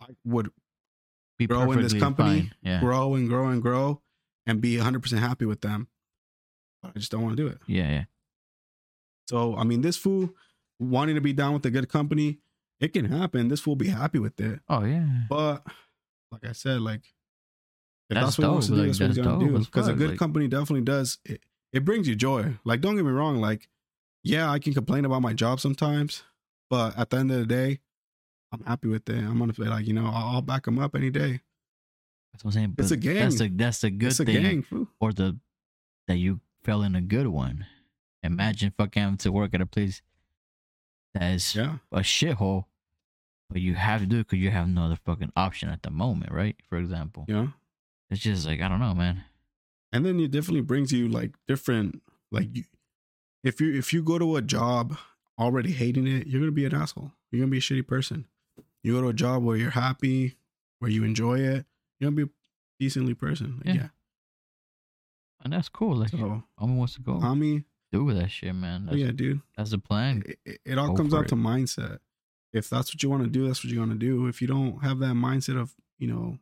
I 0.00 0.06
would 0.24 0.50
be 1.38 1.46
grow 1.46 1.70
in 1.72 1.82
this 1.82 1.92
company. 1.92 2.50
Yeah, 2.62 2.80
grow 2.80 3.14
and 3.14 3.28
grow 3.28 3.48
and 3.48 3.60
grow, 3.60 4.00
and 4.46 4.62
be 4.62 4.78
100 4.78 5.02
percent 5.02 5.20
happy 5.20 5.44
with 5.44 5.60
them. 5.60 5.88
But 6.82 6.92
I 6.96 6.98
just 6.98 7.12
don't 7.12 7.22
want 7.22 7.36
to 7.36 7.42
do 7.42 7.46
it. 7.46 7.58
yeah, 7.66 7.90
yeah. 7.90 8.04
So 9.30 9.54
I 9.56 9.62
mean, 9.64 9.80
this 9.80 9.96
fool 9.96 10.34
wanting 10.80 11.14
to 11.14 11.20
be 11.20 11.32
down 11.32 11.52
with 11.54 11.64
a 11.66 11.70
good 11.70 11.88
company, 11.88 12.38
it 12.80 12.92
can 12.92 13.04
happen. 13.04 13.46
This 13.48 13.60
fool 13.60 13.76
be 13.76 13.88
happy 13.88 14.18
with 14.18 14.40
it. 14.40 14.58
Oh 14.68 14.84
yeah. 14.84 15.06
But 15.28 15.64
like 16.32 16.44
I 16.44 16.52
said, 16.52 16.80
like 16.80 17.02
if 18.10 18.14
That's 18.16 18.36
that's, 18.36 18.38
what 18.38 18.44
he 18.46 18.50
wants 18.52 18.66
to 18.66 18.72
do, 18.74 18.78
Like, 18.78 18.86
that's 18.88 19.00
what 19.00 19.06
he's 19.08 19.16
gonna 19.18 19.38
dope 19.38 19.48
do. 19.48 19.58
Because 19.60 19.86
a 19.88 19.92
good 19.94 20.10
Like- 20.10 20.18
company 20.18 20.48
definitely 20.48 20.82
does. 20.82 21.18
It, 21.24 21.40
it 21.72 21.84
brings 21.84 22.08
you 22.08 22.16
joy. 22.16 22.54
Like, 22.64 22.80
don't 22.80 22.96
get 22.96 23.04
me 23.04 23.12
wrong. 23.12 23.40
Like, 23.40 23.68
yeah, 24.24 24.50
I 24.50 24.58
can 24.58 24.74
complain 24.74 25.04
about 25.04 25.22
my 25.22 25.32
job 25.32 25.60
sometimes, 25.60 26.24
but 26.68 26.98
at 26.98 27.10
the 27.10 27.18
end 27.18 27.30
of 27.30 27.38
the 27.38 27.46
day, 27.46 27.78
I'm 28.50 28.64
happy 28.64 28.88
with 28.88 29.08
it. 29.08 29.16
I'm 29.16 29.38
gonna 29.38 29.52
be 29.52 29.62
like, 29.64 29.86
you 29.86 29.92
know, 29.94 30.06
I'll, 30.06 30.34
I'll 30.34 30.42
back 30.42 30.64
them 30.64 30.80
up 30.80 30.96
any 30.96 31.10
day. 31.10 31.40
That's 32.32 32.44
what 32.44 32.50
I'm 32.50 32.54
saying. 32.54 32.74
It's 32.78 32.90
a 32.90 32.96
gang. 32.96 33.14
That's 33.14 33.40
a 33.40 33.48
that's 33.48 33.84
a 33.84 33.90
good 33.90 34.08
it's 34.10 34.18
a 34.20 34.24
thing. 34.24 34.64
gang. 34.68 34.86
Or 35.00 35.12
the 35.12 35.38
that 36.08 36.16
you 36.16 36.40
fell 36.64 36.82
in 36.82 36.96
a 36.96 37.00
good 37.00 37.28
one. 37.28 37.66
Imagine 38.22 38.72
fucking 38.76 39.02
having 39.02 39.16
to 39.18 39.32
work 39.32 39.54
at 39.54 39.60
a 39.60 39.66
place 39.66 40.02
that 41.14 41.32
is 41.34 41.54
Yeah, 41.54 41.76
a 41.90 42.00
shithole, 42.00 42.66
but 43.48 43.60
you 43.60 43.74
have 43.74 44.00
to 44.00 44.06
do 44.06 44.18
it 44.20 44.26
because 44.28 44.38
you 44.38 44.50
have 44.50 44.68
no 44.68 44.84
other 44.84 44.96
fucking 45.04 45.32
option 45.36 45.68
at 45.70 45.82
the 45.82 45.90
moment, 45.90 46.30
right? 46.32 46.56
For 46.68 46.76
example, 46.78 47.24
Yeah. 47.28 47.48
it's 48.10 48.20
just 48.20 48.46
like 48.46 48.60
I 48.60 48.68
don't 48.68 48.80
know, 48.80 48.94
man. 48.94 49.24
and 49.92 50.04
then 50.06 50.20
it 50.20 50.30
definitely 50.30 50.60
brings 50.60 50.92
you 50.92 51.08
like 51.08 51.34
different 51.48 52.02
like 52.30 52.48
you 52.56 52.64
if 53.42 53.60
you 53.60 53.74
if 53.76 53.92
you 53.92 54.02
go 54.02 54.18
to 54.18 54.36
a 54.36 54.42
job 54.42 54.96
already 55.38 55.72
hating 55.72 56.06
it 56.06 56.26
you're 56.28 56.40
gonna 56.40 56.52
be 56.52 56.64
an 56.66 56.74
asshole 56.74 57.10
you're 57.30 57.40
gonna 57.40 57.50
be 57.50 57.58
a 57.58 57.60
shitty 57.60 57.84
person 57.86 58.26
you 58.84 58.92
go 58.92 59.00
to 59.00 59.08
a 59.08 59.12
job 59.12 59.42
where 59.42 59.56
you're 59.56 59.70
happy 59.70 60.36
where 60.78 60.90
you 60.90 61.02
enjoy 61.02 61.38
it 61.40 61.64
you're 61.98 62.08
gonna 62.10 62.24
be 62.24 62.30
a 62.30 62.34
decently 62.78 63.14
person 63.14 63.56
Like, 63.56 63.66
Yeah. 63.66 63.74
yeah, 63.74 63.88
And 65.42 65.52
that's 65.52 65.68
cool. 65.68 65.96
Like, 65.96 66.10
so 66.10 66.44
Homie 66.60 66.76
wants 66.76 66.94
to 66.94 67.00
go 67.00 67.18
Tommy, 67.20 67.64
do 67.92 68.04
with 68.04 68.16
that 68.18 68.30
shit, 68.30 68.54
man. 68.54 68.82
oh 68.88 68.90
That's, 68.92 68.98
yeah 69.02 69.10
dude 69.12 69.40
that's 69.56 69.70
the 69.70 69.78
plan. 69.78 70.22
it, 70.26 70.38
it, 70.44 70.60
it 70.64 70.78
all 70.78 70.88
Go 70.88 70.94
comes 70.96 71.14
out 71.14 71.24
it. 71.24 71.28
to 71.28 71.34
mindset 71.36 71.98
if 72.52 72.68
that's 72.70 72.92
what 72.94 73.02
you 73.02 73.10
want 73.10 73.22
to 73.24 73.28
do 73.30 73.46
that's 73.46 73.62
what 73.64 73.72
you're 73.72 73.84
gonna 73.84 73.98
do 73.98 74.26
if 74.26 74.40
you 74.42 74.48
don't 74.48 74.82
have 74.82 74.98
that 75.00 75.14
mindset 75.14 75.58
of 75.60 75.72
you 75.98 76.06
know 76.08 76.38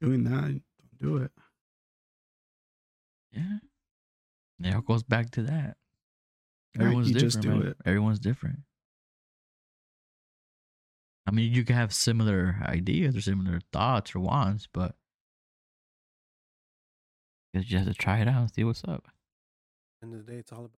doing 0.00 0.24
that 0.24 0.30
don't 0.42 0.98
do 1.00 1.16
it 1.18 1.30
Yeah. 3.32 3.58
It 4.62 4.84
goes 4.84 5.02
back 5.02 5.30
to 5.32 5.42
that. 5.44 5.76
Everyone's 6.78 7.08
you 7.08 7.14
different. 7.14 7.32
just 7.32 7.40
do 7.42 7.48
man. 7.50 7.66
it. 7.68 7.76
Everyone's 7.86 8.18
different. 8.18 8.58
I 11.26 11.30
mean, 11.30 11.52
you 11.52 11.64
can 11.64 11.76
have 11.76 11.94
similar 11.94 12.56
ideas 12.62 13.16
or 13.16 13.20
similar 13.20 13.60
thoughts 13.72 14.14
or 14.14 14.20
wants, 14.20 14.66
but 14.72 14.94
you 17.54 17.60
just 17.62 17.72
have 17.86 17.86
to 17.86 17.94
try 17.94 18.18
it 18.18 18.28
out 18.28 18.40
and 18.42 18.52
see 18.52 18.64
what's 18.64 18.82
up. 18.84 19.06
End 20.02 20.14
of 20.14 20.24
the 20.24 20.32
day, 20.32 20.38
it's 20.38 20.52
all 20.52 20.60
about. 20.60 20.70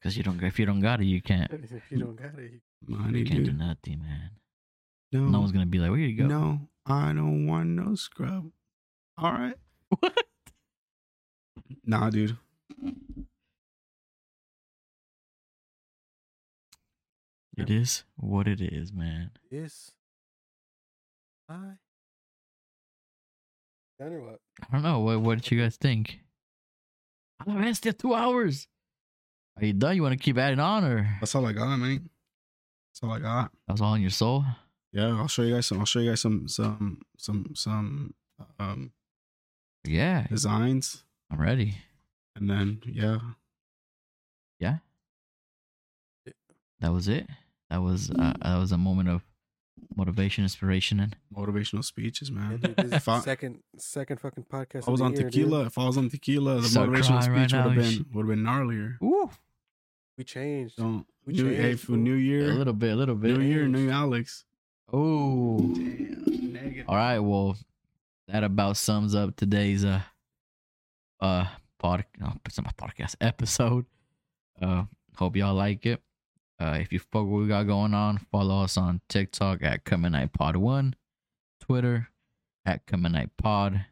Because 0.00 0.16
you 0.16 0.24
don't, 0.24 0.42
if 0.42 0.58
you 0.58 0.66
don't 0.66 0.80
got 0.80 1.00
it, 1.00 1.04
you 1.04 1.22
can't. 1.22 1.50
if 1.52 1.90
you 1.90 1.98
don't 1.98 2.16
got 2.16 2.36
it, 2.38 2.52
you 2.86 2.96
Money, 2.96 3.20
You 3.20 3.24
can't 3.24 3.44
do 3.44 3.52
nothing, 3.52 4.00
man. 4.00 4.30
No, 5.12 5.20
No 5.28 5.38
one's 5.40 5.52
gonna 5.52 5.66
be 5.66 5.78
like, 5.78 5.90
"Where 5.90 6.00
you 6.00 6.16
go?" 6.16 6.26
No, 6.26 6.60
I 6.84 7.12
don't 7.12 7.46
want 7.46 7.68
no 7.68 7.94
scrub. 7.94 8.50
All 9.16 9.32
right. 9.32 9.54
What? 10.00 10.24
Nah, 11.84 12.10
dude. 12.10 12.36
It 17.56 17.70
is 17.70 18.04
what 18.16 18.48
it 18.48 18.60
is, 18.60 18.92
man. 18.92 19.32
Yes. 19.50 19.92
I. 21.48 21.74
Done 24.02 24.12
or 24.14 24.20
what? 24.22 24.40
I 24.62 24.72
don't 24.72 24.82
know. 24.82 25.00
What 25.00 25.20
What 25.20 25.42
did 25.42 25.50
you 25.52 25.60
guys 25.62 25.76
think? 25.76 26.18
I 27.46 27.52
love 27.52 27.76
still 27.76 27.92
two 27.92 28.14
hours. 28.14 28.66
Are 29.56 29.64
you 29.64 29.72
done? 29.72 29.96
You 29.96 30.02
want 30.02 30.12
to 30.12 30.18
keep 30.18 30.38
adding 30.38 30.58
on, 30.60 30.84
or 30.84 31.16
That's 31.20 31.34
all 31.34 31.46
I 31.46 31.52
got, 31.52 31.76
man. 31.76 32.08
That's 32.90 33.02
all 33.02 33.12
I 33.12 33.18
got. 33.20 33.52
that 33.66 33.72
was 33.72 33.80
all 33.80 33.94
in 33.94 34.00
your 34.02 34.10
soul? 34.10 34.44
Yeah, 34.92 35.16
I'll 35.16 35.28
show 35.28 35.42
you 35.42 35.54
guys 35.54 35.66
some. 35.66 35.78
I'll 35.78 35.84
show 35.86 36.00
you 36.00 36.10
guys 36.10 36.20
some 36.20 36.48
some 36.48 37.00
some 37.16 37.52
some 37.54 38.14
um 38.58 38.92
Yeah, 39.86 40.26
designs, 40.28 41.04
I'm 41.30 41.40
ready. 41.40 41.76
and 42.36 42.48
then 42.50 42.80
yeah, 42.86 43.18
yeah, 44.58 44.78
That 46.80 46.92
was 46.92 47.06
it. 47.08 47.26
That 47.70 47.82
was 47.82 48.10
uh, 48.10 48.34
that 48.42 48.58
was 48.58 48.72
a 48.72 48.78
moment 48.78 49.08
of 49.08 49.22
motivation, 49.96 50.44
inspiration, 50.44 51.00
and 51.00 51.16
motivational 51.34 51.84
speeches, 51.84 52.30
Yeah, 52.30 52.38
man. 52.38 52.56
dude, 52.60 52.76
this 52.76 52.92
is 53.02 53.08
I, 53.08 53.20
second 53.20 53.60
second 53.76 54.20
fucking 54.20 54.44
podcast. 54.44 54.88
I 54.88 54.90
was 54.90 55.00
on 55.00 55.12
the 55.12 55.20
year, 55.22 55.30
dude. 55.30 55.42
tequila, 55.44 55.66
if 55.66 55.78
I 55.78 55.84
was 55.86 55.96
on 55.98 56.08
tequila, 56.10 56.60
the 56.60 56.68
Start 56.68 56.90
motivational 56.90 57.24
crying 57.24 57.32
right 57.32 57.50
speech 57.50 57.52
would 57.52 57.62
have 57.62 57.76
now. 57.76 57.82
been 57.82 58.06
would 58.14 58.22
have 58.28 58.36
been 58.36 58.44
gnarlier. 58.44 59.02
Ooh, 59.02 59.30
We 60.18 60.24
changed. 60.24 60.76
Don't 60.76 61.06
We 61.26 61.34
new, 61.34 61.48
hey, 61.54 61.74
for. 61.74 61.92
New 61.92 62.14
year 62.14 62.50
a 62.50 62.54
little 62.54 62.72
bit, 62.74 62.92
a 62.92 62.96
little 62.96 63.14
bit. 63.14 63.36
New 63.36 63.44
Year, 63.44 63.62
changed. 63.64 63.78
New 63.78 63.90
Alex. 63.90 64.44
Oh, 64.92 65.58
Damn, 65.58 66.52
negative. 66.52 66.84
all 66.88 66.96
right. 66.96 67.18
Well, 67.18 67.56
that 68.28 68.44
about 68.44 68.76
sums 68.76 69.14
up 69.14 69.36
today's 69.36 69.84
uh 69.84 70.02
uh 71.20 71.46
pod 71.78 72.04
no, 72.20 72.34
it's 72.46 72.58
not 72.58 72.66
my 72.78 72.88
podcast 72.88 73.16
episode. 73.20 73.86
Uh, 74.60 74.84
hope 75.16 75.36
y'all 75.36 75.54
like 75.54 75.86
it. 75.86 76.00
Uh, 76.62 76.78
if 76.78 76.92
you 76.92 77.00
fuck 77.00 77.26
what 77.26 77.40
we 77.40 77.48
got 77.48 77.66
going 77.66 77.92
on, 77.92 78.18
follow 78.30 78.62
us 78.62 78.76
on 78.76 79.00
TikTok 79.08 79.64
at 79.64 79.84
Coming 79.84 80.12
Night 80.12 80.32
Pod 80.32 80.54
One, 80.54 80.94
Twitter 81.60 82.08
at 82.64 82.86
Coming 82.86 83.10
Night 83.10 83.30
Pod, 83.36 83.84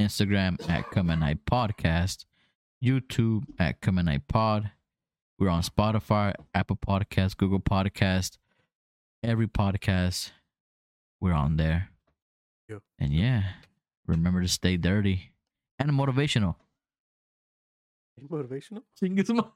Instagram 0.00 0.56
at 0.70 0.90
Coming 0.90 1.18
Night 1.20 1.44
Podcast, 1.44 2.24
YouTube 2.82 3.42
at 3.58 3.82
Coming 3.82 4.06
Night 4.06 4.26
Pod. 4.28 4.70
We're 5.38 5.50
on 5.50 5.60
Spotify, 5.60 6.32
Apple 6.54 6.78
Podcast, 6.78 7.36
Google 7.36 7.60
Podcast, 7.60 8.38
every 9.22 9.46
podcast. 9.46 10.30
We're 11.20 11.34
on 11.34 11.58
there. 11.58 11.90
Yo. 12.66 12.80
And 12.98 13.12
yeah, 13.12 13.42
remember 14.06 14.40
to 14.40 14.48
stay 14.48 14.78
dirty 14.78 15.32
and 15.78 15.90
motivational. 15.90 16.54
Motivational. 18.18 18.84
Chingue 18.98 19.26
su 19.26 19.34
ma- 19.34 19.50